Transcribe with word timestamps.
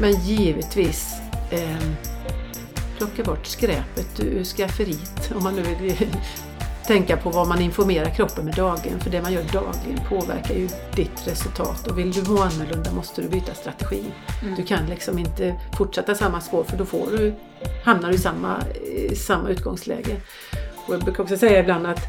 Men 0.00 0.12
givetvis 0.12 1.14
eh, 1.50 1.78
plocka 2.98 3.22
bort 3.22 3.46
skräpet 3.46 4.20
ur 4.20 4.44
skafferiet 4.44 5.32
om 5.34 5.42
man 5.42 5.56
nu 5.56 5.62
vill 5.62 5.96
tänka 6.86 7.16
på 7.16 7.30
vad 7.30 7.48
man 7.48 7.60
informerar 7.60 8.10
kroppen 8.10 8.44
med 8.44 8.54
dagligen. 8.54 9.00
För 9.00 9.10
det 9.10 9.22
man 9.22 9.32
gör 9.32 9.42
dagligen 9.52 10.00
påverkar 10.08 10.54
ju 10.54 10.68
ditt 10.94 11.26
resultat. 11.26 11.86
Och 11.86 11.98
vill 11.98 12.12
du 12.12 12.22
må 12.22 12.42
annorlunda 12.42 12.92
måste 12.92 13.22
du 13.22 13.28
byta 13.28 13.54
strategi. 13.54 14.04
Mm. 14.42 14.54
Du 14.54 14.62
kan 14.62 14.86
liksom 14.86 15.18
inte 15.18 15.60
fortsätta 15.78 16.14
samma 16.14 16.40
spår 16.40 16.64
för 16.64 16.76
då 16.76 16.84
får 16.84 17.06
du, 17.10 17.34
hamnar 17.84 18.08
du 18.08 18.14
i 18.14 18.18
samma, 18.18 18.56
i 19.10 19.16
samma 19.16 19.48
utgångsläge. 19.48 20.16
Och 20.86 20.94
jag 20.94 21.04
brukar 21.04 21.22
också 21.22 21.36
säga 21.36 21.60
ibland 21.60 21.86
att 21.86 22.08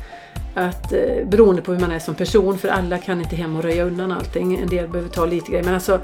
att 0.55 0.93
eh, 0.93 1.25
beroende 1.25 1.61
på 1.61 1.73
hur 1.73 1.79
man 1.79 1.91
är 1.91 1.99
som 1.99 2.15
person, 2.15 2.57
för 2.57 2.67
alla 2.67 2.97
kan 2.97 3.21
inte 3.21 3.35
hem 3.35 3.55
och 3.55 3.63
röja 3.63 3.83
undan 3.83 4.11
allting. 4.11 4.59
En 4.59 4.69
del 4.69 4.87
behöver 4.87 5.09
ta 5.09 5.25
lite 5.25 5.51
grejer. 5.51 5.63
Men 5.63 5.73
alltså, 5.73 5.99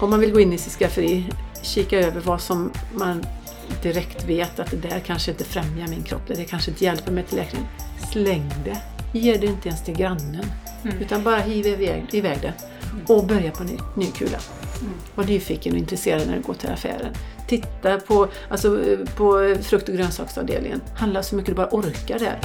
om 0.00 0.10
man 0.10 0.20
vill 0.20 0.32
gå 0.32 0.40
in 0.40 0.52
i 0.52 0.58
sitt 0.58 0.72
skafferi, 0.72 1.24
kika 1.62 2.00
över 2.00 2.20
vad 2.20 2.40
som 2.40 2.70
man 2.94 3.26
direkt 3.82 4.24
vet 4.24 4.60
att 4.60 4.70
det 4.70 4.76
där 4.76 5.00
kanske 5.00 5.30
inte 5.30 5.44
främjar 5.44 5.88
min 5.88 6.02
kropp, 6.02 6.22
det 6.26 6.44
kanske 6.44 6.70
inte 6.70 6.84
hjälper 6.84 7.12
mig 7.12 7.24
till 7.24 7.36
läkning. 7.36 7.66
Släng 8.12 8.52
det! 8.64 8.80
Ge 9.18 9.36
det 9.36 9.46
inte 9.46 9.68
ens 9.68 9.84
till 9.84 9.96
grannen. 9.96 10.46
Mm. 10.84 10.98
Utan 10.98 11.24
bara 11.24 11.38
hiv 11.38 11.66
iväg, 11.66 12.04
iväg 12.12 12.38
det. 12.42 12.52
Och 13.12 13.26
börja 13.26 13.50
på 13.50 13.64
ny, 13.64 13.78
ny 13.96 14.06
kula. 14.06 14.38
Mm. 14.80 14.92
Var 15.14 15.24
nyfiken 15.24 15.72
och 15.72 15.78
intresserad 15.78 16.26
när 16.26 16.36
du 16.36 16.42
går 16.42 16.54
till 16.54 16.70
affären. 16.70 17.14
Titta 17.48 18.00
på, 18.00 18.28
alltså, 18.50 18.80
på 19.16 19.56
frukt 19.62 19.88
och 19.88 19.94
grönsaksavdelningen. 19.94 20.80
Handla 20.94 21.22
så 21.22 21.36
mycket 21.36 21.50
du 21.50 21.54
bara 21.54 21.68
orkar 21.70 22.18
där. 22.18 22.40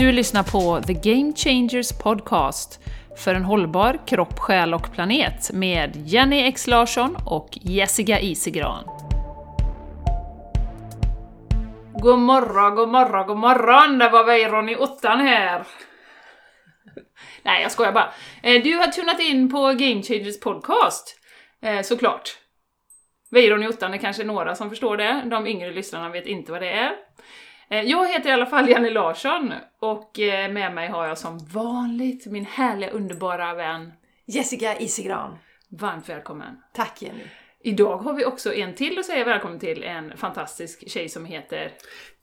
Du 0.00 0.12
lyssnar 0.12 0.42
på 0.42 0.86
The 0.86 0.92
Game 0.92 1.32
Changers 1.36 1.92
Podcast 1.92 2.80
för 3.16 3.34
en 3.34 3.44
hållbar 3.44 3.98
kropp, 4.06 4.38
själ 4.38 4.74
och 4.74 4.92
planet 4.92 5.52
med 5.52 5.96
Jenny 5.96 6.42
X 6.42 6.66
Larsson 6.66 7.16
och 7.26 7.48
Jessica 7.52 8.20
Isigran. 8.20 8.84
God 11.94 12.18
morgon, 12.18 12.74
god 12.74 12.88
morgon, 12.88 13.26
god 13.26 13.36
morgon! 13.36 13.98
Det 13.98 14.08
var 14.08 14.24
Weiron 14.24 14.68
i 14.68 14.76
ottan 14.76 15.20
här. 15.20 15.66
Nej, 17.42 17.62
jag 17.62 17.72
skojar 17.72 17.92
bara. 17.92 18.12
Eh, 18.42 18.62
du 18.62 18.74
har 18.74 18.86
tunat 18.86 19.20
in 19.20 19.50
på 19.50 19.58
Game 19.66 20.02
Changers 20.02 20.40
Podcast, 20.40 21.20
eh, 21.62 21.82
såklart. 21.82 22.38
Weiron 23.30 23.62
i 23.62 23.68
ottan 23.68 23.94
är 23.94 23.98
kanske 23.98 24.24
några 24.24 24.54
som 24.54 24.70
förstår 24.70 24.96
det, 24.96 25.22
de 25.24 25.46
yngre 25.46 25.70
lyssnarna 25.70 26.08
vet 26.08 26.26
inte 26.26 26.52
vad 26.52 26.62
det 26.62 26.70
är. 26.70 26.92
Eh, 27.70 27.82
jag 27.82 28.08
heter 28.08 28.30
i 28.30 28.32
alla 28.32 28.46
fall 28.46 28.68
Jenny 28.68 28.90
Larsson 28.90 29.52
och 29.80 30.20
eh, 30.20 30.52
med 30.52 30.74
mig 30.74 30.88
har 30.88 31.06
jag 31.06 31.18
som 31.18 31.38
vanligt 31.38 32.26
min 32.26 32.46
härliga 32.46 32.90
underbara 32.90 33.54
vän 33.54 33.92
Jessica 34.26 34.78
Isigran. 34.78 35.38
Varmt 35.68 36.08
välkommen! 36.08 36.62
Tack 36.74 37.02
Jenny! 37.02 37.24
Idag 37.62 37.96
har 37.96 38.14
vi 38.14 38.24
också 38.24 38.54
en 38.54 38.74
till 38.74 38.98
att 38.98 39.06
säga 39.06 39.24
välkommen 39.24 39.58
till, 39.58 39.84
en 39.84 40.16
fantastisk 40.16 40.90
tjej 40.90 41.08
som 41.08 41.24
heter 41.24 41.72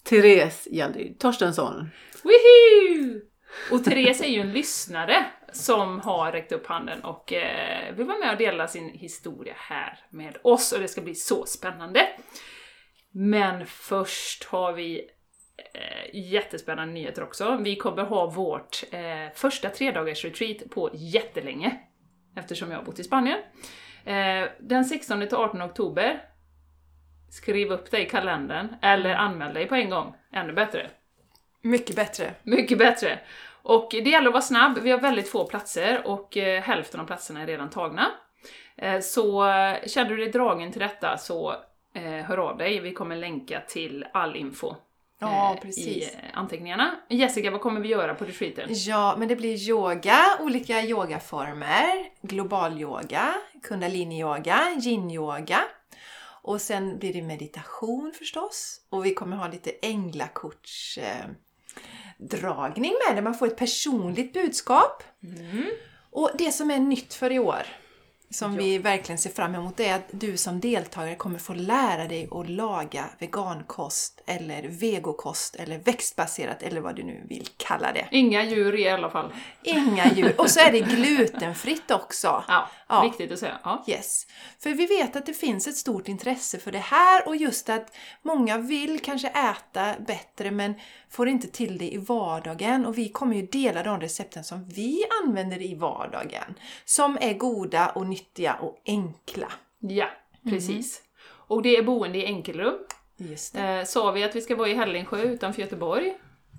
Therese 0.03 0.67
Jenny 0.71 1.13
Torstensson. 1.13 1.89
Woohoo! 2.23 3.21
Och 3.71 3.83
Therese 3.83 4.21
är 4.21 4.29
ju 4.29 4.41
en 4.41 4.53
lyssnare 4.53 5.25
som 5.51 5.99
har 5.99 6.31
räckt 6.31 6.51
upp 6.51 6.67
handen 6.67 7.03
och 7.03 7.33
eh, 7.33 7.95
vill 7.95 8.05
vara 8.05 8.17
med 8.17 8.31
och 8.31 8.37
dela 8.37 8.67
sin 8.67 8.89
historia 8.89 9.55
här 9.57 9.99
med 10.09 10.37
oss 10.43 10.71
och 10.71 10.79
det 10.79 10.87
ska 10.87 11.01
bli 11.01 11.15
så 11.15 11.45
spännande. 11.45 12.07
Men 13.11 13.65
först 13.65 14.43
har 14.43 14.73
vi 14.73 15.09
jättespännande 16.13 16.93
nyheter 16.93 17.23
också. 17.23 17.57
Vi 17.61 17.75
kommer 17.75 18.03
ha 18.03 18.25
vårt 18.25 18.83
eh, 18.91 19.33
första 19.35 19.69
tredagars 19.69 20.25
retreat 20.25 20.69
på 20.69 20.89
jättelänge, 20.93 21.79
eftersom 22.35 22.71
jag 22.71 22.77
har 22.77 22.85
bott 22.85 22.99
i 22.99 23.03
Spanien. 23.03 23.39
Eh, 24.05 24.49
den 24.59 24.85
16 24.85 25.27
till 25.27 25.35
18 25.35 25.61
oktober, 25.61 26.21
skriv 27.29 27.71
upp 27.71 27.91
dig 27.91 28.03
i 28.03 28.09
kalendern, 28.09 28.75
eller 28.81 29.15
anmäl 29.15 29.53
dig 29.53 29.67
på 29.67 29.75
en 29.75 29.89
gång, 29.89 30.15
ännu 30.33 30.53
bättre. 30.53 30.89
Mycket 31.61 31.95
bättre. 31.95 32.33
Mycket 32.43 32.77
bättre. 32.77 33.19
Och 33.61 33.87
det 33.91 34.09
gäller 34.09 34.27
att 34.27 34.33
vara 34.33 34.41
snabb, 34.41 34.77
vi 34.77 34.91
har 34.91 34.99
väldigt 34.99 35.29
få 35.29 35.45
platser 35.45 36.07
och 36.07 36.37
eh, 36.37 36.61
hälften 36.61 36.99
av 36.99 37.05
platserna 37.05 37.41
är 37.41 37.47
redan 37.47 37.69
tagna. 37.69 38.11
Eh, 38.75 38.99
så 38.99 39.49
eh, 39.49 39.87
känner 39.87 40.09
du 40.09 40.17
dig 40.17 40.31
dragen 40.31 40.71
till 40.71 40.81
detta 40.81 41.17
så 41.17 41.55
eh, 41.93 42.25
hör 42.25 42.37
av 42.37 42.57
dig, 42.57 42.79
vi 42.79 42.93
kommer 42.93 43.15
länka 43.15 43.61
till 43.67 44.05
all 44.13 44.35
info 44.35 44.75
ja, 45.19 45.53
eh, 45.53 45.61
precis. 45.61 45.87
i 45.87 46.09
anteckningarna. 46.33 46.95
Jessica, 47.09 47.51
vad 47.51 47.61
kommer 47.61 47.81
vi 47.81 47.87
göra 47.87 48.15
på 48.15 48.25
retreaten? 48.25 48.69
Ja, 48.69 49.15
men 49.17 49.27
det 49.27 49.35
blir 49.35 49.69
yoga, 49.69 50.19
olika 50.39 50.81
yogaformer, 50.81 52.09
global 52.21 52.81
yoga, 52.81 53.33
kundalini-yoga, 53.63 54.75
yin-yoga. 54.81 55.59
Och 56.41 56.61
sen 56.61 56.99
blir 56.99 57.13
det 57.13 57.21
meditation 57.21 58.13
förstås. 58.17 58.81
Och 58.89 59.05
vi 59.05 59.13
kommer 59.13 59.37
ha 59.37 59.47
lite 59.47 59.71
änglakorts 59.81 60.97
eh, 60.97 61.25
dragning 62.17 62.93
med 63.07 63.15
där 63.15 63.21
man 63.21 63.35
får 63.35 63.47
ett 63.47 63.57
personligt 63.57 64.33
budskap. 64.33 65.03
Mm. 65.23 65.65
Och 66.11 66.31
det 66.37 66.51
som 66.51 66.71
är 66.71 66.79
nytt 66.79 67.13
för 67.13 67.31
i 67.31 67.39
år 67.39 67.63
som 68.29 68.53
ja. 68.53 68.57
vi 68.61 68.77
verkligen 68.77 69.17
ser 69.17 69.29
fram 69.29 69.55
emot 69.55 69.79
är 69.79 69.95
att 69.95 70.07
du 70.11 70.37
som 70.37 70.59
deltagare 70.59 71.15
kommer 71.15 71.39
få 71.39 71.53
lära 71.53 72.07
dig 72.07 72.27
att 72.31 72.49
laga 72.49 73.05
vegankost 73.19 74.21
eller 74.25 74.63
vegokost 74.63 75.55
eller 75.55 75.77
växtbaserat 75.77 76.63
eller 76.63 76.81
vad 76.81 76.95
du 76.95 77.03
nu 77.03 77.21
vill 77.29 77.47
kalla 77.57 77.93
det. 77.93 78.07
Inga 78.11 78.43
djur 78.43 78.75
i 78.79 78.89
alla 78.89 79.09
fall. 79.09 79.33
Inga 79.63 80.13
djur. 80.13 80.35
Och 80.37 80.49
så 80.49 80.59
är 80.59 80.71
det 80.71 80.79
glutenfritt 80.95 81.91
också. 81.91 82.43
Ja, 82.47 82.69
ja. 82.87 83.01
viktigt 83.01 83.31
att 83.31 83.39
säga. 83.39 83.59
Ja. 83.63 83.83
Yes. 83.87 84.27
För 84.59 84.69
vi 84.69 84.85
vet 84.85 85.15
att 85.15 85.25
det 85.25 85.33
finns 85.33 85.67
ett 85.67 85.77
stort 85.77 86.07
intresse 86.07 86.59
för 86.59 86.71
det 86.71 86.77
här 86.77 87.27
och 87.27 87.35
just 87.35 87.69
att 87.69 87.95
många 88.21 88.57
vill 88.57 88.99
kanske 88.99 89.27
äta 89.27 89.95
bättre 90.07 90.51
men 90.51 90.73
får 91.09 91.27
inte 91.27 91.47
till 91.47 91.77
det 91.77 91.93
i 91.93 91.97
vardagen 91.97 92.85
och 92.85 92.97
vi 92.97 93.09
kommer 93.09 93.35
ju 93.35 93.41
dela 93.41 93.83
de 93.83 94.01
recepten 94.01 94.43
som 94.43 94.69
vi 94.69 95.03
använder 95.23 95.61
i 95.61 95.75
vardagen. 95.75 96.53
Som 96.85 97.17
är 97.21 97.33
goda 97.33 97.89
och 97.89 98.07
nyttiga 98.07 98.53
och 98.53 98.81
enkla. 98.85 99.51
Ja, 99.79 100.07
precis. 100.43 100.99
Mm. 100.99 101.07
Och 101.47 101.61
det 101.61 101.77
är 101.77 101.83
boende 101.83 102.17
i 102.17 102.25
enkelrum. 102.25 102.75
Just 103.17 103.53
det. 103.53 103.61
Eh, 103.61 103.85
sa 103.85 104.11
vi 104.11 104.23
att 104.23 104.35
vi 104.35 104.41
ska 104.41 104.55
vara 104.55 104.69
i 104.69 104.73
Hällingsjö 104.73 105.21
utanför 105.21 105.61
Göteborg. 105.61 106.17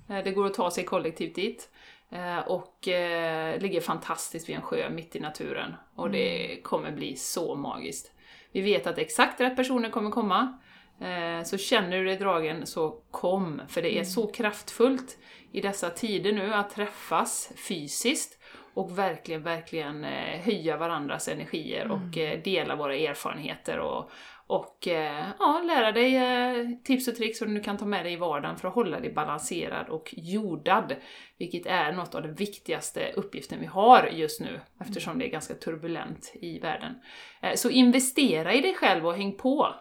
Eh, 0.09 0.25
det 0.25 0.31
går 0.31 0.47
att 0.47 0.55
ta 0.55 0.71
sig 0.71 0.85
kollektivt 0.85 1.35
dit. 1.35 1.69
Eh, 2.11 2.39
och 2.39 2.89
eh, 2.89 3.61
ligger 3.61 3.81
fantastiskt 3.81 4.49
vid 4.49 4.57
en 4.57 4.63
sjö 4.63 4.91
mitt 4.91 5.17
i 5.17 5.21
naturen. 5.21 5.75
Och 5.95 6.07
mm. 6.07 6.13
det 6.13 6.61
kommer 6.63 6.93
bli 6.93 7.17
så 7.17 7.55
magiskt. 7.55 8.13
Vi 8.53 8.61
vet 8.61 8.87
att 8.87 8.99
exakt 8.99 9.41
rätt 9.41 9.57
personer 9.57 9.91
kommer 9.91 10.11
komma. 10.11 10.59
Eh, 11.01 11.45
så 11.45 11.59
känner 11.59 11.99
du 11.99 12.05
dig 12.05 12.17
dragen, 12.17 12.67
så 12.67 12.91
kom! 13.11 13.63
För 13.69 13.83
det 13.83 13.89
är 13.89 13.93
mm. 13.93 14.05
så 14.05 14.27
kraftfullt 14.27 15.19
i 15.53 15.61
dessa 15.61 15.91
tider 15.91 16.33
nu 16.33 16.55
att 16.55 16.71
träffas 16.71 17.53
fysiskt 17.69 18.39
och 18.75 18.99
verkligen, 18.99 19.43
verkligen 19.43 20.05
eh, 20.05 20.41
höja 20.41 20.77
varandras 20.77 21.29
energier 21.29 21.85
mm. 21.85 21.97
och 21.97 22.19
eh, 22.19 22.43
dela 22.43 22.77
våra 22.77 22.97
erfarenheter 22.97 23.79
och, 23.79 24.11
och 24.49 24.89
eh, 24.89 25.27
ja, 25.39 25.63
lära 25.67 25.93
dig 25.93 26.17
eh, 26.17 26.69
tips 26.85 27.09
och 27.09 27.17
tricks 27.17 27.39
som 27.39 27.55
du 27.55 27.61
kan 27.61 27.77
ta 27.77 27.85
med 27.85 28.05
dig 28.05 28.13
i 28.13 28.17
vardagen 28.17 28.57
för 28.57 28.69
att 28.69 28.75
hålla 28.75 29.01
dig 29.01 29.13
balanserad 29.13 29.89
och 29.89 30.15
jordad. 30.17 30.97
Vilket 31.39 31.67
är 31.67 31.93
något 31.93 32.15
av 32.15 32.23
den 32.23 32.35
viktigaste 32.35 33.13
uppgiften 33.17 33.61
vi 33.61 33.67
har 33.67 34.07
just 34.07 34.41
nu 34.41 34.61
eftersom 34.81 35.19
det 35.19 35.27
är 35.27 35.31
ganska 35.31 35.55
turbulent 35.55 36.33
i 36.35 36.59
världen. 36.59 36.95
Eh, 37.43 37.55
så 37.55 37.71
investera 37.71 38.55
i 38.55 38.61
dig 38.61 38.75
själv 38.75 39.07
och 39.07 39.15
häng 39.15 39.37
på! 39.37 39.75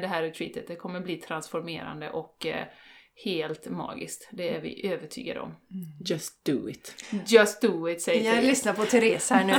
Det 0.00 0.06
här 0.06 0.22
retreatet. 0.22 0.68
Det 0.68 0.76
kommer 0.76 1.00
bli 1.00 1.16
transformerande 1.16 2.10
och 2.10 2.46
helt 3.24 3.70
magiskt. 3.70 4.28
Det 4.32 4.54
är 4.56 4.60
vi 4.60 4.86
övertygade 4.86 5.40
om. 5.40 5.48
Mm. 5.48 5.86
Just 6.04 6.44
do 6.44 6.68
it. 6.68 7.04
Just 7.26 7.60
do 7.60 7.88
it, 7.88 8.02
säger 8.02 8.34
Jag 8.34 8.44
lyssnar 8.44 8.72
på 8.72 8.84
Therese 8.84 9.30
här 9.30 9.44
nu. 9.44 9.54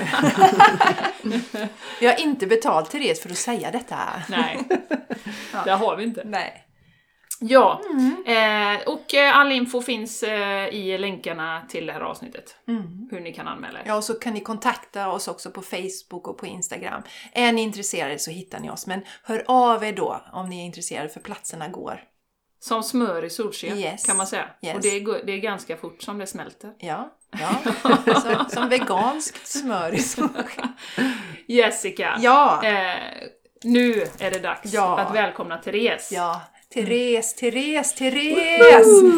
Vi 1.99 2.07
har 2.07 2.21
inte 2.21 2.47
betalt 2.47 2.91
Therese 2.91 3.21
för 3.21 3.29
att 3.29 3.37
säga 3.37 3.71
detta. 3.71 3.97
Nej, 4.29 4.59
det 5.65 5.71
har 5.71 5.95
vi 5.95 6.03
inte. 6.03 6.23
Nej. 6.25 6.67
Ja, 7.43 7.81
mm. 7.89 8.23
eh, 8.25 8.87
och 8.87 9.13
eh, 9.15 9.37
all 9.37 9.51
info 9.51 9.81
finns 9.81 10.23
eh, 10.23 10.67
i 10.67 10.97
länkarna 10.97 11.61
till 11.69 11.85
det 11.85 11.93
här 11.93 12.01
avsnittet. 12.01 12.55
Mm. 12.67 13.07
Hur 13.11 13.19
ni 13.19 13.33
kan 13.33 13.47
anmäla 13.47 13.79
er. 13.79 13.83
Ja, 13.87 13.95
och 13.95 14.03
så 14.03 14.13
kan 14.13 14.33
ni 14.33 14.39
kontakta 14.39 15.11
oss 15.11 15.27
också 15.27 15.51
på 15.51 15.61
Facebook 15.61 16.27
och 16.27 16.37
på 16.37 16.45
Instagram. 16.45 17.03
Är 17.33 17.51
ni 17.51 17.61
intresserade 17.61 18.19
så 18.19 18.31
hittar 18.31 18.59
ni 18.59 18.69
oss, 18.69 18.87
men 18.87 19.01
hör 19.23 19.43
av 19.47 19.83
er 19.83 19.93
då 19.93 20.21
om 20.33 20.49
ni 20.49 20.61
är 20.61 20.65
intresserade 20.65 21.09
för 21.09 21.19
platserna 21.19 21.67
går. 21.67 22.03
Som 22.63 22.83
smör 22.83 23.25
i 23.25 23.29
solsken 23.29 23.77
yes. 23.77 24.05
kan 24.05 24.17
man 24.17 24.27
säga. 24.27 24.47
Yes. 24.61 24.75
Och 24.75 24.81
det 24.81 24.87
är, 24.87 25.25
det 25.25 25.31
är 25.31 25.37
ganska 25.37 25.77
fort 25.77 26.01
som 26.01 26.17
det 26.17 26.27
smälter. 26.27 26.73
Ja, 26.79 27.13
ja. 27.31 27.73
som, 28.21 28.45
som 28.49 28.69
veganskt 28.69 29.47
smör 29.47 29.93
i 29.93 29.99
solsken. 29.99 30.67
Jessica, 31.47 32.17
ja. 32.19 32.63
Eh, 32.63 32.97
nu 33.63 34.07
är 34.19 34.31
det 34.31 34.39
dags 34.39 34.73
ja. 34.73 34.99
att 34.99 35.15
välkomna 35.15 35.57
Therese. 35.57 36.11
Ja. 36.11 36.41
Therese, 36.73 37.35
Therese, 37.35 37.95
Therese! 37.95 38.61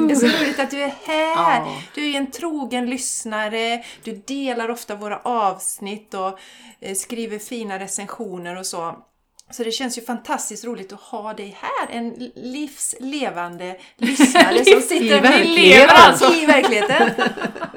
Det 0.07 0.11
är 0.11 0.15
så 0.15 0.43
roligt 0.43 0.59
att 0.59 0.71
du 0.71 0.81
är 0.81 0.93
här! 1.05 1.59
Ja. 1.59 1.81
Du 1.95 2.11
är 2.11 2.17
en 2.17 2.31
trogen 2.31 2.89
lyssnare, 2.89 3.83
du 4.03 4.11
delar 4.27 4.69
ofta 4.69 4.95
våra 4.95 5.19
avsnitt 5.19 6.13
och 6.13 6.39
eh, 6.79 6.95
skriver 6.95 7.39
fina 7.39 7.79
recensioner 7.79 8.59
och 8.59 8.65
så. 8.65 9.05
Så 9.51 9.63
det 9.63 9.71
känns 9.71 9.97
ju 9.97 10.01
fantastiskt 10.01 10.65
roligt 10.65 10.93
att 10.93 10.99
ha 10.99 11.33
dig 11.33 11.57
här, 11.59 11.97
en 11.97 12.31
livslevande 12.35 13.77
lyssnare 13.97 14.65
som 14.65 14.81
sitter 14.89 15.21
verkligheten. 15.21 15.55
lever 15.55 15.93
alltså 15.93 16.33
i 16.33 16.45
verkligheten. 16.45 17.09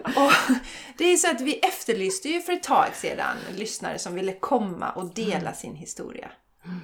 Och 0.05 0.33
det 0.99 1.13
är 1.13 1.17
så 1.17 1.31
att 1.31 1.41
vi 1.41 1.59
efterlyste 1.59 2.29
ju 2.29 2.41
för 2.41 2.53
ett 2.53 2.63
tag 2.63 2.89
sedan 2.95 3.37
lyssnare 3.57 3.99
som 3.99 4.15
ville 4.15 4.33
komma 4.33 4.91
och 4.91 5.15
dela 5.15 5.53
sin 5.53 5.75
historia. 5.75 6.31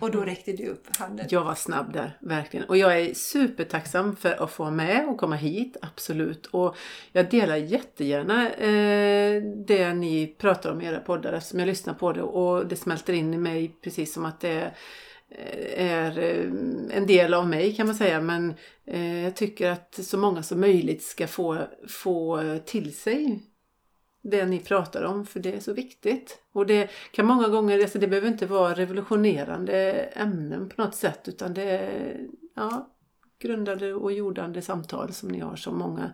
Och 0.01 0.11
då 0.11 0.21
räckte 0.21 0.53
du 0.53 0.67
upp 0.67 0.97
handen. 0.97 1.27
Jag 1.31 1.45
var 1.45 1.55
snabb 1.55 1.93
där, 1.93 2.19
verkligen. 2.21 2.69
Och 2.69 2.77
jag 2.77 3.01
är 3.01 3.15
supertacksam 3.15 4.17
för 4.17 4.43
att 4.43 4.51
få 4.51 4.63
vara 4.63 4.75
med 4.75 5.09
och 5.09 5.19
komma 5.19 5.37
hit, 5.37 5.77
absolut. 5.83 6.47
Och 6.47 6.77
jag 7.13 7.31
delar 7.31 7.57
jättegärna 7.57 8.51
eh, 8.51 9.43
det 9.67 9.95
ni 9.95 10.35
pratar 10.39 10.73
om 10.73 10.81
i 10.81 10.87
era 10.87 11.01
poddar 11.01 11.33
eftersom 11.33 11.59
jag 11.59 11.67
lyssnar 11.67 11.95
på 11.95 12.13
det 12.13 12.23
och 12.23 12.67
det 12.67 12.77
smälter 12.77 13.13
in 13.13 13.35
i 13.35 13.39
mig 13.39 13.77
precis 13.83 14.13
som 14.13 14.25
att 14.25 14.41
det 14.41 14.73
eh, 15.29 15.91
är 15.91 16.19
eh, 16.19 16.97
en 16.97 17.07
del 17.07 17.35
av 17.35 17.49
mig 17.49 17.77
kan 17.77 17.87
man 17.87 17.95
säga. 17.95 18.21
Men 18.21 18.55
eh, 18.87 19.23
jag 19.25 19.37
tycker 19.37 19.71
att 19.71 19.95
så 20.03 20.19
många 20.19 20.43
som 20.43 20.61
möjligt 20.61 21.03
ska 21.03 21.27
få, 21.27 21.59
få 21.89 22.43
till 22.67 22.97
sig 22.97 23.43
det 24.23 24.47
ni 24.47 24.59
pratar 24.59 25.03
om 25.03 25.27
för 25.27 25.41
det 25.41 25.53
är 25.53 25.61
så 25.61 25.73
viktigt. 25.73 26.39
Och 26.53 26.67
det 26.67 26.91
kan 27.13 27.27
många 27.27 27.49
gånger, 27.49 27.83
alltså 27.83 27.99
det 27.99 28.09
behöver 28.09 28.29
inte 28.29 28.47
vara 28.47 28.75
revolutionerande 28.75 29.93
ämnen 30.03 30.69
på 30.69 30.83
något 30.83 30.95
sätt 30.95 31.29
utan 31.29 31.55
det 31.55 31.63
är 31.63 32.27
ja, 32.57 32.89
grundade 33.39 33.95
och 33.95 34.13
jordande 34.13 34.63
samtal 34.63 35.13
som 35.13 35.29
ni 35.29 35.41
har 35.41 35.57
som 35.57 35.79
många 35.79 36.11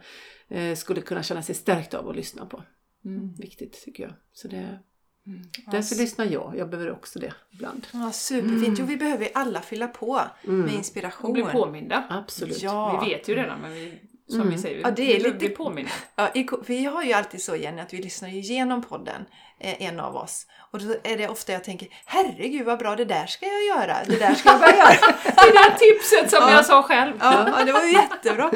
eh, 0.48 0.74
skulle 0.74 1.00
kunna 1.00 1.22
känna 1.22 1.42
sig 1.42 1.54
stärkt 1.54 1.94
av 1.94 2.08
att 2.08 2.16
lyssna 2.16 2.46
på. 2.46 2.62
Mm, 3.04 3.34
viktigt 3.34 3.82
tycker 3.84 4.02
jag. 4.02 4.12
Så 4.32 4.48
det, 4.48 4.78
Mm. 5.26 5.42
Därför 5.66 5.96
lyssnar 5.96 6.26
jag. 6.26 6.54
Jag 6.56 6.70
behöver 6.70 6.92
också 6.92 7.18
det 7.18 7.34
ibland. 7.50 7.86
Ja, 7.92 8.12
superfint. 8.12 8.78
Jo, 8.78 8.86
vi 8.86 8.96
behöver 8.96 9.24
ju 9.24 9.30
alla 9.34 9.60
fylla 9.60 9.88
på 9.88 10.20
med 10.42 10.64
Och 10.64 10.70
inspiration. 10.70 11.32
bli 11.32 11.42
påminda. 11.42 12.04
Absolut. 12.10 12.62
Ja. 12.62 13.00
Vi 13.04 13.10
vet 13.10 13.28
ju 13.28 13.34
redan 13.34 13.60
men 13.60 13.72
vi, 13.72 14.00
som 14.28 14.40
Mm. 14.40 14.50
vi 14.54 14.58
säger, 14.58 14.76
vi 14.76 14.82
Ja, 14.82 14.90
det 14.90 15.02
är 15.02 15.14
vill 15.14 15.22
lite- 15.22 15.36
bli 15.36 15.48
påminda. 15.48 15.90
Ja, 16.16 16.28
vi 16.66 16.84
har 16.84 17.02
ju 17.02 17.12
alltid 17.12 17.42
så 17.42 17.56
Jenny 17.56 17.82
att 17.82 17.92
vi 17.94 18.02
lyssnar 18.02 18.28
igenom 18.28 18.82
podden, 18.82 19.24
eh, 19.60 19.82
en 19.82 20.00
av 20.00 20.16
oss. 20.16 20.46
Och 20.70 20.78
då 20.78 20.94
är 21.04 21.16
det 21.16 21.28
ofta 21.28 21.52
jag 21.52 21.64
tänker, 21.64 21.88
herregud 22.06 22.66
vad 22.66 22.78
bra, 22.78 22.96
det 22.96 23.04
där 23.04 23.26
ska 23.26 23.46
jag 23.46 23.64
göra, 23.64 23.96
det 24.06 24.16
där 24.18 24.34
ska 24.34 24.48
jag 24.50 24.60
börja 24.60 24.76
göra. 24.76 24.90
Det 25.24 25.52
där 25.52 25.78
tipset 25.78 26.30
som 26.30 26.38
Ja. 26.48 26.52
jag 26.52 26.66
sa 26.66 26.82
själv. 26.82 27.12
Ja, 27.20 27.48
ja, 27.58 27.64
det 27.64 27.72
var 27.72 27.82
ju 27.84 27.92
jättebra. 27.92 28.50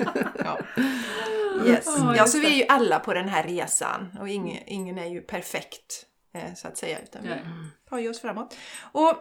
Ja. 0.45 0.59
Yes. 1.67 1.87
Ja, 2.17 2.27
så 2.27 2.39
vi 2.39 2.47
är 2.47 2.57
ju 2.57 2.65
alla 2.69 2.99
på 2.99 3.15
den 3.15 3.29
här 3.29 3.43
resan 3.43 4.17
och 4.21 4.29
ingen, 4.29 4.59
ingen 4.67 4.99
är 4.99 5.07
ju 5.07 5.21
perfekt 5.21 6.07
eh, 6.35 6.55
så 6.55 6.69
att 6.69 6.77
säga, 6.79 6.99
utan 6.99 7.23
vi 7.23 7.29
tar 7.91 7.99
ju 7.99 8.11
oss 8.11 8.21
framåt. 8.21 8.57
Och 8.93 9.15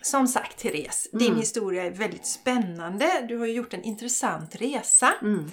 som 0.00 0.28
sagt 0.28 0.58
Therese, 0.58 1.08
din 1.12 1.26
Mm. 1.28 1.38
historia 1.40 1.84
är 1.84 1.90
väldigt 1.90 2.26
spännande. 2.26 3.24
Du 3.28 3.38
har 3.38 3.46
ju 3.46 3.52
gjort 3.52 3.74
en 3.74 3.82
intressant 3.82 4.56
resa. 4.56 5.14
Mm. 5.22 5.50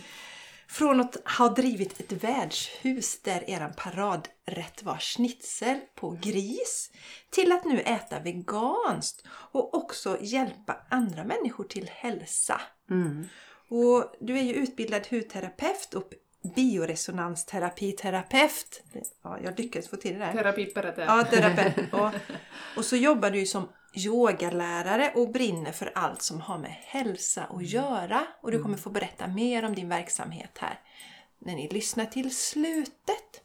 Från 0.68 1.00
att 1.00 1.18
ha 1.38 1.50
drivit 1.50 2.00
ett 2.00 2.24
värdshus 2.24 3.22
där 3.22 3.50
eran 3.50 3.74
paradrätt 3.78 4.84
var 4.84 4.98
schnitzel 4.98 5.80
på 5.96 6.18
gris 6.22 6.92
till 7.30 7.52
att 7.52 7.66
nu 7.66 7.80
äta 7.80 8.20
veganskt 8.20 9.24
och 9.30 9.74
också 9.74 10.18
hjälpa 10.22 10.78
andra 10.90 11.24
människor 11.24 11.64
till 11.64 11.90
hälsa. 11.94 12.62
Mm. 12.90 13.26
Och 13.70 14.16
du 14.20 14.38
är 14.38 14.44
ju 14.44 14.54
utbildad 14.54 15.08
hudterapeut 15.10 15.94
och 15.94 16.12
bioresonansterapiterapeut. 16.56 18.82
Ja, 19.24 19.40
jag 19.44 19.60
lyckades 19.60 19.90
få 19.90 19.96
till 19.96 20.14
det 20.14 20.20
där. 20.20 20.34
Terapi 20.34 20.72
berättar. 20.76 21.04
Ja, 21.04 21.24
terapeut. 21.24 21.94
Och, 21.94 22.10
och 22.78 22.86
så 22.86 22.96
jobbar 22.96 23.32
du 23.32 23.46
som 23.46 23.70
yogalärare 23.94 25.12
och 25.16 25.32
brinner 25.32 25.72
för 25.72 25.92
allt 25.96 26.22
som 26.22 26.42
har 26.42 26.58
med 26.58 26.72
hälsa 26.72 27.44
att 27.44 27.66
göra. 27.66 28.28
Och 28.42 28.52
du 28.52 28.62
kommer 28.62 28.78
få 28.78 28.90
berätta 28.90 29.28
mer 29.28 29.66
om 29.66 29.76
din 29.76 29.90
verksamhet 29.90 30.58
här 30.60 30.80
när 31.40 31.56
ni 31.56 31.70
lyssnar 31.70 32.06
till 32.06 32.36
slutet. 32.36 33.42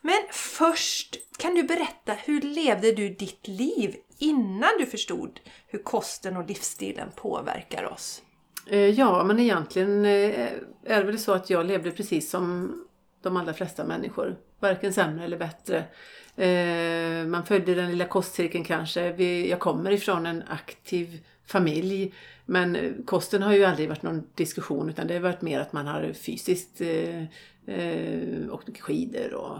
Men 0.00 0.18
först, 0.32 1.16
kan 1.38 1.54
du 1.54 1.62
berätta 1.62 2.12
hur 2.12 2.40
levde 2.40 2.92
du 2.92 3.08
ditt 3.08 3.48
liv 3.48 3.96
innan 4.18 4.70
du 4.78 4.86
förstod 4.86 5.40
hur 5.66 5.82
kosten 5.82 6.36
och 6.36 6.48
livsstilen 6.48 7.08
påverkar 7.16 7.84
oss? 7.84 8.22
Eh, 8.66 8.78
Ja, 8.78 9.24
men 9.24 9.38
egentligen 9.38 10.04
eh, 10.04 10.48
är 10.84 11.00
det 11.00 11.04
väl 11.04 11.18
så 11.18 11.32
att 11.32 11.50
jag 11.50 11.66
levde 11.66 11.90
precis 11.90 12.30
som 12.30 12.74
de 13.22 13.36
allra 13.36 13.54
flesta 13.54 13.84
människor. 13.84 14.36
Varken 14.60 14.92
sämre 14.92 15.24
eller 15.24 15.38
bättre. 15.38 15.84
Eh, 16.36 17.26
man 17.26 17.46
följde 17.46 17.74
den 17.74 17.90
lilla 17.90 18.04
kostcirkeln 18.04 18.64
kanske. 18.64 19.22
Jag 19.46 19.60
kommer 19.60 19.90
ifrån 19.90 20.26
en 20.26 20.42
aktiv 20.48 21.20
familj. 21.46 22.14
Men 22.46 22.76
eh, 22.76 22.92
kosten 23.04 23.42
har 23.42 23.52
ju 23.52 23.64
aldrig 23.64 23.88
varit 23.88 24.02
någon 24.02 24.26
diskussion 24.34 24.88
utan 24.88 25.06
det 25.06 25.14
har 25.14 25.20
varit 25.20 25.42
mer 25.42 25.60
att 25.60 25.72
man 25.72 25.86
har 25.86 26.12
fysiskt 26.12 26.80
eh, 26.80 27.22
eh 27.66 28.52
åkt 28.52 28.66
mycket 28.66 28.82
skidor 28.82 29.34
och 29.34 29.58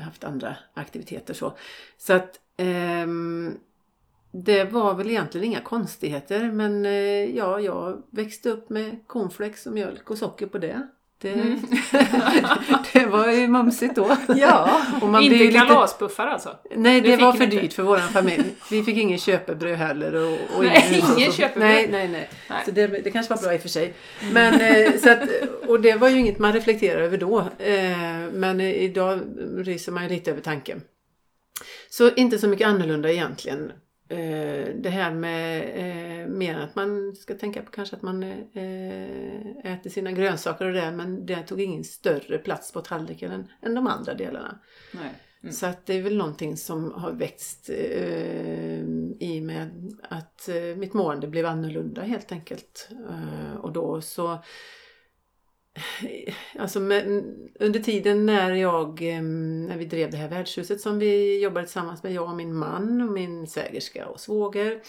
haft 0.00 0.24
andra 0.24 0.56
aktiviteter. 0.74 1.34
Så, 1.34 1.52
så 1.98 2.12
att 2.12 2.40
ehm, 2.56 3.58
det 4.30 4.64
var 4.64 4.94
väl 4.94 5.10
egentligen 5.10 5.46
inga 5.46 5.60
konstigheter 5.60 6.52
men 6.52 6.84
ja, 7.34 7.60
jag 7.60 8.02
växte 8.10 8.50
upp 8.50 8.70
med 8.70 8.96
cornflakes 9.06 9.66
och 9.66 9.72
mjölk 9.72 10.10
och 10.10 10.18
socker 10.18 10.46
på 10.46 10.58
det. 10.58 10.88
Det, 11.22 11.32
det 12.92 13.06
var 13.06 13.32
ju 13.32 13.48
mumsigt 13.48 13.94
då. 13.96 14.16
Ja, 14.36 14.80
Inte 15.02 15.36
ju 15.36 15.46
lite- 15.50 15.58
kalaspuffar 15.66 16.26
alltså? 16.26 16.56
Nej, 16.76 17.00
Det 17.00 17.16
var 17.16 17.32
för 17.32 17.44
inte. 17.44 17.56
dyrt 17.60 17.72
för 17.72 17.82
våran 17.82 18.08
familj. 18.08 18.44
Vi 18.70 18.82
fick 18.82 18.96
ingen 18.96 19.18
köpebröd 19.18 19.76
heller. 19.78 20.14
Och, 20.14 20.38
och 20.58 20.64
Nej, 20.64 21.02
ingen 21.18 21.32
köpebröd. 21.32 21.68
Nej, 21.68 21.88
nej, 21.90 22.08
nej. 22.08 22.28
Nej. 22.50 22.62
Så 22.64 22.70
det, 22.70 22.86
det 22.86 23.10
kanske 23.10 23.34
var 23.34 23.42
bra 23.42 23.54
i 23.54 23.56
och 23.56 23.60
för 23.62 23.68
sig. 23.68 23.94
Men, 24.32 24.60
eh, 24.60 24.92
så 25.00 25.10
att, 25.10 25.20
och 25.68 25.80
det 25.80 25.94
var 25.94 26.08
ju 26.08 26.18
inget 26.18 26.38
man 26.38 26.52
reflekterar 26.52 27.00
över 27.00 27.18
då. 27.18 27.38
Eh, 27.58 27.96
Men 28.32 28.60
eh, 28.60 28.70
idag 28.72 29.20
ryser 29.56 29.92
man 29.92 30.02
ju 30.02 30.08
lite 30.08 30.30
över 30.30 30.40
tanken. 30.40 30.82
Så 31.90 32.10
inte 32.14 32.38
så 32.38 32.48
mycket 32.48 32.66
annorlunda 32.66 33.10
egentligen. 33.12 33.72
Eh, 34.12 34.74
Det 34.74 34.90
här 34.90 35.14
med 35.14 35.62
eh, 35.74 36.26
mer 36.28 36.58
att 36.58 36.74
man 36.74 37.14
ska 37.14 37.34
tänka 37.34 37.62
på 37.62 37.70
kanske 37.70 37.96
att 37.96 38.02
man 38.02 38.22
eh, 38.22 39.72
äter 39.72 39.90
sina 39.90 40.12
grönsaker 40.12 40.66
och 40.66 40.72
det 40.72 40.92
men 40.92 41.26
det 41.26 41.42
tog 41.42 41.60
ingen 41.60 41.84
större 41.84 42.38
plats 42.38 42.72
på 42.72 42.80
tallriken 42.80 43.32
än, 43.32 43.48
än 43.62 43.74
de 43.74 43.86
andra 43.86 44.14
delarna. 44.14 44.58
Mm. 45.42 45.52
Så 45.52 45.66
att 45.66 45.86
det 45.86 45.94
är 45.94 46.02
väl 46.02 46.16
någonting 46.16 46.56
som 46.56 46.92
har 46.92 47.12
växt 47.12 47.70
i 49.20 49.40
med 49.42 49.92
att 50.02 50.48
mitt 50.76 50.94
mående 50.94 51.28
blev 51.28 51.46
annorlunda 51.46 52.02
helt 52.02 52.32
enkelt. 52.32 52.88
Och 53.60 53.72
då 53.72 54.00
så 54.00 54.38
Alltså 56.58 56.80
med, 56.80 57.24
under 57.60 57.80
tiden 57.80 58.26
när 58.26 58.52
jag, 58.54 59.00
när 59.00 59.76
vi 59.76 59.84
drev 59.84 60.10
det 60.10 60.16
här 60.16 60.28
värdshuset 60.28 60.80
som 60.80 60.98
vi 60.98 61.42
jobbade 61.42 61.66
tillsammans 61.66 62.02
med, 62.02 62.12
jag 62.12 62.28
och 62.28 62.36
min 62.36 62.54
man 62.54 63.00
och 63.00 63.12
min 63.12 63.46
svägerska 63.46 64.06
och 64.06 64.20
svåger. 64.20 64.80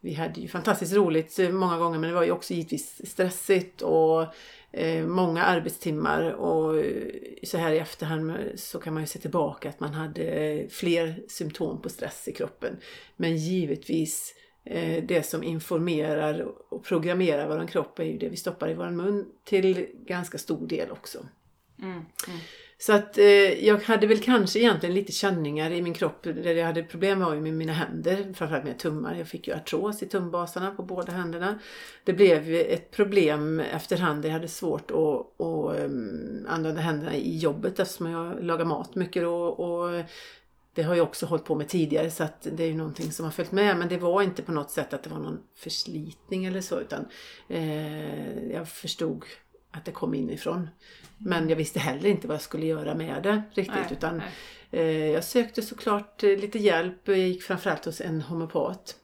Vi 0.00 0.14
hade 0.14 0.40
ju 0.40 0.48
fantastiskt 0.48 0.94
roligt 0.94 1.38
eh, 1.38 1.50
många 1.50 1.78
gånger 1.78 1.98
men 1.98 2.10
det 2.10 2.14
var 2.14 2.24
ju 2.24 2.30
också 2.30 2.54
givetvis 2.54 3.10
stressigt 3.10 3.82
och 3.82 4.26
eh, 4.72 5.06
många 5.06 5.44
arbetstimmar 5.44 6.30
och 6.30 6.78
eh, 6.78 7.12
så 7.42 7.58
här 7.58 7.72
i 7.72 7.78
efterhand 7.78 8.32
så 8.54 8.78
kan 8.78 8.94
man 8.94 9.02
ju 9.02 9.06
se 9.06 9.18
tillbaka 9.18 9.68
att 9.68 9.80
man 9.80 9.94
hade 9.94 10.22
eh, 10.22 10.68
fler 10.68 11.22
symptom 11.28 11.82
på 11.82 11.88
stress 11.88 12.28
i 12.28 12.32
kroppen. 12.32 12.76
Men 13.16 13.36
givetvis 13.36 14.34
eh, 14.36 14.47
det 15.02 15.26
som 15.26 15.42
informerar 15.42 16.46
och 16.68 16.84
programmerar 16.84 17.48
vår 17.48 17.66
kropp 17.66 17.98
är 17.98 18.04
ju 18.04 18.18
det 18.18 18.28
vi 18.28 18.36
stoppar 18.36 18.70
i 18.70 18.74
vår 18.74 18.90
mun 18.90 19.26
till 19.44 19.86
ganska 20.06 20.38
stor 20.38 20.66
del 20.66 20.90
också. 20.90 21.18
Mm. 21.82 21.92
Mm. 21.92 22.38
Så 22.80 22.92
att 22.92 23.18
eh, 23.18 23.64
jag 23.66 23.78
hade 23.78 24.06
väl 24.06 24.18
kanske 24.18 24.58
egentligen 24.58 24.94
lite 24.94 25.12
känningar 25.12 25.70
i 25.70 25.82
min 25.82 25.94
kropp. 25.94 26.22
Där 26.22 26.54
jag 26.54 26.66
hade 26.66 26.82
problem 26.82 27.20
var 27.20 27.34
ju 27.34 27.40
med 27.40 27.54
mina 27.54 27.72
händer, 27.72 28.34
framförallt 28.34 28.64
mina 28.64 28.76
tummar. 28.76 29.14
Jag 29.14 29.28
fick 29.28 29.48
ju 29.48 29.54
artros 29.54 30.02
i 30.02 30.06
tumbasarna 30.06 30.70
på 30.70 30.82
båda 30.82 31.12
händerna. 31.12 31.58
Det 32.04 32.12
blev 32.12 32.54
ett 32.54 32.90
problem 32.90 33.60
efterhand. 33.60 34.24
Jag 34.24 34.32
hade 34.32 34.48
svårt 34.48 34.90
att, 34.90 35.40
att 35.40 35.80
um, 35.80 36.46
använda 36.48 36.80
händerna 36.80 37.14
i 37.14 37.38
jobbet 37.38 37.78
eftersom 37.78 38.10
jag 38.10 38.44
lagar 38.44 38.64
mat 38.64 38.94
mycket 38.94 39.26
och, 39.26 39.60
och 39.60 40.02
det 40.78 40.84
har 40.84 40.94
jag 40.94 41.06
också 41.06 41.26
hållit 41.26 41.44
på 41.44 41.54
med 41.54 41.68
tidigare 41.68 42.10
så 42.10 42.24
att 42.24 42.46
det 42.52 42.62
är 42.62 42.66
ju 42.66 42.74
någonting 42.74 43.12
som 43.12 43.24
har 43.24 43.32
följt 43.32 43.52
med 43.52 43.76
men 43.76 43.88
det 43.88 43.96
var 43.98 44.22
inte 44.22 44.42
på 44.42 44.52
något 44.52 44.70
sätt 44.70 44.92
att 44.92 45.02
det 45.02 45.10
var 45.10 45.18
någon 45.18 45.40
förslitning 45.56 46.44
eller 46.44 46.60
så 46.60 46.80
utan 46.80 47.06
eh, 47.48 48.50
jag 48.52 48.68
förstod 48.68 49.24
att 49.70 49.84
det 49.84 49.92
kom 49.92 50.14
inifrån. 50.14 50.68
Men 51.18 51.48
jag 51.48 51.56
visste 51.56 51.78
heller 51.78 52.08
inte 52.08 52.26
vad 52.28 52.34
jag 52.34 52.42
skulle 52.42 52.66
göra 52.66 52.94
med 52.94 53.22
det 53.22 53.42
riktigt 53.54 53.74
Nej, 53.74 53.92
utan 53.92 54.16
nej. 54.16 54.28
eh, 54.70 55.10
jag 55.10 55.24
sökte 55.24 55.62
såklart 55.62 56.22
eh, 56.22 56.30
lite 56.36 56.58
hjälp 56.58 56.98
jag 57.04 57.18
gick 57.18 57.42
framförallt 57.42 57.84
hos 57.84 58.00
en 58.00 58.20
homeopat. 58.22 58.96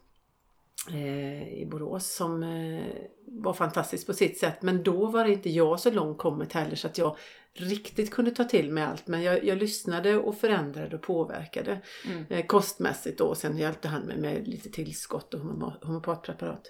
eh, 0.90 1.48
i 1.48 1.66
Borås 1.70 2.14
som 2.14 2.42
eh, 2.42 2.84
var 3.26 3.52
fantastiskt 3.52 4.06
på 4.06 4.12
sitt 4.14 4.38
sätt. 4.38 4.62
Men 4.62 4.82
då 4.82 5.06
var 5.06 5.24
inte 5.24 5.50
jag 5.50 5.80
så 5.80 5.90
långt 5.90 6.18
kommet 6.18 6.52
heller 6.52 6.76
så 6.76 6.86
att 6.86 6.98
jag 6.98 7.16
riktigt 7.54 8.10
kunde 8.10 8.30
ta 8.30 8.44
till 8.44 8.72
mig 8.72 8.84
allt. 8.84 9.06
Men 9.06 9.22
jag, 9.22 9.44
jag 9.44 9.58
lyssnade 9.58 10.16
och 10.16 10.38
förändrade 10.38 10.96
och 10.96 11.02
påverkade 11.02 11.80
mm. 12.06 12.24
eh, 12.28 12.46
kostmässigt 12.46 13.18
då. 13.18 13.24
Och 13.24 13.36
sen 13.36 13.58
hjälpte 13.58 13.88
han 13.88 14.02
mig 14.02 14.16
med 14.16 14.48
lite 14.48 14.70
tillskott 14.70 15.34
och 15.34 15.40
homopatpreparat. 15.82 16.62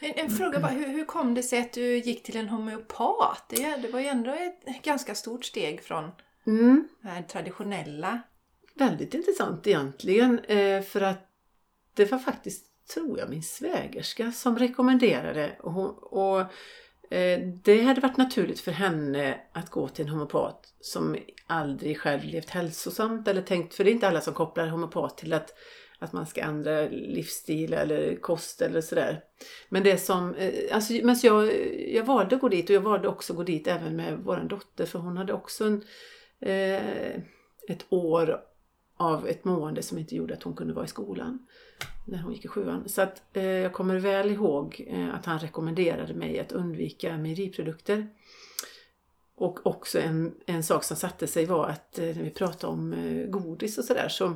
En, 0.00 0.12
en 0.16 0.30
fråga 0.30 0.60
bara, 0.60 0.72
hur, 0.72 0.88
hur, 0.88 1.04
kom 1.04 1.34
det 1.34 1.42
sig 1.42 1.58
att 1.58 1.72
du 1.72 1.96
gick 1.96 2.22
till 2.22 2.36
en 2.36 2.48
homeopat? 2.48 3.44
Det, 3.48 3.76
det 3.76 3.88
var 3.88 4.00
ju 4.00 4.06
ändå 4.06 4.30
ett 4.66 4.82
ganska 4.82 5.14
stort 5.14 5.44
steg 5.44 5.82
från 5.82 6.10
mm. 6.46 6.88
här 7.02 7.22
traditionella. 7.22 8.22
Väldigt 8.74 9.14
intressant 9.14 9.66
egentligen 9.66 10.38
eh, 10.38 10.82
för 10.82 11.00
att 11.00 11.30
det 11.94 12.10
var 12.10 12.18
faktiskt, 12.18 12.66
tror 12.94 13.18
jag, 13.18 13.30
min 13.30 13.42
svägerska 13.42 14.32
som 14.32 14.58
rekommenderade 14.58 15.56
och, 15.60 16.12
och 16.12 16.46
Eh, 17.10 17.40
det 17.62 17.82
hade 17.82 18.00
varit 18.00 18.16
naturligt 18.16 18.60
för 18.60 18.72
henne 18.72 19.40
att 19.52 19.70
gå 19.70 19.88
till 19.88 20.04
en 20.04 20.10
homopat 20.10 20.74
som 20.80 21.16
aldrig 21.46 22.00
själv 22.00 22.24
levt 22.24 22.50
hälsosamt 22.50 23.28
eller 23.28 23.42
tänkt, 23.42 23.74
för 23.74 23.84
det 23.84 23.90
är 23.90 23.92
inte 23.92 24.08
alla 24.08 24.20
som 24.20 24.34
kopplar 24.34 24.66
homopat 24.66 25.18
till 25.18 25.32
att 25.32 25.52
att 25.98 26.12
man 26.12 26.26
ska 26.26 26.40
ändra 26.40 26.88
livsstil 26.88 27.72
eller 27.72 28.16
kost 28.16 28.62
eller 28.62 28.80
sådär. 28.80 29.20
Men 29.68 29.82
det 29.82 29.98
som, 29.98 30.34
eh, 30.34 30.52
alltså, 30.72 30.92
men 30.92 31.16
jag, 31.22 31.52
jag 31.94 32.04
valde 32.04 32.34
att 32.34 32.40
gå 32.40 32.48
dit 32.48 32.70
och 32.70 32.76
jag 32.76 32.80
valde 32.80 33.08
också 33.08 33.32
att 33.32 33.36
gå 33.36 33.42
dit 33.42 33.66
även 33.66 33.96
med 33.96 34.18
vår 34.18 34.36
dotter 34.36 34.86
för 34.86 34.98
hon 34.98 35.16
hade 35.16 35.32
också 35.32 35.64
en, 35.64 35.82
eh, 36.40 37.16
ett 37.68 37.86
år 37.88 38.40
av 38.96 39.28
ett 39.28 39.44
mående 39.44 39.82
som 39.82 39.98
inte 39.98 40.16
gjorde 40.16 40.34
att 40.34 40.42
hon 40.42 40.56
kunde 40.56 40.74
vara 40.74 40.84
i 40.84 40.88
skolan 40.88 41.46
när 42.06 42.18
hon 42.18 42.32
gick 42.32 42.44
i 42.44 42.48
sjuan. 42.48 42.88
Så 42.88 43.02
att 43.02 43.22
eh, 43.32 43.44
jag 43.44 43.72
kommer 43.72 43.98
väl 43.98 44.30
ihåg 44.30 44.84
eh, 44.88 45.14
att 45.14 45.26
han 45.26 45.38
rekommenderade 45.38 46.14
mig 46.14 46.38
att 46.38 46.52
undvika 46.52 47.16
mejeriprodukter. 47.16 48.06
Och 49.34 49.66
också 49.66 49.98
en, 50.00 50.34
en 50.46 50.62
sak 50.62 50.84
som 50.84 50.96
satte 50.96 51.26
sig 51.26 51.46
var 51.46 51.68
att 51.68 51.98
eh, 51.98 52.04
när 52.04 52.22
vi 52.22 52.30
pratade 52.30 52.72
om 52.72 52.92
eh, 52.92 53.26
godis 53.26 53.78
och 53.78 53.84
sådär 53.84 54.08
så 54.08 54.34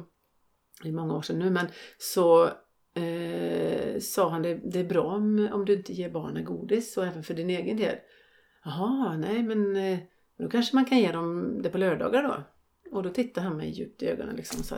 det 0.83 0.89
är 0.89 0.93
många 0.93 1.17
år 1.17 1.23
sedan 1.23 1.39
nu, 1.39 1.51
men 1.51 1.67
så 1.99 2.45
eh, 2.95 4.01
sa 4.01 4.29
han 4.31 4.43
det, 4.43 4.55
det 4.55 4.81
är 4.81 4.85
bra 4.85 5.03
om, 5.03 5.49
om 5.53 5.65
du 5.65 5.75
inte 5.75 5.93
ger 5.93 6.11
barnen 6.11 6.45
godis 6.45 6.97
och 6.97 7.07
även 7.07 7.23
för 7.23 7.35
din 7.35 7.51
egen 7.51 7.77
del. 7.77 7.97
Jaha, 8.65 9.17
nej 9.17 9.43
men 9.43 9.77
eh, 9.77 9.99
då 10.39 10.49
kanske 10.49 10.77
man 10.77 10.85
kan 10.85 10.99
ge 10.99 11.13
dem 11.13 11.59
det 11.63 11.71
på 11.71 11.79
lördagar 11.79 12.23
då. 12.23 12.43
Och 12.97 13.03
då 13.03 13.11
tittade 13.11 13.47
han 13.47 13.57
mig 13.57 13.71
djupt 13.71 14.03
i 14.03 14.07
ögonen 14.07 14.37
liksom 14.37 14.61
och 14.61 14.67
sa 14.67 14.77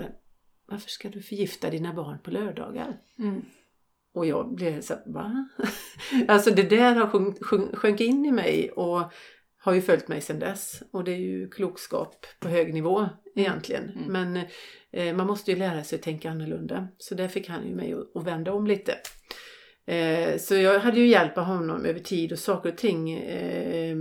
varför 0.66 0.90
ska 0.90 1.08
du 1.08 1.22
förgifta 1.22 1.70
dina 1.70 1.94
barn 1.94 2.18
på 2.22 2.30
lördagar? 2.30 2.96
Mm. 3.18 3.42
Och 4.14 4.26
jag 4.26 4.54
blev 4.54 4.80
så 4.80 4.94
va? 5.06 5.48
alltså 6.28 6.50
det 6.50 6.62
där 6.62 6.94
har 6.94 7.06
sjunk, 7.06 7.44
sjunk, 7.44 7.76
sjönk 7.76 8.00
in 8.00 8.26
i 8.26 8.32
mig 8.32 8.70
och 8.70 9.12
har 9.58 9.74
ju 9.74 9.82
följt 9.82 10.08
mig 10.08 10.20
sedan 10.20 10.38
dess. 10.38 10.82
Och 10.90 11.04
det 11.04 11.12
är 11.12 11.18
ju 11.18 11.48
klokskap 11.48 12.26
på 12.40 12.48
hög 12.48 12.74
nivå 12.74 13.08
egentligen. 13.34 13.90
Mm. 13.90 14.12
Men 14.12 14.44
eh, 14.90 15.16
man 15.16 15.26
måste 15.26 15.50
ju 15.50 15.56
lära 15.56 15.84
sig 15.84 15.96
att 15.96 16.02
tänka 16.02 16.30
annorlunda. 16.30 16.88
Så 16.98 17.14
där 17.14 17.28
fick 17.28 17.48
han 17.48 17.68
ju 17.68 17.74
mig 17.74 17.92
att, 17.92 18.16
att 18.16 18.26
vända 18.26 18.52
om 18.52 18.66
lite. 18.66 18.94
Eh, 19.86 20.38
så 20.38 20.54
jag 20.54 20.80
hade 20.80 21.00
ju 21.00 21.06
hjälp 21.06 21.38
av 21.38 21.44
honom 21.44 21.84
över 21.84 22.00
tid 22.00 22.32
och 22.32 22.38
saker 22.38 22.72
och 22.72 22.78
ting 22.78 23.12
eh, 23.12 23.96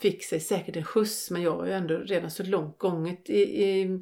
fick 0.00 0.24
sig 0.24 0.40
säkert 0.40 0.76
en 0.76 0.84
skjuts. 0.84 1.30
Men 1.30 1.42
jag 1.42 1.56
var 1.56 1.66
ju 1.66 1.72
ändå 1.72 1.98
redan 1.98 2.30
så 2.30 2.42
långt 2.42 2.78
gånget 2.78 3.30
i, 3.30 3.64
i, 3.64 4.00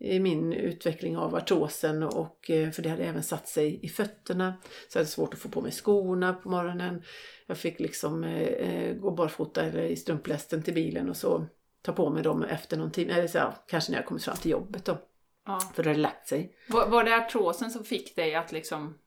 i 0.00 0.20
min 0.20 0.52
utveckling 0.52 1.16
av 1.16 1.34
artrosen 1.34 2.02
och 2.02 2.50
eh, 2.50 2.70
för 2.70 2.82
det 2.82 2.88
hade 2.88 3.04
även 3.04 3.22
satt 3.22 3.48
sig 3.48 3.80
i 3.82 3.88
fötterna. 3.88 4.54
Så 4.62 4.98
jag 4.98 5.00
hade 5.00 5.10
svårt 5.10 5.34
att 5.34 5.40
få 5.40 5.48
på 5.48 5.60
mig 5.60 5.72
skorna 5.72 6.32
på 6.34 6.50
morgonen. 6.50 7.02
Jag 7.46 7.58
fick 7.58 7.80
liksom 7.80 8.24
eh, 8.24 8.42
eh, 8.42 8.94
gå 8.94 9.10
barfota 9.10 9.62
eller 9.62 9.82
i 9.82 9.96
strumplästen 9.96 10.62
till 10.62 10.74
bilen 10.74 11.08
och 11.08 11.16
så 11.16 11.46
ta 11.82 11.92
på 11.92 12.10
mig 12.10 12.22
dem 12.22 12.42
efter 12.42 12.76
någon 12.76 12.90
timme, 12.90 13.12
eller 13.12 13.26
så, 13.26 13.54
kanske 13.68 13.92
när 13.92 13.98
jag 13.98 14.06
kommit 14.06 14.24
fram 14.24 14.36
till 14.36 14.50
jobbet 14.50 14.84
då. 14.84 14.98
Ja. 15.46 15.60
För 15.74 15.82
det 15.82 15.88
hade 15.88 16.00
lagt 16.00 16.28
sig. 16.28 16.52
Var, 16.68 16.88
var 16.88 17.04
det 17.04 17.16
artrosen 17.16 17.70
som 17.70 17.84
fick 17.84 18.16
dig 18.16 18.34
att 18.34 18.52
liksom 18.52 18.98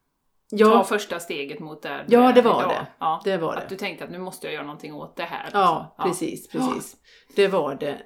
ja. 0.50 0.70
ta 0.70 0.84
första 0.84 1.20
steget 1.20 1.60
mot 1.60 1.82
där 1.82 2.06
Ja, 2.10 2.32
det 2.32 2.42
var 2.42 2.68
det. 2.68 2.88
Ja. 3.00 3.22
det 3.26 3.38
var 3.38 3.56
att 3.56 3.70
du 3.70 3.76
tänkte 3.76 4.04
att 4.04 4.12
nu 4.12 4.20
måste 4.20 4.48
jag 4.48 4.54
göra 4.54 4.66
någonting 4.66 4.94
åt 4.94 5.16
det 5.16 5.24
här. 5.24 5.50
Ja, 5.54 5.96
ja. 5.98 6.04
precis, 6.04 6.50
precis. 6.50 6.98
Det 7.36 7.48
var 7.48 7.76
det. 7.76 8.02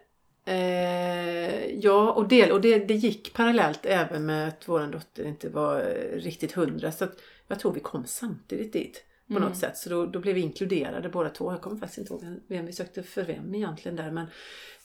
Eh, 0.46 1.66
ja, 1.76 2.12
och, 2.12 2.28
del, 2.28 2.52
och 2.52 2.62
det, 2.62 2.80
det 2.80 2.94
gick 2.94 3.34
parallellt 3.34 3.86
även 3.86 4.26
med 4.26 4.48
att 4.48 4.68
vår 4.68 4.88
dotter 4.88 5.26
inte 5.26 5.50
var 5.50 5.82
riktigt 6.14 6.52
hundra. 6.52 6.92
Så 6.92 7.08
jag 7.48 7.60
tror 7.60 7.74
vi 7.74 7.80
kom 7.80 8.06
samtidigt 8.06 8.74
dit 8.74 9.04
på 9.28 9.34
mm. 9.34 9.44
något 9.44 9.58
sätt. 9.58 9.78
Så 9.78 9.90
då, 9.90 10.06
då 10.06 10.20
blev 10.20 10.36
vi 10.36 10.42
inkluderade 10.42 11.10
båda 11.10 11.30
två. 11.30 11.52
Jag 11.52 11.62
kommer 11.62 11.78
faktiskt 11.78 11.98
inte 11.98 12.14
ihåg 12.14 12.40
vem 12.48 12.66
vi 12.66 12.74
sökte 12.74 13.04
för 13.04 13.24
vem 13.24 13.56
egentligen 13.56 13.96
där. 13.96 14.12
Men 14.12 14.28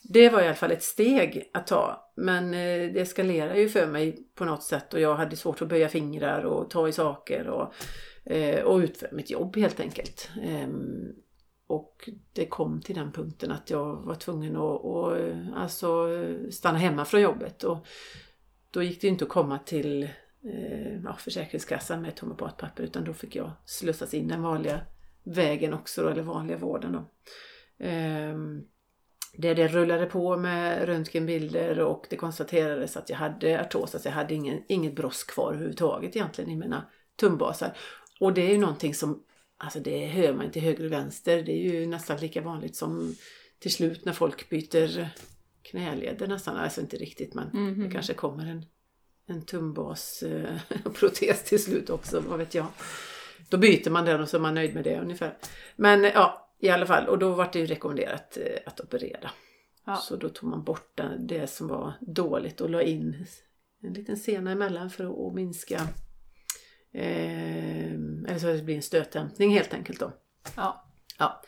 det 0.02 0.29
var 0.29 0.43
i 0.43 0.45
alla 0.45 0.55
fall 0.55 0.73
ett 0.73 0.83
steg 0.83 1.50
att 1.52 1.67
ta. 1.67 2.12
Men 2.17 2.45
eh, 2.45 2.93
det 2.93 3.00
eskalerade 3.00 3.61
ju 3.61 3.69
för 3.69 3.87
mig 3.87 4.19
på 4.35 4.45
något 4.45 4.62
sätt 4.62 4.95
och 4.95 5.00
jag 5.00 5.14
hade 5.14 5.37
svårt 5.37 5.62
att 5.62 5.69
böja 5.69 5.88
fingrar 5.88 6.45
och 6.45 6.71
ta 6.71 6.88
i 6.88 6.93
saker 6.93 7.49
och, 7.49 7.75
eh, 8.33 8.64
och 8.64 8.79
utföra 8.79 9.11
mitt 9.12 9.31
jobb 9.31 9.57
helt 9.57 9.81
enkelt. 9.81 10.31
Och 11.71 12.11
det 12.33 12.47
kom 12.47 12.81
till 12.81 12.95
den 12.95 13.12
punkten 13.12 13.50
att 13.50 13.71
jag 13.71 13.97
var 13.97 14.15
tvungen 14.15 14.57
att, 14.57 14.85
att 14.85 15.19
eh, 15.19 15.62
alltså, 15.62 16.09
stanna 16.50 16.79
hemma 16.79 17.05
från 17.05 17.21
jobbet. 17.21 17.65
Och 17.65 17.87
då 18.71 18.83
gick 18.83 19.00
det 19.00 19.09
inte 19.09 19.25
att 19.25 19.31
komma 19.31 19.59
till 19.59 20.03
eh, 20.45 21.03
ja, 21.05 21.17
Försäkringskassan 21.19 22.03
med 22.03 22.09
ett 22.09 22.19
homopatpapper 22.19 22.83
utan 22.83 23.05
då 23.05 23.12
fick 23.12 23.37
jag 23.37 23.50
slussas 23.65 24.15
in 24.15 24.29
den 24.29 24.43
vanliga 24.43 24.81
vägen 25.23 25.75
också, 25.75 26.03
då, 26.03 26.09
eller 26.09 26.23
vanliga 26.23 26.57
vården. 26.57 26.93
Då. 26.93 26.99
Eh, 27.85 28.37
det, 29.37 29.55
det 29.55 29.69
rullade 29.69 30.07
på 30.07 30.37
med 30.37 30.85
röntgenbilder 30.87 31.81
och 31.81 32.07
det 32.11 32.17
konstaterades 32.17 32.97
att 32.97 33.11
jag 33.11 33.17
hade 33.17 33.61
artos, 33.61 33.95
att 33.95 34.05
jag 34.05 34.12
hade 34.12 34.35
ingen, 34.35 34.62
inget 34.69 34.97
brosk 34.97 35.31
kvar 35.31 35.53
överhuvudtaget 35.53 36.17
egentligen 36.17 36.50
i 36.50 36.57
mina 36.57 36.85
tumbasar. 37.17 37.77
Och 38.21 38.33
det 38.33 38.43
är 38.43 38.53
ju 38.53 38.59
någonting 38.59 38.95
som, 38.95 39.23
alltså 39.61 39.81
det 39.81 40.07
hör 40.07 40.33
man 40.33 40.47
inte 40.47 40.61
höger 40.61 40.85
och 40.85 40.93
vänster, 40.93 41.43
det 41.43 41.52
är 41.52 41.73
ju 41.73 41.87
nästan 41.87 42.17
lika 42.17 42.40
vanligt 42.40 42.76
som 42.76 43.14
till 43.59 43.73
slut 43.73 44.05
när 44.05 44.12
folk 44.12 44.49
byter 44.49 45.09
knäleder 45.62 46.26
nästan, 46.26 46.57
alltså 46.57 46.81
inte 46.81 46.97
riktigt 46.97 47.35
men 47.35 47.50
mm 47.50 47.75
-hmm. 47.75 47.85
det 47.85 47.90
kanske 47.90 48.14
kommer 48.14 48.47
en 48.47 48.67
en 49.31 49.43
tumbasprotes 49.43 51.23
eh, 51.23 51.37
till 51.45 51.62
slut 51.62 51.90
också, 51.90 52.21
vad 52.21 52.38
vet 52.38 52.55
jag. 52.55 52.67
Då 53.49 53.57
byter 53.57 53.90
man 53.90 54.05
den 54.05 54.21
och 54.21 54.29
så 54.29 54.37
är 54.37 54.40
man 54.40 54.55
nöjd 54.55 54.75
med 54.75 54.85
det 54.85 55.00
ungefär. 55.00 55.37
Men 55.76 56.02
ja, 56.02 56.50
i 56.59 56.69
alla 56.69 56.87
fall. 56.87 57.09
Och 57.09 57.19
då 57.19 57.35
var 57.35 57.49
det 57.52 57.59
ju 57.59 57.67
rekommenderat 57.67 58.37
eh, 58.37 58.59
att 58.67 58.81
operera. 58.81 59.31
Ja. 59.85 59.97
Så 59.97 60.17
då 60.17 60.29
tog 60.29 60.50
man 60.50 60.64
bort 60.64 61.00
det 61.19 61.47
som 61.50 61.69
var 61.69 61.93
dåligt 62.00 62.61
och 62.61 62.71
la 62.71 62.83
in 62.83 63.26
en 63.83 63.93
liten 63.93 64.17
sena 64.17 64.50
emellan 64.50 64.90
för 64.90 65.29
att 65.29 65.35
minska 65.35 65.81
eh, 66.94 67.92
eller 68.28 68.38
så 68.38 68.49
att 68.49 68.56
det 68.56 68.62
blir 68.62 68.76
en 68.76 68.82
stötdämpning 68.82 69.50
helt 69.50 69.75
enkelt 69.75 70.00
då. 70.00 70.12
Ja. 70.56 70.85
ja. 71.18 71.42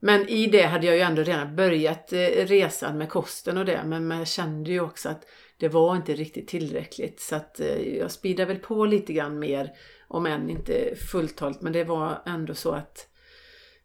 Men 0.00 0.28
i 0.28 0.46
det 0.46 0.62
hade 0.62 0.86
jag 0.86 0.96
ju 0.96 1.02
ändå 1.02 1.22
redan 1.22 1.56
börjat 1.56 2.12
eh, 2.12 2.46
resan 2.46 2.98
med 2.98 3.08
kosten 3.08 3.58
och 3.58 3.64
det 3.64 3.84
men 3.84 4.10
jag 4.10 4.28
kände 4.28 4.70
ju 4.70 4.80
också 4.80 5.08
att 5.08 5.24
det 5.56 5.68
var 5.68 5.96
inte 5.96 6.14
riktigt 6.14 6.48
tillräckligt 6.48 7.20
så 7.20 7.36
att 7.36 7.60
eh, 7.60 7.96
jag 7.96 8.10
speedade 8.10 8.52
väl 8.52 8.62
på 8.62 8.84
lite 8.84 9.12
grann 9.12 9.38
mer 9.38 9.72
om 10.08 10.26
än 10.26 10.50
inte 10.50 10.94
fulltaligt 11.12 11.60
men 11.60 11.72
det 11.72 11.84
var 11.84 12.22
ändå 12.26 12.54
så 12.54 12.72
att 12.72 13.08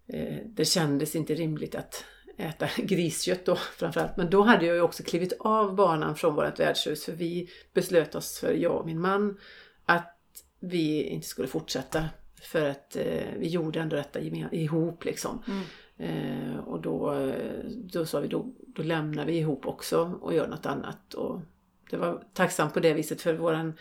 eh, 0.08 0.38
det 0.46 0.66
kändes 0.66 1.16
inte 1.16 1.36
rimligt 1.36 1.76
att 1.76 2.06
äta 2.38 2.68
griskött 2.78 3.46
då 3.46 3.56
framförallt. 3.56 4.18
Men 4.18 4.30
då 4.30 4.42
hade 4.42 4.66
jag 4.66 4.76
ju 4.76 4.82
också 4.82 5.04
klivit 5.04 5.34
av 5.40 5.76
banan 5.76 6.16
från 6.16 6.36
vårt 6.36 6.60
värdshus 6.60 7.06
för 7.06 7.12
vi 7.12 7.50
beslöt 7.74 8.16
oss 8.16 8.40
för, 8.40 8.54
jag 8.54 8.76
och 8.76 8.86
min 8.86 9.02
man, 9.02 9.38
att 9.86 10.13
vi 10.64 11.04
inte 11.04 11.28
skulle 11.28 11.48
fortsätta 11.48 12.10
för 12.42 12.70
att 12.70 12.96
eh, 12.96 13.34
vi 13.38 13.48
gjorde 13.48 13.80
ändå 13.80 13.96
detta 13.96 14.20
ihop 14.52 15.06
liksom. 15.06 15.44
Mm. 15.48 15.64
Eh, 15.98 16.58
och 16.58 16.82
då, 16.82 17.32
då 17.74 18.06
sa 18.06 18.20
vi 18.20 18.28
då, 18.28 18.54
då 18.68 18.84
lämnar 18.84 19.26
vi 19.26 19.38
ihop 19.38 19.66
också 19.66 20.20
och 20.22 20.34
gör 20.34 20.48
något 20.48 20.66
annat. 20.66 21.14
Och 21.14 21.42
det 21.90 21.98
var 21.98 22.24
tacksamt 22.34 22.74
på 22.74 22.80
det 22.80 22.94
viset 22.94 23.22
för 23.22 23.34
våran 23.34 23.74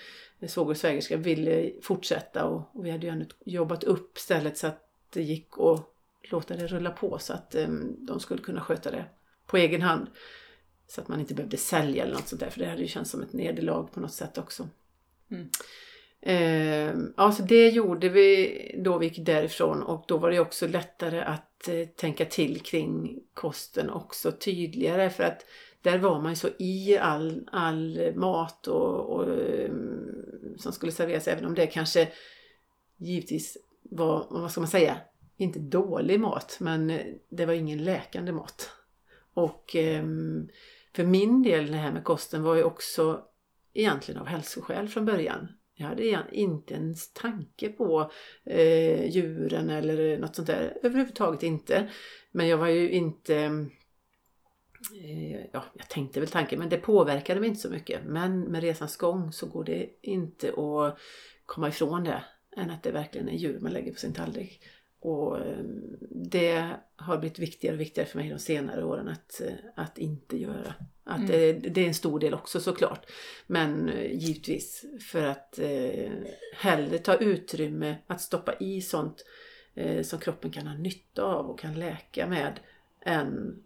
svåger 0.47 0.71
och 0.71 0.77
svägerska 0.77 1.17
ville 1.17 1.73
fortsätta 1.83 2.45
och, 2.45 2.77
och, 2.77 2.87
vi 2.87 2.91
hade 2.91 3.07
ju 3.07 3.13
ändå 3.13 3.27
jobbat 3.45 3.85
upp 3.85 4.19
stället 4.19 4.59
så 4.59 4.67
att 4.67 4.89
det 5.11 5.23
gick 5.23 5.49
att 5.59 5.89
låta 6.31 6.57
det 6.57 6.67
rulla 6.67 6.91
på 6.91 7.19
så 7.19 7.33
att 7.33 7.55
um, 7.55 7.97
de 8.07 8.21
skulle 8.21 8.43
kunna 8.43 8.61
sköta 8.61 8.91
det 8.91 9.05
på 9.47 9.57
egen 9.57 9.83
hand. 9.83 10.07
Så 10.87 11.01
att 11.01 11.09
man 11.09 11.21
inte 11.21 11.35
behövde 11.35 11.57
sälja 11.57 12.05
eller 12.05 12.15
något 12.15 12.29
sånt 12.29 12.41
där 12.41 12.51
för 12.51 12.61
det 12.61 12.67
hade 12.67 12.83
ju 12.83 12.89
känts 12.89 13.11
som 13.11 13.23
ett 13.23 13.33
nederlag 13.33 13.89
på 13.93 14.01
något 14.01 14.13
sätt 14.13 14.39
också. 14.39 14.69
Mm. 15.31 15.49
Eh, 16.23 16.95
alltså 17.17 17.43
det 17.43 17.69
gjorde 17.69 18.09
vi 18.09 18.81
då 18.85 18.99
vi 18.99 19.07
gick 19.07 19.27
därifrån 19.27 19.83
och 19.83 20.05
då 20.09 20.19
var 20.19 20.31
det 20.31 20.41
också 20.41 20.67
lättare 20.67 21.21
att 21.21 21.69
eh, 21.69 21.89
tänka 21.97 22.25
till 22.25 22.61
kring 22.61 23.21
kosten 23.35 23.91
också 23.91 24.33
tydligare 24.33 25.11
för 25.11 25.25
att 25.25 25.47
där 25.83 25.99
var 25.99 26.21
man 26.21 26.33
ju 26.33 26.37
så 26.37 26.49
i 26.59 26.99
all, 26.99 27.49
all 27.53 28.13
mat 28.15 28.67
och, 28.67 29.11
och, 29.11 29.25
ehm, 29.25 30.59
som 30.59 30.73
skulle 30.73 30.93
serveras 30.93 31.29
även 31.29 31.45
om 31.45 31.55
det 31.55 31.67
kanske 31.67 32.09
givetvis 32.97 33.57
var, 33.83 34.27
vad 34.31 34.51
ska 34.51 34.61
man 34.61 34.71
säga, 34.71 34.97
inte 35.37 35.59
dålig 35.59 36.21
mat 36.21 36.57
men 36.61 36.91
eh, 36.91 37.07
det 37.29 37.47
var 37.47 37.53
ingen 37.53 37.85
läkande 37.85 38.33
mat. 38.33 38.71
Och 39.35 39.77
eh, 39.77 40.05
för 40.95 41.05
min 41.05 41.43
del 41.43 41.67
det 41.67 41.79
här 41.79 41.93
med 41.93 42.05
kosten 42.05 42.43
var 42.43 42.55
ju 42.55 42.63
också 42.63 43.23
egentligen 43.75 44.21
av 44.21 44.27
hälsoskäl 44.27 44.89
från 44.89 45.05
början. 45.05 45.49
Jag 45.75 45.87
hade 45.87 46.25
inte 46.33 46.75
ens 46.75 47.13
tanke 47.13 47.69
på 47.69 48.11
eh, 48.45 49.11
djuren 49.11 49.71
eller 49.71 50.19
något 50.19 50.37
sånt 50.37 50.47
där. 50.49 50.79
Överhuvudtaget 50.83 51.43
inte. 51.43 51.91
Men 52.33 52.49
jag 52.49 52.57
var 52.57 52.69
ju 52.69 52.91
inte... 52.91 53.37
Eh, 55.05 55.41
ja, 55.53 55.65
jag 55.75 55.89
tänkte 55.89 56.21
väl 56.21 56.29
tanken 56.29 56.59
men 56.59 56.69
det 56.69 56.77
påverkade 56.77 57.41
mig 57.41 57.49
inte 57.49 57.61
så 57.61 57.71
mycket. 57.71 58.05
Men 58.05 58.41
med 58.41 58.63
resans 58.63 58.97
gång 58.97 59.33
så 59.33 59.47
går 59.47 59.65
det 59.65 59.91
inte 60.03 60.49
att 60.49 60.99
komma 61.47 61.69
ifrån 61.69 62.05
det. 62.05 62.25
Än 62.57 62.71
att 62.71 62.83
det 62.83 62.91
verkligen 62.91 63.29
är 63.29 63.37
djur 63.37 63.61
man 63.61 63.73
lägger 63.73 63.93
på 63.93 63.99
sin 63.99 64.15
tallrik. 64.15 64.63
Och 65.03 65.39
eh, 65.39 65.65
det 66.11 66.77
har 66.97 67.19
blivit 67.19 67.39
viktigare 67.39 67.75
och 67.75 67.81
viktigare 67.81 68.09
för 68.09 68.19
mig 68.19 68.29
de 68.31 68.39
senare 68.39 68.85
åren 68.85 69.09
att, 69.09 69.41
eh, 69.41 69.55
att 69.77 69.99
inte 69.99 70.37
göra. 70.37 70.75
Att 71.05 71.19
mm. 71.19 71.31
det, 71.31 71.53
det, 71.53 71.81
är 71.81 71.87
en 71.87 71.95
stor 71.95 72.21
del 72.21 72.35
också 72.35 72.61
såklart. 72.61 73.07
Men 73.47 73.89
eh, 73.89 74.13
givetvis 74.13 74.85
för 75.11 75.27
att 75.27 75.59
eh, 75.59 76.13
hellre 76.57 76.99
ta 76.99 77.15
utrymme 77.15 77.97
att 78.07 78.21
stoppa 78.21 78.55
i 78.61 78.81
sånt 78.81 79.25
eh, 79.75 80.03
som 80.03 80.19
kroppen 80.19 80.51
kan 80.51 80.67
ha 80.67 80.75
nytta 80.75 81.23
av 81.23 81.47
och 81.47 81.59
kan 81.59 81.75
läka 81.75 82.27
med 82.27 82.61
än 83.01 83.63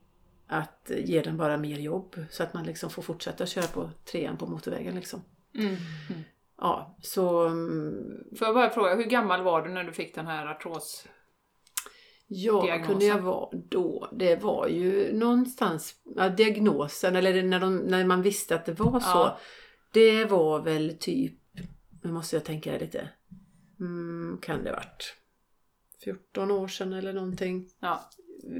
att 0.46 0.90
ge 0.96 1.22
den 1.22 1.36
bara 1.36 1.56
mer 1.56 1.78
jobb 1.78 2.16
så 2.30 2.42
att 2.42 2.54
man 2.54 2.64
liksom 2.64 2.90
får 2.90 3.02
fortsätta 3.02 3.46
köra 3.46 3.66
på 3.66 3.90
trean 4.04 4.36
på 4.36 4.46
motorvägen 4.46 4.94
liksom. 4.94 5.22
Mm. 5.54 5.66
Mm. 5.66 6.22
Ja, 6.58 6.96
så... 7.02 7.46
Mm. 7.46 8.24
Får 8.38 8.46
jag 8.46 8.54
bara 8.54 8.70
fråga, 8.70 8.94
hur 8.94 9.04
gammal 9.04 9.42
var 9.42 9.62
du 9.62 9.70
när 9.70 9.84
du 9.84 9.92
fick 9.92 10.14
den 10.14 10.26
här 10.26 10.46
artros 10.46 11.06
Ja, 12.28 12.66
vad 12.66 12.86
kunde 12.86 13.04
jag 13.04 13.18
vara 13.18 13.48
då? 13.52 14.08
Det 14.12 14.36
var 14.36 14.68
ju 14.68 15.12
någonstans, 15.12 15.94
ja, 16.16 16.28
diagnosen 16.28 17.16
eller 17.16 17.42
när, 17.42 17.60
de, 17.60 17.76
när 17.76 18.04
man 18.04 18.22
visste 18.22 18.54
att 18.54 18.66
det 18.66 18.72
var 18.72 19.00
så. 19.00 19.08
Ja. 19.08 19.38
Det 19.92 20.24
var 20.24 20.62
väl 20.62 20.96
typ, 21.00 21.38
nu 22.02 22.12
måste 22.12 22.36
jag 22.36 22.44
tänka 22.44 22.78
lite, 22.78 23.08
mm, 23.80 24.38
kan 24.42 24.64
det 24.64 24.72
varit 24.72 25.14
14 26.04 26.50
år 26.50 26.68
sedan 26.68 26.92
eller 26.92 27.12
någonting. 27.12 27.68
Ja. 27.80 28.10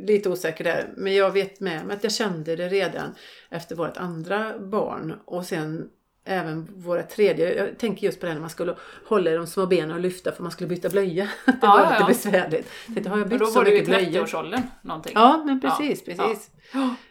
Lite 0.07 0.31
osäker 0.31 0.65
där, 0.65 0.95
men 0.97 1.15
jag 1.15 1.31
vet 1.31 1.61
med 1.61 1.87
mig 1.87 1.97
att 1.97 2.03
jag 2.03 2.13
kände 2.13 2.57
det 2.57 2.69
redan 2.69 3.15
efter 3.51 3.77
vårt 3.77 3.97
andra 3.97 4.59
barn 4.59 5.15
och 5.25 5.45
sen 5.45 5.91
även 6.27 6.69
våra 6.77 7.03
tredje, 7.03 7.55
jag 7.55 7.79
tänker 7.79 8.07
just 8.07 8.21
på 8.21 8.27
det 8.27 8.33
när 8.33 8.41
man 8.41 8.51
skulle 8.51 8.77
hålla 9.09 9.31
i 9.31 9.35
de 9.35 9.47
små 9.47 9.67
benen 9.67 9.91
och 9.91 10.01
lyfta 10.01 10.33
för 10.33 10.43
man 10.43 10.53
skulle 10.53 10.69
byta 10.69 10.89
blöja. 10.89 11.25
Det 11.47 11.59
ja, 11.63 11.69
var 11.69 11.79
ja, 11.79 11.91
lite 11.91 12.01
ja. 12.01 12.07
besvärligt. 12.07 12.69
Tänkte, 12.87 13.11
har 13.11 13.19
jag 13.19 13.29
bytt 13.29 13.39
men 13.39 13.47
då 13.47 13.53
så 13.53 13.59
var 13.59 13.65
mycket 13.65 13.87
det 13.87 14.01
ju 14.01 14.21
30-årsåldern 14.21 14.63
någonting. 14.83 15.13
Ja, 15.15 15.43
men 15.47 15.61
precis, 15.61 16.05
precis. 16.05 16.51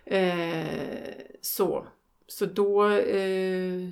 Eh, 0.06 0.66
så. 1.42 1.88
Så 2.28 2.46
då, 2.46 2.90
eh, 2.90 3.90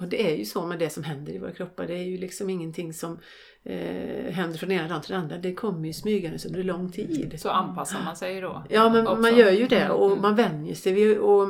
och 0.00 0.08
det 0.08 0.32
är 0.32 0.36
ju 0.36 0.44
så 0.44 0.66
med 0.66 0.78
det 0.78 0.90
som 0.90 1.04
händer 1.04 1.32
i 1.32 1.38
våra 1.38 1.52
kroppar. 1.52 1.86
Det 1.86 1.94
är 1.94 2.04
ju 2.04 2.18
liksom 2.18 2.50
ingenting 2.50 2.92
som 2.92 3.18
eh, 3.62 4.32
händer 4.32 4.58
från 4.58 4.72
ena 4.72 4.88
dagen 4.88 5.02
till 5.02 5.12
den 5.12 5.20
andra. 5.20 5.38
Det 5.38 5.54
kommer 5.54 5.86
ju 5.86 5.92
smygandes 5.92 6.46
under 6.46 6.62
lång 6.62 6.92
tid. 6.92 7.40
Så 7.40 7.50
anpassar 7.50 7.98
man 8.04 8.16
sig 8.16 8.40
då? 8.40 8.64
Ja, 8.68 8.88
men 8.88 9.06
också. 9.06 9.20
man 9.20 9.36
gör 9.36 9.50
ju 9.50 9.66
det 9.66 9.90
och 9.90 10.06
mm. 10.06 10.22
man 10.22 10.34
vänjer 10.34 10.74
sig. 10.74 11.18
Och, 11.18 11.48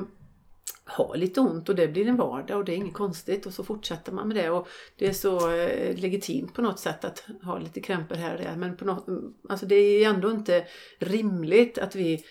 har 0.85 1.17
lite 1.17 1.41
ont 1.41 1.69
och 1.69 1.75
det 1.75 1.88
blir 1.88 2.09
en 2.09 2.17
vardag 2.17 2.59
och 2.59 2.64
det 2.64 2.73
är 2.73 2.76
inget 2.76 2.95
konstigt 2.95 3.47
och 3.47 3.53
så 3.53 3.64
fortsätter 3.64 4.12
man 4.12 4.29
med 4.29 4.37
det 4.37 4.50
och 4.50 4.69
det 4.99 5.07
är 5.07 5.12
så 5.12 5.53
eh, 5.53 5.97
legitimt 5.97 6.55
på 6.55 6.62
något 6.62 6.79
sätt 6.79 7.05
att 7.05 7.25
ha 7.43 7.59
lite 7.59 7.81
krämpor 7.81 8.14
här 8.14 8.35
och 8.35 8.43
där 8.43 8.57
men 8.57 8.76
på 8.76 8.85
något, 8.85 9.07
alltså 9.49 9.67
det 9.67 9.75
är 9.75 10.09
ändå 10.09 10.31
inte 10.31 10.67
rimligt 10.99 11.79
att 11.79 11.95
vi 11.95 12.25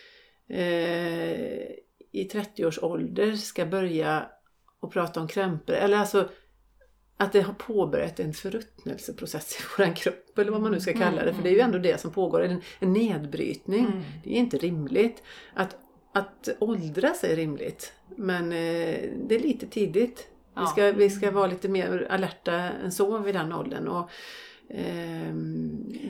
eh, 0.49 1.83
i 2.11 2.29
30 2.31 2.65
års 2.65 2.79
ålder 2.79 3.35
ska 3.35 3.65
börja 3.65 4.25
och 4.79 4.91
prata 4.91 5.21
om 5.21 5.27
krämpor 5.27 5.75
eller 5.75 5.97
alltså 5.97 6.29
att 7.17 7.31
det 7.31 7.41
har 7.41 7.53
påbörjat 7.53 8.19
en 8.19 8.33
förruttnelseprocess 8.33 9.59
i 9.59 9.63
vår 9.77 9.95
kropp 9.95 10.37
eller 10.37 10.51
vad 10.51 10.61
man 10.61 10.71
nu 10.71 10.79
ska 10.79 10.93
kalla 10.93 11.25
det. 11.25 11.33
För 11.33 11.43
det 11.43 11.49
är 11.49 11.53
ju 11.53 11.59
ändå 11.59 11.77
det 11.77 12.01
som 12.01 12.11
pågår, 12.11 12.41
en, 12.43 12.61
en 12.79 12.93
nedbrytning. 12.93 13.85
Mm. 13.85 14.03
Det 14.23 14.29
är 14.29 14.39
inte 14.39 14.57
rimligt. 14.57 15.23
Att 15.53 15.77
att 16.13 16.49
åldras 16.59 17.23
är 17.23 17.35
rimligt. 17.35 17.93
Men 18.15 18.43
eh, 18.51 19.09
det 19.15 19.35
är 19.35 19.39
lite 19.39 19.67
tidigt. 19.67 20.27
Vi, 20.59 20.65
ska, 20.65 20.91
vi 20.91 21.09
ska 21.09 21.31
vara 21.31 21.47
lite 21.47 21.69
mer 21.69 22.07
alerta 22.09 22.53
än 22.53 22.91
så 22.91 23.17
vid 23.17 23.35
den 23.35 23.53
åldern. 23.53 23.87
Och, 23.87 24.09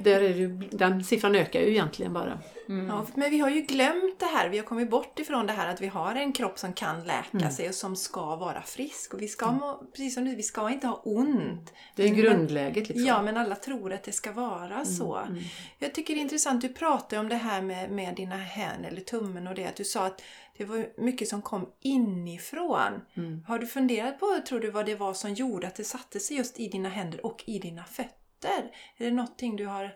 där 0.04 0.22
är 0.22 0.34
det, 0.34 0.78
den 0.78 1.04
siffran 1.04 1.36
ökar 1.36 1.60
ju 1.60 1.70
egentligen 1.70 2.14
bara. 2.14 2.40
Mm. 2.70 2.88
Ja, 2.88 3.06
men 3.16 3.32
vi 3.32 3.40
har 3.40 3.50
ju 3.50 3.62
glömt 3.62 4.20
det 4.20 4.26
här. 4.26 4.50
Vi 4.50 4.58
har 4.58 4.66
kommit 4.66 4.90
bort 4.90 5.20
ifrån 5.20 5.48
det 5.48 5.54
här 5.54 5.68
att 5.68 5.82
vi 5.82 5.88
har 5.88 6.16
en 6.16 6.34
kropp 6.34 6.60
som 6.60 6.74
kan 6.74 7.04
läka 7.04 7.38
mm. 7.38 7.52
sig 7.52 7.70
och 7.70 7.76
som 7.76 7.96
ska 7.96 8.36
vara 8.36 8.62
frisk. 8.62 9.14
Och 9.14 9.22
vi 9.22 9.28
ska, 9.28 9.46
mm. 9.46 9.58
må, 9.60 9.84
precis 9.92 10.14
som 10.14 10.26
du, 10.26 10.36
vi 10.36 10.44
ska 10.44 10.70
inte 10.70 10.88
ha 10.88 11.02
ont. 11.06 11.74
Det 11.96 12.04
är 12.04 12.10
men, 12.10 12.18
grundläget. 12.18 12.90
Liksom. 12.90 13.06
Ja, 13.06 13.22
men 13.22 13.38
alla 13.38 13.56
tror 13.56 13.94
att 13.94 14.04
det 14.04 14.12
ska 14.12 14.32
vara 14.32 14.74
mm, 14.74 14.86
så. 14.86 15.16
Mm. 15.16 15.44
Jag 15.80 15.94
tycker 15.94 16.14
det 16.14 16.20
är 16.20 16.22
intressant, 16.22 16.62
du 16.62 16.70
pratade 16.70 17.20
om 17.20 17.30
det 17.30 17.36
här 17.36 17.62
med, 17.62 17.92
med 17.92 18.16
dina 18.16 18.38
händer 18.38 18.90
eller 18.90 19.02
tummen 19.02 19.48
och 19.48 19.56
det. 19.56 19.66
Att 19.66 19.76
du 19.76 19.84
sa 19.84 20.06
att 20.06 20.22
det 20.58 20.66
var 20.66 20.88
mycket 20.98 21.28
som 21.28 21.42
kom 21.42 21.70
inifrån. 21.82 23.02
Mm. 23.14 23.44
Har 23.48 23.60
du 23.60 23.68
funderat 23.68 24.20
på, 24.20 24.40
tror 24.48 24.60
du, 24.60 24.72
vad 24.72 24.86
det 24.86 24.96
var 24.96 25.14
som 25.14 25.34
gjorde 25.34 25.68
att 25.68 25.76
det 25.76 25.84
satte 25.84 26.20
sig 26.20 26.38
just 26.38 26.60
i 26.60 26.68
dina 26.68 26.90
händer 26.90 27.26
och 27.26 27.44
i 27.46 27.60
dina 27.60 27.84
fötter? 27.84 28.23
Är 28.48 29.06
det 29.06 29.12
någonting 29.12 29.56
du 29.56 29.66
har 29.66 29.96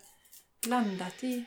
landat 0.68 1.24
i? 1.24 1.46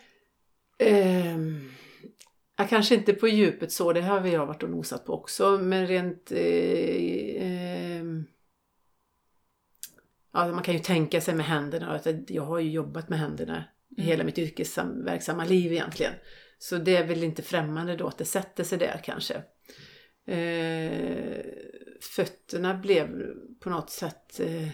Ja, 2.56 2.66
kanske 2.66 2.94
inte 2.94 3.12
på 3.12 3.28
djupet 3.28 3.72
så, 3.72 3.92
det 3.92 4.00
har 4.00 4.26
jag 4.26 4.46
varit 4.46 4.62
och 4.62 4.70
nosat 4.70 5.04
på 5.04 5.12
också, 5.12 5.58
men 5.58 5.86
rent... 5.86 6.32
Eh, 6.32 6.40
eh, 7.42 8.04
ja, 10.32 10.52
man 10.52 10.62
kan 10.62 10.74
ju 10.74 10.80
tänka 10.80 11.20
sig 11.20 11.34
med 11.34 11.46
händerna, 11.46 12.00
jag 12.28 12.42
har 12.42 12.58
ju 12.58 12.70
jobbat 12.70 13.08
med 13.08 13.18
händerna 13.18 13.64
mm. 13.96 14.08
hela 14.08 14.24
mitt 14.24 14.38
yrkesverksamma 14.38 15.44
liv 15.44 15.72
egentligen. 15.72 16.12
Så 16.58 16.76
det 16.76 16.96
är 16.96 17.06
väl 17.06 17.24
inte 17.24 17.42
främmande 17.42 17.96
då 17.96 18.06
att 18.06 18.18
det 18.18 18.24
sätter 18.24 18.64
sig 18.64 18.78
där 18.78 19.00
kanske. 19.04 19.34
Eh, 20.26 21.44
fötterna 22.00 22.74
blev 22.74 23.34
på 23.60 23.70
något 23.70 23.90
sätt, 23.90 24.40
eh, 24.40 24.68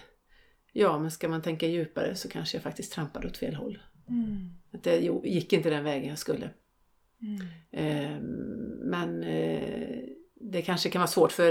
ja 0.76 0.98
men 0.98 1.10
ska 1.10 1.28
man 1.28 1.42
tänka 1.42 1.66
djupare 1.66 2.14
så 2.14 2.28
kanske 2.28 2.56
jag 2.56 2.62
faktiskt 2.62 2.92
trampade 2.92 3.26
åt 3.26 3.36
fel 3.36 3.54
håll. 3.54 3.78
Mm. 4.08 4.50
Att 4.72 4.82
det 4.82 4.98
gick 5.24 5.52
inte 5.52 5.70
den 5.70 5.84
vägen 5.84 6.08
jag 6.08 6.18
skulle. 6.18 6.50
Mm. 7.22 7.40
Eh, 7.70 8.20
men 8.80 9.22
eh, 9.22 9.98
det 10.34 10.62
kanske 10.62 10.90
kan 10.90 11.00
vara 11.00 11.08
svårt 11.08 11.32
för 11.32 11.50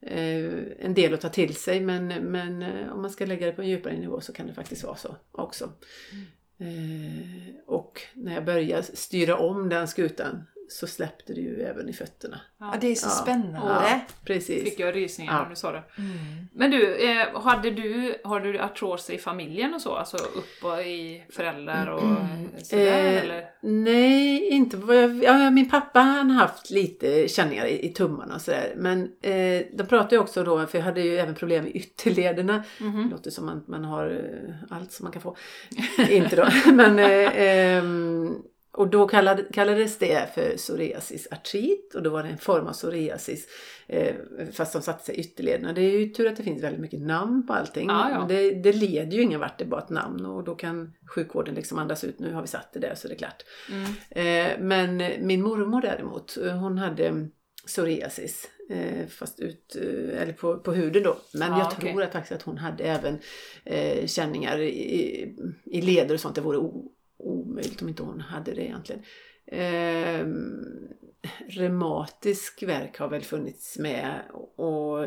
eh, 0.00 0.62
en 0.78 0.94
del 0.94 1.14
att 1.14 1.20
ta 1.20 1.28
till 1.28 1.54
sig 1.54 1.80
men, 1.80 2.06
men 2.08 2.62
eh, 2.62 2.92
om 2.92 3.02
man 3.02 3.10
ska 3.10 3.26
lägga 3.26 3.46
det 3.46 3.52
på 3.52 3.62
en 3.62 3.68
djupare 3.68 3.98
nivå 3.98 4.20
så 4.20 4.32
kan 4.32 4.46
det 4.46 4.54
faktiskt 4.54 4.84
vara 4.84 4.96
så 4.96 5.16
också. 5.30 5.72
Mm. 6.12 6.32
Och 7.66 8.00
när 8.14 8.34
jag 8.34 8.44
började 8.44 8.82
styra 8.82 9.36
om 9.36 9.68
den 9.68 9.88
skutan 9.88 10.44
så 10.68 10.86
släppte 10.86 11.34
det 11.34 11.40
ju 11.40 11.62
även 11.62 11.88
i 11.88 11.92
fötterna. 11.92 12.40
Ja, 12.60 12.74
det 12.80 12.86
är 12.86 12.94
så 12.94 13.06
ja. 13.06 13.10
spännande. 13.10 13.58
Ja, 13.68 14.00
precis. 14.24 14.64
Fick 14.64 14.80
jag 14.80 14.94
rysningar 14.96 15.32
ja. 15.32 15.42
när 15.42 15.50
du 15.50 15.56
sa 15.56 15.72
det. 15.72 15.82
Mm. 15.98 16.48
Men 16.52 16.70
du, 16.70 17.10
eh, 17.10 17.40
hade 17.40 17.70
du, 17.70 18.14
har 18.24 18.40
du 18.40 18.58
artros 18.58 19.10
i 19.10 19.18
familjen 19.18 19.74
och 19.74 19.80
så? 19.80 19.94
Alltså 19.94 20.16
upp 20.16 20.64
och 20.64 20.80
i 20.80 21.24
föräldrar 21.30 21.86
och 21.86 22.02
mm. 22.02 22.48
sådär 22.62 23.14
eh, 23.14 23.22
eller? 23.22 23.44
Nej, 23.62 24.48
inte 24.48 24.76
ja, 25.22 25.50
Min 25.50 25.70
pappa 25.70 26.00
han 26.00 26.30
har 26.30 26.46
haft 26.46 26.70
lite 26.70 27.28
känningar 27.28 27.66
i, 27.66 27.86
i 27.86 27.92
tummarna 27.92 28.34
och 28.34 28.40
sådär. 28.40 28.72
Men 28.76 29.02
eh, 29.22 29.62
de 29.72 29.86
pratade 29.88 30.14
ju 30.14 30.20
också 30.20 30.44
då, 30.44 30.66
för 30.66 30.78
jag 30.78 30.84
hade 30.84 31.00
ju 31.00 31.18
även 31.18 31.34
problem 31.34 31.64
med 31.64 31.76
ytterlederna. 31.76 32.64
Mm. 32.80 33.04
Det 33.04 33.10
låter 33.10 33.30
som 33.30 33.48
att 33.48 33.68
man 33.68 33.84
har 33.84 34.10
eh, 34.10 34.76
allt 34.76 34.92
som 34.92 35.04
man 35.04 35.12
kan 35.12 35.22
få. 35.22 35.36
inte 36.10 36.36
då, 36.36 36.46
men 36.72 36.98
eh, 36.98 37.30
ehm, 37.34 38.34
och 38.76 38.88
då 38.88 39.08
kallades 39.08 39.98
det 39.98 40.34
för 40.34 40.56
psoriasisartrit 40.56 41.94
och 41.94 42.02
då 42.02 42.10
var 42.10 42.22
det 42.22 42.28
en 42.28 42.38
form 42.38 42.66
av 42.66 42.72
psoriasis 42.72 43.46
eh, 43.86 44.14
fast 44.52 44.72
de 44.72 44.82
satte 44.82 45.04
sig 45.04 45.14
ytterlederna. 45.14 45.72
Det 45.72 45.80
är 45.80 45.98
ju 45.98 46.08
tur 46.08 46.26
att 46.26 46.36
det 46.36 46.42
finns 46.42 46.62
väldigt 46.62 46.80
mycket 46.80 47.00
namn 47.00 47.46
på 47.46 47.52
allting. 47.52 47.90
Ah, 47.90 48.10
ja. 48.10 48.26
Det, 48.28 48.50
det 48.50 48.72
leder 48.72 49.16
ju 49.16 49.22
ingen 49.22 49.40
vart, 49.40 49.58
det 49.58 49.64
är 49.64 49.68
bara 49.68 49.80
ett 49.80 49.90
namn 49.90 50.26
och 50.26 50.44
då 50.44 50.54
kan 50.54 50.92
sjukvården 51.14 51.54
liksom 51.54 51.78
andas 51.78 52.04
ut, 52.04 52.18
nu 52.18 52.32
har 52.32 52.42
vi 52.42 52.48
satt 52.48 52.72
det 52.72 52.78
där 52.78 52.94
så 52.94 53.08
det 53.08 53.14
är 53.14 53.18
klart. 53.18 53.42
Mm. 53.70 53.84
Eh, 54.10 54.58
men 54.60 54.96
min 55.26 55.42
mormor 55.42 55.80
däremot, 55.80 56.36
hon 56.60 56.78
hade 56.78 57.28
psoriasis 57.66 58.50
eh, 58.70 59.06
fast 59.08 59.40
ut, 59.40 59.76
eller 60.20 60.32
på, 60.32 60.58
på 60.58 60.72
huden 60.72 61.02
då. 61.02 61.16
Men 61.34 61.52
ah, 61.52 61.58
jag 61.58 61.66
okay. 61.66 61.92
tror 61.92 62.02
att 62.02 62.12
faktiskt 62.12 62.32
att 62.32 62.42
hon 62.42 62.58
hade 62.58 62.84
även 62.84 63.18
känningar 64.06 64.60
i, 64.60 65.34
i 65.64 65.80
leder 65.80 66.14
och 66.14 66.20
sånt. 66.20 66.34
Det 66.34 66.40
vore 66.40 66.58
omöjligt 67.24 67.82
om 67.82 67.88
inte 67.88 68.02
hon 68.02 68.20
hade 68.20 68.54
det 68.54 68.64
egentligen. 68.64 69.02
Eh, 69.46 70.26
reumatisk 71.48 72.62
verk 72.62 72.98
har 72.98 73.08
väl 73.08 73.22
funnits 73.22 73.78
med 73.78 74.20
och 74.56 75.06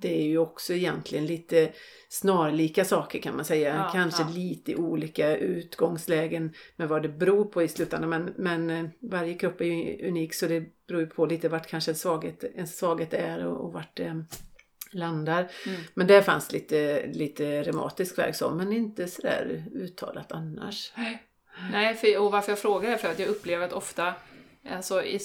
det 0.00 0.20
är 0.20 0.22
ju 0.22 0.38
också 0.38 0.74
egentligen 0.74 1.26
lite 1.26 1.72
snarlika 2.08 2.84
saker 2.84 3.18
kan 3.18 3.36
man 3.36 3.44
säga. 3.44 3.76
Ja, 3.76 3.90
Kanske 3.92 4.22
ja. 4.22 4.28
lite 4.34 4.76
olika 4.76 5.36
utgångslägen 5.36 6.52
med 6.76 6.88
vad 6.88 7.02
det 7.02 7.08
beror 7.08 7.44
på 7.44 7.62
i 7.62 7.68
slutändan. 7.68 8.10
Men, 8.10 8.34
men 8.36 8.70
eh, 8.70 8.90
varje 9.00 9.34
kropp 9.34 9.60
är 9.60 9.64
ju 9.64 10.08
unik 10.08 10.34
så 10.34 10.46
det 10.46 10.64
beror 10.86 11.00
ju 11.00 11.06
på 11.06 11.26
lite 11.26 11.48
vart 11.48 11.66
kanske 11.66 11.90
en 11.90 11.96
svaghet, 11.96 12.44
en 12.54 12.66
svaghet 12.66 13.14
är 13.14 13.46
och, 13.46 13.64
och 13.64 13.72
vart 13.72 13.96
det 13.96 14.24
landar. 14.92 15.50
Mm. 15.66 15.80
Men 15.94 16.06
där 16.06 16.22
fanns 16.22 16.52
lite, 16.52 17.06
lite 17.06 17.62
reumatisk 17.62 18.18
värk 18.18 18.36
så, 18.36 18.50
men 18.50 18.72
inte 18.72 19.08
sådär 19.08 19.64
uttalat 19.72 20.32
annars. 20.32 20.92
Nej, 20.96 21.27
för, 21.96 22.18
och 22.18 22.32
varför 22.32 22.52
jag 22.52 22.58
frågar 22.58 22.92
är 22.92 22.96
för 22.96 23.10
att 23.10 23.18
jag 23.18 23.28
upplever 23.28 23.66
att 23.66 23.72
ofta, 23.72 24.14
alltså 24.70 25.02
i, 25.04 25.18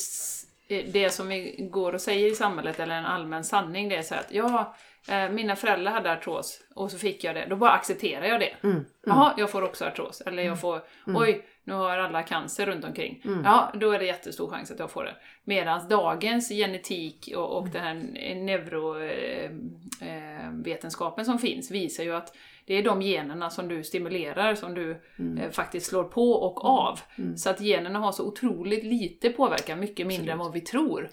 det 0.93 1.09
som 1.09 1.27
vi 1.27 1.67
går 1.71 1.93
och 1.93 2.01
säger 2.01 2.31
i 2.31 2.35
samhället, 2.35 2.79
eller 2.79 2.95
en 2.95 3.05
allmän 3.05 3.43
sanning, 3.43 3.89
det 3.89 3.95
är 3.95 4.01
så 4.01 4.15
att 4.15 4.27
ja, 4.31 4.75
eh, 5.09 5.29
mina 5.29 5.55
föräldrar 5.55 5.91
hade 5.91 6.11
artros 6.11 6.59
och 6.75 6.91
så 6.91 6.97
fick 6.97 7.23
jag 7.23 7.35
det, 7.35 7.45
då 7.49 7.55
bara 7.55 7.71
accepterar 7.71 8.25
jag 8.25 8.39
det. 8.39 8.53
Mm. 8.63 8.85
Jaha, 9.05 9.33
jag 9.37 9.49
får 9.49 9.61
också 9.61 9.85
artros. 9.85 10.21
Eller 10.21 10.43
jag 10.43 10.61
får, 10.61 10.81
oj, 11.05 11.45
nu 11.63 11.73
har 11.73 11.97
alla 11.97 12.23
cancer 12.23 12.65
runt 12.65 12.85
omkring. 12.85 13.21
Mm. 13.25 13.43
Ja, 13.45 13.71
då 13.73 13.91
är 13.91 13.99
det 13.99 14.05
jättestor 14.05 14.49
chans 14.49 14.71
att 14.71 14.79
jag 14.79 14.91
får 14.91 15.03
det. 15.03 15.15
Medan 15.43 15.89
dagens 15.89 16.49
genetik 16.49 17.33
och, 17.35 17.43
Mm. 17.43 17.51
och 17.63 17.69
den 17.69 17.83
här 17.83 17.93
neurovetenskapen 18.35 21.25
som 21.25 21.39
finns 21.39 21.71
visar 21.71 22.03
ju 22.03 22.15
att 22.15 22.33
det 22.65 22.73
är 22.73 22.83
de 22.83 23.01
generna 23.01 23.49
som 23.49 23.67
du 23.67 23.83
stimulerar 23.83 24.55
som 24.55 24.73
du 24.73 25.01
Mm. 25.19 25.37
eh, 25.37 25.51
faktiskt 25.51 25.85
slår 25.89 26.03
på 26.03 26.31
och 26.31 26.65
av. 26.65 26.99
Så 27.35 27.49
att 27.49 27.61
generna 27.61 27.99
har 27.99 28.11
så 28.11 28.27
otroligt 28.27 28.83
lite 28.83 29.29
påverkan, 29.29 29.79
mycket 29.79 30.07
mindre 30.07 30.31
än 30.31 30.37
vad 30.37 30.53
vi 30.53 30.61
tror. 30.61 31.09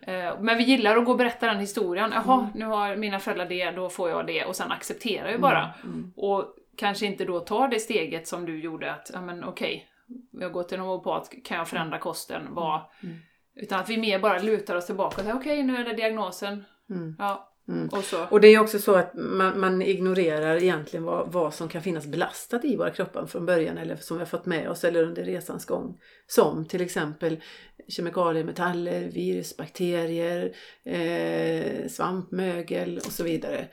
Eh, 0.00 0.40
Men 0.40 0.56
vi 0.58 0.62
gillar 0.64 0.96
att 0.96 1.04
gå 1.04 1.10
och 1.12 1.18
berätta 1.18 1.46
den 1.46 1.58
historien. 1.58 2.10
Jaha, 2.14 2.38
Mm. 2.38 2.50
nu 2.54 2.64
har 2.64 2.96
mina 2.96 3.18
föräldrar 3.20 3.46
det, 3.48 3.70
då 3.70 3.88
får 3.88 4.10
jag 4.10 4.26
det. 4.26 4.44
Och 4.44 4.56
sen 4.56 4.72
accepterar 4.72 5.30
jag 5.30 5.40
bara. 5.40 5.70
Mm. 5.84 6.12
Och 6.16 6.44
kanske 6.76 7.06
inte 7.06 7.24
då 7.24 7.40
tar 7.40 7.68
det 7.68 7.78
steget 7.80 8.28
som 8.28 8.44
du 8.46 8.60
gjorde 8.60 8.92
att, 8.92 9.10
ja 9.14 9.20
men 9.20 9.44
okej, 9.44 9.88
jag 10.30 10.52
går 10.52 10.62
till 10.62 10.74
en 10.78 10.84
homeopat, 10.84 11.30
kan 11.44 11.58
jag 11.58 11.68
förändra 11.68 11.98
kosten? 11.98 12.42
Vad? 12.50 12.80
Mm. 13.02 13.16
Utan 13.56 13.80
att 13.80 13.88
vi 13.88 13.96
mer 13.98 14.18
bara 14.18 14.38
lutar 14.38 14.74
oss 14.76 14.86
tillbaka 14.86 15.16
och 15.16 15.22
säger 15.22 15.36
okej, 15.36 15.62
nu 15.62 15.76
är 15.76 15.84
det 15.84 15.92
diagnosen. 15.92 16.64
Mm. 16.90 17.16
Ja, 17.18 17.47
Mm. 17.68 17.88
och 17.88 18.04
så. 18.04 18.26
Och 18.30 18.40
det 18.40 18.48
är 18.48 18.60
också 18.60 18.78
så 18.78 18.94
att 18.94 19.14
man, 19.14 19.60
man 19.60 19.82
ignorerar 19.82 20.62
egentligen 20.62 21.04
vad, 21.04 21.32
vad 21.32 21.54
som 21.54 21.68
kan 21.68 21.82
finnas 21.82 22.06
belastat 22.06 22.64
i 22.64 22.76
våra 22.76 22.90
kroppar 22.90 23.26
från 23.26 23.46
början 23.46 23.78
eller 23.78 23.96
som 23.96 24.16
vi 24.16 24.20
har 24.20 24.26
fått 24.26 24.46
med 24.46 24.70
oss 24.70 24.84
eller 24.84 25.02
under 25.02 25.24
resans 25.24 25.64
gång. 25.64 26.00
Som 26.26 26.64
till 26.64 26.80
exempel 26.80 27.40
kemikalier, 27.88 28.44
metaller, 28.44 29.08
virus, 29.08 29.56
bakterier, 29.56 30.52
eh, 30.84 31.88
svamp, 31.88 32.30
mögel 32.30 32.96
och 32.96 33.12
så 33.12 33.24
vidare. 33.24 33.68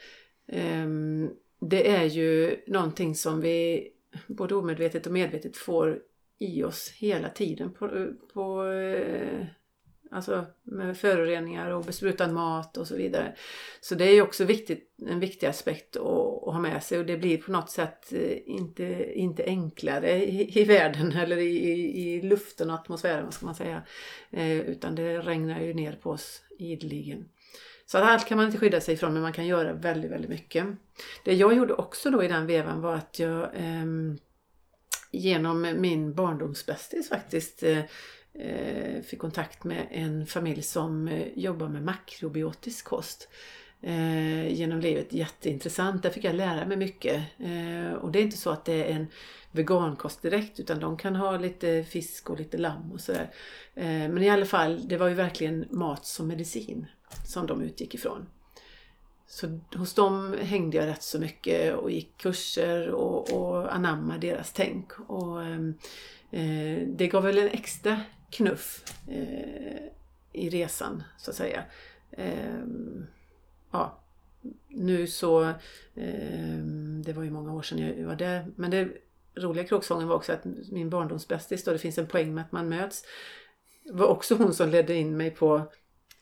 Ehm, 0.48 1.30
det 1.60 1.90
är 1.90 2.06
ju 2.06 2.60
någonting 2.68 3.16
som 3.16 3.42
vi 3.42 3.88
både 4.28 4.56
omedvetet 4.56 5.06
och 5.06 5.14
medvetet 5.14 5.58
får 5.58 6.00
i 6.40 6.64
oss 6.64 6.94
hela 6.98 7.30
tiden 7.30 7.74
på, 7.74 8.08
på 8.34 8.64
eh, 8.68 9.46
Alltså 10.16 10.46
med 10.64 10.98
föroreningar 10.98 11.70
och 11.70 11.84
besprutad 11.84 12.28
mat 12.28 12.78
och 12.78 12.88
så 12.88 12.96
vidare. 12.96 13.36
Så 13.82 13.96
det 13.96 14.06
är 14.06 14.14
ju 14.14 14.22
också 14.22 14.44
viktigt, 14.44 14.96
en 15.08 15.20
viktig 15.20 15.48
aspekt 15.48 15.96
att, 15.96 16.04
att 16.04 16.54
ha 16.54 16.60
med 16.60 16.84
sig 16.84 17.00
och 17.00 17.06
det 17.06 17.18
blir 17.18 17.38
på 17.38 17.52
något 17.52 17.70
sätt 17.70 18.14
eh, 18.14 18.38
inte, 18.46 19.14
inte 19.14 19.44
enklare 19.44 20.26
i, 20.26 20.62
i 20.62 20.64
världen 20.64 21.12
eller 21.18 21.38
i, 21.38 21.70
i, 21.70 22.16
i 22.16 22.22
luften 22.22 22.70
och 22.70 22.76
atmosfären, 22.76 23.24
vad 23.24 23.34
ska 23.34 23.46
man 23.46 23.56
säga. 23.56 23.82
Eh, 24.32 24.60
utan 24.60 24.96
det 24.96 25.20
regnar 25.20 25.60
ju 25.60 25.74
ner 25.74 25.94
på 25.94 26.10
oss 26.10 26.42
ideligen. 26.60 27.26
Så 27.86 27.98
att 27.98 28.04
allt 28.04 28.28
kan 28.28 28.38
man 28.38 28.46
inte 28.46 28.58
skydda 28.58 28.82
sig 28.82 28.94
ifrån 28.94 29.14
men 29.14 29.22
man 29.22 29.34
kan 29.34 29.48
göra 29.48 29.74
väldigt, 29.74 30.12
väldigt 30.12 30.30
mycket. 30.30 30.66
Det 31.24 31.34
jag 31.34 31.56
gjorde 31.56 31.74
också 31.74 32.12
då 32.12 32.24
i 32.24 32.28
den 32.28 32.48
vevan 32.48 32.82
var 32.82 32.96
att 32.96 33.20
jag 33.20 33.44
eh, 33.44 33.86
genom 35.12 35.76
min 35.78 36.14
barndomsbästis 36.14 37.10
faktiskt 37.10 37.64
eh, 37.64 37.80
Eh, 38.40 39.02
fick 39.02 39.20
kontakt 39.20 39.64
med 39.64 39.88
en 39.92 40.26
familj 40.26 40.62
som 40.62 41.08
eh, 41.08 41.28
jobbar 41.36 41.68
med 41.68 41.84
makrobiotisk 41.84 42.86
kost 42.86 43.30
eh, 43.82 44.48
genom 44.48 44.80
livet. 44.80 45.14
Jätteintressant, 45.14 46.04
där 46.04 46.10
fick 46.10 46.24
jag 46.24 46.36
lära 46.36 46.66
mig 46.66 46.78
mycket. 46.78 47.24
Eh, 47.40 47.94
och 47.94 48.12
det 48.12 48.20
är 48.20 48.24
inte 48.24 48.38
så 48.38 48.50
att 48.50 48.66
det 48.66 48.92
är 48.92 48.96
en 48.96 49.08
vegankost 49.52 50.22
direkt 50.22 50.60
utan 50.60 50.80
de 50.80 50.98
kan 50.98 51.16
ha 51.16 51.38
lite 51.38 51.84
fisk 51.84 52.30
och 52.30 52.38
lite 52.38 52.58
lamm 52.58 52.92
och 52.92 53.02
sådär. 53.02 53.30
Eh, 53.76 53.86
men 53.86 54.24
i 54.24 54.30
alla 54.30 54.46
fall, 54.46 54.88
det 54.88 54.98
var 54.98 55.08
ju 55.08 55.14
verkligen 55.14 55.66
mat 55.72 56.06
som 56.06 56.28
medicin 56.28 56.86
som 57.26 57.48
de 57.48 57.62
utgick 57.62 57.96
ifrån. 57.96 58.26
Så 59.28 59.60
hos 59.76 59.94
dem 59.94 60.36
hängde 60.42 60.78
jag 60.78 60.88
rätt 60.88 61.04
så 61.04 61.20
mycket 61.20 61.76
och 61.76 61.92
gick 61.92 62.18
kurser 62.18 62.90
och, 62.90 63.34
och 63.34 63.76
anammade 63.76 64.28
deras 64.28 64.54
tänk. 64.54 64.92
Och, 65.08 65.44
ehm, 65.44 65.78
eh, 66.32 66.88
det 66.88 67.08
gav 67.08 67.24
väl 67.24 67.38
en 67.38 67.50
extra 67.50 68.02
knuff 68.36 68.84
eh, 69.08 69.84
i 70.32 70.50
resan 70.50 71.04
så 71.18 71.32
att 71.32 71.38
säga. 71.38 71.64
Eh, 72.12 72.64
ja, 73.72 74.00
nu 74.68 75.08
så, 75.08 75.44
eh, 75.96 76.58
det 77.06 77.14
var 77.14 77.24
ju 77.24 77.32
många 77.32 77.54
år 77.54 77.62
sedan 77.62 77.80
jag 77.80 78.08
var 78.08 78.16
där, 78.16 78.48
men 78.56 78.72
det 78.72 78.90
roliga 79.36 79.68
kråksången 79.68 80.08
var 80.08 80.16
också 80.16 80.34
att 80.34 80.46
min 80.72 80.90
barndomsbästis, 80.90 81.64
då 81.64 81.72
det 81.72 81.78
finns 81.78 81.98
en 81.98 82.08
poäng 82.08 82.34
med 82.34 82.44
att 82.44 82.52
man 82.52 82.70
möts, 82.70 83.04
var 83.92 84.08
också 84.08 84.36
hon 84.36 84.54
som 84.54 84.70
ledde 84.70 84.96
in 84.96 85.18
mig 85.18 85.32
på 85.32 85.72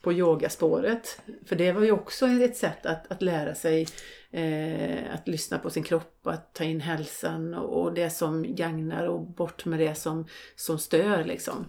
på 0.03 0.13
yogaspåret. 0.13 1.21
För 1.45 1.55
det 1.55 1.71
var 1.71 1.81
ju 1.81 1.91
också 1.91 2.27
ett 2.27 2.57
sätt 2.57 2.85
att, 2.85 3.11
att 3.11 3.21
lära 3.21 3.55
sig 3.55 3.87
eh, 4.31 5.13
att 5.13 5.27
lyssna 5.27 5.59
på 5.59 5.69
sin 5.69 5.83
kropp, 5.83 6.27
att 6.27 6.53
ta 6.53 6.63
in 6.63 6.81
hälsan 6.81 7.53
och, 7.53 7.83
och 7.83 7.93
det 7.93 8.09
som 8.09 8.55
gagnar 8.55 9.07
och 9.07 9.21
bort 9.21 9.65
med 9.65 9.79
det 9.79 9.95
som, 9.95 10.27
som 10.55 10.79
stör 10.79 11.23
liksom. 11.23 11.65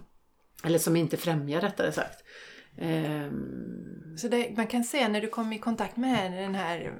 Eller 0.65 0.79
som 0.79 0.95
inte 0.95 1.17
främjar 1.17 1.61
rättare 1.61 1.91
sagt. 1.91 2.23
Ehm, 2.77 4.17
Så 4.17 4.27
det, 4.27 4.57
man 4.57 4.67
kan 4.67 4.83
säga 4.83 5.07
när 5.07 5.21
du 5.21 5.27
kom 5.27 5.53
i 5.53 5.59
kontakt 5.59 5.97
med 5.97 6.31
den 6.31 6.55
här 6.55 6.79
mm, 6.81 6.93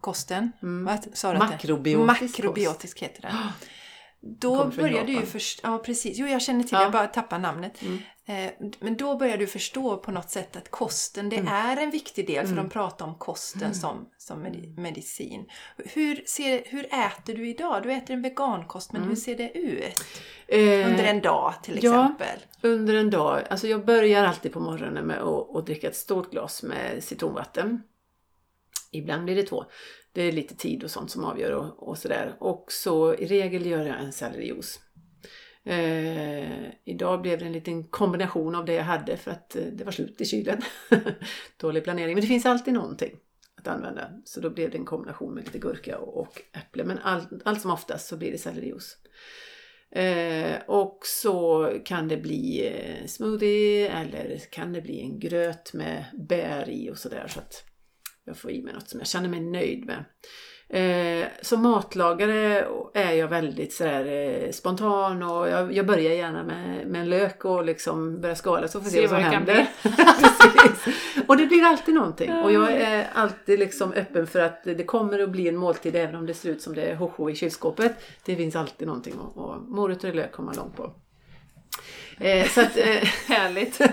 kosten, 0.00 0.52
vad 0.60 1.06
sa 1.16 1.32
du 1.32 1.38
Makrobiotisk 1.38 2.06
Makrobiotisk 2.38 3.02
heter 3.02 3.22
den. 3.22 3.32
Då 4.20 4.64
började 4.76 5.06
du 5.06 5.12
ju 5.12 5.26
förstå, 5.26 5.68
ja 5.68 5.78
precis, 5.78 6.18
jo 6.18 6.26
jag 6.26 6.42
känner 6.42 6.62
till, 6.62 6.72
Ja. 6.72 6.82
jag 6.82 6.92
bara 6.92 7.06
tappar 7.06 7.38
namnet. 7.38 7.82
Mm. 7.82 7.98
Eh, 8.26 8.50
Men 8.80 8.96
då 8.96 9.16
började 9.16 9.38
du 9.38 9.46
förstå 9.46 9.96
på 9.96 10.10
något 10.10 10.30
sätt 10.30 10.56
att 10.56 10.70
kosten, 10.70 11.28
det 11.28 11.36
Mm. 11.36 11.52
är 11.52 11.76
en 11.82 11.90
viktig 11.90 12.26
del, 12.26 12.46
för 12.46 12.54
de 12.56 12.68
pratar 12.68 13.06
om 13.06 13.14
kosten 13.18 13.74
som, 13.74 14.08
som 14.18 14.46
medi- 14.46 14.80
medicin. 14.80 15.46
Hur, 15.76 16.22
ser, 16.26 16.62
hur 16.66 16.84
äter 16.94 17.34
du 17.34 17.48
idag? 17.48 17.82
Du 17.82 17.92
äter 17.92 18.14
en 18.14 18.22
vegankost, 18.22 18.92
men 18.92 19.02
hur 19.02 19.16
ser 19.16 19.36
det 19.36 19.58
ut? 19.58 20.04
eh, 20.46 20.60
Under 20.90 21.04
en 21.04 21.20
dag 21.20 21.54
till 21.62 21.78
ja. 21.84 22.04
exempel. 22.04 22.38
Under 22.62 22.94
en 22.94 23.10
dag, 23.10 23.42
alltså 23.50 23.66
jag 23.66 23.84
börjar 23.84 24.24
alltid 24.24 24.52
på 24.52 24.60
morgonen 24.60 25.06
med 25.06 25.18
att, 25.22 25.56
att 25.56 25.66
dricka 25.66 25.88
ett 25.88 25.96
stort 25.96 26.30
glas 26.30 26.62
med 26.62 27.04
citronvatten. 27.04 27.82
Ibland 28.90 29.24
blir 29.24 29.36
det 29.36 29.42
två. 29.42 29.64
Det 30.12 30.22
är 30.22 30.32
lite 30.32 30.56
tid 30.56 30.84
och 30.84 30.90
sånt 30.90 31.10
som 31.10 31.24
avgör 31.24 31.50
och, 31.52 31.88
och 31.88 31.98
sådär. 31.98 32.36
Och 32.40 32.66
så 32.72 33.14
i 33.14 33.26
regel 33.26 33.66
gör 33.66 33.86
jag 33.86 34.00
en 34.00 34.12
sellerijuice. 34.12 34.80
Eh, 35.64 36.70
idag 36.84 37.22
blev 37.22 37.38
det 37.38 37.44
en 37.44 37.52
liten 37.52 37.84
kombination 37.84 38.54
av 38.54 38.64
det 38.64 38.74
jag 38.74 38.84
hade 38.84 39.16
för 39.16 39.30
att 39.30 39.56
eh, 39.56 39.64
det 39.64 39.84
var 39.84 39.92
slut 39.92 40.20
i 40.20 40.24
kylen. 40.24 40.62
Dålig 41.60 41.84
planering. 41.84 42.14
Men 42.14 42.20
det 42.20 42.26
finns 42.26 42.46
alltid 42.46 42.74
någonting 42.74 43.16
att 43.56 43.68
använda. 43.68 44.10
Så 44.24 44.40
då 44.40 44.50
blev 44.50 44.70
det 44.70 44.78
en 44.78 44.84
kombination 44.84 45.34
med 45.34 45.44
lite 45.44 45.58
gurka 45.58 45.98
och, 45.98 46.20
och 46.20 46.42
äpple. 46.52 46.84
Men 46.84 46.98
allt, 46.98 47.28
allt 47.44 47.60
som 47.60 47.70
oftast 47.70 48.08
så 48.08 48.16
blir 48.16 48.32
det 48.32 48.38
sellerijuice. 48.38 48.96
Eh, 49.90 50.56
och 50.66 50.98
så 51.04 51.70
kan 51.84 52.08
det 52.08 52.16
bli 52.16 52.66
eh, 52.66 53.06
smoothie 53.06 53.88
eller 53.88 54.38
kan 54.50 54.72
det 54.72 54.80
bli 54.80 55.00
en 55.00 55.18
gröt 55.18 55.72
med 55.72 56.04
bär 56.28 56.70
i 56.70 56.90
och 56.90 56.98
sådär 56.98 57.26
så 57.28 57.40
att 57.40 57.64
jag 58.24 58.36
får 58.36 58.50
i 58.50 58.62
mig 58.62 58.74
något 58.74 58.88
som 58.88 59.00
jag 59.00 59.06
känner 59.06 59.28
mig 59.28 59.40
nöjd 59.40 59.84
med. 59.84 60.04
Eh, 60.72 61.26
som 61.42 61.62
matlagare 61.62 62.66
är 62.94 63.12
jag 63.12 63.28
väldigt 63.28 63.72
sådär 63.72 64.06
eh, 64.06 64.50
spontan 64.50 65.22
och 65.22 65.48
jag, 65.48 65.72
jag 65.72 65.86
börjar 65.86 66.12
gärna 66.12 66.42
med, 66.42 66.86
med 66.86 67.00
en 67.00 67.10
lök 67.10 67.44
och 67.44 67.64
liksom 67.64 68.20
börjar 68.20 68.34
skala 68.34 68.68
så 68.68 68.80
får 68.80 68.84
vi 68.84 68.90
se, 68.90 68.96
Se 68.96 69.14
vad 69.14 69.22
som 69.22 69.30
händer. 69.30 69.66
Och 71.26 71.36
det 71.36 71.46
blir 71.46 71.64
alltid 71.64 71.94
någonting 71.94 72.32
och 72.32 72.52
jag 72.52 72.72
är 72.72 73.08
alltid 73.14 73.58
liksom 73.58 73.92
öppen 73.92 74.26
för 74.26 74.40
att 74.40 74.64
det 74.64 74.84
kommer 74.84 75.18
att 75.18 75.30
bli 75.30 75.48
en 75.48 75.56
måltid 75.56 75.96
även 75.96 76.14
om 76.14 76.26
det 76.26 76.34
ser 76.34 76.48
ut 76.48 76.62
som 76.62 76.74
det 76.74 76.82
är 76.82 76.94
hoho 76.94 77.30
i 77.30 77.34
kylskåpet. 77.34 77.92
Det 78.24 78.36
finns 78.36 78.56
alltid 78.56 78.86
någonting 78.86 79.14
och, 79.18 79.44
och 79.44 79.62
morötter 79.62 80.08
och 80.08 80.14
lök 80.14 80.32
kommer 80.32 80.46
man 80.46 80.56
långt 80.56 80.76
på. 80.76 80.92
Eh, 82.20 82.48
så 82.48 82.60
att, 82.60 82.76
eh, 82.76 82.86
Härligt. 83.28 83.80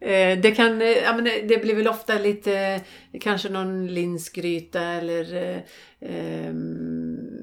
Eh, 0.00 0.38
det 0.38 0.56
kan, 0.56 0.82
eh, 0.82 0.88
ja 0.88 1.14
men 1.14 1.24
det, 1.24 1.40
det 1.48 1.58
blir 1.58 1.74
väl 1.74 1.88
ofta 1.88 2.18
lite, 2.18 2.80
kanske 3.20 3.48
någon 3.48 3.86
linsgryta 3.86 4.82
eller 4.82 5.34
eh, 5.34 5.60
ehm, 6.00 7.42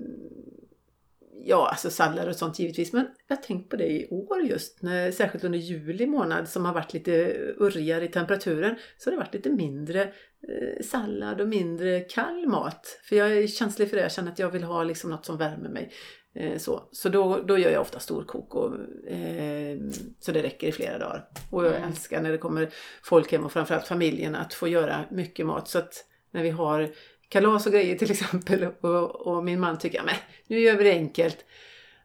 Ja, 1.44 1.70
alltså 1.70 1.90
sallad 1.90 2.28
och 2.28 2.36
sånt 2.36 2.60
givetvis. 2.60 2.94
Men 2.94 3.08
jag 3.28 3.36
har 3.36 3.44
tänkt 3.44 3.70
på 3.70 3.76
det 3.76 3.88
i 3.88 4.08
år 4.12 4.42
just, 4.42 4.82
när, 4.82 5.12
särskilt 5.12 5.44
under 5.44 5.60
juli 5.60 6.08
månad 6.08 6.50
som 6.50 6.66
har 6.66 6.74
varit 6.74 6.94
lite 6.94 7.12
urrigare 7.58 8.06
i 8.06 8.08
temperaturen. 8.08 8.76
Så 8.98 9.10
har 9.10 9.12
det 9.12 9.24
varit 9.24 9.34
lite 9.34 9.50
mindre 9.50 10.02
eh, 10.02 10.86
sallad 10.86 11.42
och 11.42 11.48
mindre 11.48 12.00
kall 12.00 12.48
mat. 12.48 13.00
För 13.04 13.16
jag 13.16 13.38
är 13.38 13.48
känslig 13.48 13.90
för 13.90 13.98
det. 13.98 14.04
Jag 14.04 14.12
känner 14.12 14.32
att 14.32 14.40
jag 14.40 14.52
vill 14.52 14.64
ha 14.64 14.84
liksom 14.84 15.10
något 15.10 15.26
som 15.26 15.38
värmer 15.38 15.70
mig. 15.70 15.92
Eh, 16.40 16.58
så 16.58 16.84
så 16.92 17.10
då, 17.10 17.40
då 17.46 17.58
gör 17.58 17.72
jag 17.72 17.82
ofta 17.82 18.00
storkok 18.00 18.56
och, 18.56 18.74
eh, 19.12 19.78
så 20.20 20.32
det 20.32 20.44
räcker 20.44 20.68
i 20.68 20.72
flera 20.72 20.98
dagar. 20.98 21.26
Och 21.50 21.66
jag 21.66 21.76
mm. 21.76 21.90
älskar 21.90 22.22
när 22.22 22.32
det 22.32 22.38
kommer 22.38 22.70
folk 23.04 23.32
hem 23.32 23.46
och 23.46 23.52
framförallt 23.52 23.88
familjen 23.88 24.36
att 24.36 24.54
få 24.54 24.68
göra 24.68 25.00
mycket 25.12 25.46
mat. 25.46 25.68
Så 25.68 25.78
att 25.78 26.06
när 26.32 26.44
vi 26.44 26.50
har 26.50 26.90
kalas 27.30 27.66
och 27.66 27.72
grejer 27.72 27.96
till 27.96 28.12
exempel 28.12 28.68
och, 28.82 29.28
och 29.28 29.44
min 29.44 29.60
man 29.60 29.78
tycker 29.78 30.00
att 30.00 30.10
nu 30.48 30.60
gör 30.60 30.76
vi 30.76 30.84
det 30.84 30.92
enkelt. 30.92 31.46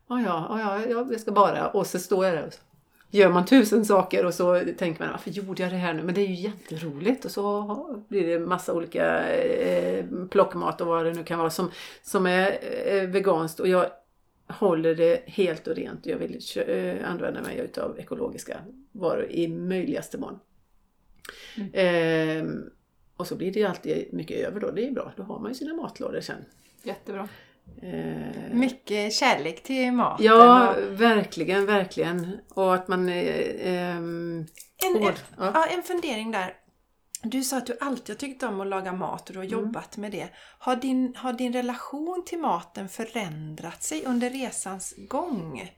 Ja, 0.09 0.23
ja, 0.27 0.61
ja, 0.61 0.81
ja, 0.88 1.07
jag 1.11 1.20
ska 1.20 1.33
bara 1.33 1.68
och 1.68 1.87
så 1.87 1.99
står 1.99 2.25
jag 2.25 2.35
där 2.35 2.47
och 2.47 2.53
så 2.53 2.61
gör 3.11 3.29
man 3.29 3.44
tusen 3.44 3.85
saker 3.85 4.25
och 4.25 4.35
så 4.35 4.61
tänker 4.79 5.03
man 5.03 5.11
varför 5.11 5.31
gjorde 5.31 5.62
jag 5.62 5.73
det 5.73 5.77
här 5.77 5.94
nu? 5.94 6.03
Men 6.03 6.14
det 6.14 6.20
är 6.20 6.27
ju 6.27 6.35
jätteroligt 6.35 7.25
och 7.25 7.31
så 7.31 8.05
blir 8.09 8.27
det 8.27 8.38
massa 8.38 8.73
olika 8.73 9.33
eh, 9.33 10.05
plockmat 10.31 10.81
och 10.81 10.87
vad 10.87 11.05
det 11.05 11.12
nu 11.12 11.25
kan 11.25 11.38
vara 11.38 11.51
som, 11.51 11.70
som 12.03 12.27
är 12.27 12.59
eh, 12.87 13.03
veganskt 13.03 13.61
och 13.61 13.68
jag 13.68 13.87
håller 14.49 14.95
det 14.95 15.23
helt 15.27 15.67
och 15.67 15.77
rent. 15.77 16.07
Jag 16.07 16.19
vill 16.19 16.41
eh, 16.67 17.11
använda 17.11 17.43
mig 17.43 17.59
utav 17.59 17.99
ekologiska 17.99 18.59
varor 18.93 19.27
i 19.31 19.49
möjligaste 19.49 20.19
mån. 20.19 20.39
Mm. 21.57 21.71
Eh, 21.73 22.65
och 23.17 23.27
så 23.27 23.37
blir 23.37 23.53
det 23.53 23.61
ju 23.61 23.67
alltid 23.67 24.09
mycket 24.13 24.47
över 24.49 24.61
då. 24.61 24.71
Det 24.71 24.87
är 24.87 24.91
bra. 24.91 25.13
Då 25.17 25.23
har 25.23 25.39
man 25.39 25.51
ju 25.51 25.55
sina 25.55 25.75
matlådor 25.75 26.21
sen. 26.21 26.45
Jättebra. 26.83 27.29
Eh, 27.83 28.53
mycket 28.53 29.13
kärlek 29.13 29.63
till 29.63 29.93
maten. 29.93 30.27
Ja, 30.27 30.75
och... 30.75 31.01
verkligen, 31.01 31.67
verkligen. 31.67 32.39
Och 32.49 32.75
att 32.75 32.89
man... 32.89 33.09
Eh, 33.09 33.97
en, 33.97 34.49
en, 34.97 35.03
ja. 35.03 35.13
ja. 35.37 35.67
en 35.67 35.83
fundering 35.83 36.31
där. 36.31 36.55
Du 37.25 37.43
sa 37.43 37.59
att 37.59 37.67
du 37.67 37.77
alltid 37.81 38.15
har 38.15 38.21
tyckt 38.21 38.43
om 38.43 38.61
att 38.61 38.67
laga 38.67 38.93
mat 38.93 39.29
och 39.29 39.33
du 39.33 39.39
har 39.39 39.47
mm. 39.47 39.59
jobbat 39.59 39.97
med 39.97 40.13
det. 40.13 40.29
Har 40.59 40.77
din, 40.77 41.15
har 41.17 41.33
din 41.33 41.53
relation 41.53 42.23
till 42.27 42.39
maten 42.39 42.89
förändrat 42.89 43.83
sig 43.83 44.05
under 44.05 44.31
resans 44.31 44.95
gång? 45.09 45.73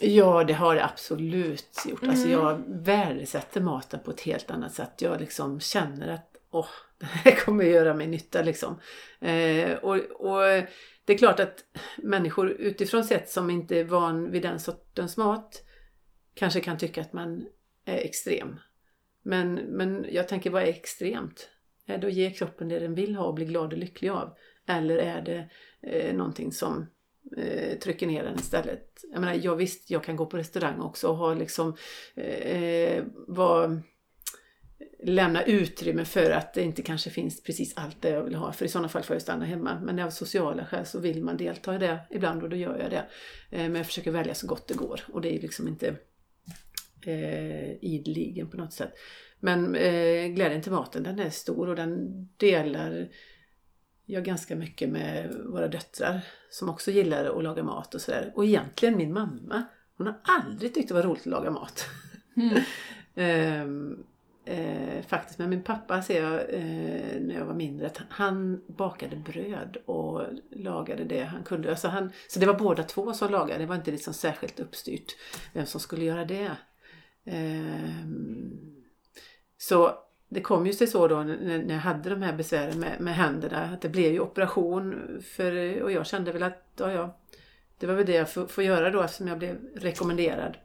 Ja, 0.00 0.44
det 0.44 0.52
har 0.52 0.74
det 0.74 0.84
absolut 0.84 1.84
gjort. 1.86 2.02
Mm. 2.02 2.10
Alltså 2.10 2.28
jag 2.28 2.62
värdesätter 2.66 3.60
maten 3.60 4.00
på 4.04 4.10
ett 4.10 4.20
helt 4.20 4.50
annat 4.50 4.74
sätt. 4.74 5.02
Jag 5.02 5.20
liksom 5.20 5.60
känner 5.60 6.08
att 6.08 6.36
åh, 6.50 6.68
det 6.98 7.06
här 7.06 7.44
kommer 7.44 7.64
göra 7.64 7.94
mig 7.94 8.06
nytta 8.06 8.42
liksom. 8.42 8.80
Eh, 9.20 9.72
och, 9.72 9.96
och, 9.96 10.42
det 11.04 11.12
är 11.12 11.18
klart 11.18 11.40
att 11.40 11.64
människor 11.96 12.50
utifrån 12.50 13.04
sett 13.04 13.30
som 13.30 13.50
inte 13.50 13.78
är 13.78 13.84
van 13.84 14.30
vid 14.30 14.42
den 14.42 14.60
sortens 14.60 15.16
mat 15.16 15.62
kanske 16.34 16.60
kan 16.60 16.78
tycka 16.78 17.00
att 17.00 17.12
man 17.12 17.46
är 17.84 17.96
extrem. 17.96 18.60
Men, 19.24 19.54
men 19.54 20.06
jag 20.10 20.28
tänker, 20.28 20.50
vad 20.50 20.62
är 20.62 20.66
extremt? 20.66 21.48
Är 21.86 21.98
det 21.98 22.06
att 22.06 22.12
ge 22.12 22.30
kroppen 22.30 22.68
det 22.68 22.78
den 22.78 22.94
vill 22.94 23.16
ha 23.16 23.24
och 23.24 23.34
bli 23.34 23.44
glad 23.44 23.72
och 23.72 23.78
lycklig 23.78 24.08
av? 24.08 24.36
Eller 24.66 24.96
är 24.96 25.22
det 25.22 25.48
eh, 25.82 26.14
någonting 26.14 26.52
som 26.52 26.86
eh, 27.36 27.78
trycker 27.78 28.06
ner 28.06 28.24
den 28.24 28.34
istället? 28.34 29.04
Jag 29.12 29.20
menar, 29.20 29.34
jag 29.34 29.56
visst, 29.56 29.90
jag 29.90 30.04
kan 30.04 30.16
gå 30.16 30.26
på 30.26 30.36
restaurang 30.36 30.80
också 30.80 31.08
och 31.08 31.16
ha 31.16 31.34
liksom, 31.34 31.76
eh, 32.14 33.04
var, 33.26 33.82
lämna 35.02 35.42
utrymme 35.42 36.04
för 36.04 36.30
att 36.30 36.54
det 36.54 36.62
inte 36.62 36.82
kanske 36.82 37.10
finns 37.10 37.42
precis 37.42 37.76
allt 37.76 38.02
det 38.02 38.10
jag 38.10 38.22
vill 38.22 38.34
ha. 38.34 38.52
För 38.52 38.64
i 38.64 38.68
sådana 38.68 38.88
fall 38.88 39.02
får 39.02 39.14
jag 39.14 39.22
stanna 39.22 39.44
hemma. 39.44 39.80
Men 39.80 39.98
av 39.98 40.10
sociala 40.10 40.66
skäl 40.66 40.86
så 40.86 41.00
vill 41.00 41.24
man 41.24 41.36
delta 41.36 41.74
i 41.74 41.78
det 41.78 41.98
ibland 42.10 42.42
och 42.42 42.50
då 42.50 42.56
gör 42.56 42.78
jag 42.78 42.90
det. 42.90 43.06
Eh, 43.50 43.62
men 43.62 43.74
jag 43.74 43.86
försöker 43.86 44.10
välja 44.10 44.34
så 44.34 44.46
gott 44.46 44.68
det 44.68 44.74
går 44.74 45.00
och 45.12 45.20
det 45.20 45.36
är 45.36 45.40
liksom 45.40 45.68
inte 45.68 45.96
eh, 47.06 47.84
ideligen 47.84 48.50
på 48.50 48.56
något 48.56 48.72
sätt. 48.72 48.92
Men 49.40 49.74
eh, 49.74 50.26
glädjen 50.26 50.62
till 50.62 50.72
maten 50.72 51.02
den 51.02 51.18
är 51.18 51.30
stor 51.30 51.68
och 51.68 51.76
den 51.76 52.24
delar 52.36 53.08
jag 54.06 54.24
ganska 54.24 54.56
mycket 54.56 54.88
med 54.88 55.34
våra 55.44 55.68
döttrar 55.68 56.20
som 56.50 56.68
också 56.68 56.90
gillar 56.90 57.38
att 57.38 57.44
laga 57.44 57.62
mat 57.62 57.94
och 57.94 58.00
sådär. 58.00 58.32
Och 58.34 58.44
egentligen 58.44 58.96
min 58.96 59.12
mamma, 59.12 59.62
hon 59.96 60.06
har 60.06 60.20
aldrig 60.22 60.74
tyckt 60.74 60.88
det 60.88 60.94
var 60.94 61.02
roligt 61.02 61.20
att 61.20 61.26
laga 61.26 61.50
mat. 61.50 61.86
Mm. 62.36 62.56
eh, 64.46 64.56
eh, 64.56 65.02
faktiskt, 65.06 65.38
men 65.38 65.50
min 65.50 65.62
pappa 65.62 66.02
ser 66.02 66.22
jag 66.22 66.34
eh, 66.34 67.20
när 67.20 67.34
jag 67.34 67.44
var 67.44 67.54
mindre 67.54 67.86
att 67.86 68.00
han 68.08 68.62
bakade 68.66 69.16
bröd 69.16 69.76
och 69.86 70.22
lagade 70.50 71.04
det 71.04 71.24
han 71.24 71.42
kunde. 71.42 71.70
Alltså 71.70 71.88
han, 71.88 72.12
så 72.28 72.40
det 72.40 72.46
var 72.46 72.58
båda 72.58 72.82
två 72.82 73.12
som 73.12 73.30
lagade, 73.30 73.58
det 73.58 73.66
var 73.66 73.76
inte 73.76 73.90
liksom 73.90 74.14
särskilt 74.14 74.60
uppstyrt 74.60 75.16
vem 75.52 75.66
som 75.66 75.80
skulle 75.80 76.04
göra 76.04 76.24
det. 76.24 76.50
Ehm, 77.24 78.74
så 79.56 79.98
det 80.28 80.40
kom 80.40 80.66
ju 80.66 80.72
sig 80.72 80.86
så 80.86 81.08
då 81.08 81.22
när 81.22 81.74
jag 81.74 81.80
hade 81.80 82.10
de 82.10 82.22
här 82.22 82.32
besvären 82.32 82.80
med, 82.80 83.00
med 83.00 83.14
händerna 83.14 83.62
att 83.62 83.80
det 83.80 83.88
blev 83.88 84.12
ju 84.12 84.20
operation 84.20 84.94
för, 85.36 85.82
och 85.82 85.92
jag 85.92 86.06
kände 86.06 86.32
väl 86.32 86.42
att 86.42 86.62
ja, 86.76 86.92
ja, 86.92 87.18
det 87.78 87.86
var 87.86 87.94
väl 87.94 88.06
det 88.06 88.14
jag 88.14 88.30
får, 88.30 88.46
får 88.46 88.64
göra 88.64 88.90
då 88.90 89.02
eftersom 89.02 89.28
jag 89.28 89.38
blev 89.38 89.56
rekommenderad. 89.76 90.56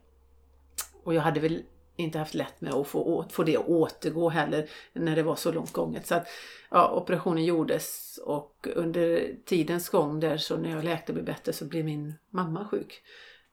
Och 1.04 1.14
jag 1.14 1.22
hade 1.22 1.40
väl 1.40 1.64
inte 1.96 2.20
haft 2.20 2.34
lätt 2.34 2.62
med 2.62 2.74
att 2.74 2.88
få, 2.88 3.26
få 3.30 3.44
det 3.44 3.58
att 3.58 3.68
återgå 3.68 4.30
heller 4.30 4.70
när 4.94 5.16
det 5.16 5.24
var 5.24 5.36
så 5.36 5.52
långt 5.52 5.74
gånget. 5.74 6.08
Så 6.08 6.16
att, 6.16 6.28
ja, 6.70 6.92
operationen 6.92 7.46
gjordes 7.46 8.20
och 8.26 8.68
under 8.76 9.36
tidens 9.46 9.90
gång 9.90 10.20
där 10.20 10.38
så 10.38 10.58
när 10.58 10.70
jag 10.70 10.84
läkte 10.84 11.12
och 11.12 11.14
blev 11.14 11.26
bättre 11.26 11.54
så 11.54 11.66
blev 11.66 11.86
min 11.86 12.14
mamma 12.30 12.68
sjuk. 12.68 13.02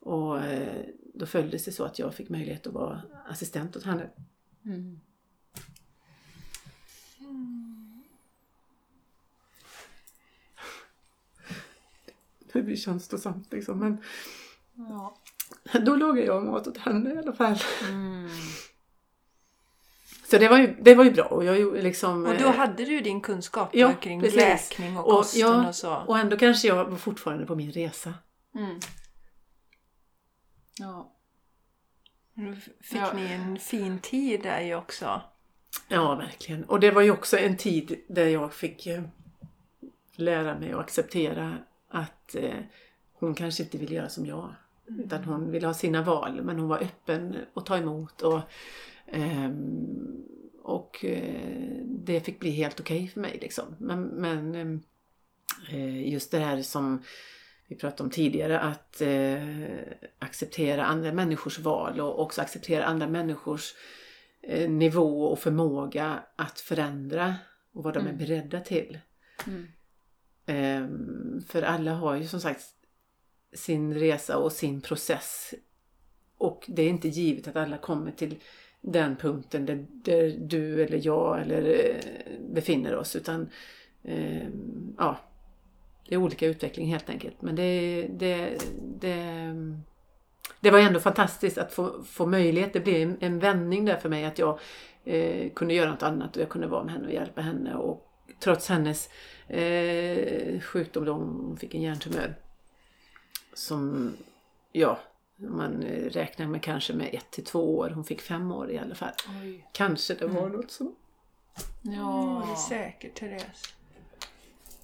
Och 0.07 0.45
eh, 0.45 0.85
då 1.15 1.27
följdes 1.27 1.65
det 1.65 1.73
så 1.73 1.85
att 1.85 1.99
jag 1.99 2.15
fick 2.15 2.29
möjlighet 2.29 2.67
att 2.67 2.73
vara 2.73 3.03
assistent 3.29 3.77
åt 3.77 3.85
henne. 3.85 4.11
Mm. 4.65 5.01
Det 12.53 12.63
blir 12.63 12.77
känslosamt 12.77 13.53
liksom 13.53 13.79
men 13.79 13.99
ja. 14.75 15.17
då 15.81 15.97
lagade 15.97 16.27
jag 16.27 16.45
mat 16.45 16.67
åt 16.67 16.79
henne 16.79 17.15
i 17.15 17.19
alla 17.19 17.33
fall. 17.33 17.59
Mm. 17.89 18.29
Så 20.31 20.39
det 20.39 20.49
var, 20.49 20.59
ju, 20.59 20.77
det 20.81 20.95
var 20.95 21.05
ju 21.05 21.11
bra. 21.11 21.25
Och, 21.25 21.45
jag 21.45 21.83
liksom, 21.83 22.27
och 22.27 22.35
då 22.39 22.49
eh, 22.49 22.55
hade 22.55 22.85
du 22.85 23.01
din 23.01 23.21
kunskap 23.21 23.69
ja, 23.73 23.95
kring 23.95 24.21
precis. 24.21 24.37
läkning 24.37 24.99
och, 24.99 25.07
och 25.07 25.13
kosten 25.13 25.41
ja, 25.41 25.69
och 25.69 25.75
så. 25.75 25.95
Och 25.95 26.19
ändå 26.19 26.37
kanske 26.37 26.69
jag 26.69 26.85
var 26.85 26.97
fortfarande 26.97 27.47
på 27.47 27.55
min 27.55 27.73
resa. 27.73 28.15
Mm. 28.55 28.81
Ja. 30.79 31.13
Nu 32.35 32.57
fick 32.81 33.01
ja. 33.01 33.13
ni 33.15 33.33
en 33.33 33.59
fin 33.59 33.99
tid 33.99 34.43
där 34.43 34.61
ju 34.61 34.75
också. 34.75 35.23
Ja, 35.89 36.15
verkligen. 36.15 36.65
Och 36.65 36.81
det 36.81 36.91
var 36.91 37.03
ju 37.03 37.11
också 37.11 37.39
en 37.39 37.57
tid 37.57 38.01
där 38.09 38.27
jag 38.27 38.55
fick 38.55 38.87
eh, 38.87 39.03
lära 40.15 40.59
mig 40.59 40.73
att 40.73 40.81
acceptera 40.81 41.59
att 41.89 42.35
eh, 42.35 42.61
hon 43.13 43.35
kanske 43.35 43.63
inte 43.63 43.79
vill 43.79 43.93
göra 43.93 44.09
som 44.09 44.27
jag. 44.27 44.55
Mm. 44.89 45.01
Utan 45.01 45.25
hon 45.25 45.51
vill 45.51 45.65
ha 45.65 45.75
sina 45.75 46.03
val 46.03 46.43
men 46.43 46.59
hon 46.59 46.69
var 46.69 46.79
öppen 46.79 47.37
att 47.55 47.67
ta 47.67 47.77
emot 47.77 48.23
och, 48.23 48.41
ehm, 49.07 50.25
och 50.63 51.05
eh, 51.05 51.83
det 51.85 52.21
fick 52.21 52.41
bli 52.41 52.51
helt 52.51 52.81
okej 52.81 52.97
okay 52.97 53.09
för 53.09 53.21
mig. 53.21 53.39
Liksom. 53.41 53.65
Men, 53.79 54.03
men 54.03 54.55
eh, 55.71 56.09
just 56.13 56.31
det 56.31 56.39
här 56.39 56.63
som 56.63 57.03
vi 57.69 57.77
pratade 57.77 58.03
om 58.03 58.11
tidigare, 58.11 58.61
att 58.61 59.01
eh, 59.01 59.39
acceptera 60.19 60.85
andra 60.85 61.13
människors 61.13 61.59
val 61.59 62.01
och 62.01 62.21
också 62.21 62.41
acceptera 62.41 62.85
andra 62.85 63.07
människors 63.07 63.75
eh, 64.43 64.71
nivå 64.71 65.25
och 65.25 65.39
förmåga 65.39 66.23
att 66.37 66.61
förändra 66.61 67.35
och 67.73 67.83
vad 67.83 67.95
de 67.95 68.01
mm. 68.01 68.15
är 68.15 68.19
beredda 68.19 68.61
till. 68.61 68.99
Mm. 69.47 69.67
Eh, 70.47 70.89
för 71.49 71.63
alla 71.63 71.95
har 71.95 72.17
ju 72.17 72.27
som 72.27 72.41
sagt 72.41 72.65
sin 73.53 73.95
resa 73.95 74.39
och 74.39 74.53
sin 74.53 74.81
process. 74.81 75.55
Och 76.39 76.65
det 76.69 76.83
är 76.83 76.89
inte 76.89 77.09
givet 77.09 77.49
att 77.49 77.57
alla 77.57 77.79
kommer 77.79 78.11
till 78.11 78.37
den 78.81 79.17
punkten 79.17 79.67
där, 79.67 79.87
där 79.91 80.37
du 80.39 80.83
eller 80.83 81.07
jag 81.07 81.41
eller 81.43 81.63
eh, 81.63 82.53
befinner 82.55 82.97
oss 82.97 83.17
utan 83.17 83.49
eh, 84.03 84.49
ja, 84.99 85.19
det 86.09 86.15
är 86.15 86.19
olika 86.19 86.47
utveckling 86.47 86.87
helt 86.87 87.11
enkelt. 87.11 87.43
Men 87.43 87.57
det, 87.57 88.07
det, 88.11 88.59
det, 89.01 89.55
det 90.61 90.71
var 90.71 90.79
ändå 90.79 91.01
fantastiskt 91.01 91.59
att 91.59 91.73
få, 91.73 92.03
få 92.03 92.27
möjlighet. 92.27 92.73
Det 92.73 92.81
blev 92.81 93.03
en, 93.03 93.17
en 93.21 93.39
vändning 93.39 93.85
där 93.85 93.97
för 93.97 94.09
mig 94.09 94.25
att 94.25 94.39
jag 94.39 94.59
eh, 95.05 95.51
kunde 95.51 95.75
göra 95.75 95.91
något 95.91 96.03
annat 96.03 96.37
och 96.37 96.43
jag 96.43 96.49
kunde 96.49 96.67
vara 96.67 96.85
med 96.85 96.93
henne 96.93 97.07
och 97.07 97.13
hjälpa 97.13 97.41
henne. 97.41 97.75
Och 97.75 98.07
trots 98.41 98.69
hennes 98.69 99.09
eh, 99.49 100.61
sjukdom, 100.61 101.05
då 101.05 101.13
hon 101.13 101.57
fick 101.57 101.75
en 101.75 101.83
hjärntumör. 101.83 102.35
Som, 103.55 104.13
ja, 104.73 104.99
man 105.37 105.83
räknar 106.11 106.47
med 106.47 106.63
kanske 106.63 106.93
med 106.93 107.15
ett 107.15 107.31
till 107.31 107.45
två 107.45 107.79
år. 107.79 107.91
Hon 107.91 108.05
fick 108.05 108.21
fem 108.21 108.53
år 108.53 108.71
i 108.71 108.79
alla 108.79 108.95
fall. 108.95 109.13
Oj. 109.43 109.69
Kanske 109.73 110.15
det 110.15 110.27
var 110.27 110.47
mm. 110.47 110.53
något 110.53 110.71
så. 110.71 110.93
Ja, 111.83 112.43
det 112.47 112.53
är 112.53 112.57
säkert 112.57 113.15
Therese. 113.15 113.75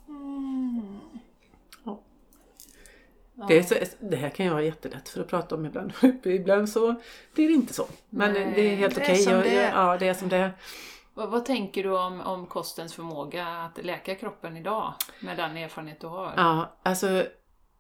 Mm. 0.08 1.00
Ja. 3.34 3.44
Det, 3.48 3.64
så, 3.64 3.74
det, 4.00 4.16
här 4.16 4.28
kan 4.28 4.46
jag 4.46 4.52
ha 4.52 4.62
jättelätt 4.62 5.08
för 5.08 5.20
att 5.20 5.28
prata 5.28 5.54
om 5.54 5.66
ibland. 5.66 5.92
ibland 6.24 6.68
så 6.68 6.94
blir 7.34 7.48
det 7.48 7.54
inte 7.54 7.74
så. 7.74 7.86
Men 8.10 8.32
Nej, 8.32 8.52
det 8.54 8.72
är 8.72 8.76
helt 8.76 8.98
okej. 8.98 9.38
Okay. 9.38 9.54
Ja, 9.54 9.96
det 9.98 10.08
är 10.08 10.14
som 10.14 10.28
det 10.28 10.36
är. 10.36 10.52
Vad, 11.14 11.30
vad, 11.30 11.44
tänker 11.44 11.82
du 11.82 11.98
om, 11.98 12.20
om 12.20 12.46
kostens 12.46 12.94
förmåga 12.94 13.46
att 13.46 13.84
läka 13.84 14.14
kroppen 14.14 14.56
idag? 14.56 14.94
Med 15.20 15.36
den 15.36 15.56
erfarenhet 15.56 16.00
du 16.00 16.06
har? 16.06 16.32
Ja, 16.36 16.76
alltså 16.82 17.24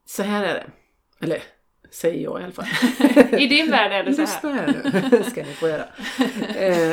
så 0.06 0.22
här 0.22 0.44
är 0.44 0.54
det. 0.54 0.66
Eller 1.24 1.42
säger 1.90 2.22
jag 2.24 2.40
i 2.40 2.44
alla 2.44 2.52
fall. 2.52 2.66
I 3.40 3.46
din 3.46 3.70
värld 3.70 3.92
är 3.92 4.04
det 4.04 4.14
så 4.14 4.48
här. 4.48 4.66
Lyssna 4.66 4.92
här 4.92 5.10
nu, 5.10 5.22
ska 5.30 5.42
ni 5.42 5.52
få 5.52 5.68
göra. 5.68 5.84
Eh, 6.56 6.90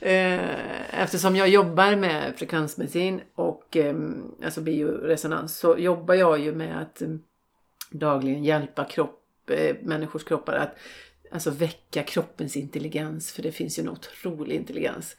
eh, 0.00 0.40
eftersom 0.96 1.36
jag 1.36 1.48
jobbar 1.48 1.96
med 1.96 2.38
frekvensmedicin 2.38 3.20
och 3.34 3.76
ehm, 3.76 4.34
alltså 4.44 4.60
bioresonans 4.60 5.58
så 5.58 5.78
jobbar 5.78 6.14
jag 6.14 6.38
ju 6.38 6.54
med 6.54 6.82
att 6.82 7.02
ehm, 7.02 7.22
dagligen 7.90 8.44
hjälpa 8.44 8.84
kropp, 8.84 9.50
eh, 9.50 9.76
människors 9.82 10.24
kroppar 10.24 10.52
att 10.52 10.76
alltså 11.30 11.50
väcka 11.50 12.02
kroppens 12.02 12.56
intelligens 12.56 13.32
för 13.32 13.42
det 13.42 13.52
finns 13.52 13.78
ju 13.78 13.82
en 13.82 13.88
otrolig 13.88 14.56
intelligens. 14.56 15.16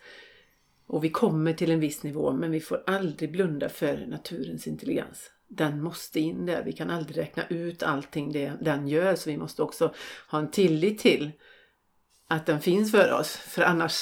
Och 0.88 1.04
vi 1.04 1.10
kommer 1.10 1.54
till 1.54 1.72
en 1.72 1.80
viss 1.80 2.04
nivå 2.04 2.34
men 2.34 2.52
vi 2.52 2.60
får 2.60 2.84
aldrig 2.88 3.32
blunda 3.32 3.70
för 3.70 4.06
naturens 4.08 4.68
intelligens 4.68 5.32
den 5.48 5.84
måste 5.84 6.20
in 6.20 6.46
där. 6.46 6.63
Vi 6.63 6.74
kan 6.74 6.90
aldrig 6.90 7.18
räkna 7.18 7.44
ut 7.50 7.84
allting 7.84 8.32
det 8.32 8.54
den 8.62 8.88
gör 8.88 9.16
så 9.16 9.30
vi 9.30 9.38
måste 9.38 9.63
också 9.63 9.94
ha 10.30 10.40
en 10.40 10.52
tillit 10.52 11.00
till 11.00 11.32
att 12.28 12.46
den 12.46 12.62
finns 12.62 12.92
för 12.92 13.13
oss. 13.13 13.36
För 13.36 13.62
annars... 13.62 13.96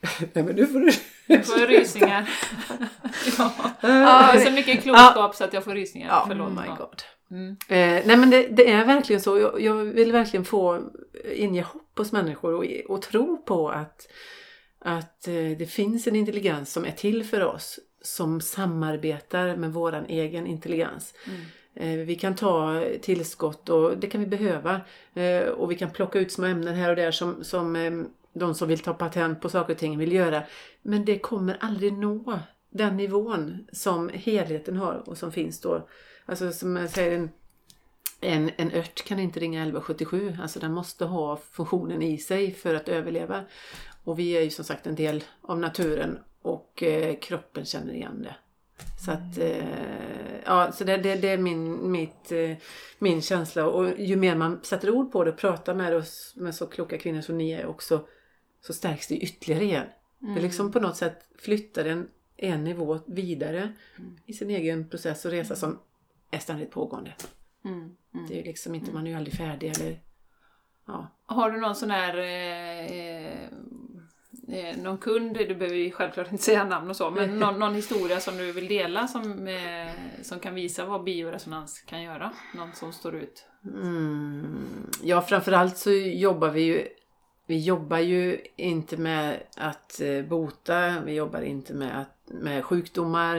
Nej 0.32 0.44
men 0.44 0.56
nu 0.56 0.66
får 0.66 0.80
du... 0.80 0.92
Jag 1.26 1.46
får 1.46 1.66
rysningar. 1.66 2.30
ja. 3.38 3.52
det 3.82 3.88
är 3.88 4.44
så 4.44 4.52
mycket 4.52 4.82
klokskap 4.82 5.14
ja. 5.16 5.32
så 5.34 5.44
att 5.44 5.52
jag 5.52 5.64
får 5.64 5.74
rysningar. 5.74 6.08
Ja, 6.08 6.24
Förlåt. 6.28 6.48
Oh 6.48 6.62
my 6.62 6.68
god. 6.78 7.02
Mm. 7.30 7.56
Eh, 7.68 8.06
nej 8.06 8.16
men 8.16 8.30
det, 8.30 8.48
det, 8.48 8.70
är 8.70 8.84
verkligen 8.84 9.20
så. 9.20 9.38
Jag, 9.38 9.60
jag, 9.60 9.74
vill 9.74 10.12
verkligen 10.12 10.44
få 10.44 10.90
inge 11.34 11.62
hopp 11.62 11.98
hos 11.98 12.12
människor 12.12 12.54
och, 12.54 12.64
och 12.88 13.02
tro 13.02 13.44
på 13.44 13.68
att, 13.68 14.08
att 14.80 15.28
eh, 15.28 15.58
det 15.58 15.70
finns 15.70 16.06
en 16.06 16.16
intelligens 16.16 16.72
som 16.72 16.84
är 16.84 16.92
till 16.92 17.24
för 17.24 17.44
oss 17.44 17.78
som 18.02 18.40
samarbetar 18.40 19.56
med 19.56 19.72
våran 19.72 20.06
egen 20.06 20.46
intelligens. 20.46 21.14
Mm. 21.26 21.40
Eh, 21.74 22.06
vi 22.06 22.14
kan 22.14 22.34
ta 22.34 22.84
tillskott 23.02 23.68
och 23.68 23.98
det 23.98 24.06
kan 24.06 24.20
vi 24.20 24.26
behöva. 24.26 24.80
Eh, 25.14 25.48
och 25.48 25.70
vi 25.70 25.74
kan 25.74 25.90
plocka 25.90 26.18
ut 26.18 26.32
små 26.32 26.46
ämnen 26.46 26.74
här 26.74 26.90
och 26.90 26.96
där 26.96 27.10
som, 27.10 27.44
som 27.44 27.76
eh, 27.76 27.92
de 28.32 28.54
som 28.54 28.68
vill 28.68 28.78
ta 28.78 28.94
patent 28.94 29.40
på 29.40 29.48
saker 29.48 29.74
och 29.74 29.78
ting 29.78 29.98
vill 29.98 30.12
göra. 30.12 30.42
Men 30.82 31.04
det 31.04 31.18
kommer 31.18 31.56
aldrig 31.60 31.92
nå 31.92 32.38
den 32.70 32.96
nivån 32.96 33.66
som 33.72 34.08
helheten 34.14 34.76
har 34.76 35.02
och 35.06 35.18
som 35.18 35.32
finns 35.32 35.60
då. 35.60 35.88
Alltså 36.26 36.52
som 36.52 36.76
jag 36.76 36.90
säger, 36.90 37.12
en, 37.18 37.30
en, 38.20 38.50
en 38.56 38.72
ört 38.72 39.04
kan 39.04 39.18
inte 39.18 39.40
ringa 39.40 39.60
1177. 39.60 40.36
Alltså 40.42 40.60
den 40.60 40.72
måste 40.72 41.04
ha 41.04 41.36
funktionen 41.36 42.02
i 42.02 42.18
sig 42.18 42.52
för 42.52 42.74
att 42.74 42.88
överleva. 42.88 43.44
Och 44.04 44.18
vi 44.18 44.36
är 44.36 44.42
ju 44.42 44.50
som 44.50 44.64
sagt 44.64 44.86
en 44.86 44.94
del 44.94 45.24
av 45.42 45.58
naturen 45.58 46.18
och 46.42 46.82
eh, 46.82 47.16
kroppen 47.18 47.64
känner 47.64 47.94
igen 47.94 48.22
det. 48.22 48.36
Så 49.04 49.10
att, 49.10 49.38
eh, 49.38 50.40
ja, 50.44 50.72
så 50.72 50.84
det, 50.84 50.96
det, 50.96 51.14
det, 51.14 51.28
är 51.28 51.38
min, 51.38 51.90
mitt, 51.90 52.32
eh, 52.32 52.56
min 52.98 53.22
känsla 53.22 53.66
och 53.66 53.98
ju 53.98 54.16
mer 54.16 54.34
man 54.34 54.60
sätter 54.62 54.90
ord 54.90 55.12
på 55.12 55.24
det 55.24 55.30
och 55.30 55.38
pratar 55.38 55.74
med 55.74 55.96
oss 55.96 56.34
med 56.36 56.54
så 56.54 56.66
kloka 56.66 56.98
kvinnor 56.98 57.20
som 57.20 57.38
ni 57.38 57.50
är 57.50 57.66
också 57.66 58.06
så 58.60 58.72
stärks 58.72 59.06
det 59.06 59.16
ytterligare 59.16 59.64
igen. 59.64 59.86
Mm. 60.22 60.34
Det 60.34 60.40
liksom 60.40 60.72
på 60.72 60.80
något 60.80 60.96
sätt 60.96 61.28
flyttar 61.38 61.84
en 61.84 62.08
en 62.42 62.64
nivå 62.64 62.98
vidare 63.06 63.72
mm. 63.98 64.16
i 64.26 64.32
sin 64.32 64.50
egen 64.50 64.88
process 64.88 65.24
och 65.24 65.30
resa 65.30 65.56
som 65.56 65.78
är 66.30 66.38
ständigt 66.38 66.70
pågående. 66.70 67.14
Mm. 67.64 67.96
Mm. 68.14 68.26
Det 68.28 68.40
är 68.40 68.44
liksom 68.44 68.74
inte, 68.74 68.92
man 68.92 69.06
är 69.06 69.10
ju 69.10 69.16
aldrig 69.16 69.34
färdig 69.34 69.76
eller 69.76 70.00
ja. 70.86 71.08
Har 71.26 71.50
du 71.50 71.60
någon 71.60 71.76
sån 71.76 71.90
här 71.90 72.16
eh, 72.18 73.42
eh, 74.48 74.76
någon 74.76 74.98
kund, 74.98 75.36
du 75.36 75.54
behöver 75.54 75.76
ju 75.76 75.90
självklart 75.90 76.32
inte 76.32 76.44
säga 76.44 76.64
namn 76.64 76.90
och 76.90 76.96
så, 76.96 77.10
men 77.10 77.38
någon, 77.38 77.58
någon 77.58 77.74
historia 77.74 78.20
som 78.20 78.36
du 78.36 78.52
vill 78.52 78.68
dela 78.68 79.08
som, 79.08 79.48
eh, 79.48 80.22
som 80.22 80.40
kan 80.40 80.54
visa 80.54 80.84
vad 80.84 81.04
bioresonans 81.04 81.80
kan 81.80 82.02
göra? 82.02 82.32
Någon 82.54 82.72
som 82.72 82.92
står 82.92 83.14
ut? 83.14 83.46
Mm. 83.64 84.90
Ja, 85.02 85.22
framförallt 85.22 85.76
så 85.76 85.90
jobbar 85.92 86.50
vi 86.50 86.62
ju 86.62 86.88
vi 87.50 87.58
jobbar 87.58 87.98
ju 87.98 88.40
inte 88.56 88.96
med 88.96 89.42
att 89.56 90.00
eh, 90.00 90.22
bota, 90.22 91.00
vi 91.00 91.14
jobbar 91.14 91.40
inte 91.40 91.74
med, 91.74 92.00
att, 92.00 92.16
med 92.26 92.64
sjukdomar, 92.64 93.36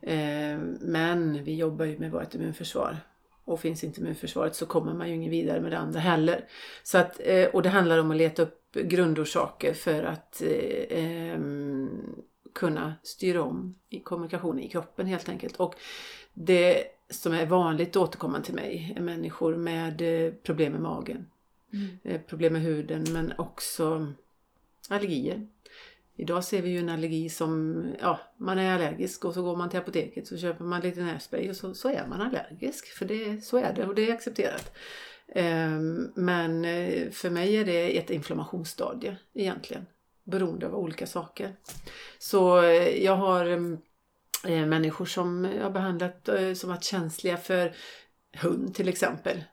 eh, 0.00 0.58
men 0.80 1.44
vi 1.44 1.54
jobbar 1.54 1.84
ju 1.84 1.98
med 1.98 2.10
vårt 2.10 2.34
immunförsvar. 2.34 2.96
Och 3.44 3.60
finns 3.60 3.84
inte 3.84 4.00
immunförsvaret 4.00 4.54
så 4.54 4.66
kommer 4.66 4.94
man 4.94 5.08
ju 5.08 5.14
ingen 5.14 5.30
vidare 5.30 5.60
med 5.60 5.72
det 5.72 5.78
andra 5.78 6.00
heller. 6.00 6.44
Så 6.82 6.98
att, 6.98 7.20
eh, 7.24 7.46
och 7.46 7.62
det 7.62 7.68
handlar 7.68 7.98
om 7.98 8.10
att 8.10 8.16
leta 8.16 8.42
upp 8.42 8.72
grundorsaker 8.72 9.74
för 9.74 10.02
att 10.02 10.42
eh, 10.42 10.98
eh 10.98 11.40
kunna 12.54 12.94
styra 13.02 13.42
om 13.42 13.74
i 13.88 14.00
kommunikationen 14.00 14.60
i 14.60 14.68
kroppen 14.68 15.06
helt 15.06 15.28
enkelt. 15.28 15.56
Och 15.56 15.74
det 16.34 16.84
som 17.10 17.32
är 17.32 17.46
vanligt 17.46 17.96
återkommande 17.96 18.46
till 18.46 18.54
mig 18.54 18.94
är 18.96 19.00
människor 19.00 19.56
med 19.56 20.26
eh, 20.26 20.32
problem 20.32 20.72
med 20.72 20.80
magen. 20.80 21.26
Mm. 21.76 21.98
Eh, 22.04 22.20
problem 22.20 22.52
med 22.52 22.62
huden 22.62 23.04
men 23.12 23.32
också 23.38 24.12
allergier. 24.88 25.46
Idag 26.16 26.44
ser 26.44 26.62
vi 26.62 26.70
ju 26.70 26.78
en 26.78 26.88
allergi 26.88 27.28
som, 27.28 27.84
ja, 28.00 28.20
man 28.36 28.58
är 28.58 28.74
allergisk 28.74 29.24
och 29.24 29.34
så 29.34 29.42
går 29.42 29.56
man 29.56 29.70
till 29.70 29.78
apoteket 29.78 30.26
så 30.26 30.38
köper 30.38 30.64
man 30.64 30.80
lite 30.80 31.00
nässpray 31.00 31.50
och 31.50 31.56
så, 31.56 31.74
så 31.74 31.88
är 31.88 32.06
man 32.06 32.20
allergisk. 32.20 32.86
För 32.86 33.04
det, 33.04 33.44
så 33.44 33.58
är 33.58 33.72
det 33.72 33.86
och 33.86 33.94
det 33.94 34.10
är 34.10 34.14
accepterat. 34.14 34.76
Ehm, 35.34 36.12
men 36.14 36.64
eh, 36.64 37.10
för 37.10 37.30
mig 37.30 37.56
är 37.56 37.64
det 37.64 37.98
ett 37.98 38.10
inflammationsstadie 38.10 39.16
egentligen. 39.34 39.86
Beroende 40.24 40.66
av 40.66 40.74
olika 40.74 41.06
saker. 41.06 41.56
Så 42.18 42.62
eh, 42.62 43.04
jag 43.04 43.16
har 43.16 43.76
människor 44.66 45.04
som 45.04 45.44
jag 45.56 45.62
har 45.62 45.70
behandlat 45.70 46.28
som 46.54 46.70
varit 46.70 46.84
känsliga 46.84 47.36
för 47.36 47.74
hund 48.32 48.74
till 48.74 48.88
exempel. 48.88 49.44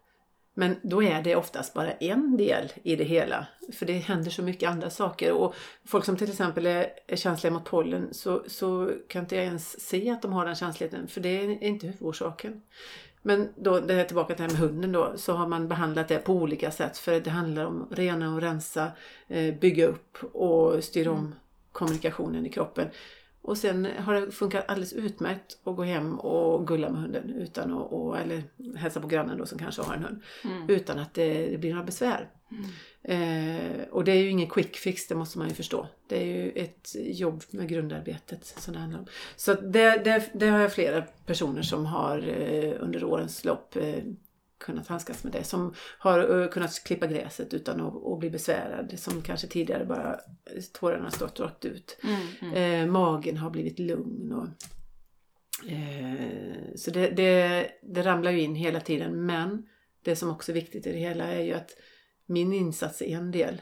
Men 0.53 0.75
då 0.83 1.03
är 1.03 1.21
det 1.21 1.35
oftast 1.35 1.73
bara 1.73 1.91
en 1.91 2.37
del 2.37 2.71
i 2.83 2.95
det 2.95 3.03
hela. 3.03 3.47
För 3.73 3.85
det 3.85 3.93
händer 3.93 4.31
så 4.31 4.41
mycket 4.41 4.69
andra 4.69 4.89
saker. 4.89 5.31
Och 5.31 5.55
folk 5.85 6.05
som 6.05 6.17
till 6.17 6.29
exempel 6.29 6.65
är, 6.65 6.89
är 7.07 7.15
känsliga 7.15 7.53
mot 7.53 7.65
pollen 7.65 8.13
så, 8.13 8.43
så 8.47 8.91
kan 9.07 9.21
inte 9.21 9.35
jag 9.35 9.45
ens 9.45 9.87
se 9.87 10.09
att 10.09 10.21
de 10.21 10.33
har 10.33 10.45
den 10.45 10.55
känsligheten. 10.55 11.07
För 11.07 11.21
det 11.21 11.29
är 11.29 11.63
inte 11.63 11.87
huvudorsaken. 11.87 12.61
Men 13.21 13.49
då, 13.55 13.79
det 13.79 13.93
är 13.93 14.03
tillbaka 14.03 14.35
till 14.35 14.43
det 14.43 14.53
här 14.53 14.59
med 14.59 14.69
hunden 14.69 14.91
då, 14.91 15.13
så 15.15 15.33
har 15.33 15.47
man 15.47 15.67
behandlat 15.67 16.07
det 16.07 16.17
på 16.17 16.33
olika 16.33 16.71
sätt. 16.71 16.97
För 16.97 17.19
det 17.19 17.29
handlar 17.29 17.65
om 17.65 17.87
rena 17.91 18.33
och 18.33 18.41
rensa, 18.41 18.91
eh, 19.27 19.55
bygga 19.55 19.87
upp 19.87 20.23
och 20.33 20.83
styra 20.83 21.11
om 21.11 21.19
mm. 21.19 21.35
kommunikationen 21.71 22.45
i 22.45 22.49
kroppen. 22.49 22.87
Och 23.43 23.57
sen 23.57 23.87
har 23.97 24.13
det 24.13 24.31
funkat 24.31 24.65
alldeles 24.67 24.93
utmärkt 24.93 25.57
att 25.63 25.75
gå 25.75 25.83
hem 25.83 26.19
och 26.19 26.67
gulla 26.67 26.89
med 26.89 27.01
hunden 27.01 27.29
utan 27.29 27.73
att, 27.73 27.91
och, 27.91 28.19
eller 28.19 28.43
hälsa 28.75 29.01
på 29.01 29.07
grannen 29.07 29.37
då 29.37 29.45
som 29.45 29.59
kanske 29.59 29.81
har 29.81 29.93
en 29.93 30.03
hund. 30.03 30.21
Mm. 30.43 30.69
Utan 30.69 30.99
att 30.99 31.13
det, 31.13 31.49
det, 31.49 31.57
blir 31.57 31.71
några 31.71 31.85
besvär. 31.85 32.29
Mm. 32.51 32.63
Eh, 33.03 33.83
och 33.91 34.03
det 34.03 34.11
är 34.11 34.15
ju 34.15 34.29
ingen 34.29 34.49
quick 34.49 34.75
fix, 34.75 35.07
det 35.07 35.15
måste 35.15 35.37
man 35.37 35.47
ju 35.47 35.53
förstå. 35.53 35.87
Det 36.07 36.21
är 36.21 36.25
ju 36.25 36.51
ett 36.51 36.95
jobb 36.95 37.43
med 37.49 37.69
grundarbetet 37.69 38.45
som 38.45 38.73
det 38.73 38.79
handlar 38.79 38.99
om. 38.99 39.05
Så 39.35 39.53
det, 39.53 40.03
det, 40.03 40.29
det 40.33 40.47
har 40.47 40.59
jag 40.59 40.73
flera 40.73 41.01
personer 41.25 41.61
som 41.61 41.85
har 41.85 42.17
eh, 42.17 42.73
under 42.79 43.03
årens 43.03 43.45
lopp 43.45 43.75
eh, 43.75 44.03
kunnat 44.63 44.87
handskas 44.87 45.23
med 45.23 45.33
det. 45.33 45.43
Som 45.43 45.73
har 45.99 46.31
uh, 46.31 46.49
kunnat 46.49 46.83
klippa 46.83 47.07
gräset 47.07 47.53
utan 47.53 47.81
att, 47.81 48.05
att, 48.05 48.19
bli 48.19 48.29
besvärad. 48.29 48.99
Som 48.99 49.21
kanske 49.21 49.47
tidigare 49.47 49.85
bara 49.85 50.19
tårarna 50.73 51.11
stått 51.11 51.39
rakt 51.39 51.65
ut. 51.65 51.97
Mm, 52.03 52.27
mm. 52.41 52.55
Eh, 52.55 52.91
magen 52.91 53.37
har 53.37 53.49
blivit 53.49 53.79
lugn. 53.79 54.33
Och, 54.33 54.47
eh, 55.69 56.75
så 56.75 56.91
det, 56.91 57.09
det, 57.09 57.67
det 57.83 58.01
ramlar 58.01 58.31
ju 58.31 58.41
in 58.41 58.55
hela 58.55 58.79
tiden. 58.79 59.25
Men 59.25 59.67
det 60.03 60.15
som 60.15 60.29
också 60.29 60.51
är 60.51 60.53
viktigt 60.53 60.87
i 60.87 60.91
det 60.91 60.99
hela 60.99 61.27
är 61.27 61.41
ju 61.41 61.53
att 61.53 61.71
min 62.25 62.53
insats 62.53 63.01
är 63.01 63.17
en 63.17 63.31
del. 63.31 63.61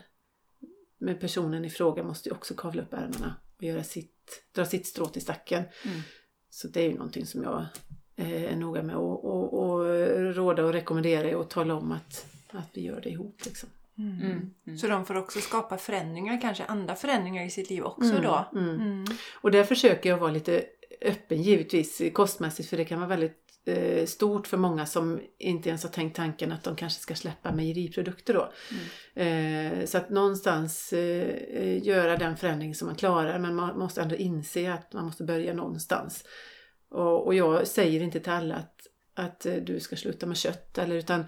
Men 0.98 1.20
personen 1.20 1.66
i 1.66 1.70
fråga 1.70 2.04
måste 2.04 2.30
ju 2.30 2.36
också 2.36 2.54
kavla 2.54 2.82
upp 2.82 2.94
ärmarna 2.94 3.36
och 3.58 3.64
göra 3.64 3.84
sitt, 3.84 4.44
dra 4.56 4.66
sitt 4.66 4.88
strå 4.88 5.06
till 5.06 5.22
stacken. 5.22 5.64
Mm. 5.86 6.02
Så 6.50 6.68
det 6.68 6.82
är 6.82 6.90
ju 6.90 6.94
någonting 6.94 7.26
som 7.26 7.44
jag 7.44 7.66
Eh, 8.16 8.54
är 8.54 8.56
noga 8.56 8.84
med 8.84 8.96
att 8.96 9.02
och, 9.02 9.54
och 9.54 9.86
råda 10.36 10.66
och 10.66 10.74
rekommendera 10.74 11.38
och 11.38 11.50
tala 11.50 11.76
om 11.76 11.92
att, 11.92 12.26
att 12.52 12.70
vi 12.74 12.82
gör 12.82 13.02
det 13.02 13.10
ihop. 13.10 13.36
Liksom. 13.46 13.70
Mm. 13.98 14.22
Mm. 14.22 14.52
mm. 14.68 14.78
Så 14.78 14.88
de 14.88 15.06
får 15.06 15.18
också 15.18 15.40
skapa 15.40 15.78
förändringar, 15.78 16.42
kanske 16.42 16.66
andra 16.66 16.96
förändringar 16.96 17.46
i 17.46 17.50
sitt 17.50 17.70
liv 17.70 17.84
också 17.84 18.12
mm. 18.12 18.24
då? 18.24 18.50
Mm. 18.56 18.76
Mm. 18.76 19.06
Och 19.34 19.52
där 19.52 19.64
försöker 19.64 20.10
jag 20.10 20.18
vara 20.18 20.32
lite 20.32 20.64
öppen 21.02 21.42
givetvis 21.42 22.02
kostmässigt 22.14 22.70
för 22.70 22.78
det 22.78 22.86
kan 22.86 23.00
vara 23.00 23.10
väldigt 23.10 23.38
eh, 23.66 24.06
stort 24.06 24.48
för 24.48 24.58
många 24.58 24.86
som 24.86 25.22
inte 25.38 25.70
ens 25.70 25.84
har 25.84 25.90
tänkt 25.90 26.16
tanken 26.16 26.52
att 26.52 26.64
de 26.64 26.76
kanske 26.76 27.02
ska 27.02 27.16
släppa 27.16 27.52
mejeriprodukter 27.52 28.34
då. 28.34 28.52
Eh, 29.22 29.86
så 29.86 29.98
att 29.98 30.10
någonstans 30.10 30.94
eh, 30.94 31.84
göra 31.84 32.18
den 32.18 32.38
förändring 32.38 32.76
som 32.76 32.88
man 32.88 32.96
klarar 32.96 33.40
men 33.40 33.56
man 33.56 33.80
måste 33.80 34.02
ändå 34.02 34.16
inse 34.16 34.74
att 34.74 34.94
man 34.94 35.06
måste 35.06 35.24
börja 35.24 35.54
någonstans. 35.54 36.24
Och, 36.92 37.26
och 37.26 37.36
jag 37.36 37.68
säger 37.68 38.02
inte 38.02 38.20
till 38.20 38.32
alla 38.32 38.56
att 38.56 38.88
att 39.14 39.46
eh, 39.46 39.56
du 39.56 39.80
ska 39.80 39.96
sluta 39.96 40.26
med 40.26 40.38
kött 40.38 40.78
eller 40.78 40.96
utan 40.96 41.26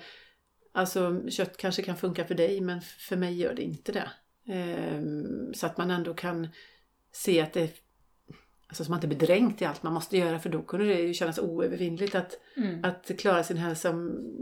Alltså 0.75 1.29
kött 1.29 1.57
kanske 1.57 1.81
kan 1.81 1.97
funka 1.97 2.25
för 2.25 2.35
dig 2.35 2.61
men 2.61 2.81
för 2.81 3.15
mig 3.15 3.33
gör 3.33 3.53
det 3.53 3.61
inte 3.61 3.91
det. 3.91 4.11
Ehm, 4.53 5.53
så 5.53 5.65
att 5.65 5.77
man 5.77 5.91
ändå 5.91 6.13
kan 6.13 6.47
se 7.11 7.41
att 7.41 7.53
det 7.53 7.79
Alltså 8.67 8.83
så 8.83 8.91
man 8.91 8.97
inte 8.97 9.07
blir 9.07 9.17
dränkt 9.17 9.61
i 9.61 9.65
allt 9.65 9.83
man 9.83 9.93
måste 9.93 10.17
göra 10.17 10.39
för 10.39 10.49
då 10.49 10.61
kunde 10.61 10.85
det 10.85 11.01
ju 11.01 11.13
kännas 11.13 11.39
oövervinnligt 11.39 12.15
att, 12.15 12.39
mm. 12.57 12.83
att 12.83 13.11
klara 13.19 13.43
sin 13.43 13.57
hälsa. 13.57 13.93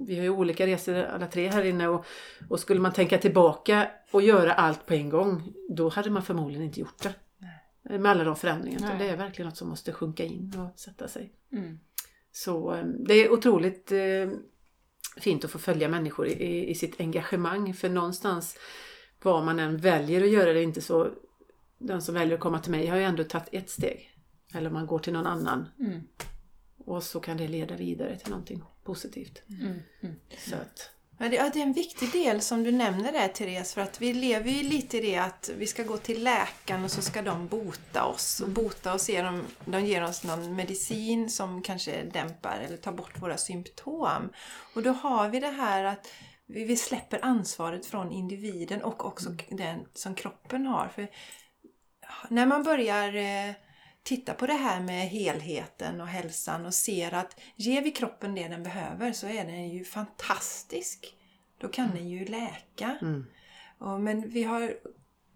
Vi 0.07 0.15
har 0.15 0.23
ju 0.23 0.29
olika 0.29 0.67
resor 0.67 0.95
alla 0.95 1.27
tre 1.27 1.47
här 1.47 1.65
inne 1.65 1.87
och, 1.87 2.05
och 2.49 2.59
skulle 2.59 2.79
man 2.79 2.93
tänka 2.93 3.17
tillbaka 3.17 3.87
och 4.11 4.21
göra 4.21 4.53
allt 4.53 4.85
på 4.85 4.93
en 4.93 5.09
gång 5.09 5.53
då 5.69 5.89
hade 5.89 6.09
man 6.09 6.23
förmodligen 6.23 6.65
inte 6.65 6.79
gjort 6.79 7.03
det. 7.03 7.13
Med 7.83 8.05
alla 8.05 8.23
de 8.23 8.35
förändringarna. 8.35 8.97
Det 8.97 9.09
är 9.09 9.17
verkligen 9.17 9.49
något 9.49 9.57
som 9.57 9.69
måste 9.69 9.93
sjunka 9.93 10.23
in 10.23 10.53
och 10.59 10.79
sätta 10.79 11.07
sig. 11.07 11.33
Mm. 11.51 11.79
Så 12.31 12.73
eh, 12.73 12.85
det 12.85 13.13
är 13.13 13.31
otroligt 13.31 13.91
eh, 13.91 14.29
fint 15.17 15.45
att 15.45 15.51
få 15.51 15.59
följa 15.59 15.89
människor 15.89 16.27
i, 16.27 16.69
i 16.69 16.75
sitt 16.75 16.99
engagemang 16.99 17.73
för 17.73 17.89
någonstans 17.89 18.57
vad 19.23 19.45
man 19.45 19.59
än 19.59 19.77
väljer 19.77 20.23
att 20.23 20.29
göra 20.29 20.53
det 20.53 20.63
inte 20.63 20.81
så 20.81 21.11
den 21.77 22.01
som 22.01 22.15
väljer 22.15 22.35
att 22.35 22.41
komma 22.41 22.59
till 22.59 22.71
mig 22.71 22.87
har 22.87 22.97
ju 22.97 23.03
ändå 23.03 23.23
tagit 23.23 23.49
ett 23.51 23.69
steg. 23.69 24.15
Eller 24.53 24.69
man 24.69 24.87
går 24.87 24.99
till 24.99 25.13
någon 25.13 25.27
annan. 25.27 25.69
Mm. 25.79 26.01
Och 26.77 27.03
så 27.03 27.19
kan 27.19 27.37
det 27.37 27.47
leda 27.47 27.75
vidare 27.75 28.17
till 28.17 28.29
någonting 28.29 28.63
positivt. 28.83 29.41
Mm. 29.49 29.79
Mm. 30.01 30.15
Så 30.37 30.55
att, 30.55 30.89
Ja, 31.21 31.29
det, 31.29 31.37
är 31.37 31.57
en 31.57 31.73
viktig 31.73 32.11
del 32.11 32.41
som 32.41 32.63
du 32.63 32.71
nämner 32.71 33.11
där 33.11 33.27
Therese, 33.27 33.73
för 33.73 33.81
att 33.81 34.01
vi 34.01 34.13
lever 34.13 34.51
ju 34.51 34.63
lite 34.63 34.97
i 34.97 35.01
det 35.01 35.17
att 35.17 35.49
vi 35.57 35.67
ska 35.67 35.83
gå 35.83 35.97
till 35.97 36.23
läkaren 36.23 36.83
och 36.83 36.91
så 36.91 37.01
ska 37.01 37.21
de 37.21 37.47
bota 37.47 38.05
oss. 38.05 38.39
Och 38.39 38.49
bota 38.49 38.93
oss 38.93 39.09
genom, 39.09 39.43
de 39.65 39.85
ger 39.85 40.03
oss 40.03 40.23
någon 40.23 40.55
medicin 40.55 41.29
som 41.29 41.61
kanske 41.61 42.03
dämpar 42.03 42.59
eller 42.65 42.77
tar 42.77 42.91
bort 42.91 43.21
våra 43.21 43.37
symptom. 43.37 44.29
Och 44.75 44.83
då 44.83 44.91
har 44.91 45.29
vi 45.29 45.39
det 45.39 45.51
här 45.51 45.83
att 45.83 46.07
vi 46.45 46.77
släpper 46.77 47.25
ansvaret 47.25 47.85
från 47.85 48.11
individen 48.11 48.83
och 48.83 49.05
också 49.05 49.29
den 49.49 49.79
som 49.93 50.15
kroppen 50.15 50.65
har. 50.65 50.87
För 50.87 51.07
när 52.29 52.45
man 52.45 52.63
börjar 52.63 53.13
titta 54.03 54.33
på 54.33 54.47
det 54.47 54.53
här 54.53 54.81
med 54.81 55.09
helheten 55.09 56.01
och 56.01 56.07
hälsan 56.07 56.65
och 56.65 56.73
ser 56.73 57.13
att 57.13 57.39
ger 57.55 57.81
vi 57.81 57.91
kroppen 57.91 58.35
det 58.35 58.47
den 58.47 58.63
behöver 58.63 59.11
så 59.11 59.27
är 59.27 59.45
den 59.45 59.69
ju 59.69 59.85
fantastisk. 59.85 61.15
Då 61.57 61.67
kan 61.67 61.85
mm. 61.85 61.97
den 61.97 62.09
ju 62.09 62.25
läka. 62.25 62.97
Mm. 63.01 63.25
Och, 63.77 64.01
men 64.01 64.29
vi 64.29 64.43
har 64.43 64.73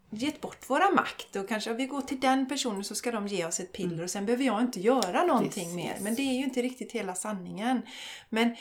gett 0.10 0.42
bort 0.42 0.70
våra 0.70 0.92
makt 0.92 1.36
och 1.36 1.50
kanske 1.50 1.72
om 1.72 1.78
vi 1.78 1.86
går 1.86 2.02
till 2.02 2.20
den 2.20 2.48
personen 2.48 2.84
så 2.84 2.96
ska 2.96 3.12
de 3.12 3.28
ge 3.28 3.46
oss 3.46 3.60
ett 3.60 3.72
piller 3.72 4.04
och 4.04 4.10
sen 4.10 4.26
behöver 4.26 4.44
jag 4.44 4.62
inte 4.62 4.80
göra 4.80 5.26
någonting 5.26 5.50
Precis. 5.50 5.76
mer. 5.76 5.98
Men 6.02 6.16
det 6.16 6.22
är 6.22 6.34
ju 6.34 6.44
inte 6.44 6.62
riktigt 6.62 6.92
hela 6.92 7.16
sanningen. 7.16 7.82
Men 8.30 8.56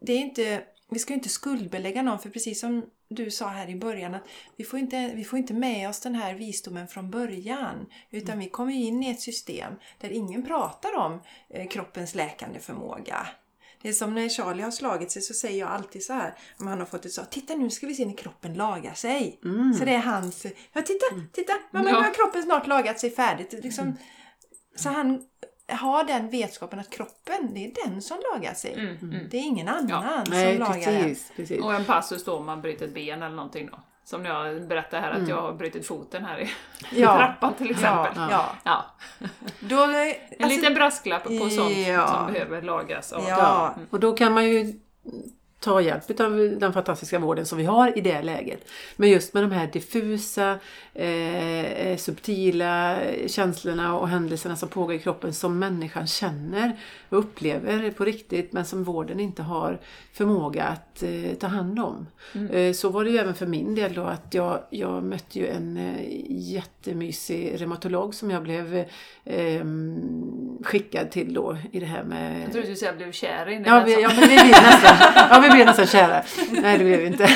det 0.00 0.12
är 0.12 0.18
inte, 0.18 0.62
vi 0.90 0.98
ska 0.98 1.12
ju 1.12 1.16
inte 1.16 1.28
skuldbelägga 1.28 2.02
någon 2.02 2.18
för 2.18 2.30
precis 2.30 2.60
som 2.60 2.86
du 3.12 3.30
sa 3.30 3.48
här 3.48 3.70
i 3.70 3.76
början 3.76 4.14
att 4.14 4.28
vi 4.56 4.64
får, 4.64 4.78
inte, 4.78 5.12
vi 5.14 5.24
får 5.24 5.38
inte 5.38 5.54
med 5.54 5.88
oss 5.88 6.00
den 6.00 6.14
här 6.14 6.34
visdomen 6.34 6.88
från 6.88 7.10
början. 7.10 7.86
Utan 8.10 8.38
vi 8.38 8.48
kommer 8.48 8.72
in 8.72 9.02
i 9.02 9.10
ett 9.10 9.20
system 9.20 9.74
där 9.98 10.12
ingen 10.12 10.46
pratar 10.46 10.96
om 10.96 11.20
eh, 11.48 11.68
kroppens 11.68 12.14
läkande 12.14 12.60
förmåga. 12.60 13.26
Det 13.82 13.88
är 13.88 13.92
som 13.92 14.14
när 14.14 14.28
Charlie 14.28 14.62
har 14.62 14.70
slagit 14.70 15.10
sig 15.10 15.22
så 15.22 15.34
säger 15.34 15.60
jag 15.60 15.68
alltid 15.68 16.04
så 16.04 16.12
här, 16.12 16.34
om 16.58 16.66
han 16.66 16.78
har 16.78 16.86
fått 16.86 17.04
ett 17.04 17.12
så 17.12 17.24
Titta 17.24 17.54
nu 17.54 17.70
ska 17.70 17.86
vi 17.86 17.94
se 17.94 18.06
när 18.06 18.16
kroppen 18.16 18.54
lagar 18.54 18.94
sig. 18.94 19.40
Mm. 19.44 19.74
Så 19.74 19.84
det 19.84 19.94
är 19.94 19.98
hans, 19.98 20.46
ja 20.72 20.82
titta, 20.82 21.06
titta, 21.32 21.52
mamma 21.70 21.90
nu 21.90 21.94
har 21.94 22.14
kroppen 22.14 22.42
snart 22.42 22.66
lagat 22.66 23.00
sig 23.00 23.10
färdigt. 23.10 23.52
Liksom, 23.52 23.84
mm. 23.84 23.96
Så 24.76 24.88
han 24.88 25.22
ha 25.76 26.04
den 26.04 26.30
vetskapen 26.30 26.78
att 26.78 26.90
kroppen, 26.90 27.54
det 27.54 27.64
är 27.64 27.72
den 27.86 28.02
som 28.02 28.16
lagar 28.32 28.54
sig. 28.54 28.72
Mm, 28.74 28.96
mm. 29.02 29.28
Det 29.30 29.36
är 29.36 29.42
ingen 29.42 29.68
annan 29.68 29.88
ja. 29.88 30.24
som 30.24 30.34
Nej, 30.34 30.58
lagar 30.58 30.74
precis, 30.74 31.28
den. 31.28 31.36
Precis. 31.36 31.64
Och 31.64 31.74
en 31.74 31.84
passus 31.84 32.24
då 32.24 32.36
om 32.36 32.46
man 32.46 32.62
bryter 32.62 32.86
ett 32.86 32.94
ben 32.94 33.22
eller 33.22 33.36
någonting 33.36 33.66
då. 33.66 33.80
Som 34.04 34.24
jag 34.24 34.68
berättade 34.68 35.02
här 35.02 35.10
att 35.10 35.16
mm. 35.16 35.30
jag 35.30 35.42
har 35.42 35.52
brutit 35.52 35.86
foten 35.86 36.24
här 36.24 36.40
i, 36.40 36.50
ja. 37.00 37.16
trappan 37.16 37.54
till 37.54 37.70
exempel. 37.70 38.12
Ja. 38.16 38.28
ja. 38.30 38.52
ja. 38.64 38.84
Då, 39.60 39.84
en 39.84 40.14
alltså, 40.40 40.56
liten 40.56 40.74
brasklapp 40.74 41.24
på 41.24 41.50
sånt 41.50 41.74
som 42.08 42.32
behöver 42.32 42.62
lagas. 42.62 43.12
Och, 43.12 43.22
ja. 43.28 43.74
Och 43.90 44.00
då 44.00 44.12
kan 44.12 44.32
man 44.32 44.48
ju 44.48 44.80
ta 45.60 45.80
hjälp 45.80 46.20
av 46.20 46.56
den 46.58 46.72
fantastiska 46.72 47.18
vården 47.18 47.46
som 47.46 47.58
vi 47.58 47.64
har 47.64 47.98
i 47.98 48.00
det 48.00 48.22
läget. 48.22 48.68
Men 48.96 49.10
just 49.10 49.34
med 49.34 49.42
de 49.42 49.52
här 49.52 49.66
diffusa, 49.66 50.58
eh, 50.94 51.96
subtila 51.96 52.98
känslorna 53.26 53.98
och 53.98 54.08
händelserna 54.08 54.56
som 54.56 54.68
pågår 54.68 54.94
i 54.94 54.98
kroppen 54.98 55.34
som 55.34 55.58
människan 55.58 56.06
känner 56.06 56.76
och 57.08 57.18
upplever 57.18 57.90
på 57.90 58.04
riktigt 58.04 58.52
men 58.52 58.64
som 58.64 58.84
vården 58.84 59.20
inte 59.20 59.42
har 59.42 59.80
förmåga 60.12 60.64
att 60.64 61.02
eh, 61.02 61.34
ta 61.40 61.46
hand 61.46 61.78
om. 61.78 62.06
Mm. 62.34 62.50
Eh, 62.50 62.72
så 62.72 62.88
var 62.88 63.04
det 63.04 63.10
ju 63.10 63.18
även 63.18 63.34
för 63.34 63.46
min 63.46 63.74
del 63.74 63.94
då 63.94 64.02
att 64.02 64.34
jag, 64.34 64.60
jag 64.70 65.04
mötte 65.04 65.38
ju 65.38 65.46
en 65.46 65.76
eh, 65.76 66.06
jättemysig 66.28 67.60
reumatolog 67.60 68.14
som 68.14 68.30
jag 68.30 68.42
blev 68.42 68.84
eh, 69.24 69.64
skickad 70.64 71.10
till 71.10 71.34
då 71.34 71.56
i 71.72 71.80
det 71.80 71.86
här 71.86 72.02
med... 72.02 72.42
Jag 72.42 72.52
trodde 72.52 72.58
du 72.58 72.62
skulle 72.62 72.76
säga 72.76 72.92
blev 72.92 73.12
kär 73.12 73.48
i 73.48 73.62
ja, 73.66 73.82
vi, 73.86 74.02
ja, 74.02 74.08
men 74.08 74.20
vi 74.20 74.26
blev 74.26 74.46
nästan, 74.46 74.96
ja, 75.30 75.40
vi 75.42 75.49
blev 75.52 75.66
nästan 75.66 75.86
kära. 75.86 76.24
Nej, 76.52 76.78
det 76.78 76.84
blev 76.84 77.00
vi 77.00 77.06
inte. 77.06 77.30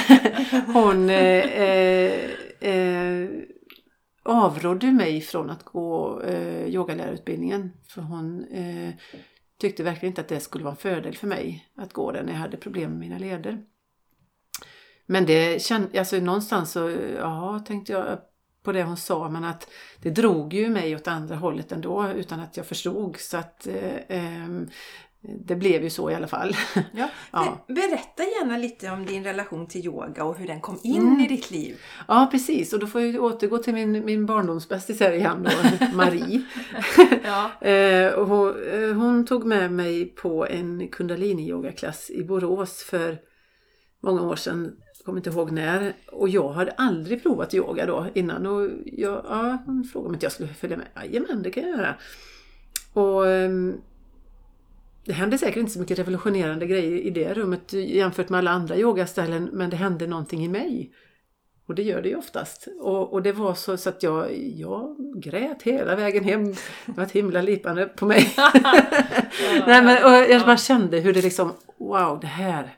Hon 0.67 1.11
eh, 1.11 1.45
eh, 1.45 2.31
eh, 2.61 3.29
avrådde 4.23 4.93
mig 4.93 5.21
från 5.21 5.51
att 5.51 5.65
gå 5.65 6.21
eh, 6.23 6.67
yogalärarutbildningen. 6.67 7.73
För 7.89 8.03
hon 8.03 8.45
eh, 8.45 8.91
tyckte 9.61 9.83
verkligen 9.83 10.11
inte 10.11 10.21
att 10.21 10.29
det 10.29 10.41
skulle 10.41 10.65
vara 10.65 10.73
en 10.73 10.77
fördel 10.77 11.17
för 11.17 11.27
mig 11.27 11.69
att 11.77 11.93
gå 11.93 12.12
den 12.12 12.27
när 12.27 12.33
jag 12.33 12.41
hade 12.41 12.57
problem 12.57 12.91
med 12.91 13.01
mina 13.01 13.19
leder. 13.19 13.62
Men 15.07 15.27
det 15.27 15.62
kände, 15.62 15.99
alltså 15.99 16.17
någonstans 16.17 16.73
så, 16.73 16.91
ja 17.19 17.65
tänkte 17.67 17.93
jag 17.93 18.19
på 18.62 18.73
det 18.73 18.83
hon 18.83 18.97
sa 18.97 19.29
men 19.29 19.45
att 19.45 19.71
det 20.03 20.11
drog 20.11 20.55
ju 20.55 20.69
mig 20.69 20.97
åt 20.97 21.09
andra 21.09 21.37
hållet 21.37 21.73
ändå 21.73 22.09
utan 22.09 22.41
att 22.41 22.57
jag 22.57 22.67
förstod 22.67 23.17
så 23.17 23.37
att 23.37 23.67
eh, 23.67 24.01
ehm, 24.09 24.71
det 25.25 25.57
blev 25.57 25.83
ju 25.83 25.91
så 25.91 26.11
i 26.11 26.14
alla 26.14 26.27
fall. 26.27 26.57
Ja. 26.93 27.09
ja. 27.33 27.64
Berätta 27.68 28.22
gärna 28.22 28.59
lite 28.59 28.91
om 28.91 29.07
din 29.07 29.25
relation 29.25 29.66
till 29.66 29.87
yoga 29.87 30.25
och 30.25 30.37
hur 30.37 30.47
den 30.47 30.61
kom 30.61 30.79
in 30.83 31.03
mm. 31.03 31.20
i 31.20 31.29
ditt 31.29 31.51
liv. 31.51 31.81
Ja 32.09 32.29
precis 32.31 32.72
och 32.72 32.79
då 32.79 32.87
får 32.87 33.01
jag 33.01 33.25
återgå 33.25 33.59
till 33.59 33.75
min, 33.75 34.05
min 34.05 34.27
barndomsbästis 34.27 35.01
här 35.01 35.12
igen 35.12 35.49
då, 35.49 35.87
Marie. 35.97 36.43
ja. 37.25 37.68
eh, 37.68 38.25
hon, 38.25 38.55
eh, 38.72 38.97
hon, 38.97 39.27
tog 39.27 39.45
med 39.45 39.72
mig 39.72 40.05
på 40.05 40.47
en 40.47 40.89
kundalini-yogaklass 40.89 42.11
i 42.11 42.25
Borås 42.25 42.83
för 42.83 43.18
många 44.01 44.22
år 44.22 44.37
sedan. 44.37 44.77
Jag 44.99 45.05
kommer 45.05 45.18
inte 45.18 45.31
ihåg 45.31 45.51
när. 45.51 45.97
Och 46.12 46.29
jag 46.29 46.49
hade 46.49 46.70
aldrig 46.70 47.22
provat 47.22 47.55
yoga 47.55 47.87
då 47.87 48.07
innan. 48.14 48.47
Och 48.47 48.70
jag, 48.85 49.25
ja, 49.29 49.62
hon 49.66 49.85
frågade 49.85 50.09
om 50.09 50.14
inte 50.14 50.27
jag 50.27 50.33
skulle 50.33 50.55
följa 50.55 50.77
med. 50.77 50.87
Jajamän, 50.97 51.43
det 51.43 51.51
kan 51.51 51.62
jag 51.62 51.79
göra. 51.79 51.95
Och 52.93 53.29
ehm, 53.29 53.75
det 55.05 55.12
hände 55.12 55.38
säkert 55.38 55.57
inte 55.57 55.72
så 55.72 55.80
mycket 55.80 55.98
revolutionerande 55.98 56.66
grejer 56.66 56.98
i 56.98 57.11
det 57.11 57.34
rummet 57.34 57.72
jämfört 57.72 58.28
med 58.28 58.38
alla 58.38 58.50
andra 58.50 58.76
yogaställen 58.76 59.50
men 59.52 59.70
det 59.70 59.76
hände 59.76 60.07
någonting 60.07 60.44
i 60.44 60.48
mig. 60.48 60.92
Och 61.66 61.74
det 61.74 61.82
gör 61.82 62.02
det 62.02 62.09
ju 62.09 62.16
oftast. 62.16 62.68
Och, 62.80 63.12
och 63.12 63.22
det 63.22 63.32
var 63.32 63.55
så, 63.55 63.76
så 63.76 63.88
att 63.88 64.02
jag, 64.02 64.36
jag 64.36 64.96
grät 65.16 65.62
hela 65.62 65.96
vägen 65.96 66.24
hem. 66.24 66.52
Det 66.86 66.92
var 66.96 67.05
ett 67.05 67.12
himla 67.12 67.42
lipande 67.42 67.86
på 67.86 68.07
mig. 68.07 68.34
Nej, 69.66 69.82
men, 69.82 70.05
och 70.05 70.11
jag 70.11 70.42
bara 70.46 70.57
kände 70.57 71.00
hur 71.00 71.14
det 71.14 71.22
liksom, 71.22 71.52
wow 71.78 72.20
det 72.20 72.26
här, 72.26 72.76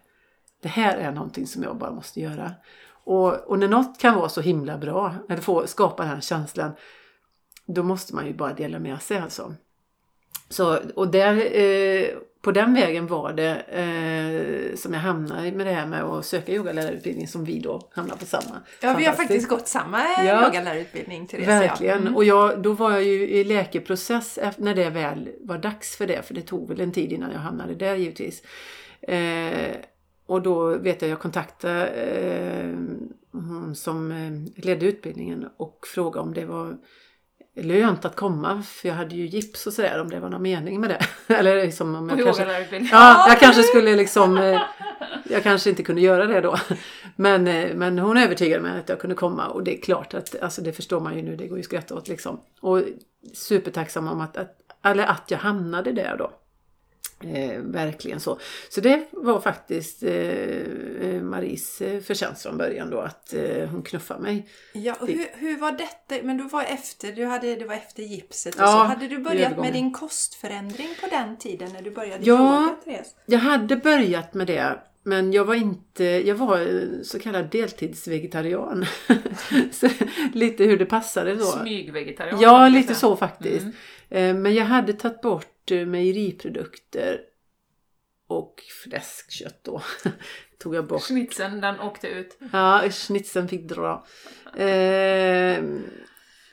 det 0.62 0.68
här 0.68 0.96
är 0.96 1.12
någonting 1.12 1.46
som 1.46 1.62
jag 1.62 1.76
bara 1.76 1.92
måste 1.92 2.20
göra. 2.20 2.52
Och, 3.04 3.34
och 3.34 3.58
när 3.58 3.68
något 3.68 3.98
kan 3.98 4.14
vara 4.14 4.28
så 4.28 4.40
himla 4.40 4.78
bra, 4.78 5.14
eller 5.28 5.42
få 5.42 5.66
skapa 5.66 6.02
den 6.02 6.12
här 6.12 6.20
känslan, 6.20 6.72
då 7.66 7.82
måste 7.82 8.14
man 8.14 8.26
ju 8.26 8.34
bara 8.34 8.52
dela 8.52 8.78
med 8.78 9.02
sig 9.02 9.18
alltså. 9.18 9.54
Så, 10.49 10.78
och 10.94 11.09
där, 11.09 11.61
eh, 11.61 12.09
på 12.42 12.53
den 12.53 12.74
vägen 12.74 13.07
var 13.07 13.32
det 13.32 13.55
eh, 13.57 14.76
som 14.76 14.92
jag 14.92 15.01
hamnade 15.01 15.53
med 15.53 15.66
det 15.66 15.72
här 15.72 15.86
med 15.86 16.03
att 16.03 16.26
söka 16.26 16.53
yogalärarutbildning 16.53 17.28
som 17.28 17.44
vi 17.44 17.61
då 17.61 17.88
hamnade 17.92 18.20
på 18.20 18.26
samma. 18.26 18.61
Ja, 18.80 18.94
vi 18.99 19.05
har 19.05 19.12
faktiskt 19.12 19.49
gått 19.49 19.68
samma 19.68 20.01
ja, 20.01 20.47
yogalärarutbildning 20.47 21.26
Therese. 21.26 21.49
Verkligen. 21.49 22.01
Mm. 22.01 22.16
Och 22.16 22.24
jag, 22.24 22.62
då 22.62 22.72
var 22.72 22.90
jag 22.90 23.05
ju 23.05 23.28
i 23.28 23.44
läkeprocess 23.44 24.38
när 24.57 24.74
det 24.74 24.90
väl 24.90 25.28
var 25.40 25.59
dags 25.59 25.97
för 25.97 26.07
det. 26.07 26.22
För 26.22 26.34
det 26.34 26.42
tog 26.42 26.68
väl 26.68 26.80
en 26.80 26.92
tid 26.92 27.12
innan 27.12 27.32
jag 27.32 27.38
hamnade 27.38 27.74
där 27.74 27.94
givetvis. 27.94 28.42
Eh, 29.01 29.76
och 30.26 30.42
då 30.42 30.78
vet 30.78 31.03
jag, 31.03 31.11
jag 31.11 31.20
kontaktade 31.20 31.86
eh, 31.86 32.74
hon 33.32 33.74
som 33.74 34.12
eh, 34.12 34.64
ledde 34.64 34.86
utbildningen 34.86 35.49
och 35.57 35.86
frågade 35.94 36.26
om 36.26 36.34
det 36.34 36.44
var 36.44 36.76
lönt 37.57 38.04
att 38.04 38.16
komma 38.16 38.62
för 38.62 38.88
jag 38.88 38.94
hade 38.94 39.14
ju 39.14 39.26
gips 39.26 39.66
och 39.66 39.72
sådär 39.72 40.00
om 40.00 40.11
det 40.11 40.20
var 40.20 40.28
någon 40.28 40.42
mening 40.42 40.80
med 40.80 40.90
det. 40.90 41.07
Eller 41.34 41.64
liksom 41.64 41.94
om 41.94 42.09
jag 42.09 42.24
kanske, 42.24 42.78
ja, 42.92 43.28
jag 43.28 43.40
kanske 43.40 43.62
skulle 43.62 43.96
liksom 43.96 44.38
eh, 44.38 44.61
Jag 45.24 45.42
kanske 45.42 45.70
inte 45.70 45.82
kunde 45.82 46.00
göra 46.00 46.26
det 46.26 46.40
då. 46.40 46.57
Men, 47.16 47.46
eh, 47.46 47.74
men 47.74 47.98
hon 47.98 48.16
övertygade 48.16 48.62
mig 48.62 48.80
att 48.80 48.88
jag 48.88 49.00
kunde 49.00 49.16
komma 49.16 49.46
och 49.46 49.64
det 49.64 49.78
är 49.78 49.82
klart 49.82 50.14
att 50.14 50.42
alltså 50.42 50.62
det 50.62 50.72
förstår 50.72 51.00
man 51.00 51.16
ju 51.16 51.22
nu, 51.22 51.36
det 51.36 51.46
går 51.46 51.59
ju 51.59 51.64
skratta 51.64 51.94
åt 51.94 52.09
liksom. 52.09 52.40
Och 52.61 52.82
supertacksam 53.34 54.09
om 54.09 54.20
att, 54.20 54.36
att, 54.36 54.57
eller 54.84 55.04
att 55.04 55.30
jag 55.30 55.38
hamnade 55.38 55.92
där 55.92 56.16
då. 56.18 56.30
Eh, 57.20 57.60
verkligen 57.60 58.20
så. 58.20 58.38
Så 58.68 58.80
det 58.80 59.06
var 59.10 59.40
faktiskt 59.40 60.02
eh, 60.02 60.12
eh 60.12 61.22
Maries 61.22 61.80
eh, 61.80 62.00
förtjänst 62.00 62.42
från 62.42 62.56
början 62.56 62.90
då 62.90 63.00
att 63.00 63.34
eh, 63.34 63.68
hon 63.68 63.82
knuffade 63.82 64.20
mig. 64.20 64.48
Ja, 64.72 64.94
och 65.00 65.08
hur, 65.08 65.26
hur 65.34 65.58
var 65.58 65.72
detta? 65.72 66.26
Men 66.26 66.36
du 66.36 66.44
var 66.44 66.62
efter, 66.62 67.12
du 67.12 67.24
hade, 67.24 67.56
det 67.56 67.64
var 67.64 67.74
efter 67.74 68.02
gipset 68.02 68.54
och 68.54 68.60
ja, 68.60 68.66
så. 68.66 68.78
Hade 68.78 69.08
du 69.08 69.18
börjat 69.18 69.58
med 69.58 69.72
din 69.72 69.92
kostförändring 69.92 70.88
på 71.00 71.06
den 71.10 71.36
tiden 71.36 71.72
när 71.72 71.82
du 71.82 71.90
började 71.90 72.24
ja, 72.24 72.76
yoga, 72.86 73.04
jag 73.26 73.38
hade 73.38 73.76
börjat 73.76 74.34
med 74.34 74.46
det. 74.46 74.78
Men 75.02 75.32
jag 75.32 75.44
var 75.44 75.54
inte, 75.54 76.04
jag 76.04 76.34
var 76.34 76.88
så 77.02 77.18
kallad 77.18 77.50
deltidsvegetarian. 77.50 78.86
så, 79.72 79.88
lite 80.32 80.64
hur 80.64 80.78
det 80.78 80.86
passade 80.86 81.34
då. 81.34 81.44
Smygvegetarian? 81.44 82.40
Ja, 82.40 82.68
lite 82.68 82.94
så 82.94 83.16
faktiskt. 83.16 83.66
Mm. 84.10 84.42
Men 84.42 84.54
jag 84.54 84.64
hade 84.64 84.92
tagit 84.92 85.20
bort 85.20 85.55
mejeriprodukter 85.70 87.20
och 88.26 88.62
fläskkött 88.84 89.64
då. 89.64 89.82
Tog 90.58 90.74
jag 90.74 90.86
bort. 90.86 91.02
Schnitzeln 91.02 91.60
den 91.60 91.80
åkte 91.80 92.08
ut. 92.08 92.38
Ja, 92.52 92.90
schnitzeln 92.90 93.48
fick 93.48 93.68
dra. 93.68 94.06
Eh, 94.56 95.64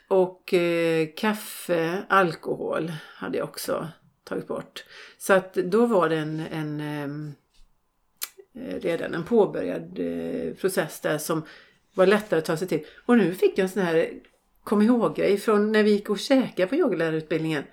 och 0.07 0.53
eh, 0.53 1.07
kaffe, 1.18 2.03
alkohol 2.09 2.91
hade 3.16 3.38
jag 3.38 3.49
också 3.49 3.88
tagit 4.24 4.47
bort. 4.47 4.86
Så 5.18 5.34
att 5.34 5.53
då 5.53 5.86
var 5.86 6.09
det 6.09 6.18
en, 6.18 6.39
en 6.39 6.82
ehm, 6.82 7.34
eh, 8.55 8.80
redan 8.80 9.14
en 9.14 9.24
påbörjad 9.24 9.99
eh, 9.99 10.53
process 10.53 10.99
där 10.99 11.18
som 11.18 11.45
var 11.93 12.07
lättare 12.07 12.38
att 12.39 12.45
ta 12.45 12.57
sig 12.57 12.68
till. 12.68 12.86
Och 13.05 13.18
nu 13.18 13.34
fick 13.34 13.57
jag 13.57 13.64
en 13.64 13.70
sån 13.70 13.84
här 13.84 14.09
kom 14.64 14.82
ihåg-grej 14.82 15.38
från 15.38 15.72
när 15.72 15.84
vi 15.84 15.91
gick 15.91 16.09
och 16.09 16.20
käkade 16.20 16.68
på 16.68 16.76
yogalärarutbildningen. 16.76 17.64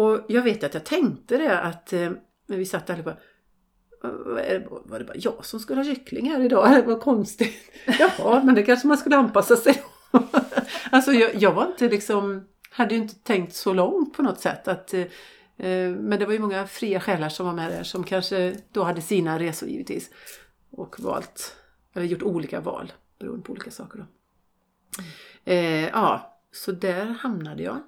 Och 0.00 0.20
jag 0.28 0.42
vet 0.42 0.64
att 0.64 0.74
jag 0.74 0.84
tänkte 0.84 1.36
det 1.36 1.60
att 1.60 1.92
eh, 1.92 2.10
när 2.46 2.56
vi 2.56 2.66
satt 2.66 2.90
allihopa 2.90 3.16
var 4.84 4.98
det 4.98 5.04
bara 5.04 5.16
jag 5.16 5.44
som 5.44 5.60
skulle 5.60 5.80
ha 5.80 5.84
kyckling 5.84 6.30
här 6.30 6.40
idag? 6.40 6.70
Det 6.74 6.82
var 6.82 7.00
konstigt. 7.00 7.72
Jaha, 7.98 8.42
men 8.44 8.54
det 8.54 8.62
kanske 8.62 8.88
man 8.88 8.98
skulle 8.98 9.16
anpassa 9.16 9.56
sig 9.56 9.82
Alltså 10.90 11.12
jag, 11.12 11.34
jag, 11.34 11.52
var 11.52 11.66
inte 11.66 11.88
liksom, 11.88 12.48
hade 12.70 12.94
ju 12.94 13.00
inte 13.00 13.14
tänkt 13.14 13.54
så 13.54 13.72
långt 13.72 14.16
på 14.16 14.22
något 14.22 14.40
sätt. 14.40 14.68
Att, 14.68 14.94
eh, 14.94 15.00
eh, 15.56 15.90
men 15.90 16.18
det 16.18 16.26
var 16.26 16.32
ju 16.32 16.38
många 16.38 16.66
fria 16.66 17.00
själar 17.00 17.28
som 17.28 17.46
var 17.46 17.52
med 17.52 17.72
där 17.72 17.82
som 17.82 18.04
kanske 18.04 18.56
då 18.72 18.82
hade 18.82 19.02
sina 19.02 19.38
resor 19.38 19.68
givetvis. 19.68 20.10
Och 20.70 21.00
valt, 21.00 21.56
eller 21.94 22.06
gjort 22.06 22.22
olika 22.22 22.60
val 22.60 22.92
beroende 23.18 23.42
på 23.44 23.52
olika 23.52 23.70
saker 23.70 23.98
då. 23.98 24.04
Eh, 25.52 25.88
ja, 25.88 26.40
så 26.52 26.72
där 26.72 27.06
hamnade 27.06 27.62
jag. 27.62 27.82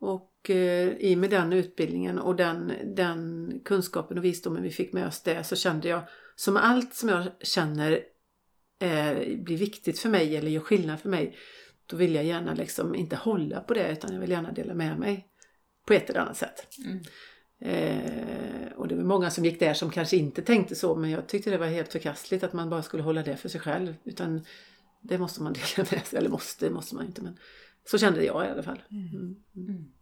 Och 0.00 0.29
eh, 0.48 0.88
i 0.88 1.14
och 1.14 1.18
med 1.18 1.30
den 1.30 1.52
utbildningen 1.52 2.18
och 2.18 2.36
den, 2.36 2.72
den 2.84 3.52
kunskapen 3.64 4.18
och 4.18 4.24
visdomen 4.24 4.62
vi 4.62 4.70
fick 4.70 4.92
med 4.92 5.06
oss 5.06 5.22
det 5.22 5.44
så 5.44 5.56
kände 5.56 5.88
jag 5.88 6.02
som 6.36 6.56
allt 6.56 6.94
som 6.94 7.08
jag 7.08 7.24
känner 7.40 8.00
är, 8.78 9.36
blir 9.36 9.56
viktigt 9.56 9.98
för 9.98 10.08
mig 10.08 10.36
eller 10.36 10.50
gör 10.50 10.60
skillnad 10.60 11.00
för 11.00 11.08
mig 11.08 11.36
då 11.86 11.96
vill 11.96 12.14
jag 12.14 12.24
gärna 12.24 12.54
liksom 12.54 12.94
inte 12.94 13.16
hålla 13.16 13.60
på 13.60 13.74
det 13.74 13.92
utan 13.92 14.12
jag 14.12 14.20
vill 14.20 14.30
gärna 14.30 14.52
dela 14.52 14.74
med 14.74 14.98
mig 14.98 15.26
på 15.86 15.92
ett 15.92 16.10
eller 16.10 16.20
annat 16.20 16.36
sätt. 16.36 16.68
Mm. 16.84 17.00
Eh, 17.62 18.72
och 18.72 18.88
det 18.88 18.94
var 18.94 19.02
många 19.02 19.30
som 19.30 19.44
gick 19.44 19.60
där 19.60 19.74
som 19.74 19.90
kanske 19.90 20.16
inte 20.16 20.42
tänkte 20.42 20.74
så 20.74 20.96
men 20.96 21.10
jag 21.10 21.26
tyckte 21.26 21.50
det 21.50 21.58
var 21.58 21.66
helt 21.66 21.92
förkastligt 21.92 22.44
att 22.44 22.52
man 22.52 22.70
bara 22.70 22.82
skulle 22.82 23.02
hålla 23.02 23.22
det 23.22 23.36
för 23.36 23.48
sig 23.48 23.60
själv 23.60 23.94
utan 24.04 24.44
det 25.00 25.18
måste 25.18 25.42
man 25.42 25.52
dela 25.52 25.88
med 25.90 26.06
sig, 26.06 26.18
eller 26.18 26.30
måste, 26.30 26.70
måste 26.70 26.94
man 26.94 27.06
inte 27.06 27.22
men 27.22 27.38
så 27.84 27.98
kände 27.98 28.24
jag 28.24 28.46
i 28.46 28.48
alla 28.48 28.62
fall. 28.62 28.82
Mm. 28.90 29.36
Mm. 29.56 29.92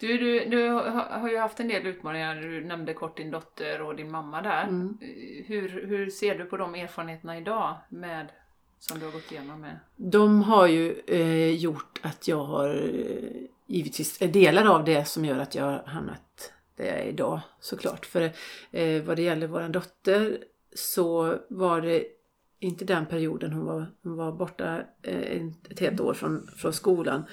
Du, 0.00 0.18
du, 0.18 0.44
du 0.44 0.68
har 0.68 1.28
ju 1.30 1.38
haft 1.38 1.60
en 1.60 1.68
del 1.68 1.86
utmaningar, 1.86 2.34
du 2.34 2.64
nämnde 2.64 2.94
kort 2.94 3.16
din 3.16 3.30
dotter 3.30 3.82
och 3.82 3.96
din 3.96 4.10
mamma 4.10 4.42
där. 4.42 4.62
Mm. 4.62 4.98
Hur, 5.46 5.86
hur 5.86 6.10
ser 6.10 6.38
du 6.38 6.44
på 6.44 6.56
de 6.56 6.74
erfarenheterna 6.74 7.38
idag 7.38 7.76
med, 7.88 8.26
som 8.78 8.98
du 8.98 9.04
har 9.04 9.12
gått 9.12 9.32
igenom 9.32 9.60
med? 9.60 9.78
De 9.96 10.42
har 10.42 10.66
ju 10.66 11.00
eh, 11.06 11.50
gjort 11.50 12.00
att 12.02 12.28
jag 12.28 12.44
har 12.44 12.68
eh, 12.68 13.42
givetvis 13.66 14.18
delar 14.18 14.66
av 14.66 14.84
det 14.84 15.04
som 15.04 15.24
gör 15.24 15.38
att 15.38 15.54
jag 15.54 15.64
har 15.64 15.82
hamnat 15.86 16.52
där 16.76 16.84
jag 16.84 16.98
är 16.98 17.04
idag 17.04 17.40
såklart. 17.60 18.06
För 18.06 18.22
eh, 18.70 19.02
vad 19.02 19.16
det 19.16 19.22
gäller 19.22 19.46
våran 19.46 19.72
dotter 19.72 20.38
så 20.74 21.38
var 21.48 21.80
det 21.80 22.04
inte 22.60 22.84
den 22.84 23.06
perioden 23.06 23.52
hon 23.52 23.66
var, 23.66 23.86
hon 24.02 24.16
var 24.16 24.32
borta 24.32 24.80
eh, 25.02 25.46
ett 25.70 25.80
helt 25.80 26.00
år 26.00 26.14
från, 26.14 26.46
från 26.56 26.72
skolan. 26.72 27.24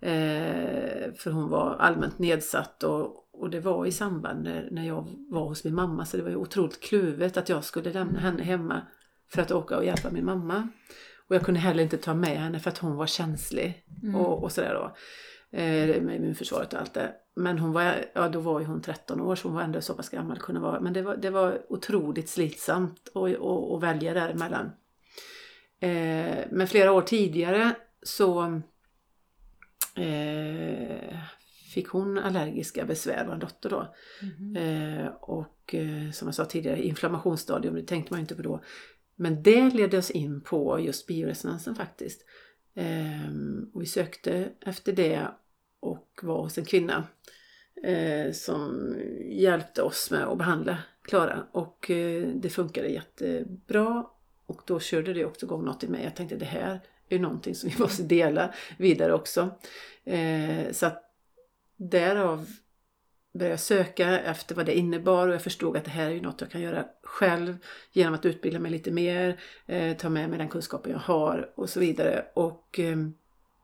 Eh, 0.00 1.12
för 1.14 1.30
hon 1.30 1.48
var 1.48 1.76
allmänt 1.76 2.18
nedsatt 2.18 2.82
och, 2.82 3.28
och 3.32 3.50
det 3.50 3.60
var 3.60 3.86
i 3.86 3.92
samband 3.92 4.44
när, 4.44 4.68
när 4.70 4.86
jag 4.86 5.08
var 5.28 5.44
hos 5.44 5.64
min 5.64 5.74
mamma 5.74 6.04
så 6.04 6.16
det 6.16 6.22
var 6.22 6.30
ju 6.30 6.36
otroligt 6.36 6.80
kluvet 6.80 7.36
att 7.36 7.48
jag 7.48 7.64
skulle 7.64 7.92
lämna 7.92 8.20
henne 8.20 8.42
hemma 8.42 8.82
för 9.32 9.42
att 9.42 9.50
åka 9.50 9.76
och 9.76 9.84
hjälpa 9.84 10.10
min 10.10 10.24
mamma. 10.24 10.68
Och 11.28 11.36
jag 11.36 11.42
kunde 11.42 11.60
heller 11.60 11.82
inte 11.82 11.96
ta 11.96 12.14
med 12.14 12.40
henne 12.40 12.60
för 12.60 12.70
att 12.70 12.78
hon 12.78 12.96
var 12.96 13.06
känslig 13.06 13.86
mm. 14.02 14.14
och, 14.14 14.42
och 14.42 14.52
sådär 14.52 14.74
då. 14.74 14.96
Eh, 15.58 16.02
med 16.02 16.16
immunförsvaret 16.16 16.72
och 16.72 16.80
allt 16.80 16.94
det. 16.94 17.12
Men 17.34 17.58
hon 17.58 17.72
var, 17.72 17.94
ja 18.12 18.28
då 18.28 18.40
var 18.40 18.60
ju 18.60 18.66
hon 18.66 18.82
13 18.82 19.20
år 19.20 19.36
så 19.36 19.48
hon 19.48 19.54
var 19.54 19.62
ändå 19.62 19.80
så 19.80 19.94
pass 19.94 20.08
gammal 20.08 20.38
kunde 20.38 20.60
vara. 20.60 20.80
Men 20.80 20.92
det 20.92 21.02
var, 21.02 21.16
det 21.16 21.30
var 21.30 21.62
otroligt 21.68 22.28
slitsamt 22.28 23.08
att 23.14 23.82
välja 23.82 24.14
däremellan. 24.14 24.70
Eh, 25.80 26.44
men 26.50 26.66
flera 26.66 26.92
år 26.92 27.02
tidigare 27.02 27.74
så 28.02 28.60
eh, 29.96 31.18
fick 31.74 31.88
hon 31.88 32.18
allergiska 32.18 32.84
besvär, 32.84 33.26
vår 33.26 33.36
dotter 33.36 33.70
då. 33.70 33.94
Mm. 34.22 34.56
Eh, 34.56 35.06
och 35.06 35.74
eh, 35.74 36.10
som 36.10 36.28
jag 36.28 36.34
sa 36.34 36.44
tidigare, 36.44 36.82
inflammationsstadium, 36.82 37.74
det 37.74 37.82
tänkte 37.82 38.12
man 38.12 38.20
inte 38.20 38.34
på 38.34 38.42
då. 38.42 38.62
Men 39.16 39.42
det 39.42 39.70
ledde 39.70 39.98
oss 39.98 40.10
in 40.10 40.40
på 40.40 40.80
just 40.80 41.06
bioresonansen 41.06 41.74
faktiskt. 41.74 42.24
Eh, 42.74 43.30
och 43.74 43.82
vi 43.82 43.86
sökte 43.86 44.48
efter 44.60 44.92
det 44.92 45.28
och 45.80 46.20
var 46.22 46.42
hos 46.42 46.58
en 46.58 46.64
kvinna 46.64 47.04
eh, 47.84 48.32
som 48.32 48.96
hjälpte 49.30 49.82
oss 49.82 50.10
med 50.10 50.24
att 50.24 50.38
behandla 50.38 50.78
Klara 51.02 51.46
och 51.52 51.90
eh, 51.90 52.28
det 52.28 52.48
funkade 52.48 52.88
jättebra 52.88 54.06
och 54.46 54.62
då 54.66 54.80
körde 54.80 55.12
det 55.12 55.24
också 55.24 55.46
igång 55.46 55.64
något 55.64 55.84
i 55.84 55.88
mig. 55.88 56.04
Jag 56.04 56.16
tänkte 56.16 56.36
det 56.36 56.44
här 56.44 56.80
är 57.14 57.18
någonting 57.18 57.54
som 57.54 57.70
vi 57.70 57.78
måste 57.82 58.02
dela 58.02 58.54
vidare 58.78 59.14
också. 59.14 59.50
Eh, 60.04 60.72
så 60.72 60.86
att 60.86 61.02
därav 61.76 62.46
började 63.32 63.52
jag 63.52 63.60
söka 63.60 64.20
efter 64.20 64.54
vad 64.54 64.66
det 64.66 64.78
innebar 64.78 65.28
och 65.28 65.34
jag 65.34 65.42
förstod 65.42 65.76
att 65.76 65.84
det 65.84 65.90
här 65.90 66.06
är 66.06 66.14
ju 66.14 66.20
något 66.20 66.40
jag 66.40 66.50
kan 66.50 66.60
göra 66.60 66.84
själv 67.02 67.56
genom 67.92 68.14
att 68.14 68.26
utbilda 68.26 68.58
mig 68.58 68.70
lite 68.70 68.90
mer, 68.90 69.40
eh, 69.66 69.96
ta 69.96 70.08
med 70.08 70.30
mig 70.30 70.38
den 70.38 70.48
kunskapen 70.48 70.92
jag 70.92 70.98
har 70.98 71.52
och 71.54 71.70
så 71.70 71.80
vidare. 71.80 72.26
Och 72.34 72.78
eh, 72.78 72.96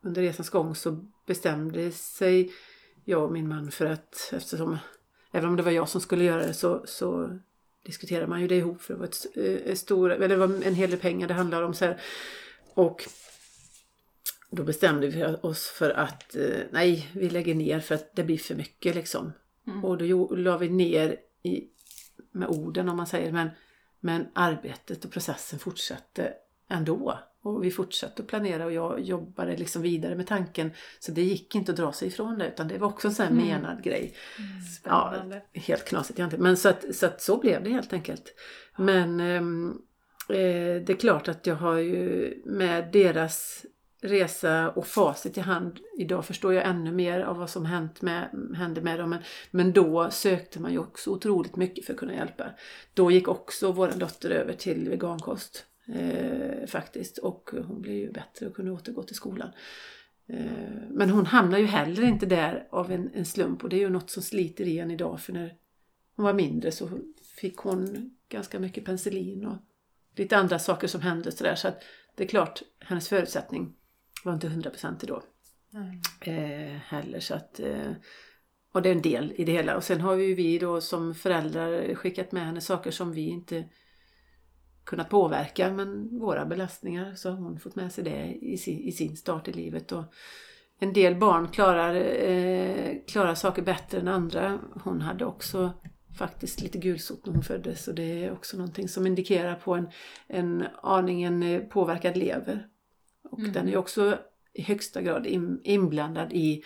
under 0.03 0.23
resans 0.23 0.51
gång 0.51 0.75
så 0.75 1.05
bestämde 1.27 1.91
sig 1.93 2.53
jag 3.05 3.25
och 3.25 3.33
min 3.33 3.49
man 3.49 3.71
för 3.71 3.87
att 3.87 4.33
eftersom 4.33 4.79
även 5.33 5.49
om 5.49 5.57
det 5.57 5.63
var 5.63 5.73
jag 5.73 5.89
som 5.89 6.01
skulle 6.01 6.25
göra 6.25 6.47
det 6.47 6.55
så, 6.55 6.83
så 6.87 7.39
diskuterade 7.83 8.27
man 8.27 8.41
ju 8.41 8.49
det 8.49 8.57
ihop 8.57 8.83
för 8.83 8.95
det 8.95 9.01
var, 9.01 9.07
ett, 9.07 9.27
eh, 9.35 9.73
ett 9.73 9.79
stor, 9.79 10.13
eller 10.13 10.29
det 10.29 10.37
var 10.37 10.67
en 10.67 10.75
hel 10.75 10.91
del 10.91 10.99
pengar 10.99 11.29
det 11.29 11.35
handlade 11.35 11.67
om. 11.67 11.75
Så 11.75 11.85
här. 11.85 12.01
Och 12.75 13.05
då 14.51 14.63
bestämde 14.63 15.07
vi 15.07 15.25
oss 15.25 15.67
för 15.67 15.91
att 15.91 16.37
eh, 16.37 16.61
nej, 16.71 17.11
vi 17.13 17.31
lägger 17.31 17.55
ner 17.55 17.81
för 17.81 17.95
att 17.95 18.17
det 18.17 18.25
blir 18.25 18.39
för 18.39 18.55
mycket 18.55 18.95
liksom. 18.95 19.33
Mm. 19.67 19.85
Och 19.85 19.99
då 19.99 20.35
la 20.35 20.59
vi 20.59 20.69
ner 20.69 21.17
i, 21.43 21.65
med 22.33 22.49
orden 22.49 22.89
om 22.89 22.97
man 22.97 23.07
säger, 23.07 23.33
men, 23.33 23.49
men 24.01 24.27
arbetet 24.35 25.05
och 25.05 25.13
processen 25.13 25.59
fortsatte 25.59 26.33
ändå. 26.69 27.19
Och 27.43 27.65
vi 27.65 27.71
fortsatte 27.71 28.23
att 28.23 28.29
planera 28.29 28.65
och 28.65 28.73
jag 28.73 29.01
jobbade 29.01 29.57
liksom 29.57 29.83
vidare 29.83 30.15
med 30.15 30.27
tanken. 30.27 30.71
Så 30.99 31.13
det 31.13 31.23
gick 31.23 31.55
inte 31.55 31.73
att 31.73 31.77
dra 31.77 31.93
sig 31.93 32.09
ifrån 32.09 32.39
det 32.39 32.49
utan 32.49 32.69
det 32.69 32.79
var 32.79 32.89
också 32.89 33.09
en 33.09 33.15
sån 33.15 33.27
här 33.27 33.33
mm. 33.33 33.47
menad 33.47 33.83
grej. 33.83 34.15
Mm. 34.39 34.61
Spännande. 34.63 35.43
Ja, 35.53 35.61
helt 35.61 35.85
knasigt 35.85 36.19
egentligen. 36.19 36.43
Men 36.43 36.57
så 36.57 36.69
att, 36.69 36.95
så 36.95 37.07
att 37.07 37.23
så 37.23 37.39
blev 37.39 37.65
det 37.65 37.71
helt 37.71 37.93
enkelt. 37.93 38.35
Men 38.77 39.21
ehm, 39.21 39.79
eh, 40.29 40.83
det 40.87 40.91
är 40.91 40.97
klart 40.97 41.29
att 41.29 41.47
jag 41.47 41.57
har 41.57 41.77
ju 41.77 42.35
med 42.45 42.93
deras 42.93 43.67
resa 44.07 44.71
och 44.71 44.87
facit 44.87 45.39
i 45.39 45.41
hand. 45.41 45.79
Idag 45.99 46.25
förstår 46.25 46.55
jag 46.55 46.67
ännu 46.67 46.93
mer 46.93 47.21
av 47.21 47.37
vad 47.37 47.51
som 47.51 47.67
hänt 47.67 48.03
med, 48.03 48.29
hände 48.57 48.81
med 48.81 48.99
dem. 48.99 49.11
Men, 49.11 49.23
men 49.51 49.73
då 49.73 50.11
sökte 50.11 50.61
man 50.61 50.73
ju 50.73 50.79
också 50.79 51.11
otroligt 51.11 51.57
mycket 51.57 51.85
för 51.85 51.93
att 51.93 51.99
kunna 51.99 52.15
hjälpa. 52.15 52.45
Då 52.95 53.11
gick 53.11 53.29
också 53.29 53.73
vår 53.73 53.89
dotter 53.97 54.31
över 54.31 54.53
till 54.53 54.89
vegankost. 54.89 55.67
Eh, 55.89 56.67
faktiskt. 56.67 57.19
Och 57.19 57.51
hon 57.67 57.83
blev 57.83 57.95
ju 57.95 58.13
bättre 58.13 58.47
och 58.47 58.55
kunde 58.55 58.71
återgå 58.71 59.03
till 59.03 59.17
skolan. 59.17 59.51
Eh, 60.27 60.47
men 60.91 61.11
hon 61.11 61.27
hamnar 61.27 61.59
ju 61.59 61.67
heller 61.67 62.03
inte 62.03 62.27
där 62.27 62.69
av 62.71 62.93
en, 62.93 63.11
en 63.15 63.25
slump 63.25 63.63
och 63.63 63.69
det 63.69 63.77
är 63.77 63.81
ju 63.81 63.91
något 63.91 64.11
som 64.11 64.23
sliter 64.23 64.65
i 64.65 64.79
en 64.79 64.91
idag 64.91 65.21
för 65.21 65.33
när 65.33 65.55
hon 66.17 66.25
var 66.25 66.33
mindre 66.33 66.73
så 66.73 66.89
fick 67.37 67.57
hon 67.57 68.11
ganska 68.29 68.59
mycket 68.59 68.85
penicillin 68.85 69.47
och 69.47 69.57
lite 70.17 70.37
andra 70.37 70.59
saker 70.59 70.89
som 70.89 71.01
hände 71.01 71.33
så 71.33 71.45
där. 71.45 71.55
Så 71.55 71.69
att 71.69 71.83
det 72.15 72.25
är 72.25 72.29
klart, 72.29 72.63
hennes 72.81 73.09
förutsättning 73.09 73.75
var 74.27 74.35
inte 74.35 74.49
hundraprocentig 74.49 75.09
då. 75.09 75.23
Mm. 75.75 76.01
Eh, 76.21 76.77
heller 76.77 77.21
så 77.21 77.35
att 77.35 77.61
eh, 77.61 77.93
och 78.73 78.83
det 78.83 78.89
är 78.89 78.95
en 78.95 79.03
del 79.03 79.33
i 79.37 79.45
det 79.45 79.53
hela. 79.53 79.77
Och 79.77 79.85
sen 79.85 80.01
har 80.01 80.15
ju 80.15 80.35
vi 80.35 80.59
då 80.59 80.81
som 80.81 81.15
föräldrar 81.15 81.95
skickat 81.95 82.33
med 82.33 82.47
henne 82.47 82.61
saker 82.61 82.91
som 82.91 83.13
vi 83.13 83.29
inte 83.29 83.65
kunnat 84.85 85.11
påverka 85.11 85.71
men 85.73 86.19
våra 86.19 86.47
belastningar 86.47 87.15
så 87.15 87.31
har 87.31 87.37
hon 87.37 87.59
fått 87.59 87.77
med 87.77 87.93
sig 87.93 88.05
det 88.05 88.39
i 88.43 88.59
sin, 88.59 88.79
i 88.79 88.93
sin 88.93 89.17
start 89.17 89.49
i 89.49 89.53
livet. 89.53 89.93
Och 89.93 90.05
en 90.79 90.93
del 90.93 91.15
barn 91.15 91.49
klarar, 91.49 91.95
eh, 91.95 92.97
klarar 93.07 93.35
saker 93.35 93.63
bättre 93.63 93.99
än 94.01 94.09
andra. 94.09 94.59
Hon 94.85 95.01
hade 95.01 95.25
också 95.25 95.73
faktiskt 96.19 96.61
lite 96.63 96.79
gulsot 96.79 97.27
när 97.27 97.33
hon 97.33 97.43
föddes 97.43 97.89
och 97.89 97.95
det 97.95 98.25
är 98.25 98.33
också 98.33 98.57
någonting 98.57 98.89
som 98.89 99.07
indikerar 99.07 99.55
på 99.55 99.75
en, 99.75 99.89
en 100.27 100.65
aningen 100.83 101.43
eh, 101.43 101.61
påverkad 101.61 102.17
lever. 102.17 102.67
Och 103.31 103.39
mm. 103.39 103.53
den 103.53 103.69
är 103.69 103.77
också 103.77 104.19
i 104.53 104.63
högsta 104.63 105.03
grad 105.03 105.27
in, 105.27 105.61
inblandad 105.65 106.33
i, 106.33 106.63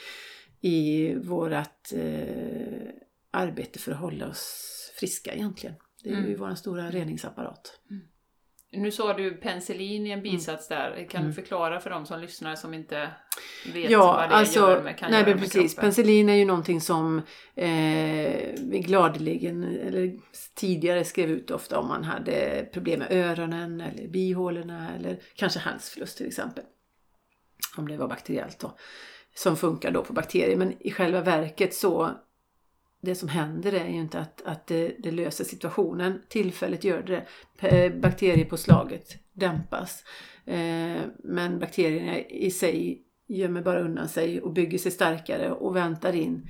i 0.61 1.14
vårt 1.14 1.92
eh, 1.92 2.88
arbete 3.30 3.78
för 3.78 3.92
att 3.92 3.98
hålla 3.98 4.28
oss 4.28 4.92
friska 4.94 5.34
egentligen. 5.34 5.76
Det 6.02 6.11
är 6.11 6.14
mm. 6.14 6.30
ju 6.30 6.36
vår 6.36 6.54
stora 6.54 6.90
reningsapparat. 6.90 7.80
Mm. 7.90 8.02
Nu 8.73 8.91
sa 8.91 9.12
du 9.12 9.31
penicillin 9.31 10.07
i 10.07 10.11
en 10.11 10.18
mm. 10.18 10.33
bisats 10.33 10.68
där. 10.68 11.07
Kan 11.11 11.21
mm. 11.21 11.31
du 11.31 11.35
förklara 11.35 11.81
för 11.81 11.91
de 11.91 12.07
som 12.07 12.21
lyssnar 12.21 12.57
som 12.57 12.75
inte 12.75 13.11
vet 13.73 13.91
ja, 13.91 14.07
vad 14.07 14.29
det 14.31 14.35
alltså, 14.35 14.59
gör 14.59 14.83
med, 14.83 14.99
kan 14.99 15.11
nej, 15.11 15.21
göra 15.21 15.31
men 15.31 15.39
precis. 15.39 15.75
Kroppen? 15.75 15.81
Penicillin 15.81 16.29
är 16.29 16.35
ju 16.35 16.45
någonting 16.45 16.81
som 16.81 17.23
eh, 17.55 18.55
gladeligen, 18.61 19.64
eller 19.64 20.18
tidigare 20.55 21.05
skrev 21.05 21.31
ut 21.31 21.51
ofta 21.51 21.79
om 21.79 21.89
man 21.89 22.05
hade 22.05 22.68
problem 22.73 22.99
med 22.99 23.12
öronen 23.12 23.81
eller 23.81 24.09
bihålorna 24.09 24.95
eller 24.95 25.18
kanske 25.35 25.59
halsfluss 25.59 26.14
till 26.14 26.27
exempel. 26.27 26.64
Om 27.77 27.89
det 27.89 27.97
var 27.97 28.09
bakteriellt 28.09 28.59
då. 28.59 28.77
Som 29.35 29.57
funkar 29.57 29.91
då 29.91 30.05
på 30.05 30.12
bakterier. 30.12 30.57
Men 30.57 30.87
i 30.87 30.91
själva 30.91 31.21
verket 31.21 31.75
så 31.75 32.11
det 33.01 33.14
som 33.14 33.28
händer 33.28 33.72
är 33.72 33.88
ju 33.88 34.01
inte 34.01 34.18
att, 34.18 34.42
att 34.44 34.66
det, 34.66 34.94
det 34.98 35.11
löser 35.11 35.44
situationen. 35.44 36.22
Tillfället 36.28 36.84
gör 36.84 37.03
det. 37.03 37.92
Bakteriepåslaget 38.01 39.18
dämpas. 39.32 40.05
Eh, 40.44 41.01
men 41.18 41.59
bakterierna 41.59 42.18
i 42.20 42.51
sig 42.51 43.03
gömmer 43.26 43.62
bara 43.62 43.80
undan 43.80 44.09
sig 44.09 44.40
och 44.40 44.53
bygger 44.53 44.78
sig 44.78 44.92
starkare 44.92 45.51
och 45.53 45.76
väntar 45.76 46.14
in 46.14 46.46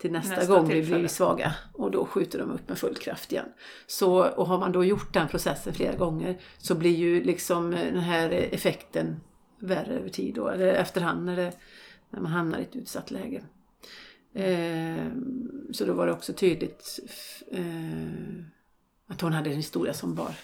till 0.00 0.12
nästa, 0.12 0.36
nästa 0.36 0.54
gång 0.54 0.68
tillfälle. 0.68 0.94
vi 0.94 0.98
blir 0.98 1.08
svaga 1.08 1.54
och 1.72 1.90
då 1.90 2.06
skjuter 2.06 2.38
de 2.38 2.50
upp 2.50 2.68
med 2.68 2.78
full 2.78 2.94
kraft 2.94 3.32
igen. 3.32 3.48
Så, 3.86 4.24
och 4.24 4.46
har 4.46 4.58
man 4.58 4.72
då 4.72 4.84
gjort 4.84 5.14
den 5.14 5.28
processen 5.28 5.74
flera 5.74 5.96
gånger 5.96 6.38
så 6.58 6.74
blir 6.74 6.96
ju 6.96 7.24
liksom 7.24 7.70
den 7.70 7.98
här 8.00 8.30
effekten 8.30 9.20
värre 9.58 9.98
över 9.98 10.08
tid 10.08 10.34
då, 10.34 10.48
eller 10.48 10.66
efterhand 10.66 11.24
när, 11.24 11.36
det, 11.36 11.52
när 12.10 12.20
man 12.20 12.32
hamnar 12.32 12.58
i 12.58 12.62
ett 12.62 12.76
utsatt 12.76 13.10
läge. 13.10 13.42
Eh, 14.34 15.06
så 15.72 15.84
då 15.84 15.92
var 15.92 16.06
det 16.06 16.12
också 16.12 16.32
tydligt 16.32 17.00
eh, 17.50 18.44
att 19.06 19.20
hon 19.20 19.32
hade 19.32 19.50
en 19.50 19.56
historia 19.56 19.94
som 19.94 20.14
bar, 20.14 20.34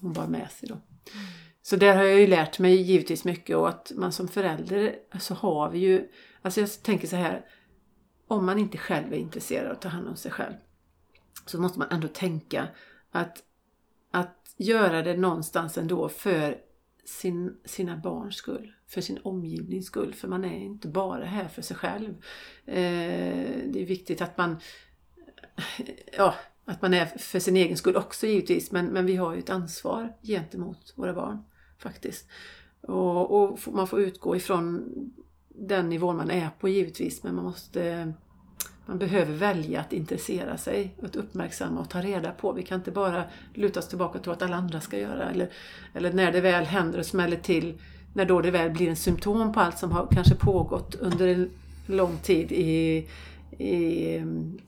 hon 0.00 0.12
bar 0.12 0.26
med 0.26 0.50
sig 0.50 0.68
då. 0.68 0.74
Mm. 0.74 1.26
Så 1.62 1.76
där 1.76 1.96
har 1.96 2.04
jag 2.04 2.20
ju 2.20 2.26
lärt 2.26 2.58
mig 2.58 2.74
givetvis 2.74 3.24
mycket 3.24 3.56
och 3.56 3.68
att 3.68 3.92
man 3.94 4.12
som 4.12 4.28
förälder 4.28 4.96
så 5.20 5.34
har 5.34 5.70
vi 5.70 5.78
ju, 5.78 6.08
alltså 6.42 6.60
jag 6.60 6.82
tänker 6.82 7.08
så 7.08 7.16
här, 7.16 7.46
om 8.28 8.46
man 8.46 8.58
inte 8.58 8.78
själv 8.78 9.12
är 9.12 9.16
intresserad 9.16 9.66
av 9.66 9.72
att 9.72 9.80
ta 9.80 9.88
hand 9.88 10.08
om 10.08 10.16
sig 10.16 10.30
själv 10.30 10.54
så 11.46 11.60
måste 11.60 11.78
man 11.78 11.88
ändå 11.90 12.08
tänka 12.08 12.68
att, 13.10 13.42
att 14.10 14.54
göra 14.56 15.02
det 15.02 15.16
någonstans 15.16 15.78
ändå 15.78 16.08
för 16.08 16.58
sin, 17.04 17.56
sina 17.64 17.96
barns 17.96 18.36
skull, 18.36 18.72
för 18.94 19.00
sin 19.00 19.18
omgivnings 19.22 19.86
skull. 19.86 20.14
För 20.14 20.28
man 20.28 20.44
är 20.44 20.58
inte 20.58 20.88
bara 20.88 21.24
här 21.24 21.48
för 21.48 21.62
sig 21.62 21.76
själv. 21.76 22.14
Eh, 22.66 22.74
det 23.66 23.82
är 23.82 23.86
viktigt 23.86 24.22
att 24.22 24.38
man 24.38 24.56
ja, 26.18 26.34
att 26.64 26.82
man 26.82 26.94
är 26.94 27.06
för 27.06 27.38
sin 27.38 27.56
egen 27.56 27.76
skull 27.76 27.96
också 27.96 28.26
givetvis. 28.26 28.70
Men, 28.70 28.86
men 28.86 29.06
vi 29.06 29.16
har 29.16 29.34
ju 29.34 29.38
ett 29.38 29.50
ansvar 29.50 30.12
gentemot 30.22 30.92
våra 30.96 31.14
barn 31.14 31.38
faktiskt. 31.78 32.28
Och, 32.80 33.42
och 33.42 33.58
man 33.66 33.86
får 33.86 34.00
utgå 34.00 34.36
ifrån 34.36 34.84
den 35.48 35.88
nivån 35.88 36.16
man 36.16 36.30
är 36.30 36.50
på 36.60 36.68
givetvis. 36.68 37.22
Men 37.22 37.34
man 37.34 37.44
måste 37.44 38.12
man 38.86 38.98
behöver 38.98 39.32
välja 39.32 39.80
att 39.80 39.92
intressera 39.92 40.56
sig, 40.56 40.96
att 41.02 41.16
uppmärksamma 41.16 41.80
och 41.80 41.90
ta 41.90 42.00
reda 42.00 42.32
på. 42.32 42.52
Vi 42.52 42.62
kan 42.62 42.78
inte 42.78 42.90
bara 42.90 43.24
luta 43.54 43.80
oss 43.80 43.88
tillbaka 43.88 44.18
och 44.18 44.24
tro 44.24 44.32
att 44.32 44.42
alla 44.42 44.56
andra 44.56 44.80
ska 44.80 44.98
göra. 44.98 45.30
Eller, 45.30 45.50
eller 45.94 46.12
när 46.12 46.32
det 46.32 46.40
väl 46.40 46.64
händer 46.64 46.98
och 46.98 47.06
smäller 47.06 47.36
till, 47.36 47.78
när 48.14 48.24
då 48.24 48.40
det 48.40 48.50
väl 48.50 48.70
blir 48.70 48.88
en 48.88 48.96
symptom 48.96 49.52
på 49.52 49.60
allt 49.60 49.78
som 49.78 49.92
har 49.92 50.08
kanske 50.12 50.34
pågått 50.34 50.94
under 50.94 51.28
en 51.28 51.50
lång 51.86 52.18
tid 52.18 52.52
i, 52.52 53.08
i, 53.58 54.22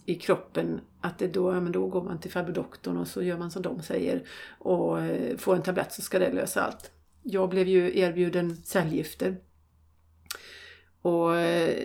i 0.04 0.14
kroppen. 0.14 0.80
Att 1.00 1.18
det 1.18 1.28
då, 1.28 1.54
ja, 1.54 1.60
men 1.60 1.72
då 1.72 1.86
går 1.86 2.02
man 2.02 2.20
till 2.20 2.30
farbror 2.30 2.54
doktorn 2.54 2.96
och 2.96 3.08
så 3.08 3.22
gör 3.22 3.38
man 3.38 3.50
som 3.50 3.62
de 3.62 3.82
säger 3.82 4.22
och 4.58 5.00
eh, 5.00 5.36
får 5.36 5.54
en 5.56 5.62
tablett 5.62 5.92
så 5.92 6.02
ska 6.02 6.18
det 6.18 6.32
lösa 6.32 6.62
allt. 6.62 6.90
Jag 7.22 7.48
blev 7.48 7.68
ju 7.68 7.98
erbjuden 7.98 8.56
cellgifter. 8.64 9.36
Och 11.02 11.36
eh, 11.36 11.84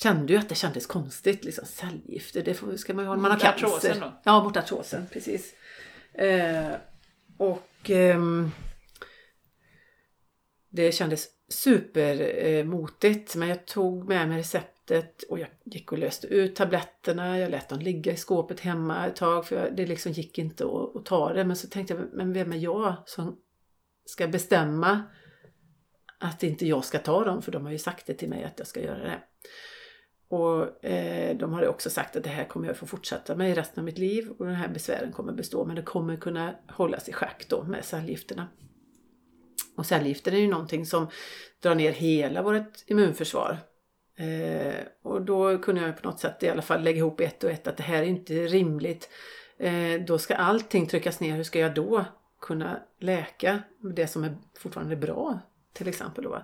kände 0.00 0.32
ju 0.32 0.38
att 0.38 0.48
det 0.48 0.54
kändes 0.54 0.86
konstigt. 0.86 1.44
Liksom, 1.44 1.64
cellgifter, 1.66 2.42
det 2.42 2.78
ska 2.78 2.94
man 2.94 3.04
ju 3.04 3.08
ha 3.08 3.14
när 3.14 3.22
man 3.22 3.30
har 3.30 3.38
cancer. 3.38 3.66
Artrosen 3.66 4.00
då? 4.00 4.12
Ja, 4.24 4.44
mot 4.44 4.56
artrosen, 4.56 5.06
precis. 5.12 5.54
Eh, 6.14 6.72
och 7.36 7.90
eh, 7.90 8.20
det 10.72 10.92
kändes 10.92 11.28
supermotigt. 11.48 13.34
Eh, 13.34 13.38
men 13.38 13.48
jag 13.48 13.66
tog 13.66 14.08
med 14.08 14.28
mig 14.28 14.38
receptet 14.38 15.22
och 15.22 15.38
jag 15.38 15.48
gick 15.64 15.92
och 15.92 15.98
löste 15.98 16.26
ut 16.26 16.56
tabletterna. 16.56 17.38
Jag 17.38 17.50
lät 17.50 17.68
dem 17.68 17.78
ligga 17.78 18.12
i 18.12 18.16
skåpet 18.16 18.60
hemma 18.60 19.06
ett 19.06 19.16
tag 19.16 19.46
för 19.46 19.70
det 19.70 19.86
liksom 19.86 20.12
gick 20.12 20.38
inte 20.38 20.64
att, 20.64 20.96
att 20.96 21.04
ta 21.04 21.32
det. 21.32 21.44
Men 21.44 21.56
så 21.56 21.68
tänkte 21.68 21.94
jag, 21.94 22.04
men 22.12 22.32
vem 22.32 22.52
är 22.52 22.56
jag 22.56 22.94
som 23.06 23.38
ska 24.04 24.28
bestämma 24.28 25.02
att 26.18 26.42
inte 26.42 26.66
jag 26.66 26.84
ska 26.84 26.98
ta 26.98 27.24
dem? 27.24 27.42
För 27.42 27.52
de 27.52 27.64
har 27.64 27.72
ju 27.72 27.78
sagt 27.78 28.06
det 28.06 28.14
till 28.14 28.28
mig 28.28 28.44
att 28.44 28.58
jag 28.58 28.68
ska 28.68 28.80
göra 28.80 29.04
det. 29.04 29.22
Och 30.28 30.84
eh, 30.84 31.36
de 31.36 31.52
har 31.52 31.66
också 31.66 31.90
sagt 31.90 32.16
att 32.16 32.24
det 32.24 32.30
här 32.30 32.44
kommer 32.44 32.66
jag 32.66 32.76
få 32.76 32.86
fortsätta 32.86 33.36
med 33.36 33.50
i 33.50 33.54
resten 33.54 33.80
av 33.80 33.84
mitt 33.84 33.98
liv 33.98 34.30
och 34.38 34.46
den 34.46 34.54
här 34.54 34.68
besvären 34.68 35.12
kommer 35.12 35.32
bestå 35.32 35.64
men 35.64 35.76
det 35.76 35.82
kommer 35.82 36.16
kunna 36.16 36.54
hållas 36.68 37.08
i 37.08 37.12
schack 37.12 37.46
då 37.48 37.62
med 37.62 37.84
cellgifterna. 37.84 38.48
Och 39.76 39.86
cellgifter 39.86 40.32
är 40.32 40.38
ju 40.38 40.48
någonting 40.48 40.86
som 40.86 41.06
drar 41.62 41.74
ner 41.74 41.92
hela 41.92 42.42
vårt 42.42 42.72
immunförsvar. 42.86 43.58
Eh, 44.16 44.84
och 45.02 45.22
då 45.22 45.58
kunde 45.58 45.80
jag 45.80 46.02
på 46.02 46.08
något 46.08 46.20
sätt 46.20 46.42
i 46.42 46.48
alla 46.48 46.62
fall 46.62 46.82
lägga 46.82 46.98
ihop 46.98 47.20
ett 47.20 47.44
och 47.44 47.50
ett 47.50 47.66
att 47.66 47.76
det 47.76 47.82
här 47.82 48.02
är 48.02 48.06
inte 48.06 48.34
rimligt. 48.34 49.10
Eh, 49.58 50.00
då 50.06 50.18
ska 50.18 50.34
allting 50.34 50.86
tryckas 50.86 51.20
ner, 51.20 51.36
hur 51.36 51.44
ska 51.44 51.58
jag 51.58 51.74
då 51.74 52.04
kunna 52.40 52.80
läka 53.00 53.62
det 53.94 54.06
som 54.06 54.24
är 54.24 54.36
fortfarande 54.58 54.96
bra 54.96 55.38
till 55.72 55.88
exempel 55.88 56.24
då. 56.24 56.42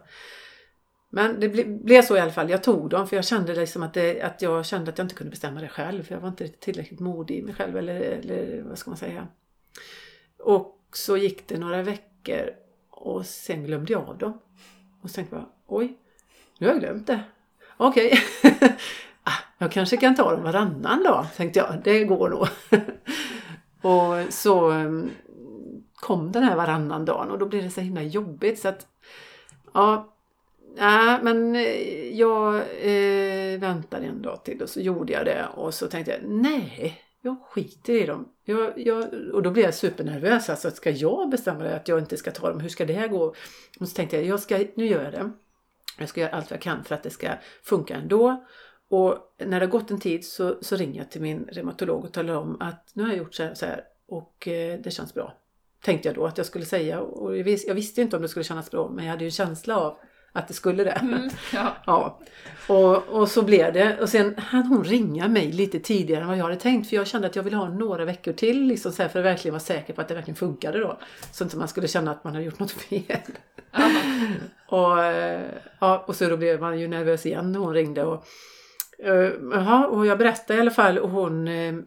Men 1.10 1.40
det 1.40 1.48
blev 1.64 2.02
så 2.02 2.16
i 2.16 2.20
alla 2.20 2.32
fall. 2.32 2.50
Jag 2.50 2.62
tog 2.62 2.90
dem 2.90 3.08
för 3.08 3.16
jag 3.16 3.24
kände 3.24 3.54
liksom 3.54 3.82
att, 3.82 3.94
det, 3.94 4.22
att 4.22 4.42
jag 4.42 4.66
kände 4.66 4.90
att 4.90 4.98
jag 4.98 5.04
inte 5.04 5.14
kunde 5.14 5.30
bestämma 5.30 5.60
det 5.60 5.68
själv. 5.68 6.02
För 6.02 6.14
jag 6.14 6.20
var 6.20 6.28
inte 6.28 6.48
tillräckligt 6.48 7.00
modig 7.00 7.38
i 7.38 7.42
mig 7.42 7.54
själv 7.54 7.76
eller, 7.76 8.00
eller 8.00 8.62
vad 8.62 8.78
ska 8.78 8.90
man 8.90 8.98
säga. 8.98 9.28
Och 10.38 10.88
så 10.92 11.16
gick 11.16 11.48
det 11.48 11.58
några 11.58 11.82
veckor 11.82 12.50
och 13.00 13.26
sen 13.26 13.64
glömde 13.64 13.92
jag 13.92 14.08
av 14.08 14.18
dem. 14.18 14.38
Och 15.02 15.10
så 15.10 15.14
tänkte 15.14 15.36
jag, 15.36 15.46
oj, 15.66 15.98
nu 16.58 16.66
har 16.66 16.74
jag 16.74 16.82
glömt 16.82 17.06
det. 17.06 17.20
Okej, 17.76 18.12
okay. 18.42 18.68
ah, 19.22 19.38
jag 19.58 19.72
kanske 19.72 19.96
kan 19.96 20.14
ta 20.14 20.30
dem 20.30 20.42
varannan 20.42 21.02
dag, 21.02 21.26
tänkte 21.36 21.58
jag. 21.58 21.74
Det 21.84 22.04
går 22.04 22.28
nog. 22.28 22.48
och 23.92 24.32
så 24.32 24.70
mm, 24.70 25.10
kom 25.94 26.32
den 26.32 26.42
här 26.42 26.56
varannan 26.56 27.04
dagen 27.04 27.30
och 27.30 27.38
då 27.38 27.46
blev 27.46 27.62
det 27.62 27.70
så 27.70 27.80
himla 27.80 28.02
jobbigt 28.02 28.58
så 28.58 28.68
att 28.68 28.86
ja, 29.72 30.14
Nej, 30.76 31.18
men 31.22 31.56
eh, 31.56 32.18
jag 32.18 32.54
eh, 32.80 33.58
väntade 33.60 34.06
en 34.06 34.22
dag 34.22 34.44
till 34.44 34.62
och 34.62 34.68
så 34.68 34.80
gjorde 34.80 35.12
jag 35.12 35.24
det 35.24 35.46
och 35.54 35.74
så 35.74 35.86
tänkte 35.88 36.10
jag 36.12 36.20
nej, 36.24 37.02
jag 37.22 37.36
skiter 37.42 37.92
i 37.92 38.06
dem. 38.06 38.28
Jag, 38.44 38.72
jag, 38.78 39.04
och 39.32 39.42
då 39.42 39.50
blev 39.50 39.64
jag 39.64 39.74
supernervös. 39.74 40.50
Alltså, 40.50 40.70
ska 40.70 40.90
jag 40.90 41.30
bestämma 41.30 41.64
det 41.64 41.76
att 41.76 41.88
jag 41.88 41.98
inte 41.98 42.16
ska 42.16 42.30
ta 42.30 42.50
dem? 42.50 42.60
Hur 42.60 42.68
ska 42.68 42.86
det 42.86 42.92
här 42.92 43.08
gå? 43.08 43.34
Och 43.80 43.88
så 43.88 43.94
tänkte 43.94 44.16
jag, 44.16 44.26
jag 44.26 44.40
ska, 44.40 44.64
nu 44.74 44.86
gör 44.86 45.04
jag 45.04 45.12
det. 45.12 45.30
Jag 45.98 46.08
ska 46.08 46.20
göra 46.20 46.32
allt 46.32 46.50
jag 46.50 46.60
kan 46.60 46.84
för 46.84 46.94
att 46.94 47.02
det 47.02 47.10
ska 47.10 47.28
funka 47.62 47.94
ändå. 47.94 48.44
Och 48.88 49.34
när 49.38 49.60
det 49.60 49.66
har 49.66 49.70
gått 49.70 49.90
en 49.90 50.00
tid 50.00 50.24
så, 50.24 50.58
så 50.60 50.76
ringer 50.76 51.00
jag 51.00 51.10
till 51.10 51.20
min 51.20 51.48
reumatolog 51.52 52.04
och 52.04 52.12
talar 52.12 52.34
om 52.34 52.56
att 52.60 52.90
nu 52.92 53.02
har 53.02 53.10
jag 53.10 53.18
gjort 53.18 53.34
så 53.34 53.42
här, 53.42 53.54
så 53.54 53.66
här 53.66 53.84
och 54.08 54.48
eh, 54.48 54.80
det 54.80 54.90
känns 54.90 55.14
bra. 55.14 55.34
Tänkte 55.82 56.08
jag 56.08 56.14
då 56.14 56.26
att 56.26 56.38
jag 56.38 56.46
skulle 56.46 56.64
säga. 56.64 57.00
Och 57.00 57.38
jag, 57.38 57.44
vis, 57.44 57.66
jag 57.66 57.74
visste 57.74 58.02
inte 58.02 58.16
om 58.16 58.22
det 58.22 58.28
skulle 58.28 58.44
kännas 58.44 58.70
bra 58.70 58.88
men 58.88 59.04
jag 59.04 59.10
hade 59.10 59.24
ju 59.24 59.28
en 59.28 59.30
känsla 59.30 59.76
av 59.76 59.98
att 60.32 60.48
det 60.48 60.54
skulle 60.54 60.84
det. 60.84 60.90
Mm, 60.90 61.30
ja. 61.52 61.76
ja. 61.86 62.20
Och, 62.68 63.08
och 63.08 63.28
så 63.28 63.42
blev 63.42 63.72
det. 63.72 64.00
Och 64.00 64.08
sen 64.08 64.34
hann 64.38 64.66
hon 64.66 64.84
ringa 64.84 65.28
mig 65.28 65.52
lite 65.52 65.80
tidigare 65.80 66.22
än 66.22 66.28
vad 66.28 66.36
jag 66.36 66.44
hade 66.44 66.56
tänkt. 66.56 66.88
För 66.88 66.96
jag 66.96 67.06
kände 67.06 67.26
att 67.26 67.36
jag 67.36 67.42
ville 67.42 67.56
ha 67.56 67.68
några 67.68 68.04
veckor 68.04 68.32
till 68.32 68.66
liksom 68.66 68.92
så 68.92 69.08
för 69.08 69.18
att 69.18 69.24
verkligen 69.24 69.52
vara 69.52 69.60
säker 69.60 69.92
på 69.92 70.00
att 70.00 70.08
det 70.08 70.14
verkligen 70.14 70.36
funkade 70.36 70.78
då. 70.78 70.98
Så 71.32 71.44
att 71.44 71.54
man 71.54 71.68
skulle 71.68 71.88
känna 71.88 72.10
att 72.10 72.24
man 72.24 72.32
hade 72.32 72.44
gjort 72.44 72.58
något 72.58 72.70
fel. 72.70 73.20
och, 74.68 74.98
ja, 75.80 76.04
och 76.06 76.16
så 76.16 76.28
då 76.28 76.36
blev 76.36 76.60
man 76.60 76.80
ju 76.80 76.88
nervös 76.88 77.26
igen 77.26 77.52
när 77.52 77.58
hon 77.58 77.74
ringde. 77.74 78.04
Och, 78.04 78.24
Uh, 79.06 79.82
och 79.82 80.06
jag 80.06 80.18
berättade 80.18 80.58
i 80.58 80.60
alla 80.60 80.70
fall 80.70 80.98
och 80.98 81.10
hon 81.10 81.48
uh, 81.48 81.82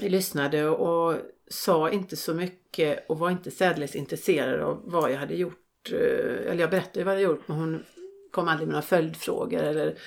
lyssnade 0.00 0.68
och 0.68 1.16
sa 1.48 1.90
inte 1.90 2.16
så 2.16 2.34
mycket 2.34 3.04
och 3.08 3.18
var 3.18 3.30
inte 3.30 3.50
särdeles 3.50 3.94
intresserad 3.94 4.60
av 4.60 4.82
vad 4.84 5.12
jag 5.12 5.18
hade 5.18 5.34
gjort. 5.34 5.63
Uh, 5.92 6.50
eller 6.50 6.60
jag 6.60 6.70
berättade 6.70 7.04
vad 7.04 7.14
jag 7.14 7.22
gjort 7.22 7.48
men 7.48 7.56
hon 7.56 7.84
kom 8.30 8.48
aldrig 8.48 8.66
med 8.68 8.72
några 8.72 8.86
följdfrågor 8.86 9.62
eller 9.62 9.98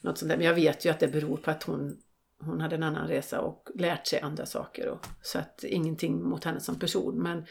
något 0.00 0.18
sånt 0.18 0.28
där. 0.28 0.36
Men 0.36 0.46
jag 0.46 0.54
vet 0.54 0.84
ju 0.84 0.90
att 0.90 1.00
det 1.00 1.08
beror 1.08 1.36
på 1.36 1.50
att 1.50 1.62
hon, 1.62 1.96
hon 2.40 2.60
hade 2.60 2.76
en 2.76 2.82
annan 2.82 3.08
resa 3.08 3.40
och 3.40 3.68
lärt 3.74 4.06
sig 4.06 4.20
andra 4.20 4.46
saker. 4.46 4.88
Och, 4.88 5.06
så 5.22 5.38
att 5.38 5.64
ingenting 5.64 6.22
mot 6.22 6.44
henne 6.44 6.60
som 6.60 6.78
person 6.78 7.22
men 7.22 7.44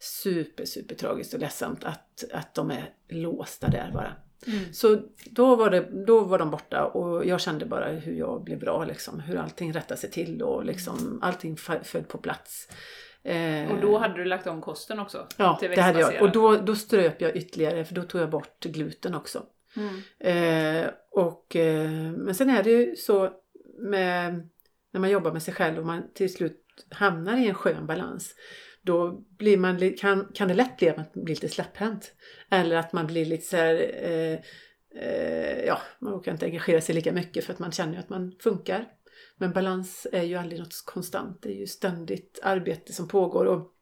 super, 0.00 0.64
super 0.64 0.94
tragiskt 0.94 1.34
och 1.34 1.40
ledsamt 1.40 1.84
att, 1.84 2.24
att 2.32 2.54
de 2.54 2.70
är 2.70 2.94
låsta 3.08 3.68
där 3.68 3.90
bara. 3.92 4.16
Mm. 4.46 4.72
Så 4.72 5.02
då 5.30 5.56
var, 5.56 5.70
det, 5.70 6.04
då 6.06 6.20
var 6.20 6.38
de 6.38 6.50
borta 6.50 6.84
och 6.84 7.26
jag 7.26 7.40
kände 7.40 7.66
bara 7.66 7.88
hur 7.88 8.14
jag 8.14 8.44
blev 8.44 8.58
bra 8.58 8.84
liksom. 8.84 9.20
Hur 9.20 9.36
allting 9.36 9.72
rättade 9.72 10.00
sig 10.00 10.10
till 10.10 10.42
och 10.42 10.64
liksom 10.64 11.18
allting 11.22 11.56
föll 11.56 12.04
på 12.04 12.18
plats. 12.18 12.68
Eh, 13.24 13.70
och 13.70 13.80
då 13.80 13.98
hade 13.98 14.14
du 14.14 14.24
lagt 14.24 14.46
om 14.46 14.60
kosten 14.60 14.98
också? 14.98 15.26
Ja, 15.36 15.58
det 15.60 15.80
hade 15.80 16.00
jag. 16.00 16.22
Och 16.22 16.32
då, 16.32 16.56
då 16.56 16.76
ströp 16.76 17.20
jag 17.20 17.36
ytterligare 17.36 17.84
för 17.84 17.94
då 17.94 18.02
tog 18.02 18.20
jag 18.20 18.30
bort 18.30 18.60
gluten 18.64 19.14
också. 19.14 19.42
Mm. 19.76 20.02
Eh, 20.18 20.90
och, 21.10 21.56
eh, 21.56 21.90
men 22.12 22.34
sen 22.34 22.50
är 22.50 22.62
det 22.62 22.70
ju 22.70 22.96
så 22.96 23.30
med, 23.78 24.48
när 24.92 25.00
man 25.00 25.10
jobbar 25.10 25.32
med 25.32 25.42
sig 25.42 25.54
själv 25.54 25.78
och 25.78 25.86
man 25.86 26.02
till 26.14 26.32
slut 26.32 26.58
hamnar 26.90 27.38
i 27.38 27.48
en 27.48 27.54
skön 27.54 27.86
balans 27.86 28.34
då 28.82 29.24
blir 29.38 29.56
man, 29.56 29.94
kan, 29.98 30.28
kan 30.34 30.48
det 30.48 30.54
lätt 30.54 30.76
bli 30.76 30.88
att 30.88 30.96
man 30.96 31.06
blir 31.14 31.34
lite 31.34 31.48
släpphänt. 31.48 32.12
Eller 32.50 32.76
att 32.76 32.92
man 32.92 33.06
blir 33.06 33.24
lite 33.24 33.46
så 33.46 33.56
här, 33.56 33.74
eh, 34.02 34.38
eh, 35.02 35.64
ja, 35.66 35.78
man 35.98 36.14
orkar 36.14 36.32
inte 36.32 36.46
engagera 36.46 36.80
sig 36.80 36.94
lika 36.94 37.12
mycket 37.12 37.44
för 37.44 37.52
att 37.52 37.58
man 37.58 37.72
känner 37.72 37.98
att 37.98 38.08
man 38.08 38.32
funkar. 38.40 38.88
Men 39.42 39.52
balans 39.52 40.06
är 40.12 40.22
ju 40.22 40.36
aldrig 40.36 40.60
något 40.60 40.82
konstant, 40.84 41.42
det 41.42 41.48
är 41.48 41.56
ju 41.56 41.66
ständigt 41.66 42.40
arbete 42.42 42.92
som 42.92 43.08
pågår 43.08 43.46
och 43.46 43.72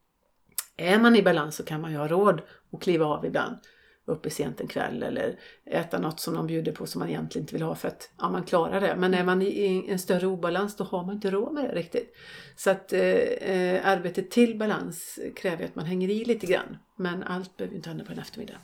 är 0.77 0.99
man 0.99 1.15
i 1.15 1.23
balans 1.23 1.55
så 1.55 1.63
kan 1.63 1.81
man 1.81 1.91
ju 1.91 1.97
ha 1.97 2.07
råd 2.07 2.41
att 2.71 2.81
kliva 2.81 3.05
av 3.05 3.25
ibland 3.25 3.57
uppe 4.05 4.29
sent 4.29 4.61
en 4.61 4.67
kväll 4.67 5.03
eller 5.03 5.39
äta 5.65 5.99
något 5.99 6.19
som 6.19 6.33
de 6.33 6.47
bjuder 6.47 6.71
på 6.71 6.85
som 6.85 6.99
man 6.99 7.09
egentligen 7.09 7.43
inte 7.43 7.53
vill 7.53 7.61
ha 7.61 7.75
för 7.75 7.87
att 7.87 8.09
ja, 8.17 8.29
man 8.29 8.43
klarar 8.43 8.81
det. 8.81 8.95
Men 8.95 9.13
är 9.13 9.23
man 9.23 9.41
i 9.41 9.85
en 9.89 9.99
större 9.99 10.27
obalans 10.27 10.75
då 10.75 10.83
har 10.83 11.05
man 11.05 11.15
inte 11.15 11.31
råd 11.31 11.53
med 11.53 11.63
det 11.63 11.75
riktigt. 11.75 12.15
Så 12.55 12.69
att 12.69 12.93
eh, 12.93 13.01
eh 13.01 13.87
arbetet 13.87 14.31
till 14.31 14.57
balans 14.57 15.19
kräver 15.35 15.65
att 15.65 15.75
man 15.75 15.85
hänger 15.85 16.09
i 16.09 16.25
lite 16.25 16.47
grann. 16.47 16.77
Men 16.95 17.23
allt 17.23 17.57
behöver 17.57 17.75
inte 17.75 17.89
hända 17.89 18.05
på 18.05 18.11
en 18.11 18.19
eftermiddag. 18.19 18.57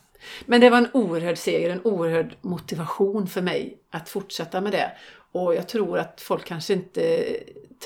Men 0.46 0.62
det 0.62 0.70
var 0.70 0.78
en 0.78 0.90
oerhörd 0.94 1.38
seger, 1.38 1.70
en 1.70 1.82
oerhörd 1.84 2.36
motivation 2.42 3.28
för 3.28 3.42
mig 3.42 3.78
att 3.92 4.10
fortsätta 4.10 4.62
med 4.62 4.72
det. 4.72 4.92
Och 5.32 5.56
jag 5.56 5.68
tror 5.68 5.98
att 5.98 6.22
folk 6.22 6.46
kanske 6.46 6.74
inte 6.74 7.36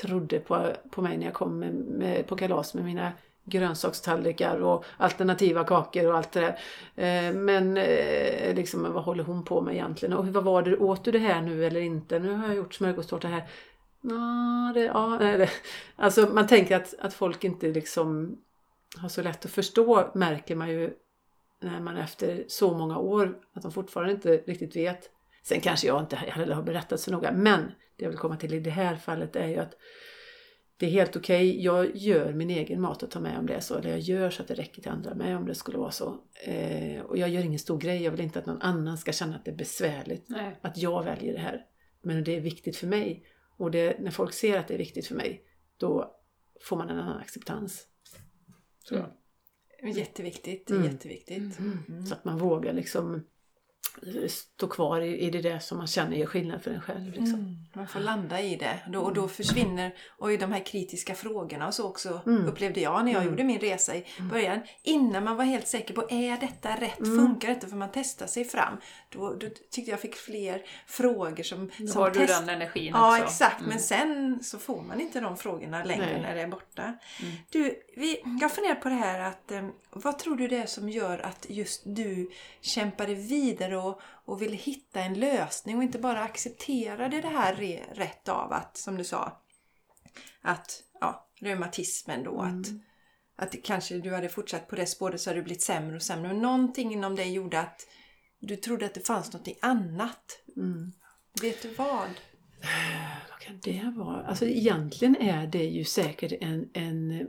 trodde 0.00 0.38
på, 0.38 0.72
på 0.90 1.02
mig 1.02 1.18
när 1.18 1.24
jag 1.24 1.34
kom 1.34 1.58
med, 1.58 1.74
med, 1.74 2.26
på 2.26 2.36
kalas 2.36 2.74
med 2.74 2.84
mina 2.84 3.12
grönsakstallrikar 3.44 4.60
och 4.60 4.84
alternativa 4.96 5.64
kakor 5.64 6.06
och 6.06 6.16
allt 6.16 6.32
det 6.32 6.40
där. 6.40 6.58
Eh, 6.96 7.34
men 7.34 7.76
eh, 7.76 8.54
liksom, 8.54 8.92
vad 8.92 9.04
håller 9.04 9.24
hon 9.24 9.44
på 9.44 9.60
med 9.60 9.74
egentligen? 9.74 10.16
Och 10.16 10.26
vad 10.26 10.44
var 10.44 10.62
det, 10.62 10.76
åt 10.76 11.04
du 11.04 11.10
det 11.10 11.18
här 11.18 11.42
nu 11.42 11.66
eller 11.66 11.80
inte? 11.80 12.18
Nu 12.18 12.32
har 12.32 12.46
jag 12.46 12.56
gjort 12.56 12.74
smörgåstårta 12.74 13.28
här. 13.28 13.44
Nå, 14.00 14.72
det, 14.74 14.84
ja, 14.84 15.18
det. 15.20 15.50
Alltså 15.96 16.28
man 16.32 16.46
tänker 16.46 16.76
att, 16.76 16.94
att 16.98 17.14
folk 17.14 17.44
inte 17.44 17.68
liksom 17.68 18.38
har 18.96 19.08
så 19.08 19.22
lätt 19.22 19.44
att 19.44 19.50
förstå 19.50 20.10
märker 20.14 20.56
man 20.56 20.70
ju 20.70 20.90
när 21.62 21.80
man 21.80 21.96
efter 21.96 22.44
så 22.48 22.78
många 22.78 22.98
år 22.98 23.38
att 23.52 23.62
de 23.62 23.72
fortfarande 23.72 24.12
inte 24.12 24.36
riktigt 24.36 24.76
vet. 24.76 25.10
Sen 25.42 25.60
kanske 25.60 25.86
jag 25.86 26.00
inte 26.00 26.16
heller 26.16 26.54
har 26.54 26.62
berättat 26.62 27.00
så 27.00 27.10
noga 27.10 27.32
men 27.32 27.60
det 27.96 28.04
jag 28.04 28.10
vill 28.10 28.18
komma 28.18 28.36
till 28.36 28.54
i 28.54 28.60
det 28.60 28.70
här 28.70 28.96
fallet 28.96 29.36
är 29.36 29.48
ju 29.48 29.56
att 29.56 29.74
det 30.76 30.86
är 30.86 30.90
helt 30.90 31.16
okej. 31.16 31.50
Okay. 31.50 31.62
Jag 31.62 31.96
gör 31.96 32.32
min 32.32 32.50
egen 32.50 32.80
mat 32.80 33.02
och 33.02 33.10
tar 33.10 33.20
med 33.20 33.38
om 33.38 33.46
det 33.46 33.54
är 33.54 33.60
så. 33.60 33.78
Eller 33.78 33.90
jag 33.90 34.00
gör 34.00 34.30
så 34.30 34.42
att 34.42 34.48
det 34.48 34.54
räcker 34.54 34.82
till 34.82 34.90
andra 34.90 35.14
med 35.14 35.36
om 35.36 35.46
det 35.46 35.54
skulle 35.54 35.78
vara 35.78 35.90
så. 35.90 36.18
Eh, 36.44 37.00
och 37.00 37.18
jag 37.18 37.28
gör 37.28 37.42
ingen 37.42 37.58
stor 37.58 37.78
grej. 37.78 38.02
Jag 38.02 38.10
vill 38.10 38.20
inte 38.20 38.38
att 38.38 38.46
någon 38.46 38.62
annan 38.62 38.98
ska 38.98 39.12
känna 39.12 39.36
att 39.36 39.44
det 39.44 39.50
är 39.50 39.56
besvärligt. 39.56 40.28
Nej. 40.28 40.58
Att 40.62 40.78
jag 40.78 41.04
väljer 41.04 41.32
det 41.32 41.38
här. 41.38 41.66
Men 42.02 42.24
det 42.24 42.36
är 42.36 42.40
viktigt 42.40 42.76
för 42.76 42.86
mig. 42.86 43.26
Och 43.56 43.70
det, 43.70 44.00
när 44.00 44.10
folk 44.10 44.32
ser 44.32 44.58
att 44.58 44.68
det 44.68 44.74
är 44.74 44.78
viktigt 44.78 45.06
för 45.06 45.14
mig, 45.14 45.44
då 45.76 46.14
får 46.60 46.76
man 46.76 46.90
en 46.90 46.98
annan 46.98 47.20
acceptans. 47.20 47.86
Så. 48.84 48.94
Mm. 48.94 49.10
Jätteviktigt. 49.82 50.70
Mm. 50.70 50.84
Jätteviktigt. 50.84 51.58
Mm. 51.58 51.78
Mm. 51.88 52.06
Så 52.06 52.14
att 52.14 52.24
man 52.24 52.38
vågar 52.38 52.72
liksom 52.72 53.22
stå 54.28 54.66
kvar 54.68 55.00
i, 55.00 55.18
i 55.18 55.30
det 55.30 55.40
där 55.40 55.58
som 55.58 55.78
man 55.78 55.86
känner 55.86 56.16
gör 56.16 56.26
skillnad 56.26 56.62
för 56.62 56.70
en 56.70 56.80
själv. 56.80 57.06
Liksom. 57.06 57.40
Mm, 57.40 57.56
man 57.72 57.88
får 57.88 58.00
landa 58.00 58.40
i 58.40 58.56
det 58.56 58.78
då, 58.88 59.00
och 59.00 59.14
då 59.14 59.28
försvinner 59.28 59.94
och 60.18 60.38
de 60.38 60.52
här 60.52 60.64
kritiska 60.66 61.14
frågorna 61.14 61.66
och 61.66 61.74
så 61.74 61.88
också 61.88 62.20
mm. 62.26 62.46
upplevde 62.46 62.80
jag 62.80 63.04
när 63.04 63.12
jag 63.12 63.22
mm. 63.22 63.32
gjorde 63.32 63.44
min 63.44 63.58
resa 63.58 63.96
i 63.96 64.06
mm. 64.18 64.30
början. 64.30 64.60
Innan 64.82 65.24
man 65.24 65.36
var 65.36 65.44
helt 65.44 65.68
säker 65.68 65.94
på 65.94 66.06
är 66.10 66.40
detta 66.40 66.70
rätt, 66.80 67.00
mm. 67.00 67.18
funkar 67.18 67.48
detta? 67.48 67.68
För 67.68 67.76
man 67.76 67.88
testar 67.92 68.26
sig 68.26 68.44
fram. 68.44 68.76
Då, 69.08 69.34
då 69.34 69.46
tyckte 69.70 69.90
jag 69.90 70.00
fick 70.00 70.14
fler 70.14 70.62
frågor 70.86 71.42
som... 71.42 71.70
Då 71.78 71.86
som 71.86 72.02
har 72.02 72.10
du 72.10 72.20
test... 72.20 72.40
den 72.40 72.48
energin 72.48 72.92
ja, 72.94 73.08
också. 73.08 73.18
Ja 73.18 73.24
exakt, 73.24 73.60
men 73.60 73.68
mm. 73.68 73.80
sen 73.80 74.38
så 74.42 74.58
får 74.58 74.82
man 74.82 75.00
inte 75.00 75.20
de 75.20 75.36
frågorna 75.36 75.84
längre 75.84 76.12
Nej. 76.12 76.22
när 76.22 76.34
det 76.34 76.40
är 76.40 76.46
borta. 76.46 76.98
Du, 77.50 77.82
vi, 77.96 78.22
jag 78.40 78.52
funderar 78.52 78.74
på 78.74 78.88
det 78.88 78.94
här 78.94 79.20
att 79.20 79.52
um, 79.52 79.72
vad 79.90 80.18
tror 80.18 80.36
du 80.36 80.48
det 80.48 80.56
är 80.56 80.66
som 80.66 80.88
gör 80.88 81.18
att 81.18 81.46
just 81.48 81.82
du 81.84 82.30
kämpade 82.60 83.14
vidare 83.14 83.76
och, 83.86 84.00
och 84.02 84.42
ville 84.42 84.56
hitta 84.56 85.00
en 85.00 85.14
lösning 85.14 85.76
och 85.76 85.82
inte 85.82 85.98
bara 85.98 86.22
accepterade 86.22 87.20
det 87.20 87.28
här 87.28 87.54
rätt 87.94 88.28
av 88.28 88.52
att, 88.52 88.76
som 88.76 88.96
du 88.96 89.04
sa, 89.04 89.42
att 90.40 90.82
ja, 91.00 91.28
reumatismen 91.40 92.24
då, 92.24 92.40
mm. 92.40 92.60
att, 92.60 92.68
att 93.36 93.62
kanske 93.62 93.98
du 93.98 94.14
hade 94.14 94.28
fortsatt 94.28 94.68
på 94.68 94.76
det 94.76 94.86
spåret 94.86 95.20
så 95.20 95.30
hade 95.30 95.40
du 95.40 95.44
blivit 95.44 95.62
sämre 95.62 95.96
och 95.96 96.02
sämre. 96.02 96.28
Men 96.28 96.42
någonting 96.42 96.92
inom 96.92 97.16
dig 97.16 97.32
gjorde 97.32 97.60
att 97.60 97.86
du 98.38 98.56
trodde 98.56 98.86
att 98.86 98.94
det 98.94 99.06
fanns 99.06 99.32
någonting 99.32 99.58
annat. 99.62 100.42
Mm. 100.56 100.92
Vet 101.42 101.62
du 101.62 101.74
vad? 101.74 102.10
Vad 103.30 103.40
kan 103.40 103.60
det 103.62 103.92
vara? 103.96 104.26
Alltså 104.26 104.46
egentligen 104.46 105.16
är 105.16 105.46
det 105.46 105.64
ju 105.64 105.84
säkert 105.84 106.32
en, 106.40 106.70
en 106.72 107.26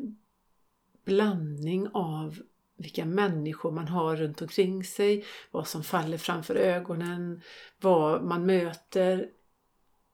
blandning 1.05 1.87
av 1.93 2.39
vilka 2.83 3.05
människor 3.05 3.71
man 3.71 3.87
har 3.87 4.15
runt 4.15 4.41
omkring 4.41 4.83
sig, 4.83 5.25
vad 5.51 5.67
som 5.67 5.83
faller 5.83 6.17
framför 6.17 6.55
ögonen, 6.55 7.41
vad 7.81 8.23
man 8.23 8.45
möter 8.45 9.29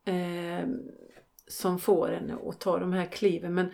eh, 0.06 0.68
som 1.48 1.80
får 1.80 2.12
en 2.12 2.32
att 2.32 2.60
ta 2.60 2.80
de 2.80 2.94
här 2.94 3.06
kliven. 3.06 3.54
Men 3.54 3.72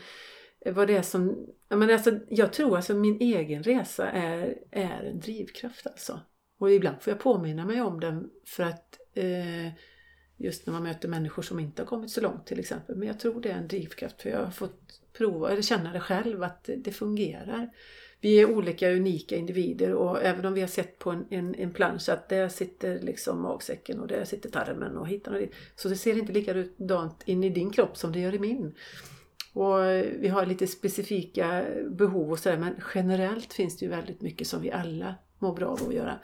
vad 0.65 0.87
det 0.87 0.97
är 0.97 1.01
som... 1.01 1.47
Jag, 1.69 1.79
menar, 1.79 1.93
alltså, 1.93 2.19
jag 2.29 2.53
tror 2.53 2.75
alltså 2.75 2.93
min 2.93 3.21
egen 3.21 3.63
resa 3.63 4.09
är, 4.09 4.57
är 4.71 5.03
en 5.03 5.19
drivkraft 5.19 5.87
alltså. 5.87 6.19
Och 6.57 6.71
ibland 6.71 7.01
får 7.01 7.11
jag 7.11 7.19
påminna 7.19 7.65
mig 7.65 7.81
om 7.81 7.99
den 7.99 8.29
för 8.45 8.63
att 8.63 8.99
eh, 9.13 9.67
just 10.37 10.65
när 10.65 10.73
man 10.73 10.83
möter 10.83 11.07
människor 11.07 11.41
som 11.41 11.59
inte 11.59 11.81
har 11.81 11.87
kommit 11.87 12.11
så 12.11 12.21
långt 12.21 12.45
till 12.45 12.59
exempel. 12.59 12.95
Men 12.95 13.07
jag 13.07 13.19
tror 13.19 13.41
det 13.41 13.51
är 13.51 13.57
en 13.57 13.67
drivkraft 13.67 14.21
för 14.21 14.29
jag 14.29 14.39
har 14.39 14.51
fått 14.51 15.01
prova 15.13 15.51
eller 15.51 15.61
känna 15.61 15.93
det 15.93 15.99
själv 15.99 16.43
att 16.43 16.69
det 16.77 16.91
fungerar. 16.91 17.69
Vi 18.26 18.39
är 18.39 18.45
olika 18.45 18.91
unika 18.91 19.36
individer 19.36 19.93
och 19.93 20.23
även 20.23 20.45
om 20.45 20.53
vi 20.53 20.61
har 20.61 20.67
sett 20.67 20.99
på 20.99 21.11
en, 21.11 21.26
en, 21.30 21.55
en 21.55 21.73
plansch 21.73 22.09
att 22.09 22.30
där 22.30 22.49
sitter 22.49 22.99
liksom 22.99 23.41
magsäcken 23.41 23.99
och 23.99 24.07
där 24.07 24.26
sitter 24.26 24.49
tarmen 24.49 24.97
och 24.97 25.07
hittar 25.07 25.34
och 25.34 25.39
dit. 25.39 25.53
Så 25.76 25.89
det 25.89 25.95
ser 25.95 26.17
inte 26.17 26.34
likadant 26.34 27.23
in 27.26 27.43
i 27.43 27.49
din 27.49 27.71
kropp 27.71 27.97
som 27.97 28.11
det 28.11 28.19
gör 28.19 28.36
i 28.36 28.39
min. 28.39 28.76
Och 29.53 29.80
vi 30.19 30.28
har 30.28 30.45
lite 30.45 30.67
specifika 30.67 31.65
behov 31.89 32.32
och 32.32 32.39
sådär 32.39 32.57
men 32.57 32.76
generellt 32.95 33.53
finns 33.53 33.78
det 33.78 33.86
ju 33.86 33.91
väldigt 33.91 34.21
mycket 34.21 34.47
som 34.47 34.61
vi 34.61 34.71
alla 34.71 35.15
mår 35.39 35.55
bra 35.55 35.67
av 35.67 35.88
att 35.88 35.93
göra 35.93 36.19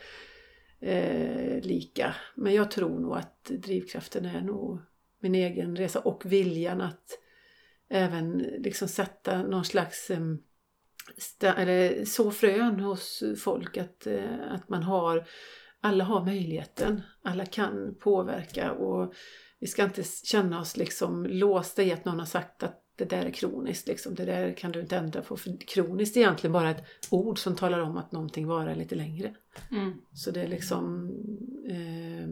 eh, 0.80 1.62
lika. 1.62 2.16
Men 2.36 2.54
jag 2.54 2.72
tror 2.72 2.99
nog 2.99 3.18
att 3.18 3.45
drivkraften 3.45 4.26
är 4.26 4.41
nog 4.41 4.80
min 5.20 5.36
egen 5.36 5.76
resa 5.76 5.99
och 5.99 6.26
viljan 6.26 6.82
att 6.82 7.18
även 7.89 8.38
liksom 8.38 8.88
sätta 8.88 9.43
någon 9.43 9.66
slags 9.66 10.12
eller 11.43 12.05
så 12.05 12.32
frön 12.32 12.80
hos 12.80 13.24
folk 13.38 13.78
att, 13.78 14.07
eh, 14.07 14.51
att 14.51 14.70
man 14.70 14.84
har 14.84 15.28
alla 15.82 16.03
har 16.03 16.26
möjligheten, 16.26 17.01
alla 17.24 17.45
kan 17.45 17.95
påverka 17.99 18.72
och 18.72 19.14
vi 19.59 19.68
ska 19.68 19.84
inte 19.84 20.03
känna 20.03 20.59
oss 20.59 20.78
liksom 20.78 21.26
låsta 21.26 21.84
i 21.84 21.91
att 21.91 22.05
någon 22.05 22.20
har 22.20 22.26
sagt 22.26 22.64
att 22.64 22.78
det 22.95 23.05
där 23.05 23.26
är 23.26 23.32
kroniskt, 23.32 23.88
liksom. 23.88 24.16
det 24.16 24.26
där 24.26 24.53
kan 24.53 24.72
du 24.72 24.82
inte 24.82 24.97
ändra 24.97 25.22
på. 25.22 25.38
För 25.38 25.57
kroniskt 25.68 26.18
är 26.18 26.22
egentligen 26.22 26.53
bara 26.53 26.70
ett 26.70 26.84
ord 27.09 27.39
som 27.39 27.55
talar 27.55 27.80
om 27.80 27.97
att 27.97 28.12
någonting 28.12 28.47
varar 28.47 28.76
lite 28.76 28.95
längre. 28.95 29.36
Mm. 29.72 29.93
Så 30.14 30.32
det 30.32 30.41
är 30.41 30.47
liksom 30.47 31.09
eh, 31.70 32.30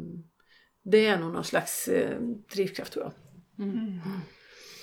Det 0.83 1.05
är 1.05 1.19
nog 1.19 1.33
någon 1.33 1.43
slags 1.43 1.87
eh, 1.87 2.21
drivkraft 2.53 2.93
tror 2.93 3.05
jag. 3.05 3.13
Mm. 3.67 3.99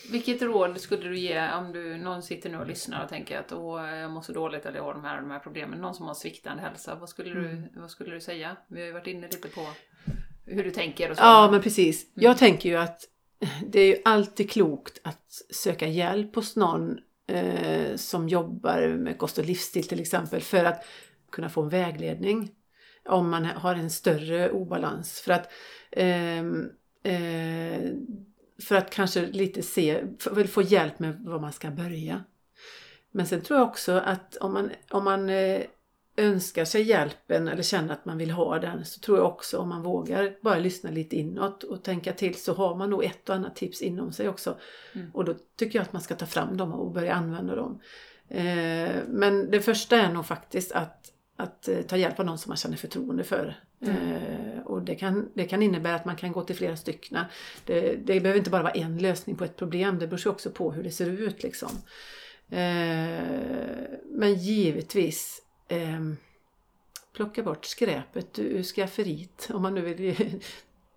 Mm. 0.07 0.13
Vilket 0.13 0.43
råd 0.43 0.81
skulle 0.81 1.09
du 1.09 1.19
ge 1.19 1.53
om 1.53 1.73
du, 1.73 1.97
någon 1.97 2.23
sitter 2.23 2.51
nu 2.51 2.59
och 2.59 2.67
lyssnar 2.67 3.03
och 3.03 3.09
tänker 3.09 3.39
att 3.39 3.53
Åh, 3.53 3.97
jag 3.97 4.11
mår 4.11 4.21
så 4.21 4.33
dåligt 4.33 4.67
eller 4.67 4.77
jag 4.77 4.85
har 4.85 4.95
de 4.95 5.05
här, 5.05 5.21
de 5.21 5.31
här 5.31 5.39
problemen. 5.39 5.81
Någon 5.81 5.95
som 5.95 6.07
har 6.07 6.15
sviktande 6.15 6.63
hälsa. 6.63 6.95
Vad 6.95 7.09
skulle, 7.09 7.31
mm. 7.31 7.63
du, 7.63 7.81
vad 7.81 7.91
skulle 7.91 8.15
du 8.15 8.21
säga? 8.21 8.57
Vi 8.69 8.81
har 8.81 8.87
ju 8.87 8.93
varit 8.93 9.07
inne 9.07 9.27
lite 9.27 9.49
på 9.49 9.69
hur 10.47 10.65
du 10.65 10.71
tänker 10.71 11.11
och 11.11 11.17
så. 11.17 11.23
Ja, 11.23 11.49
men 11.51 11.63
precis. 11.63 12.05
Mm. 12.05 12.25
Jag 12.25 12.39
tänker 12.39 12.69
ju 12.69 12.77
att 12.77 13.01
det 13.67 13.81
är 13.81 13.87
ju 13.87 13.97
alltid 14.05 14.51
klokt 14.51 15.01
att 15.05 15.33
söka 15.51 15.87
hjälp 15.87 16.35
hos 16.35 16.57
någon 16.57 16.99
eh, 17.27 17.97
som 17.97 18.29
jobbar 18.29 18.89
med 18.89 19.19
kost 19.19 19.39
och 19.39 19.45
livsstil 19.45 19.89
till 19.89 20.01
exempel 20.01 20.41
för 20.41 20.65
att 20.65 20.85
kunna 21.33 21.49
få 21.49 21.63
en 21.63 21.69
vägledning 21.69 22.51
om 23.09 23.31
man 23.31 23.45
har 23.45 23.75
en 23.75 23.91
större 23.91 24.51
obalans. 24.51 25.21
För 25.21 25.33
att, 25.33 25.53
eh, 25.91 26.39
eh, 27.13 27.91
för 28.63 28.75
att 28.75 28.91
kanske 28.91 29.27
lite 29.27 29.63
se, 29.63 30.05
för, 30.19 30.45
få 30.45 30.63
hjälp 30.63 30.99
med 30.99 31.21
var 31.21 31.41
man 31.41 31.53
ska 31.53 31.71
börja. 31.71 32.25
Men 33.11 33.27
sen 33.27 33.41
tror 33.41 33.59
jag 33.59 33.69
också 33.69 33.93
att 33.93 34.37
om 34.37 34.53
man, 34.53 34.71
om 34.91 35.05
man 35.05 35.29
eh, 35.29 35.63
önskar 36.17 36.65
sig 36.65 36.83
hjälpen 36.83 37.49
eller 37.49 37.63
känner 37.63 37.93
att 37.93 38.05
man 38.05 38.19
vill 38.19 38.31
ha 38.31 38.59
den 38.59 38.85
så 38.85 39.01
tror 39.01 39.19
jag 39.19 39.27
också 39.27 39.59
om 39.59 39.69
man 39.69 39.83
vågar 39.83 40.37
bara 40.43 40.59
lyssna 40.59 40.91
lite 40.91 41.17
inåt 41.17 41.63
och 41.63 41.83
tänka 41.83 42.13
till 42.13 42.35
så 42.35 42.55
har 42.55 42.75
man 42.75 42.91
nog 42.91 43.05
ett 43.05 43.29
och 43.29 43.35
annat 43.35 43.57
tips 43.57 43.83
inom 43.83 44.13
sig 44.13 44.29
också. 44.29 44.59
Mm. 44.93 45.11
Och 45.15 45.25
då 45.25 45.35
tycker 45.57 45.79
jag 45.79 45.83
att 45.83 45.93
man 45.93 46.03
ska 46.03 46.15
ta 46.15 46.27
fram 46.27 46.57
dem 46.57 46.73
och 46.73 46.93
börja 46.93 47.15
använda 47.15 47.55
dem. 47.55 47.81
Eh, 48.29 48.97
men 49.09 49.51
det 49.51 49.61
första 49.61 49.97
är 49.97 50.13
nog 50.13 50.27
faktiskt 50.27 50.73
att, 50.73 51.13
att 51.37 51.69
eh, 51.69 51.83
ta 51.83 51.97
hjälp 51.97 52.21
av 52.21 52.27
någon 52.27 52.39
som 52.39 52.51
man 52.51 52.57
känner 52.57 52.77
förtroende 52.77 53.25
för. 53.25 53.61
Mm. 53.81 53.97
Eh, 53.97 54.61
och 54.61 54.83
det 54.83 54.95
kan, 54.95 55.29
det 55.35 55.45
kan 55.45 55.63
innebära 55.63 55.95
att 55.95 56.05
man 56.05 56.17
kan 56.17 56.33
gå 56.33 56.43
till 56.43 56.57
flera 56.57 56.77
stycken. 56.77 57.19
Det, 57.65 57.97
det 57.97 58.21
behöver 58.21 58.39
inte 58.39 58.51
bara 58.51 58.63
vara 58.63 58.73
en 58.73 58.99
lösning 58.99 59.37
på 59.37 59.45
ett 59.45 59.57
problem, 59.57 59.99
det 59.99 60.07
beror 60.07 60.29
också 60.29 60.51
på 60.51 60.73
hur 60.73 60.83
det 60.83 60.91
ser 60.91 61.11
ut. 61.11 61.43
Liksom. 61.43 61.71
men 64.05 64.35
givetvis 64.35 65.43
eh, 65.69 66.01
plocka 67.13 67.43
bort 67.43 67.65
skräpet 67.65 68.39
ur 68.39 68.63
skafferiet. 68.63 69.49
Om 69.53 69.63
man 69.63 69.75
nu 69.75 69.81
vill 69.81 70.41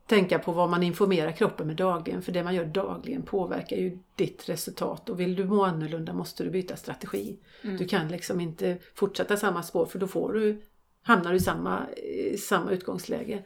tänka 0.10 0.39
på 0.39 0.51
vad 0.51 0.70
man 0.70 0.84
informerar 0.84 1.32
kroppen 1.32 1.68
med 1.68 1.76
dagligen. 1.76 2.22
För 2.22 2.32
det 2.32 2.43
man 2.43 2.55
gör 2.55 2.66
dagligen 2.66 3.22
påverkar 3.24 3.78
ju 3.78 3.99
ditt 4.16 4.49
resultat. 4.49 5.10
Och 5.10 5.20
vill 5.20 5.36
du 5.36 5.45
må 5.45 5.64
annorlunda 5.64 6.14
måste 6.14 6.43
du 6.43 6.49
byta 6.49 6.76
strategi. 6.76 7.39
Mm. 7.64 7.78
Du 7.78 7.86
kan 7.86 8.07
liksom 8.07 8.39
inte 8.39 8.78
fortsätta 8.95 9.38
samma 9.38 9.64
spår 9.64 9.86
för 9.86 9.99
då 9.99 10.07
får 10.07 10.34
du, 10.34 10.62
hamnar 11.03 11.32
du 11.32 11.38
i 11.38 11.39
samma, 11.39 11.89
i 12.34 12.38
samma 12.38 12.72
utgångsläge. 12.72 13.43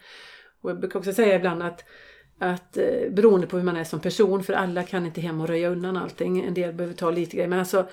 Och 0.62 0.70
jag 0.70 0.80
brukar 0.80 1.00
också 1.00 1.14
säga 1.14 1.36
ibland 1.36 1.64
att 1.64 1.84
att 2.40 2.78
eh, 2.78 3.12
beroende 3.12 3.48
på 3.48 3.58
hur 3.58 3.64
man 3.64 3.78
är 3.78 3.84
som 3.84 4.00
person, 4.00 4.44
för 4.44 4.54
alla 4.54 4.84
kan 4.84 5.06
inte 5.06 5.22
hem 5.22 5.42
och 5.42 5.48
röja 5.48 5.70
undan 5.70 5.98
allting. 5.98 6.46
En 6.46 6.54
del 6.54 6.74
behöver 6.74 6.96
ta 6.96 7.12
lite 7.12 7.36
grejer. 7.36 7.50
Men 7.50 7.60
alltså 7.60 7.88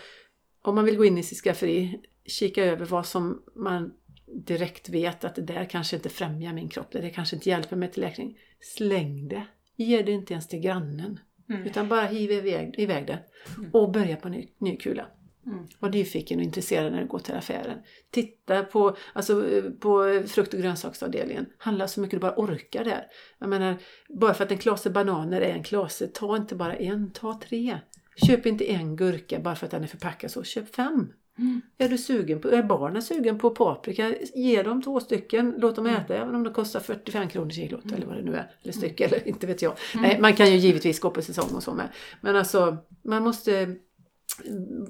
om 0.62 0.74
man 0.74 0.84
vill 0.84 0.96
gå 0.96 1.04
in 1.04 1.18
i 1.18 1.22
sitt 1.22 1.38
skafferi, 1.38 2.00
kika 2.24 2.64
över 2.64 2.86
vad 2.86 3.06
som 3.06 3.42
man 3.54 3.92
direkt 4.35 4.89
vet 4.89 5.24
att 5.24 5.35
det 5.35 5.43
där 5.43 5.64
kanske 5.64 5.97
inte 5.97 6.09
främjar 6.09 6.53
min 6.53 6.68
kropp, 6.68 6.93
det 6.93 7.11
kanske 7.11 7.37
inte 7.37 7.49
hjälper 7.49 7.76
mig 7.76 7.91
till 7.91 8.03
läkning. 8.03 8.39
Släng 8.61 9.28
det! 9.28 9.47
Ge 9.76 10.03
det 10.03 10.12
inte 10.12 10.33
ens 10.33 10.49
till 10.49 10.61
grannen. 10.61 11.20
Mm. 11.51 11.66
Utan 11.66 11.89
bara 11.89 12.07
hiv 12.07 12.31
iväg, 12.31 12.74
iväg 12.78 13.07
det 13.07 13.18
mm. 13.59 13.70
och 13.72 13.93
börja 13.93 14.16
på 14.16 14.28
ny, 14.28 14.49
ny 14.59 14.76
kula. 14.76 15.07
Mm. 15.47 15.66
Var 15.78 15.91
nyfiken 15.91 16.39
och 16.39 16.45
intresserad 16.45 16.93
när 16.93 17.01
du 17.01 17.07
går 17.07 17.18
till 17.18 17.35
affären. 17.35 17.78
Titta 18.11 18.62
på, 18.62 18.97
alltså, 19.12 19.45
på 19.81 20.22
frukt 20.26 20.55
och 20.55 20.61
grönsaksavdelningen. 20.61 21.47
Handla 21.59 21.89
så 21.89 22.01
mycket 22.01 22.16
du 22.16 22.20
bara 22.20 22.35
orkar 22.37 22.85
där. 22.85 23.07
Jag 23.39 23.49
menar, 23.49 23.76
bara 24.09 24.35
för 24.35 24.45
att 24.45 24.53
en 24.53 24.59
klase 24.59 24.91
bananer 24.91 25.41
är 25.41 25.55
en 25.55 25.62
klase, 25.62 26.07
ta 26.07 26.37
inte 26.37 26.55
bara 26.55 26.76
en, 26.76 27.11
ta 27.12 27.41
tre. 27.45 27.78
Köp 28.26 28.47
inte 28.47 28.72
en 28.72 28.97
gurka 28.97 29.41
bara 29.41 29.55
för 29.55 29.66
att 29.66 29.70
den 29.70 29.83
är 29.83 29.87
förpackad 29.87 30.31
så, 30.31 30.43
köp 30.43 30.74
fem. 30.74 31.12
Mm. 31.39 31.61
Är, 31.78 31.89
du 31.89 31.99
sugen 31.99 32.41
på, 32.41 32.49
är 32.49 32.62
barnen 32.62 33.03
sugen 33.03 33.39
på 33.39 33.51
paprika, 33.51 34.14
ge 34.35 34.62
dem 34.62 34.83
två 34.83 35.01
stycken, 35.01 35.55
låt 35.59 35.76
dem 35.76 35.87
äta 35.87 36.16
även 36.16 36.35
om 36.35 36.45
det 36.45 36.51
kostar 36.51 36.81
45 36.81 37.28
kronor 37.28 37.51
kilot 37.51 37.85
mm. 37.85 37.97
eller 37.97 38.07
vad 38.07 38.16
det 38.16 38.22
nu 38.22 38.35
är. 38.35 38.51
Eller 38.62 38.72
stycke 38.72 39.05
eller 39.05 39.28
inte 39.28 39.47
vet 39.47 39.62
jag. 39.62 39.76
Mm. 39.95 40.09
Nej, 40.09 40.20
man 40.20 40.35
kan 40.35 40.51
ju 40.51 40.57
givetvis 40.57 41.01
gå 41.01 41.11
på 41.11 41.22
säsong 41.22 41.51
och 41.55 41.62
så 41.62 41.74
med. 41.74 41.89
Men 42.20 42.37
alltså 42.37 42.76
man 43.03 43.22
måste 43.22 43.76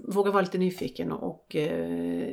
våga 0.08 0.30
vara 0.30 0.42
lite 0.42 0.58
nyfiken 0.58 1.12
och 1.12 1.56
eh, 1.56 2.28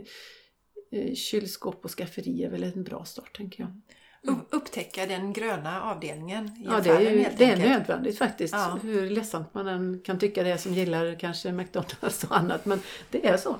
eh, 0.91 1.13
kylskåp 1.13 1.85
och 1.85 1.91
skafferi 1.91 2.43
är 2.43 2.49
väl 2.49 2.63
en 2.63 2.83
bra 2.83 3.05
start 3.05 3.37
tänker 3.37 3.63
jag. 3.63 3.69
Mm. 4.27 4.39
Upptäcka 4.49 5.05
den 5.05 5.33
gröna 5.33 5.81
avdelningen 5.81 6.45
i 6.45 6.65
Ja, 6.65 6.81
det 6.83 6.89
är, 6.89 6.99
ju, 6.99 7.25
det 7.37 7.45
är 7.45 7.57
nödvändigt 7.57 8.17
faktiskt. 8.17 8.53
Ja. 8.53 8.79
Hur 8.83 9.09
ledsamt 9.09 9.53
man 9.53 9.67
än 9.67 10.01
kan 10.05 10.19
tycka 10.19 10.43
det 10.43 10.57
som 10.57 10.73
gillar 10.73 11.19
kanske 11.19 11.51
McDonalds 11.51 12.23
och 12.23 12.37
annat. 12.37 12.65
Men 12.65 12.79
det 13.11 13.27
är 13.27 13.37
så. 13.37 13.55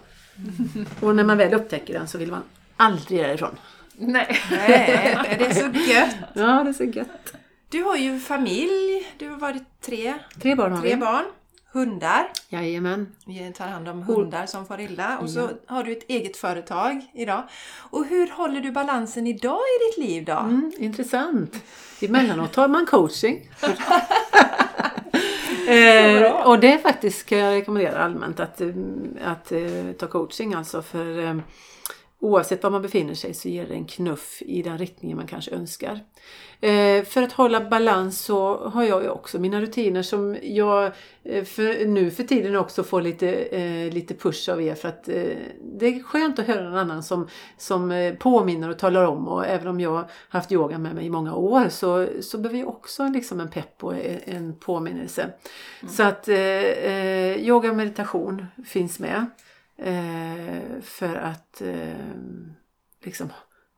Och 1.02 1.16
när 1.16 1.24
man 1.24 1.38
väl 1.38 1.54
upptäcker 1.54 1.94
den 1.94 2.08
så 2.08 2.18
vill 2.18 2.32
man 2.32 2.44
aldrig 2.78 3.20
därifrån. 3.24 3.56
Nej. 3.96 4.40
Nej, 4.52 5.36
det 5.40 5.46
är 5.46 5.54
så 5.54 5.80
gött. 5.92 6.16
Ja, 6.34 6.64
det 6.64 6.70
är 6.70 6.74
så 6.74 6.84
gött. 6.84 7.34
Du 7.70 7.84
har 7.84 7.96
ju 7.96 8.20
familj, 8.20 9.08
du 9.18 9.30
har 9.30 9.38
varit 9.38 9.64
tre, 9.82 10.14
tre 10.42 10.56
barn. 10.56 10.72
Har 10.72 10.82
tre 10.82 10.90
vi. 10.90 10.96
barn. 10.98 11.26
Hundar. 11.72 12.28
Jajamän. 12.50 13.08
Vi 13.26 13.54
tar 13.58 13.68
hand 13.68 13.88
om 13.88 14.02
hundar 14.04 14.46
som 14.46 14.66
far 14.66 14.80
illa. 14.82 15.18
Och 15.18 15.30
så 15.30 15.50
har 15.68 15.84
du 15.84 15.92
ett 15.92 16.10
eget 16.10 16.38
företag 16.38 17.06
idag. 17.14 17.44
Och 17.90 18.06
hur 18.06 18.28
håller 18.28 18.62
du 18.62 18.72
balansen 18.72 19.28
idag 19.28 19.60
i 19.60 19.86
ditt 20.02 20.10
liv 20.10 20.26
då? 20.26 20.34
Mm, 20.38 20.72
intressant. 20.78 21.56
Emellanåt 22.02 22.54
tar 22.54 22.68
man 22.68 22.86
coaching. 22.86 23.50
eh, 25.74 26.48
och 26.48 26.60
det 26.60 26.78
faktiskt 26.78 27.26
kan 27.26 27.38
jag 27.38 27.56
rekommendera 27.56 28.04
allmänt 28.04 28.40
att, 28.40 28.62
att, 29.22 29.52
att 29.52 30.00
ta 30.00 30.08
coaching 30.08 30.54
alltså 30.54 30.82
för 30.82 31.24
eh, 31.24 31.36
Oavsett 32.20 32.64
var 32.64 32.70
man 32.70 32.82
befinner 32.82 33.14
sig 33.14 33.34
så 33.34 33.50
ger 33.50 33.68
det 33.68 33.74
en 33.74 33.86
knuff 33.86 34.42
i 34.46 34.62
den 34.62 34.78
riktningen 34.78 35.18
man 35.18 35.28
kanske 35.28 35.52
önskar. 35.52 36.00
Eh, 36.60 37.04
för 37.04 37.24
att 37.24 37.32
hålla 37.32 37.70
balans 37.70 38.22
så 38.22 38.68
har 38.70 38.84
jag 38.84 39.04
ju 39.04 39.10
också 39.10 39.40
mina 39.40 39.62
rutiner 39.62 40.02
som 40.02 40.38
jag 40.44 40.92
eh, 41.24 41.44
för, 41.44 41.86
nu 41.86 42.12
för 42.12 42.24
tiden 42.24 42.56
också 42.56 42.84
får 42.84 43.02
lite, 43.02 43.32
eh, 43.32 43.94
lite 43.94 44.14
push 44.14 44.50
av 44.50 44.62
er 44.62 44.76
för 44.76 44.90
att 44.90 45.04
det 45.62 45.86
är 45.86 46.04
skönt 46.04 46.40
att 46.40 46.48
höra 46.48 46.64
någon 46.64 46.78
annan 46.78 47.04
som, 47.04 47.28
som 47.58 48.16
påminner 48.20 48.70
och 48.70 48.80
talar 48.80 49.04
om 49.06 49.28
och 49.28 49.46
även 49.46 49.68
om 49.68 49.80
jag 49.80 50.10
haft 50.30 50.52
yoga 50.52 50.78
med 50.78 50.96
mig 50.96 51.06
i 51.06 51.10
många 51.10 51.36
år 51.36 51.70
så, 51.70 52.08
så 52.22 52.38
behöver 52.38 52.60
jag 52.60 52.70
också 52.70 53.08
liksom 53.08 53.40
en 53.40 53.50
pepp 53.50 53.84
och 53.84 53.94
en 54.26 54.56
påminnelse. 54.60 55.22
Mm. 55.22 55.94
Så 55.94 56.04
att 56.04 56.28
eh, 56.28 57.38
yoga 57.48 57.70
och 57.70 57.76
meditation 57.76 58.46
finns 58.66 59.00
med. 59.00 59.26
Eh, 59.78 60.82
för 60.82 61.16
att 61.16 61.62
eh, 61.62 62.06
liksom 63.04 63.30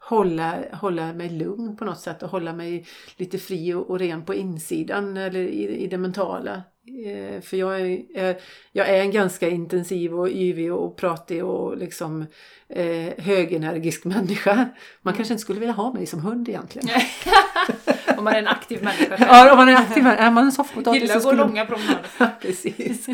hålla, 0.09 0.55
hålla 0.73 1.13
mig 1.13 1.29
lugn 1.29 1.77
på 1.77 1.85
något 1.85 1.99
sätt 1.99 2.23
och 2.23 2.29
hålla 2.29 2.53
mig 2.53 2.85
lite 3.17 3.37
fri 3.37 3.73
och, 3.73 3.89
och 3.89 3.99
ren 3.99 4.25
på 4.25 4.33
insidan 4.33 5.17
eller 5.17 5.39
i, 5.39 5.83
i 5.83 5.87
det 5.87 5.97
mentala. 5.97 6.63
Eh, 7.05 7.41
för 7.41 7.57
jag 7.57 7.81
är, 7.81 8.37
jag 8.71 8.89
är 8.89 9.01
en 9.01 9.11
ganska 9.11 9.49
intensiv 9.49 10.13
och 10.13 10.29
yvig 10.29 10.73
och 10.73 10.97
pratig 10.97 11.45
och 11.45 11.77
liksom 11.77 12.25
eh, 12.69 13.23
högenergisk 13.23 14.05
människa. 14.05 14.69
Man 15.01 15.13
kanske 15.13 15.33
inte 15.33 15.41
skulle 15.41 15.59
vilja 15.59 15.73
ha 15.73 15.93
mig 15.93 16.05
som 16.05 16.19
hund 16.19 16.49
egentligen. 16.49 16.89
om 18.17 18.23
man 18.23 18.33
är 18.33 18.39
en 18.39 18.47
aktiv 18.47 18.83
människa. 18.83 19.17
Ja, 19.19 19.51
om 19.51 19.57
man 19.57 19.67
är 19.67 19.71
en 19.71 19.77
aktiv 19.77 20.03
människa. 20.03 20.23
Är 20.23 20.31
man 20.31 20.43
en 20.43 20.51
soffpotatis 20.51 21.01
Gillar 21.01 21.17
att 21.17 21.23
gå 21.23 21.31
långa 21.31 21.65
promenader. 21.65 22.35
Precis. 22.41 23.07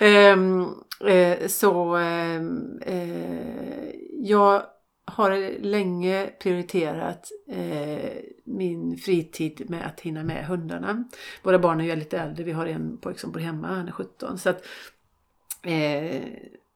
um, 0.00 0.74
Eh, 1.06 1.46
så 1.46 1.96
ehm, 1.96 2.80
eh, 2.86 3.94
jag 4.10 4.62
har 5.12 5.60
länge 5.60 6.30
prioriterat 6.38 7.28
eh, 7.48 8.10
min 8.44 8.96
fritid 8.96 9.70
med 9.70 9.86
att 9.86 10.00
hinna 10.00 10.22
med 10.22 10.46
hundarna. 10.46 11.04
Våra 11.42 11.58
barn 11.58 11.80
är 11.80 11.84
ju 11.84 11.96
lite 11.96 12.18
äldre, 12.18 12.44
vi 12.44 12.52
har 12.52 12.66
en 12.66 12.98
pojke 12.98 13.20
som 13.20 13.32
bor 13.32 13.40
hemma, 13.40 13.68
han 13.68 13.88
är 13.88 13.92
17. 13.92 14.38
Så 14.38 14.50
att, 14.50 14.64
eh, 15.62 16.22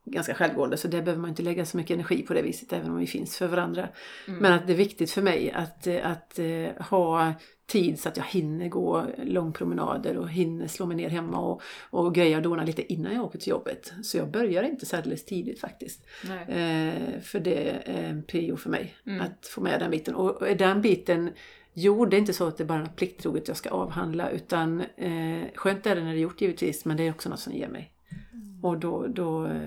ganska 0.04 0.34
självgående 0.34 0.76
så 0.76 0.88
det 0.88 1.02
behöver 1.02 1.20
man 1.20 1.30
inte 1.30 1.42
lägga 1.42 1.66
så 1.66 1.76
mycket 1.76 1.94
energi 1.94 2.22
på 2.22 2.34
det 2.34 2.42
viset 2.42 2.72
även 2.72 2.90
om 2.90 2.98
vi 2.98 3.06
finns 3.06 3.36
för 3.36 3.46
varandra. 3.46 3.88
Mm. 4.28 4.38
Men 4.38 4.52
att 4.52 4.66
det 4.66 4.72
är 4.72 4.76
viktigt 4.76 5.10
för 5.10 5.22
mig 5.22 5.50
att, 5.50 5.86
att, 5.86 6.38
att 6.38 6.86
ha 6.86 7.32
tid 7.66 8.00
så 8.00 8.08
att 8.08 8.16
jag 8.16 8.24
hinner 8.24 8.68
gå 8.68 9.06
långpromenader 9.18 10.16
och 10.16 10.30
hinner 10.30 10.66
slå 10.66 10.86
mig 10.86 10.96
ner 10.96 11.08
hemma 11.08 11.38
och, 11.38 11.62
och 11.90 12.14
greja 12.14 12.36
och 12.36 12.42
dona 12.42 12.64
lite 12.64 12.92
innan 12.92 13.14
jag 13.14 13.24
åker 13.24 13.38
till 13.38 13.48
jobbet. 13.48 13.92
Så 14.02 14.16
jag 14.16 14.30
börjar 14.30 14.62
inte 14.62 14.86
särdeles 14.86 15.24
tidigt 15.24 15.60
faktiskt. 15.60 16.06
Eh, 16.48 17.20
för 17.22 17.40
det 17.40 17.68
är 17.70 18.10
en 18.10 18.22
prio 18.22 18.56
för 18.56 18.70
mig 18.70 18.94
mm. 19.06 19.20
att 19.20 19.46
få 19.46 19.60
med 19.60 19.80
den 19.80 19.90
biten. 19.90 20.14
Och, 20.14 20.42
och 20.42 20.56
den 20.56 20.82
biten 20.82 21.30
Jo, 21.78 22.06
det 22.06 22.16
är 22.16 22.18
inte 22.18 22.32
så 22.32 22.46
att 22.46 22.56
det 22.56 22.64
är 22.64 22.66
bara 22.66 22.78
något 22.78 22.96
plikttroget 22.96 23.48
jag 23.48 23.56
ska 23.56 23.70
avhandla 23.70 24.30
utan 24.30 24.80
eh, 24.80 25.42
skönt 25.54 25.86
är 25.86 25.96
det 25.96 26.04
när 26.04 26.12
det 26.12 26.18
är 26.18 26.20
gjort 26.20 26.40
givetvis 26.40 26.84
men 26.84 26.96
det 26.96 27.06
är 27.06 27.10
också 27.10 27.28
något 27.28 27.40
som 27.40 27.52
ger 27.52 27.68
mig. 27.68 27.92
Mm. 28.32 28.64
Och 28.64 28.78
då, 28.78 29.06
då, 29.06 29.46
eh, 29.46 29.60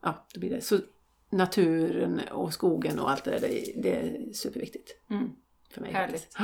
ja, 0.00 0.26
då 0.34 0.40
blir 0.40 0.50
det. 0.50 0.60
Så 0.60 0.78
naturen 1.30 2.20
och 2.32 2.52
skogen 2.52 2.98
och 2.98 3.10
allt 3.10 3.24
det 3.24 3.30
där, 3.30 3.40
det, 3.40 3.72
det 3.82 3.96
är 3.96 4.32
superviktigt. 4.32 4.90
Mm. 5.10 5.30
För 5.70 5.80
mig. 5.80 5.92
Härligt. 5.92 6.36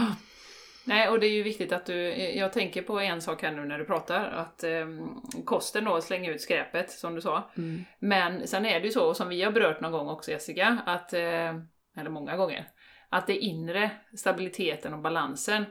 Nej, 0.85 1.09
och 1.09 1.21
det 1.21 1.27
är 1.27 1.33
ju 1.33 1.43
viktigt 1.43 1.73
att 1.73 1.87
du, 1.87 2.15
jag 2.17 2.53
tänker 2.53 2.83
på 2.83 3.01
en 3.01 3.23
sak 3.23 3.43
här 3.43 3.53
nu 3.53 3.65
när 3.65 3.79
du 3.79 3.85
pratar, 3.85 4.25
att 4.25 4.65
eh, 4.65 4.87
kosten 5.45 5.85
då, 5.85 6.01
slänga 6.01 6.31
ut 6.31 6.41
skräpet 6.41 6.91
som 6.91 7.15
du 7.15 7.21
sa. 7.21 7.51
Mm. 7.57 7.85
Men 7.99 8.47
sen 8.49 8.67
är 8.67 8.81
det 8.81 8.87
ju 8.87 8.93
så, 8.93 9.15
som 9.15 9.29
vi 9.29 9.43
har 9.43 9.53
berört 9.53 9.81
någon 9.81 9.93
gång 9.93 10.09
också 10.09 10.31
Jessica, 10.31 10.79
att, 10.87 11.13
eh, 11.13 11.55
eller 11.97 12.11
många 12.11 12.37
gånger, 12.37 12.69
att 13.09 13.27
det 13.27 13.37
inre, 13.37 13.91
stabiliteten 14.17 14.95
och 14.95 15.01
balansen 15.01 15.65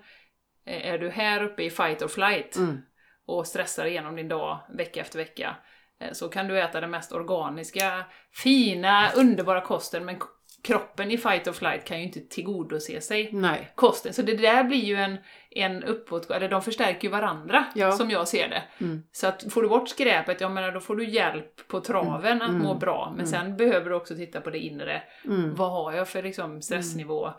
är 0.66 0.97
du 0.97 1.10
här 1.10 1.43
uppe 1.43 1.64
i 1.64 1.70
fight 1.70 2.01
or 2.01 2.07
flight 2.07 2.55
Mm. 2.55 2.82
och 3.26 3.47
stressar 3.47 3.86
igenom 3.86 4.16
din 4.16 4.28
dag 4.28 4.60
vecka 4.70 5.01
efter 5.01 5.20
vecka 5.20 5.55
eh, 5.99 6.12
så 6.12 6.30
kan 6.30 6.47
du 6.47 6.60
äta 6.60 6.82
den 6.82 6.91
mest 6.91 7.12
organiska, 7.12 8.05
fina, 8.32 9.12
underbara 9.16 9.62
kosten 9.62 10.05
men 10.05 10.20
kroppen 10.64 11.12
i 11.12 11.18
fight 11.18 11.47
or 11.47 11.51
flight 11.51 11.86
kan 11.86 11.97
ju 11.97 12.03
inte 12.05 12.20
tillgodose 12.20 13.01
sig 13.01 13.30
Nej. 13.34 13.72
kosten. 13.76 14.14
Så 14.14 14.22
det 14.22 14.36
där 14.36 14.64
blir 14.64 14.84
ju 14.86 14.95
en, 14.95 15.18
en 15.51 15.84
uppåt, 15.84 16.32
eller 16.32 16.49
de 16.49 16.62
förstärker 16.62 17.03
ju 17.07 17.10
varandra 17.12 17.66
Ja. 17.76 17.91
som 17.91 18.10
jag 18.10 18.28
ser 18.28 18.47
det. 18.49 18.64
Mm. 18.86 19.03
Så 19.12 19.28
att 19.28 19.53
får 19.53 19.62
du 19.62 19.70
bort 19.70 19.89
skräpet, 19.89 20.41
jag 20.41 20.51
menar 20.51 20.72
då 20.72 20.80
får 20.80 20.95
du 20.95 21.10
hjälp 21.10 21.68
på 21.68 21.80
traven 21.80 22.41
att 22.41 22.49
Mm. 22.49 22.62
må 22.62 22.74
bra. 22.74 23.14
Men 23.18 23.28
sen 23.28 23.57
behöver 23.57 23.89
du 23.89 23.95
också 23.95 24.16
titta 24.16 24.41
på 24.41 24.49
det 24.49 24.60
inre. 24.60 25.01
Mm. 25.26 25.55
Vad 25.55 25.72
har 25.72 25.93
jag 25.93 26.07
för 26.07 26.24
liksom, 26.24 26.62
stressnivå? 26.62 27.34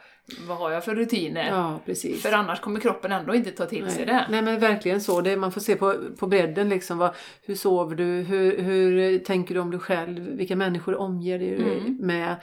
Vad 0.48 0.56
har 0.58 0.70
jag 0.70 0.84
för 0.84 0.94
rutiner? 0.94 1.48
Ja, 1.48 1.80
precis. 1.86 2.22
För 2.22 2.32
annars 2.32 2.60
kommer 2.60 2.80
kroppen 2.80 3.12
ändå 3.12 3.34
inte 3.34 3.50
ta 3.50 3.66
till 3.66 3.90
sig 3.90 4.06
Nej. 4.06 4.14
det. 4.14 4.26
Nej 4.30 4.42
men 4.42 4.58
verkligen 4.60 5.00
så. 5.00 5.20
Det, 5.20 5.36
man 5.36 5.52
får 5.52 5.60
se 5.60 5.76
på, 5.76 5.94
på 6.18 6.26
bredden 6.26 6.68
liksom. 6.68 6.98
Vad, 6.98 7.10
hur 7.42 7.54
sover 7.54 7.96
du? 7.96 8.04
Hur, 8.04 8.58
hur 8.62 9.18
tänker 9.18 9.54
du 9.54 9.60
om 9.60 9.70
dig 9.70 9.80
själv? 9.80 10.18
Vilka 10.36 10.56
människor 10.56 10.96
omger 10.96 11.38
dig 11.38 11.50
Mm. 11.60 11.96
med? 12.00 12.36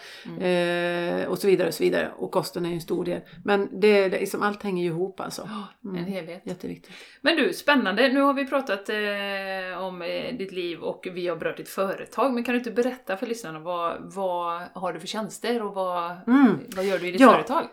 Eh, 1.21 1.27
och 1.27 1.37
så 1.37 1.47
vidare 1.47 1.67
och 1.67 1.73
så 1.73 1.83
vidare. 1.83 2.11
Och 2.17 2.31
kosten 2.31 2.65
är 2.65 2.69
ju 2.69 2.75
en 2.75 2.81
stor 2.81 3.05
del. 3.05 3.21
Men 3.45 3.79
det, 3.79 4.09
liksom, 4.09 4.41
allt 4.41 4.63
hänger 4.63 4.83
ju 4.83 4.89
ihop 4.89 5.19
alltså. 5.19 5.49
En 5.83 5.95
helhet. 5.95 6.41
Jätteviktigt. 6.45 6.91
Men 7.21 7.35
du, 7.35 7.53
spännande. 7.53 8.07
Nu 8.07 8.21
har 8.21 8.33
vi 8.33 8.45
pratat 8.47 8.89
eh, 8.89 9.83
om 9.83 10.01
eh, 10.01 10.37
ditt 10.37 10.51
liv 10.51 10.79
och 10.79 11.07
vi 11.13 11.27
har 11.27 11.35
berört 11.35 11.57
ditt 11.57 11.69
företag. 11.69 12.33
Men 12.33 12.43
kan 12.43 12.53
du 12.53 12.57
inte 12.59 12.71
berätta 12.71 13.17
för 13.17 13.27
lyssnarna 13.27 13.59
vad, 13.59 13.95
vad 14.01 14.61
har 14.73 14.93
du 14.93 14.99
för 14.99 15.07
tjänster 15.07 15.63
och 15.63 15.73
vad, 15.73 16.11
Mm. 16.27 16.59
vad 16.75 16.85
gör 16.85 16.97
du 16.99 17.07
i 17.07 17.11
ditt 17.11 17.21
Ja. 17.21 17.31
företag? 17.31 17.63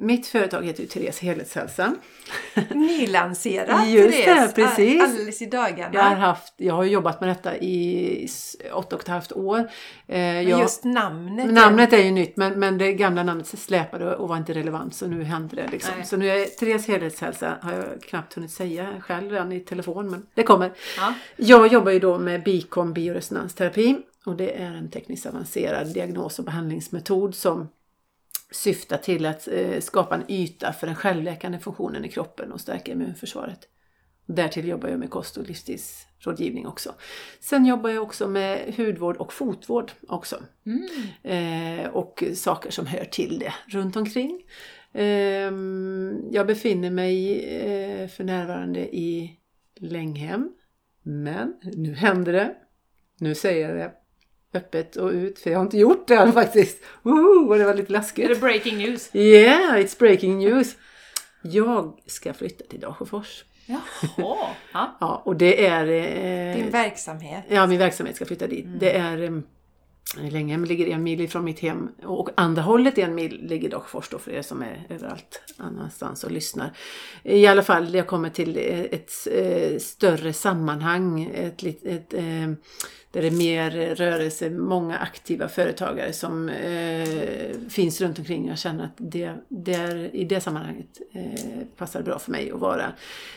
Mitt 0.00 0.26
företag 0.26 0.62
heter 0.62 0.82
ju 0.82 0.88
Therese 0.88 1.18
Helhetshälsa. 1.20 1.94
Nylanserat 2.70 3.88
Just 3.88 4.16
det, 4.16 4.24
Therese, 4.24 4.54
precis. 4.54 5.02
alldeles 5.02 5.42
i 5.42 5.46
dagarna. 5.46 5.94
Jag 5.94 6.02
har, 6.02 6.16
haft, 6.16 6.54
jag 6.56 6.74
har 6.74 6.84
jobbat 6.84 7.20
med 7.20 7.28
detta 7.28 7.56
i 7.56 8.28
åtta 8.72 8.96
och 8.96 9.02
ett 9.02 9.08
halvt 9.08 9.32
år. 9.32 9.70
Eh, 10.06 10.20
jag, 10.20 10.60
Just 10.60 10.84
namnet. 10.84 11.52
namnet 11.52 11.92
är 11.92 12.02
ju 12.02 12.10
nytt 12.10 12.36
men, 12.36 12.60
men 12.60 12.78
det 12.78 12.92
gamla 12.92 13.22
namnet 13.22 13.46
släpade 13.46 14.16
och 14.16 14.28
var 14.28 14.36
inte 14.36 14.54
relevant 14.54 14.94
så 14.94 15.06
nu 15.06 15.22
hände 15.22 15.56
det. 15.56 15.68
Liksom. 15.72 15.94
Så 16.04 16.16
nu 16.16 16.28
är 16.28 16.44
Therese 16.44 16.88
Helhetshälsa 16.88 17.58
har 17.62 17.72
jag 17.72 18.02
knappt 18.02 18.34
hunnit 18.34 18.50
säga 18.50 18.88
själv 19.00 19.30
redan 19.30 19.52
i 19.52 19.60
telefon 19.60 20.10
men 20.10 20.26
det 20.34 20.42
kommer. 20.42 20.72
Ja. 20.96 21.14
Jag 21.36 21.72
jobbar 21.72 21.92
ju 21.92 21.98
då 21.98 22.18
med 22.18 22.42
Bicom 22.42 22.92
bioresonansterapi 22.92 23.96
och 24.24 24.36
det 24.36 24.62
är 24.62 24.74
en 24.74 24.90
tekniskt 24.90 25.26
avancerad 25.26 25.94
diagnos 25.94 26.38
och 26.38 26.44
behandlingsmetod 26.44 27.34
som 27.34 27.68
syftar 28.50 28.96
till 28.96 29.26
att 29.26 29.48
eh, 29.48 29.80
skapa 29.80 30.14
en 30.14 30.30
yta 30.30 30.72
för 30.72 30.86
den 30.86 30.96
självläkande 30.96 31.58
funktionen 31.58 32.04
i 32.04 32.08
kroppen 32.08 32.52
och 32.52 32.60
stärka 32.60 32.92
immunförsvaret. 32.92 33.68
Därtill 34.26 34.68
jobbar 34.68 34.88
jag 34.88 34.98
med 34.98 35.10
kost 35.10 35.36
och 35.36 35.46
livsstilsrådgivning 35.46 36.66
också. 36.66 36.94
Sen 37.40 37.66
jobbar 37.66 37.90
jag 37.90 38.02
också 38.02 38.28
med 38.28 38.74
hudvård 38.76 39.16
och 39.16 39.32
fotvård 39.32 39.92
också. 40.08 40.36
Mm. 40.66 40.88
Eh, 41.22 41.88
och 41.88 42.24
saker 42.34 42.70
som 42.70 42.86
hör 42.86 43.04
till 43.04 43.38
det 43.38 43.54
runt 43.68 43.96
omkring. 43.96 44.42
Ehm, 44.92 46.28
jag 46.30 46.46
befinner 46.46 46.90
mig 46.90 47.44
eh, 47.44 48.08
för 48.08 48.24
närvarande 48.24 48.96
i 48.96 49.38
Länghem. 49.80 50.52
Men 51.02 51.54
nu 51.62 51.94
händer 51.94 52.32
det. 52.32 52.56
Nu 53.20 53.34
säger 53.34 53.68
jag 53.68 53.76
det 53.76 53.92
öppet 54.54 54.96
och 54.96 55.10
ut 55.10 55.38
för 55.38 55.50
jag 55.50 55.58
har 55.58 55.64
inte 55.64 55.78
gjort 55.78 56.08
det 56.08 56.14
än 56.14 56.32
faktiskt. 56.32 56.82
Woho, 57.02 57.48
och 57.48 57.58
det 57.58 57.64
var 57.64 57.74
lite 57.74 57.90
Är 57.90 57.92
läskigt. 57.92 58.28
det 58.28 58.40
breaking 58.40 58.78
news? 58.78 59.10
Yeah, 59.12 59.78
it's 59.78 59.98
breaking 59.98 60.38
news. 60.38 60.76
Jag 61.42 61.98
ska 62.06 62.34
flytta 62.34 62.64
till 62.64 62.80
Dalsjöfors. 62.80 63.44
Jaha. 63.66 63.80
Ja. 64.72 64.96
Ja, 65.00 65.22
och 65.24 65.36
det 65.36 65.66
är... 65.66 65.86
Eh, 65.86 66.56
Din 66.56 66.70
verksamhet. 66.70 67.44
Ja, 67.48 67.66
min 67.66 67.78
verksamhet 67.78 68.16
ska 68.16 68.24
flytta 68.26 68.46
dit. 68.46 68.66
Det 68.80 68.92
är 68.92 69.22
eh, 69.22 70.30
länge, 70.30 70.56
men 70.58 70.68
ligger 70.68 70.86
en 70.86 71.02
mil 71.02 71.20
ifrån 71.20 71.44
mitt 71.44 71.60
hem. 71.60 71.88
Och 72.04 72.28
andra 72.36 72.62
hållet 72.62 72.98
en 72.98 73.14
mil 73.14 73.40
ligger 73.42 73.70
Dalsjöfors 73.70 74.08
då 74.08 74.18
för 74.18 74.30
er 74.30 74.42
som 74.42 74.62
är 74.62 74.86
överallt 74.88 75.42
annanstans 75.56 76.24
och 76.24 76.30
lyssnar. 76.30 76.72
I 77.22 77.46
alla 77.46 77.62
fall, 77.62 77.94
jag 77.94 78.06
kommer 78.06 78.30
till 78.30 78.56
eh, 78.56 78.80
ett 78.80 79.10
eh, 79.32 79.78
större 79.78 80.32
sammanhang. 80.32 81.30
Ett, 81.34 81.62
lit- 81.62 81.84
ett, 81.86 82.14
eh, 82.14 82.52
där 83.10 83.22
det 83.22 83.26
är 83.26 83.30
mer 83.30 83.70
rörelse, 83.94 84.50
många 84.50 84.98
aktiva 84.98 85.48
företagare 85.48 86.12
som 86.12 86.48
eh, 86.48 87.08
finns 87.68 88.00
runt 88.00 88.18
omkring. 88.18 88.48
Jag 88.48 88.58
känner 88.58 88.84
att 88.84 88.94
det, 88.96 89.32
det 89.48 89.74
är, 89.74 90.14
i 90.16 90.24
det 90.24 90.40
sammanhanget 90.40 91.00
eh, 91.12 91.66
passar 91.76 92.02
bra 92.02 92.18
för 92.18 92.32
mig 92.32 92.50
att 92.50 92.60
vara. 92.60 92.92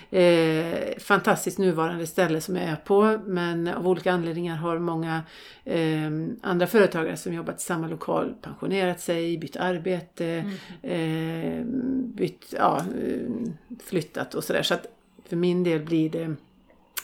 Eh, 0.10 0.98
fantastiskt 1.00 1.58
nuvarande 1.58 2.08
ställe 2.08 2.42
som 2.42 2.56
jag 2.56 2.66
är 2.66 2.76
på 2.76 3.20
men 3.26 3.68
av 3.68 3.88
olika 3.88 4.12
anledningar 4.12 4.56
har 4.56 4.80
många 4.80 5.24
eh, 5.66 6.12
andra 6.42 6.68
företagare 6.68 7.18
som 7.18 7.34
jobbat 7.34 7.60
i 7.62 7.64
samma 7.64 7.88
lokal 7.88 8.34
pensionerat 8.42 9.02
sig, 9.02 9.38
bytt 9.38 9.56
arbete, 9.56 10.52
eh, 10.82 11.66
bytt, 12.06 12.54
ja, 12.58 12.78
eh, 12.78 13.52
flyttat 13.86 14.36
och 14.36 14.44
sådär. 14.44 14.64
Så 14.64 14.74
att 14.74 14.88
för 15.26 15.36
min 15.36 15.64
del 15.64 15.80
blir 15.80 16.10
det 16.10 16.36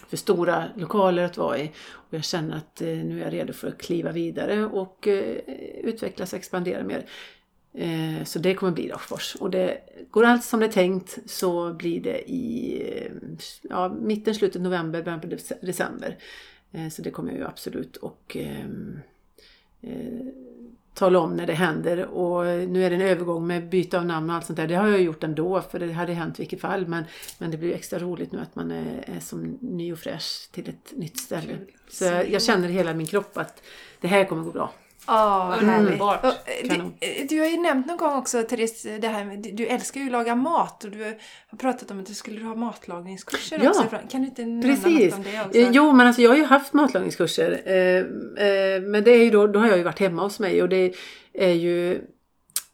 för 0.10 0.18
stora 0.18 0.66
lokaler 0.76 1.24
att 1.24 1.38
vara 1.38 1.58
i. 1.58 1.72
Och 1.89 2.14
jag 2.14 2.24
känner 2.24 2.58
att 2.58 2.82
eh, 2.82 2.88
nu 2.88 3.20
är 3.20 3.24
jag 3.24 3.34
redo 3.34 3.53
för 3.53 3.68
att 3.68 3.78
kliva 3.78 4.12
vidare 4.12 4.66
och 4.66 5.08
eh, 5.08 5.38
utvecklas 5.84 6.34
och 6.34 6.39
expandera 6.39 6.84
mer. 6.84 7.05
Eh, 7.74 8.24
så 8.24 8.39
det 8.39 8.53
kommer 8.53 8.72
bli 8.72 8.89
Rockfors. 8.89 9.36
Och 9.36 9.51
det 9.51 9.82
går 10.12 10.24
allt 10.24 10.43
som 10.43 10.60
det 10.60 10.66
är 10.66 10.72
tänkt 10.72 11.20
så 11.26 11.74
blir 11.74 12.01
det 12.01 12.32
i 12.32 13.12
ja, 13.62 13.89
mitten, 13.89 14.36
slutet 14.36 14.62
november, 14.62 15.03
början 15.03 15.22
på 15.22 15.28
december. 15.62 16.18
Så 16.91 17.01
det 17.01 17.12
kommer 17.12 17.32
jag 17.32 17.39
ju 17.39 17.45
absolut 17.45 17.97
och 17.97 18.38
ehm, 18.39 18.99
tala 20.98 21.20
om 21.20 21.36
när 21.36 21.48
det 21.48 21.54
händer. 21.54 22.06
Och 22.06 22.45
nu 22.45 22.86
är 22.86 22.89
det 22.89 22.95
en 22.95 23.02
övergång 23.02 23.48
med 23.48 23.70
byte 23.70 23.98
av 23.98 24.06
namn 24.06 24.30
och 24.30 24.36
allt 24.36 24.45
sånt 24.45 24.58
där. 24.58 24.68
Det 24.68 24.76
har 24.76 24.88
jag 24.88 25.02
gjort 25.02 25.24
ändå 25.24 25.62
för 25.62 25.80
det 25.80 25.91
hade 25.91 26.14
hänt 26.14 26.39
i 26.39 26.41
vilket 26.41 26.62
fall. 26.62 26.88
Men, 26.88 27.04
men 27.38 27.52
det 27.52 27.58
blir 27.58 27.74
extra 27.74 28.00
roligt 28.00 28.32
nu 28.32 28.39
att 28.39 28.56
man 28.56 28.72
är, 28.72 29.04
är 29.16 29.20
som 29.20 29.58
ny 29.62 29.93
och 29.93 30.00
fräsch 30.00 30.50
till 30.52 30.70
ett 30.70 30.93
nytt 30.98 31.20
ställe. 31.20 31.58
Så 31.89 32.04
jag, 32.04 32.30
jag 32.30 32.41
känner 32.41 32.70
i 32.70 32.72
hela 32.72 32.93
min 32.93 33.08
kropp 33.08 33.38
att 33.38 33.64
det 34.02 34.08
här 34.08 34.26
kommer 34.26 34.43
gå 34.43 34.52
bra. 34.52 34.74
Härligt. 35.08 35.80
Underbart. 35.80 36.24
Eh, 36.24 36.32
det- 36.99 37.30
Du 37.30 37.39
har 37.39 37.47
ju 37.47 37.58
nämnt 37.58 37.88
någon 37.88 37.97
gång 37.97 38.14
också 38.18 38.43
Therese, 38.43 38.84
det 39.01 39.08
här 39.08 39.26
med, 39.26 39.39
du 39.53 39.66
älskar 39.66 39.99
ju 40.01 40.05
att 40.05 40.12
laga 40.12 40.36
mat 40.36 40.84
och 40.84 40.91
du 40.91 41.03
har 41.49 41.58
pratat 41.58 41.91
om 41.91 41.99
att 41.99 42.05
du 42.05 42.14
skulle 42.14 42.45
ha 42.45 42.55
matlagningskurser 42.55 43.60
Ja, 43.64 43.70
också. 43.70 43.84
Kan 44.10 44.22
du 44.22 44.28
inte 44.28 44.45
nämna 44.45 44.62
Precis. 44.62 45.18
något 45.18 45.26
om 45.28 45.32
det 45.34 45.41
också? 45.45 45.58
Eh, 45.60 45.70
Jo, 45.72 45.91
men 45.91 46.08
alltså 46.08 46.22
jag 46.22 46.30
har 46.30 46.38
ju 46.38 46.45
haft 46.45 46.74
matlagningskurser. 46.74 47.62
Eh, 47.66 47.76
eh, 48.47 48.82
men 48.82 49.03
det 49.03 49.12
är 49.12 49.24
ju 49.24 49.30
då, 49.30 49.47
då 49.47 49.60
har 49.60 49.68
jag 49.68 49.78
ju 49.78 49.84
varit 49.84 49.99
hemma 49.99 50.22
hos 50.24 50.39
mig 50.39 50.62
och 50.62 50.70
det 50.70 50.95
är 51.34 51.51
ju 51.53 52.01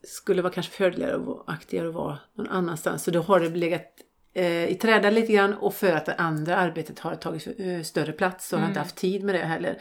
skulle 0.08 0.42
vara 0.42 0.54
kanske 0.54 0.72
fördeligare 0.72 1.16
och 1.16 1.26
vara 1.26 1.44
aktigare 1.48 1.88
att 1.88 1.94
vara 1.94 2.18
någon 2.38 2.48
annanstans. 2.48 3.04
Så 3.04 3.12
då 3.12 3.22
har 3.22 3.40
det 3.40 3.50
legat 3.50 3.82
eh, 3.82 3.88
i 4.36 4.78
träda 4.82 5.10
lite 5.10 5.34
grann 5.34 5.54
och 5.54 5.74
för 5.74 5.92
att 5.92 6.06
det 6.06 6.14
andra 6.14 6.56
arbetet 6.56 7.00
har 7.00 7.16
tagit 7.16 7.48
eh, 7.60 7.82
större 7.82 8.12
plats 8.12 8.48
så 8.48 8.56
har 8.56 8.62
jag 8.62 8.70
inte 8.70 8.80
haft 8.80 8.96
tid 8.96 9.24
med 9.24 9.36
det 9.36 9.46
heller. 9.46 9.78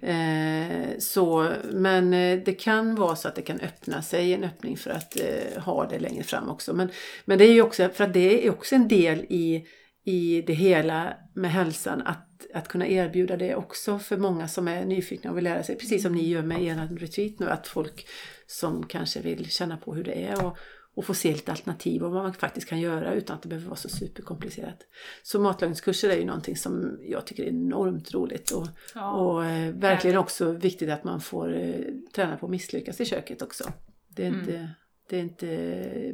Eh, 0.00 0.98
så, 0.98 1.52
men 1.72 2.14
eh, 2.14 2.38
det 2.44 2.52
kan 2.52 2.94
vara 2.94 3.16
så 3.16 3.28
att 3.28 3.34
det 3.34 3.42
kan 3.42 3.60
öppna 3.60 4.02
sig 4.02 4.32
en 4.32 4.44
öppning 4.44 4.76
för 4.76 4.90
att 4.90 5.20
eh, 5.20 5.62
ha 5.62 5.86
det 5.86 5.98
längre 5.98 6.22
fram 6.22 6.48
också. 6.48 6.74
Men, 6.74 6.88
men 7.24 7.38
det 7.38 7.44
är 7.44 7.52
ju 7.52 7.62
också, 7.62 7.88
för 7.88 8.04
att 8.04 8.12
det 8.12 8.46
är 8.46 8.50
också 8.50 8.74
en 8.74 8.88
del 8.88 9.18
i, 9.28 9.66
i 10.04 10.42
det 10.46 10.54
hela 10.54 11.14
med 11.34 11.52
hälsan 11.52 12.02
att, 12.02 12.46
att 12.54 12.68
kunna 12.68 12.86
erbjuda 12.86 13.36
det 13.36 13.54
också 13.54 13.98
för 13.98 14.16
många 14.16 14.48
som 14.48 14.68
är 14.68 14.84
nyfikna 14.84 15.30
och 15.30 15.36
vill 15.36 15.44
lära 15.44 15.62
sig. 15.62 15.76
Precis 15.76 16.02
som 16.02 16.12
ni 16.12 16.28
gör 16.28 16.42
med 16.42 16.62
er 16.62 16.96
retreat 16.98 17.38
nu, 17.38 17.50
att 17.50 17.66
folk 17.66 18.06
som 18.46 18.86
kanske 18.86 19.20
vill 19.20 19.50
känna 19.50 19.76
på 19.76 19.94
hur 19.94 20.04
det 20.04 20.24
är 20.24 20.44
och, 20.44 20.58
och 20.96 21.04
få 21.04 21.14
se 21.14 21.32
lite 21.32 21.50
alternativ 21.50 22.02
och 22.02 22.10
vad 22.12 22.22
man 22.22 22.32
faktiskt 22.34 22.68
kan 22.68 22.80
göra 22.80 23.14
utan 23.14 23.36
att 23.36 23.42
det 23.42 23.48
behöver 23.48 23.66
vara 23.66 23.76
så 23.76 23.88
superkomplicerat. 23.88 24.78
Så 25.22 25.40
matlagningskurser 25.40 26.08
är 26.10 26.16
ju 26.16 26.24
någonting 26.24 26.56
som 26.56 26.98
jag 27.02 27.26
tycker 27.26 27.42
är 27.42 27.48
enormt 27.48 28.14
roligt 28.14 28.50
och, 28.50 28.66
Ja. 28.94 29.12
och 29.12 29.44
eh, 29.44 29.74
verkligen 29.74 30.16
också 30.16 30.52
viktigt 30.52 30.90
att 30.90 31.04
man 31.04 31.20
får 31.20 31.54
eh, 31.56 31.74
träna 32.14 32.36
på 32.36 32.46
att 32.46 32.50
misslyckas 32.50 33.00
i 33.00 33.04
köket 33.04 33.42
också. 33.42 33.72
Det 34.08 34.22
är, 34.22 34.28
inte, 34.28 34.70
det 35.08 35.16
är 35.16 35.20
inte 35.20 35.46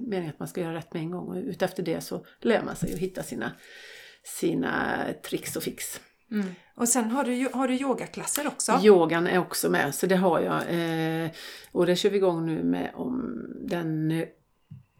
meningen 0.00 0.30
att 0.30 0.38
man 0.38 0.48
ska 0.48 0.60
göra 0.60 0.74
rätt 0.74 0.92
med 0.94 1.02
en 1.02 1.10
gång 1.10 1.28
och 1.28 1.36
utefter 1.36 1.82
det 1.82 2.00
så 2.00 2.26
lär 2.40 2.62
man 2.62 2.76
sig 2.76 2.92
att 2.92 2.98
hitta 2.98 3.22
sina, 3.22 3.52
sina 4.24 5.04
tricks 5.28 5.56
och 5.56 5.62
fix. 5.62 6.00
Och 6.74 6.88
sen 6.88 7.10
har 7.10 7.24
du, 7.24 7.48
har 7.52 7.68
du 7.68 7.74
yogaklasser 7.74 8.46
också. 8.46 8.80
Yogan 8.82 9.26
är 9.26 9.38
också 9.38 9.70
med, 9.70 9.94
så 9.94 10.06
det 10.06 10.16
har 10.16 10.40
jag. 10.40 10.62
Eh, 11.24 11.30
och 11.72 11.86
det 11.86 11.96
kör 11.96 12.10
vi 12.10 12.16
igång 12.16 12.46
nu 12.46 12.62
med 12.64 12.90
om 12.94 13.44
den 13.60 14.24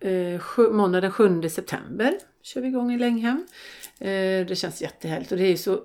eh, 0.03 0.41
måndag 0.73 1.01
den 1.01 1.11
7 1.11 1.49
september. 1.49 2.15
Kör 2.43 2.61
vi 2.61 2.69
igång 2.69 2.93
i 2.93 2.99
Länghem. 2.99 3.47
Eh, 3.99 4.47
det 4.47 4.59
känns 4.59 4.83
jättehärligt 4.83 5.33
och 5.33 5.39
det 5.39 5.45
är 5.45 5.51
ju 5.51 5.57
så 5.57 5.81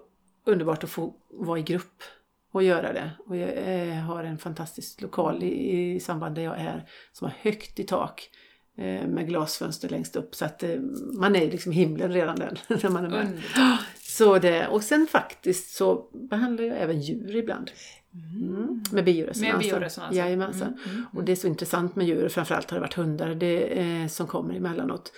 underbart 0.46 0.84
att 0.84 0.90
få 0.90 1.16
vara 1.30 1.60
i 1.60 1.64
grupp 1.64 2.04
och 2.52 2.64
göra 2.64 2.94
det. 2.94 3.12
Och 3.26 3.38
jag 3.38 3.50
eh, 3.50 3.96
har 3.96 4.24
en 4.24 4.38
fantastisk 4.38 5.02
lokal 5.02 5.44
i, 5.44 5.92
i 5.96 6.00
samband 6.00 6.36
där 6.36 6.42
jag 6.42 6.60
är 6.60 6.90
som 7.12 7.26
har 7.26 7.36
högt 7.42 7.80
i 7.80 7.84
tak. 7.84 8.30
eh, 8.78 9.08
med 9.08 9.28
glasfönster 9.28 9.90
längst 9.90 10.16
upp. 10.16 10.36
Så 10.36 10.46
att 10.46 10.64
eh, 10.64 10.80
man 11.20 11.36
är 11.36 11.52
liksom 11.52 11.72
himlen 11.72 12.12
redan 12.12 12.36
där 12.36 12.60
när 12.84 12.90
man 12.90 13.06
är 13.06 13.10
med. 13.10 13.26
Underbart. 13.26 13.80
Så 14.00 14.40
det, 14.40 14.68
och 14.68 14.84
sen 14.84 15.08
faktiskt 15.08 15.76
så 15.76 16.10
behandlar 16.30 16.64
jag 16.64 16.78
även 16.78 17.02
djur 17.02 17.36
ibland. 17.36 17.72
Mm. 18.18 18.84
Med 18.92 19.06
bioresonanser. 19.06 19.58
Med 19.58 19.66
bioresonanser. 19.66 20.18
Jajamensan. 20.18 20.68
Mm, 20.68 20.96
mm, 20.96 21.06
Och 21.14 21.24
det 21.24 21.32
är 21.32 21.36
så 21.36 21.48
intressant 21.48 21.96
med 21.96 22.08
djur, 22.08 22.30
framförallt 22.30 22.72
har 22.72 22.78
det 22.78 22.82
varit 22.82 22.94
hundar 22.94 23.36
det, 23.36 23.80
eh, 23.82 24.08
som 24.08 24.28
kommer 24.28 24.54
emellanåt. 24.54 25.12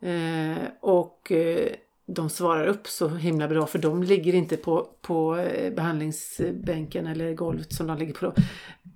Eh, 0.00 0.64
och 0.80 1.32
eh, 1.32 1.72
de 2.06 2.30
svarar 2.30 2.66
upp 2.66 2.86
så 2.88 3.08
himla 3.08 3.48
bra 3.48 3.66
för 3.66 3.78
de 3.78 4.02
ligger 4.02 4.34
inte 4.34 4.56
på, 4.56 4.88
på 5.02 5.36
eh, 5.36 5.72
behandlingsbänken 5.72 7.06
eller 7.06 7.34
golvet 7.34 7.72
som 7.72 7.86
de 7.86 7.98
ligger 7.98 8.12
på 8.14 8.32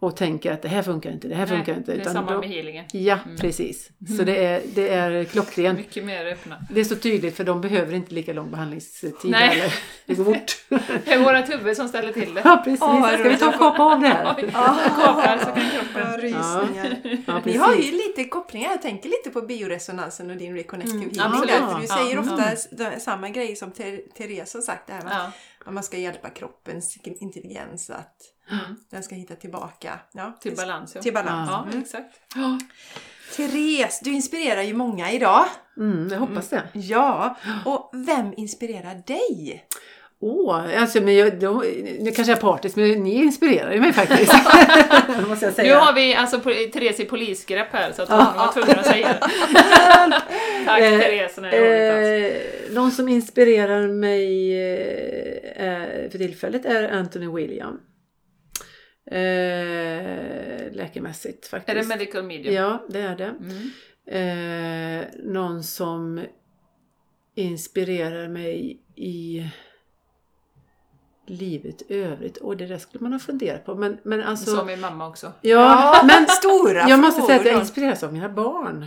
och 0.01 0.17
tänker 0.17 0.53
att 0.53 0.63
det 0.63 0.69
här 0.69 0.83
funkar 0.83 1.11
inte, 1.13 1.29
det 1.29 1.35
här 1.35 1.47
Nej, 1.47 1.57
funkar 1.57 1.77
inte. 1.77 1.93
Det 1.93 1.97
är 1.97 2.01
utan 2.01 2.13
samma 2.13 2.31
de- 2.33 2.41
med 2.41 2.49
healingen. 2.49 2.85
Ja, 2.93 3.19
precis. 3.41 3.91
Så 4.19 4.23
det 4.25 4.45
är, 4.45 4.63
det 4.75 4.89
är 4.89 5.25
klockrent. 5.25 5.79
Mycket 5.79 6.05
mer 6.05 6.27
öppna. 6.27 6.57
Det 6.71 6.81
är 6.81 6.85
så 6.85 6.97
tydligt 6.97 7.37
för 7.37 7.45
de 7.45 7.61
behöver 7.61 7.95
inte 7.95 8.15
lika 8.15 8.33
lång 8.33 8.51
behandlingstid 8.51 9.15
Nej. 9.25 9.49
heller. 9.49 9.75
Det 10.07 10.15
går 10.15 10.25
fort. 10.25 10.57
Det 11.05 11.13
är 11.13 11.25
vårat 11.25 11.51
huvud 11.51 11.77
som 11.77 11.89
ställer 11.89 12.13
till 12.13 12.35
det. 12.35 12.41
Ja, 12.45 12.61
precis. 12.65 12.83
Åh, 12.83 13.01
vad 13.01 13.13
Ska 13.21 13.29
vi 13.29 13.37
ta 13.37 13.49
och 13.49 13.55
kapa 13.55 13.83
av 13.83 14.01
det 14.01 14.07
här? 14.09 14.35
Kapar 14.35 15.39
så 15.39 15.45
kan 15.45 15.63
Ja, 15.63 15.71
kroppen... 15.95 16.21
rysningar. 16.21 16.97
Ja, 17.27 17.41
Ni 17.45 17.57
har 17.57 17.75
ju 17.75 17.93
lite 17.93 18.25
kopplingar. 18.25 18.71
Jag 18.71 18.83
tänker 18.83 19.09
lite 19.09 19.31
på 19.31 19.41
bioresonansen 19.47 20.31
och 20.31 20.37
din 20.37 20.57
reconnective 20.57 20.99
Mm, 20.99 21.11
healing 21.17 21.33
absolut. 21.33 21.49
där. 21.51 21.67
För 21.67 21.79
du 21.81 21.87
Ja, 21.89 21.97
säger 21.97 22.13
mm. 22.19 22.25
ofta 22.33 22.45
de- 22.71 23.01
samma 23.07 23.29
grej 23.29 23.57
som 23.57 23.71
Ter- 23.73 24.01
Therese 24.15 24.55
har 24.55 24.61
sagt. 24.61 24.87
Det 24.87 24.93
här 24.93 25.03
med 25.03 25.13
Ja. 25.13 25.31
att 25.67 25.73
man 25.75 25.83
ska 25.83 25.97
hjälpa 25.97 26.31
kroppens 26.31 26.97
intelligens 27.05 27.91
att 27.91 28.17
Mm. 28.51 28.77
den 28.91 29.03
ska 29.03 29.15
hitta 29.15 29.35
tillbaka. 29.35 30.01
Ja, 30.13 30.39
Till 30.41 30.57
balans 30.57 30.95
ja. 30.95 31.03
Till 31.03 31.13
balans. 31.15 31.51
Ja, 31.53 31.65
Mm. 31.69 31.81
exakt. 31.83 32.21
Therese, 33.37 34.01
du 34.03 34.13
inspirerar 34.13 34.63
ju 34.63 34.75
många 34.75 35.13
idag. 35.13 35.45
Mm, 35.77 36.09
jag 36.13 36.19
hoppas 36.19 36.49
det. 36.49 36.69
Ja, 36.73 37.37
och 37.65 37.91
vem 37.95 38.35
inspirerar 38.37 38.95
dig? 39.07 39.67
Åh, 40.21 40.81
alltså, 40.83 41.01
men 41.01 41.17
jag, 41.17 41.39
då, 41.39 41.65
nu 41.99 42.11
kanske 42.11 42.33
jag 42.33 42.39
är 42.39 42.43
partisk, 42.43 42.77
men 42.77 42.91
ni 42.91 43.15
inspirerar 43.15 43.73
ju 43.73 43.81
mig 43.81 43.93
faktiskt. 43.93 44.33
måste 45.29 45.47
jag 45.47 45.67
Nu 45.67 45.75
har 45.75 45.93
vi 45.93 46.15
alltså 46.15 46.41
Therese 46.73 47.01
i 47.01 47.05
polisgrepp 47.05 47.73
här 47.73 47.93
så 47.93 48.03
att 48.03 48.09
hon 48.09 48.19
var 48.19 48.53
tvungen 48.53 48.79
att 48.79 48.87
säga 48.87 49.09
det. 49.09 49.19
Tack 50.67 50.81
Eh, 50.81 51.01
Therese, 51.01 51.39
nej, 51.41 51.91
alltså. 51.91 52.71
Eh, 52.71 52.75
någon 52.75 52.91
som 52.91 53.09
inspirerar 53.09 53.89
mig 53.89 54.53
eh, 55.57 56.11
för 56.11 56.19
tillfället 56.19 56.65
är 56.65 56.89
Anthony 56.89 57.29
William. 57.29 57.81
Eh, 59.11 60.73
läkemässigt 60.73 61.47
faktiskt. 61.47 61.77
Är 61.77 61.83
det 61.83 61.89
medical 61.89 62.23
medium? 62.23 62.55
Ja, 62.55 62.87
det 62.89 63.01
är 63.01 63.17
det. 63.17 63.35
Mm. 63.41 63.71
Eh, 64.09 65.05
någon 65.25 65.63
som 65.63 66.25
inspirerar 67.35 68.29
mig 68.29 68.83
i 68.97 69.45
livet 71.31 71.83
övrigt. 71.89 72.37
Och 72.37 72.57
det 72.57 72.67
där 72.67 72.79
skulle 72.79 73.03
man 73.03 73.13
ha 73.13 73.19
funderat 73.19 73.65
på. 73.67 73.75
Men, 73.75 73.99
men 74.03 74.23
alltså... 74.23 74.57
Som 74.57 74.67
min 74.67 74.81
mamma 74.81 75.09
också. 75.09 75.33
Ja, 75.41 76.01
men 76.05 76.27
stora 76.29 76.89
jag 76.89 77.01
måste 77.01 77.23
säga 77.23 77.41
att 77.41 77.47
jag 77.47 77.61
inspireras 77.61 78.03
av 78.03 78.13
mina 78.13 78.29
barn. 78.29 78.87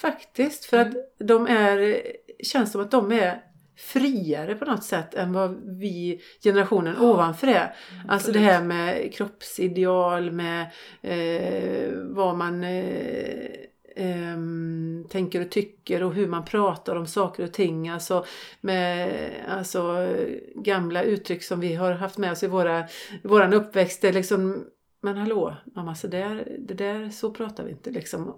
Faktiskt. 0.00 0.64
För 0.64 0.76
Mm. 0.76 0.88
att 0.88 0.96
de 1.28 1.46
är, 1.46 2.02
känns 2.42 2.72
som 2.72 2.80
att 2.80 2.90
de 2.90 3.12
är 3.12 3.42
friare 3.78 4.54
på 4.54 4.64
något 4.64 4.84
sätt 4.84 5.14
än 5.14 5.32
vad 5.32 5.78
vi, 5.78 6.20
generationen 6.42 6.98
ovanför 6.98 7.46
är. 7.46 7.74
Alltså 8.08 8.32
det 8.32 8.38
här 8.38 8.62
med 8.62 9.14
kroppsideal, 9.14 10.30
med 10.30 10.66
eh, 11.02 11.92
vad 11.94 12.36
man 12.36 12.64
eh, 12.64 13.50
ehm, 13.96 15.04
tänker 15.10 15.40
och 15.40 15.50
tycker 15.50 16.02
och 16.02 16.14
hur 16.14 16.28
man 16.28 16.44
pratar 16.44 16.96
om 16.96 17.06
saker 17.06 17.44
och 17.44 17.52
ting. 17.52 17.88
Alltså 17.88 18.24
med 18.60 19.10
alltså, 19.48 20.08
gamla 20.54 21.02
uttryck 21.02 21.42
som 21.42 21.60
vi 21.60 21.74
har 21.74 21.92
haft 21.92 22.18
med 22.18 22.32
oss 22.32 22.42
i 22.42 22.46
våra, 22.46 22.84
våran 23.22 23.52
uppväxt. 23.52 24.02
Det 24.02 24.08
är 24.08 24.12
liksom, 24.12 24.64
men 25.02 25.16
hallå 25.16 25.56
mamma, 25.74 25.94
så 25.94 26.06
där, 26.06 26.56
det 26.58 26.74
där, 26.74 27.10
så 27.10 27.30
pratar 27.30 27.64
vi 27.64 27.70
inte 27.70 27.90
liksom. 27.90 28.34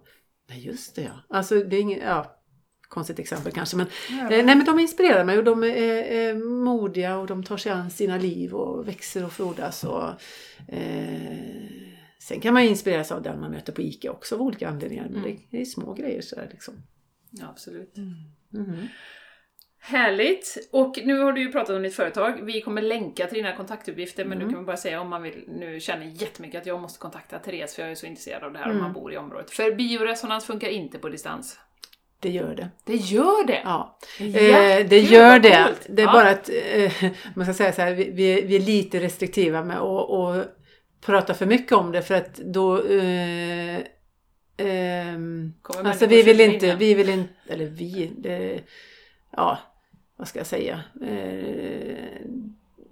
Nej 0.48 0.66
just 0.66 0.94
det 0.94 1.02
ja. 1.02 1.36
Alltså 1.36 1.54
det 1.54 1.76
är 1.76 1.80
inget, 1.80 2.02
ja, 2.02 2.38
konstigt 2.88 3.18
exempel 3.18 3.52
kanske 3.52 3.76
men 3.76 3.86
Ja. 4.10 4.22
Eh, 4.22 4.44
Nej 4.44 4.56
men 4.56 4.64
de 4.64 4.78
inspirerar 4.78 5.24
mig 5.24 5.38
och 5.38 5.44
de 5.44 5.64
är, 5.64 5.68
är 5.68 6.34
modiga 6.34 7.18
och 7.18 7.26
de 7.26 7.44
tar 7.44 7.56
sig 7.56 7.72
an 7.72 7.90
sina 7.90 8.18
liv 8.18 8.54
och 8.54 8.88
växer 8.88 9.24
och 9.24 9.32
frodas. 9.32 9.84
Och, 9.84 10.04
eh, 10.68 11.87
sen 12.18 12.40
kan 12.40 12.54
man 12.54 12.62
inspireras 12.62 13.12
av 13.12 13.22
den 13.22 13.40
man 13.40 13.50
möter 13.50 13.72
på 13.72 13.82
ICA 13.82 14.10
också 14.10 14.34
av 14.34 14.42
olika 14.42 14.68
anledningar. 14.68 15.06
Men 15.10 15.24
Mm. 15.24 15.38
det, 15.50 15.60
är 15.60 15.64
små 15.64 15.92
grejer 15.94 16.20
sådär 16.22 16.48
liksom. 16.50 16.74
Ja, 17.30 17.46
absolut. 17.48 17.94
Mhm. 18.50 18.88
Härligt! 19.80 20.68
Och 20.72 20.98
nu 21.04 21.18
har 21.18 21.32
du 21.32 21.40
ju 21.40 21.52
pratat 21.52 21.76
om 21.76 21.82
ditt 21.82 21.94
företag. 21.94 22.40
Vi 22.44 22.60
kommer 22.60 22.82
länka 22.82 23.26
till 23.26 23.36
dina 23.36 23.56
kontaktuppgifter 23.56 24.24
men 24.24 24.32
Mm. 24.38 24.46
nu 24.48 24.52
kan 24.54 24.62
vi 24.62 24.66
bara 24.66 24.76
säga 24.76 25.00
om 25.00 25.08
man 25.08 25.22
vill, 25.22 25.44
nu 25.48 25.80
känner 25.80 26.06
jättemycket 26.06 26.60
att 26.60 26.66
jag 26.66 26.80
måste 26.80 26.98
kontakta 26.98 27.38
Therese 27.38 27.74
för 27.74 27.82
jag 27.82 27.90
är 27.90 27.94
så 27.94 28.06
intresserad 28.06 28.44
av 28.44 28.52
det 28.52 28.58
här 28.58 28.64
om 28.64 28.70
Mm. 28.70 28.82
man 28.82 28.92
bor 28.92 29.12
i 29.12 29.16
området. 29.16 29.50
För 29.50 29.74
bioresonans 29.74 30.44
funkar 30.44 30.68
inte 30.68 30.98
på 30.98 31.08
distans. 31.08 31.58
Det 32.20 32.30
gör 32.30 32.54
det. 32.54 32.68
Det 32.84 32.96
gör 32.96 33.46
det! 33.46 33.60
Ja. 33.64 33.98
Ja, 34.18 34.26
Eh, 34.26 34.88
det 34.88 34.98
gör 35.00 35.38
det. 35.38 35.74
Det 35.88 36.02
är 36.02 36.06
Ja. 36.06 36.12
bara 36.12 36.30
att 36.30 36.50
eh, 36.72 36.92
man 37.36 37.46
ska 37.46 37.54
säga 37.54 37.72
så 37.72 37.82
här, 37.82 37.94
vi, 37.94 38.10
vi, 38.42 38.56
är- 38.56 38.60
lite 38.60 39.00
restriktiva 39.00 39.64
med 39.64 39.76
att 39.78 40.10
att 40.10 40.57
prata 41.00 41.34
för 41.34 41.46
mycket 41.46 41.72
om 41.72 41.92
det 41.92 42.02
för 42.02 42.14
att 42.14 42.34
då 42.34 42.76
eh, 42.76 43.82
Kommer 45.62 45.84
Alltså 45.84 46.06
vi 46.06 46.22
vill 46.22 46.40
inte, 46.40 46.66
den? 46.66 46.78
vi 46.78 46.94
vill 46.94 47.08
inte, 47.08 47.32
eller 47.48 47.66
vi, 47.66 48.12
det, 48.18 48.60
ja, 49.36 49.58
vad 50.16 50.28
ska 50.28 50.38
jag 50.38 50.46
säga? 50.46 50.80
Eh, 51.02 52.20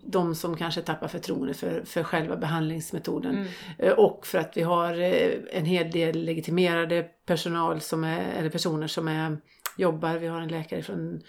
de 0.08 0.34
som 0.34 0.56
kanske 0.56 0.82
tappar 0.82 1.08
förtroende 1.08 1.54
för, 1.54 1.82
för 1.84 2.02
själva 2.02 2.36
behandlingsmetoden. 2.36 3.34
Mm. 3.34 3.48
Eh, 3.78 3.92
Och 3.92 4.26
för 4.26 4.38
att 4.38 4.56
vi 4.56 4.62
har 4.62 5.00
eh, 5.00 5.30
en 5.52 5.64
hel 5.64 5.90
del 5.90 6.24
legitimerade 6.24 7.02
personal 7.02 7.80
som 7.80 8.04
är, 8.04 8.32
eller 8.32 8.50
personer 8.50 8.86
som 8.86 9.08
är, 9.08 9.38
jobbar. 9.76 10.16
Vi 10.16 10.26
har 10.26 10.40
en 10.40 10.48
läkare 10.48 10.82
från 10.82 11.20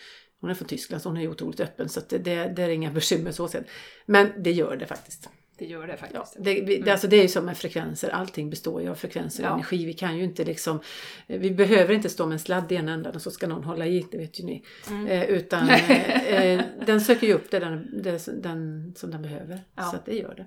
hon 0.41 0.49
är 0.49 0.53
från 0.53 0.67
Tyskland 0.67 1.01
så 1.01 1.09
hon 1.09 1.17
är 1.17 1.28
otroligt 1.28 1.59
öppen 1.59 1.89
så 1.89 1.99
att 1.99 2.09
det, 2.09 2.17
det, 2.17 2.53
det 2.55 2.63
är 2.63 2.69
inga 2.69 2.91
bekymmer 2.91 3.32
så 3.32 3.47
sett. 3.47 3.65
Men 4.05 4.32
det 4.43 4.51
gör 4.51 4.75
det 4.75 4.86
faktiskt. 4.86 5.30
Det 5.57 5.65
gör 5.65 5.87
det 5.87 5.93
Ja, 5.93 5.97
faktiskt. 5.97 6.35
det, 6.39 6.61
vi, 6.61 6.77
det, 6.77 6.91
alltså 6.91 7.07
det 7.07 7.15
är 7.17 7.21
ju 7.21 7.27
som 7.27 7.45
med 7.45 7.57
frekvenser, 7.57 8.09
allting 8.09 8.49
består 8.49 8.81
ju 8.81 8.89
av 8.89 8.95
frekvenser 8.95 9.43
och 9.43 9.49
Ja. 9.49 9.53
energi. 9.53 9.85
Vi 9.85 9.93
kan 9.93 10.17
ju 10.17 10.23
inte 10.23 10.43
liksom, 10.45 10.79
vi 11.27 11.51
behöver 11.51 11.93
inte 11.93 12.09
stå 12.09 12.25
med 12.25 12.33
en 12.33 12.39
sladd 12.39 12.71
i 12.71 12.75
ena 12.75 12.91
ändan 12.93 13.15
och 13.15 13.21
så 13.21 13.31
ska 13.31 13.47
någon 13.47 13.63
hålla 13.63 13.85
i, 13.85 14.05
det 14.11 14.17
vet 14.17 14.39
ju 14.39 14.43
ni. 14.43 14.63
Mm. 14.89 15.07
Eh, 15.07 15.23
utan 15.23 15.69
eh, 15.69 16.01
eh, 16.43 16.61
den 16.85 17.01
söker 17.01 17.27
ju 17.27 17.33
upp 17.33 17.51
det 17.51 17.59
den, 17.59 18.01
det, 18.03 18.41
den 18.43 18.93
som 18.95 19.11
den 19.11 19.21
behöver. 19.21 19.59
Ja. 19.75 19.83
Så 19.83 19.95
att 19.95 20.05
det 20.05 20.15
gör 20.15 20.35
det. 20.35 20.45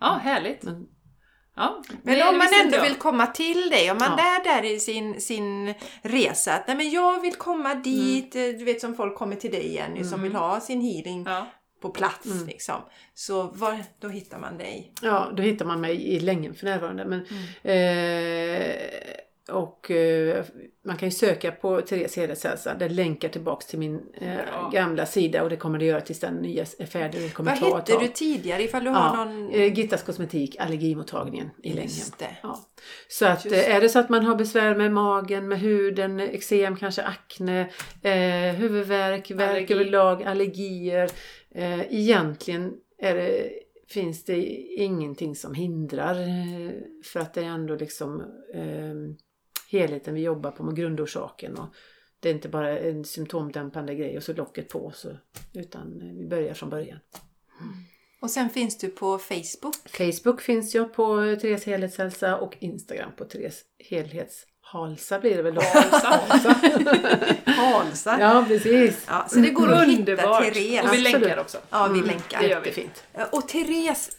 Ja, 0.00 0.20
härligt. 0.22 0.62
Men, 0.62 0.86
Ja, 1.56 1.82
Men 2.02 2.14
det 2.18 2.28
om 2.28 2.38
man 2.38 2.46
ändå 2.64 2.82
vill 2.82 2.94
komma 2.94 3.26
till 3.26 3.70
dig, 3.70 3.90
om 3.90 3.96
man 3.98 4.18
Ja. 4.18 4.24
är 4.40 4.44
där 4.44 4.74
i 4.74 4.80
sin, 4.80 5.20
sin 5.20 5.74
resa, 6.02 6.52
att 6.54 6.66
nej 6.68 6.76
men 6.76 6.90
jag 6.90 7.20
vill 7.20 7.34
komma 7.34 7.74
dit, 7.74 8.36
eh, 8.36 8.42
du 8.42 8.64
vet 8.64 8.80
som 8.80 8.94
folk 8.94 9.14
kommer 9.16 9.36
till 9.36 9.50
dig 9.50 9.74
Jenny 9.74 10.04
som 10.04 10.12
Mm. 10.12 10.22
vill 10.22 10.34
ha 10.34 10.60
sin 10.60 10.80
healing 10.80 11.24
Ja. 11.28 11.46
På 11.82 11.88
plats 11.90 12.26
Mm. 12.26 12.46
liksom. 12.46 12.76
Så 13.14 13.42
var, 13.42 13.76
då 14.00 14.08
hittar 14.08 14.38
man 14.38 14.58
dig. 14.58 14.92
ja, 15.02 15.32
då 15.36 15.42
hittar 15.42 15.64
man 15.64 15.80
mig 15.80 16.08
i 16.08 16.20
Längen 16.20 16.54
för 16.54 16.64
närvarande. 16.66 17.04
Men, 17.04 17.26
Mm. 17.64 18.60
eh, 18.62 18.72
och 19.50 19.90
eh, 19.90 20.44
man 20.86 20.96
kan 20.96 21.08
ju 21.08 21.12
söka 21.12 21.52
på 21.52 21.80
Therese 21.80 22.16
Helhetshälsa. 22.16 22.74
Det 22.74 22.88
länkar 22.88 23.28
tillbaks 23.28 23.66
till 23.66 23.78
min 23.78 24.00
eh, 24.20 24.70
gamla 24.72 25.06
sida 25.06 25.42
och 25.42 25.50
det 25.50 25.56
kommer 25.56 25.78
det 25.78 25.84
göra 25.84 26.00
tills 26.00 26.20
den 26.20 26.34
nya 26.34 26.62
är 26.78 26.86
färdig. 26.86 27.20
Det 27.22 27.28
kommer 27.28 27.50
Vad 27.50 27.60
ta 27.60 27.78
ett 27.78 27.88
hette 27.88 28.02
du 28.04 28.08
tidigare 28.08 28.62
ifall 28.62 28.84
du 28.84 28.90
Ja, 28.90 28.94
har 28.96 29.24
någon... 29.24 29.50
eh, 29.54 29.74
Gittas 29.78 30.02
kosmetik, 30.02 30.56
allergimottagningen 30.60 31.50
i 31.62 31.72
Längen. 31.72 31.90
Ja. 32.42 32.58
Så 33.08 33.26
att 33.26 33.44
Just 33.44 33.56
eh, 33.68 33.74
är 33.76 33.80
det 33.80 33.88
så 33.88 33.98
att 33.98 34.08
man 34.08 34.24
har 34.24 34.34
besvär 34.34 34.74
med 34.74 34.92
magen, 34.92 35.48
med 35.48 35.60
huden, 35.60 36.20
eksem, 36.20 36.76
kanske 36.76 37.02
akne, 37.02 37.60
eh, 38.02 38.54
huvudvärk, 38.54 39.30
värk 39.30 39.70
överlag, 39.70 40.22
allergier. 40.22 41.10
Eh, 41.54 41.94
egentligen 41.94 42.74
är 42.98 43.14
det, 43.14 43.52
finns 43.88 44.24
det 44.24 44.36
ingenting 44.76 45.36
som 45.36 45.54
hindrar 45.54 46.20
eh, 46.20 46.72
för 47.04 47.20
att 47.20 47.34
det 47.34 47.40
är 47.40 47.44
ändå 47.44 47.76
liksom 47.76 48.20
eh, 48.54 48.94
helheten 49.70 50.14
vi 50.14 50.20
jobbar 50.20 50.50
på 50.50 50.62
med 50.62 50.76
grundorsaken. 50.76 51.58
Och 51.58 51.66
det 52.20 52.28
är 52.28 52.34
inte 52.34 52.48
bara 52.48 52.78
en 52.78 53.04
symptomdämpande 53.04 53.94
grej 53.94 54.16
och 54.16 54.22
så 54.22 54.32
locket 54.32 54.68
på 54.68 54.92
så, 54.94 55.16
utan 55.54 56.02
eh, 56.02 56.14
vi 56.14 56.26
börjar 56.26 56.54
från 56.54 56.70
början. 56.70 56.98
Och 58.20 58.30
sen 58.30 58.50
finns 58.50 58.78
du 58.78 58.88
på 58.88 59.18
Facebook. 59.18 59.74
Facebook 59.88 60.40
finns 60.40 60.74
jag 60.74 60.94
på 60.94 61.36
Therese 61.40 61.64
Helhetshälsa 61.64 62.36
och 62.36 62.56
Instagram 62.60 63.12
på 63.16 63.24
Therese 63.24 63.64
Helhetshalsa 64.72 65.18
blir 65.18 65.36
det 65.36 65.42
väl 65.42 65.54
då? 65.54 65.60
Halsa. 65.60 66.20
Halsa. 67.46 68.16
ja, 68.20 68.44
precis. 68.48 69.04
Ja, 69.08 69.26
så 69.28 69.38
det 69.38 69.50
går 69.50 69.72
att 69.72 69.88
hitta 69.88 69.98
Underbart! 70.12 70.42
Therese. 70.44 70.84
Och 70.84 70.92
vi 70.92 70.98
länkar 70.98 71.38
också. 71.38 71.58
Ja, 71.70 71.86
vi 71.86 71.98
Mm, 71.98 72.10
länkar. 72.10 72.40
det 72.42 72.48
gör 72.48 72.60
vi. 72.60 72.68
Jättefint. 72.68 73.02
Och 73.32 73.48
Therese, 73.48 74.10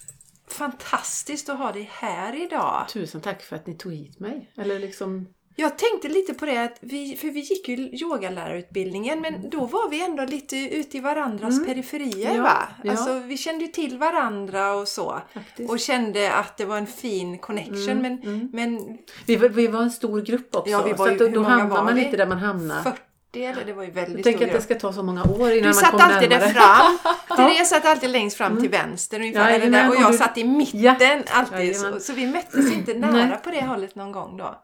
fantastiskt 0.48 1.50
att 1.50 1.58
ha 1.58 1.72
dig 1.72 1.90
här 1.94 2.44
idag. 2.46 2.86
Tusen 2.90 3.22
tack 3.22 3.42
för 3.42 3.56
att 3.56 3.68
ni 3.68 3.74
tog 3.78 3.94
hit 3.94 4.20
mig. 4.20 4.50
Eller 4.58 4.80
liksom 4.80 5.28
Jag 5.56 5.78
tänkte 5.78 6.08
lite 6.10 6.34
på 6.34 6.46
det, 6.46 6.58
att 6.64 6.78
vi, 6.82 7.16
för 7.16 7.28
vi 7.28 7.40
gick 7.40 7.68
ju 7.68 7.76
yogalärarutbildningen 7.78 9.22
men 9.22 9.50
då 9.50 9.66
var 9.66 9.90
vi 9.90 10.02
ändå 10.02 10.26
lite 10.26 10.58
ute 10.58 10.98
i 10.98 11.00
varandras 11.00 11.54
Mm. 11.54 11.66
periferier 11.66 12.36
Ja, 12.36 12.42
va? 12.44 12.68
ja. 12.84 12.92
Alltså 12.92 13.20
vi 13.20 13.38
kände 13.38 13.66
ju 13.66 13.72
till 13.72 13.98
varandra 13.98 14.74
och 14.76 14.88
så. 14.88 15.22
Faktiskt. 15.34 15.70
Och 15.72 15.80
kände 15.80 16.34
att 16.34 16.58
det 16.58 16.66
var 16.66 16.78
en 16.78 16.88
fin 16.88 17.38
connection 17.38 17.90
Mm, 17.90 18.02
men, 18.02 18.24
mm. 18.24 18.50
men 18.54 18.98
Vi, 19.26 19.36
var- 19.36 19.50
vi 19.50 19.68
var 19.68 19.82
en 19.82 19.92
stor 19.92 20.22
grupp 20.22 20.56
också, 20.56 20.72
Ja, 20.72 20.82
vi 20.84 20.94
var 20.94 21.08
så 21.08 21.14
ju- 21.14 21.26
att 21.28 21.34
då, 21.34 21.44
hamnar 21.44 21.84
man 21.84 21.96
vi? 21.96 22.04
lite 22.04 22.18
där 22.18 22.28
man 22.28 22.38
hamnar. 22.38 22.82
40 22.84 23.00
eller 23.46 23.66
det 23.66 23.74
var 23.74 23.84
ju 23.84 23.92
väldigt 23.92 24.16
Jag 24.16 24.24
tänker 24.24 24.48
att 24.48 24.54
det 24.54 24.62
ska 24.62 24.76
ta 24.76 24.94
så 24.94 25.04
många 25.04 25.24
år 25.24 25.34
innan 25.52 25.52
Du 25.58 25.64
man 25.64 25.74
satt 25.74 25.92
kommer 25.92 26.04
alltid 26.04 26.30
närmare. 26.30 26.48
där 26.48 26.54
fram. 26.54 27.38
Therese 27.38 27.70
satt 27.70 27.86
alltid 27.86 28.10
längst 28.10 28.38
fram 28.38 28.62
till 28.62 28.70
vänster 28.70 29.20
ungefär. 29.20 29.40
eller 29.42 29.52
Jajamän, 29.60 29.72
där, 29.72 29.90
och 29.90 29.96
jag 30.04 30.12
du- 30.12 30.18
satt 30.18 30.38
i 30.38 30.44
mitten 30.44 30.80
Ja, 30.82 30.96
alltid. 31.32 31.76
Så, 31.80 32.00
så 32.00 32.14
vi 32.14 32.28
möttes 32.28 32.74
inte 32.74 32.94
nära 32.94 33.36
på 33.38 33.50
det 33.52 33.62
hållet 33.66 33.96
någon 33.96 34.12
gång 34.12 34.38
då. 34.38 34.56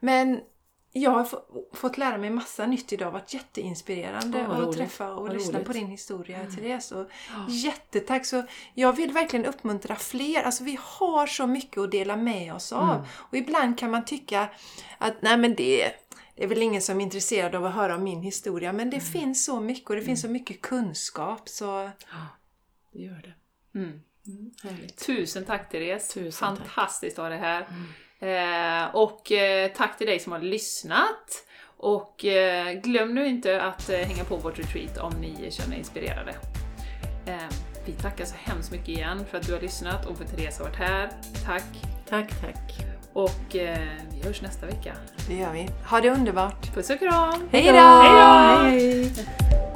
Men 0.00 0.40
jag 0.92 1.10
har 1.10 1.24
få- 1.24 1.42
fått 1.72 1.98
lära 1.98 2.18
mig 2.18 2.30
massa 2.30 2.66
nytt 2.66 2.92
idag. 2.92 3.10
varit 3.10 3.34
jätteinspirerande 3.34 4.42
vad 4.42 4.56
att 4.56 4.62
roligt. 4.62 4.76
träffa 4.78 5.12
och 5.14 5.22
Vad 5.22 5.32
lyssna 5.32 5.52
roligt. 5.58 5.66
på 5.66 5.72
din 5.72 5.86
historia 5.86 6.46
Therese. 6.56 6.92
Och 6.92 7.10
Jättetack! 7.48 8.26
Så 8.26 8.42
jag 8.74 8.92
vill 8.92 9.12
verkligen 9.12 9.46
uppmuntra 9.46 9.96
fler. 9.96 10.42
Alltså 10.42 10.64
vi 10.64 10.78
har 10.82 11.26
så 11.26 11.46
mycket 11.46 11.78
att 11.78 11.90
dela 11.90 12.16
med 12.16 12.54
oss 12.54 12.72
av. 12.72 12.90
Mm. 12.94 13.06
Och 13.16 13.36
ibland 13.36 13.78
kan 13.78 13.90
man 13.90 14.04
tycka 14.04 14.48
att 14.98 15.22
nej 15.22 15.36
men 15.36 15.54
det, 15.54 15.92
det 16.36 16.44
är 16.44 16.48
väl 16.48 16.62
ingen 16.62 16.82
som 16.82 17.00
är 17.00 17.04
intresserad 17.04 17.54
av 17.54 17.66
att 17.66 17.74
höra 17.74 17.94
om 17.94 18.04
min 18.04 18.22
historia. 18.22 18.72
Men 18.72 18.90
det 18.90 18.96
Mm. 18.96 19.06
finns 19.12 19.44
så 19.44 19.60
mycket 19.60 19.90
och 19.90 19.96
det 19.96 20.02
finns 20.02 20.20
så 20.22 20.28
mycket 20.28 20.60
kunskap. 20.60 21.48
Så 21.48 21.90
Det 22.92 22.98
gör 22.98 23.22
det. 23.22 23.34
Mm. 23.78 24.00
Härligt. 24.62 25.06
Tusen 25.06 25.44
tack 25.44 25.70
Therese! 25.70 26.08
Tusen 26.08 26.48
tack. 26.48 26.58
Fantastiskt 26.58 27.18
att 27.18 27.22
ha 27.24 27.28
dig 27.28 27.38
här. 27.38 27.66
Eh, 28.20 28.94
och 28.94 29.32
eh, 29.32 29.70
tack 29.76 29.98
till 29.98 30.06
dig 30.06 30.18
som 30.18 30.32
har 30.32 30.38
lyssnat. 30.38 31.44
Och 31.76 32.24
eh, 32.24 32.72
glöm 32.72 33.14
nu 33.14 33.26
inte 33.26 33.62
att 33.62 33.90
eh, 33.90 33.98
hänga 33.98 34.24
på 34.24 34.36
vårt 34.36 34.58
retreat 34.58 34.98
om 34.98 35.12
ni 35.20 35.50
känner 35.50 35.74
er 35.74 35.78
inspirerade. 35.78 36.30
Eh, 37.26 37.56
vi 37.86 37.92
tackar 37.92 38.24
så 38.24 38.34
hemskt 38.38 38.72
mycket 38.72 38.88
igen 38.88 39.26
för 39.30 39.38
att 39.38 39.46
du 39.46 39.52
har 39.52 39.60
lyssnat 39.60 40.06
och 40.06 40.16
för 40.16 40.24
att 40.24 40.36
Therese 40.36 40.58
har 40.58 40.64
varit 40.64 40.76
här. 40.76 41.10
Tack! 41.46 41.64
Tack, 42.08 42.40
tack. 42.40 42.86
Och 43.12 43.56
eh, 43.56 43.78
vi 44.12 44.22
hörs 44.26 44.42
nästa 44.42 44.66
vecka. 44.66 44.94
det 45.28 45.34
gör 45.34 45.52
vi. 45.52 45.68
Ha 45.90 46.00
det 46.00 46.10
underbart! 46.10 46.74
Puss 46.74 46.90
och 46.90 46.98
kram! 46.98 47.48
Hej 47.52 47.66
då! 47.66 47.72
Hej 47.72 48.12
då! 48.12 48.28
Hej, 48.68 49.04
hej. 49.04 49.69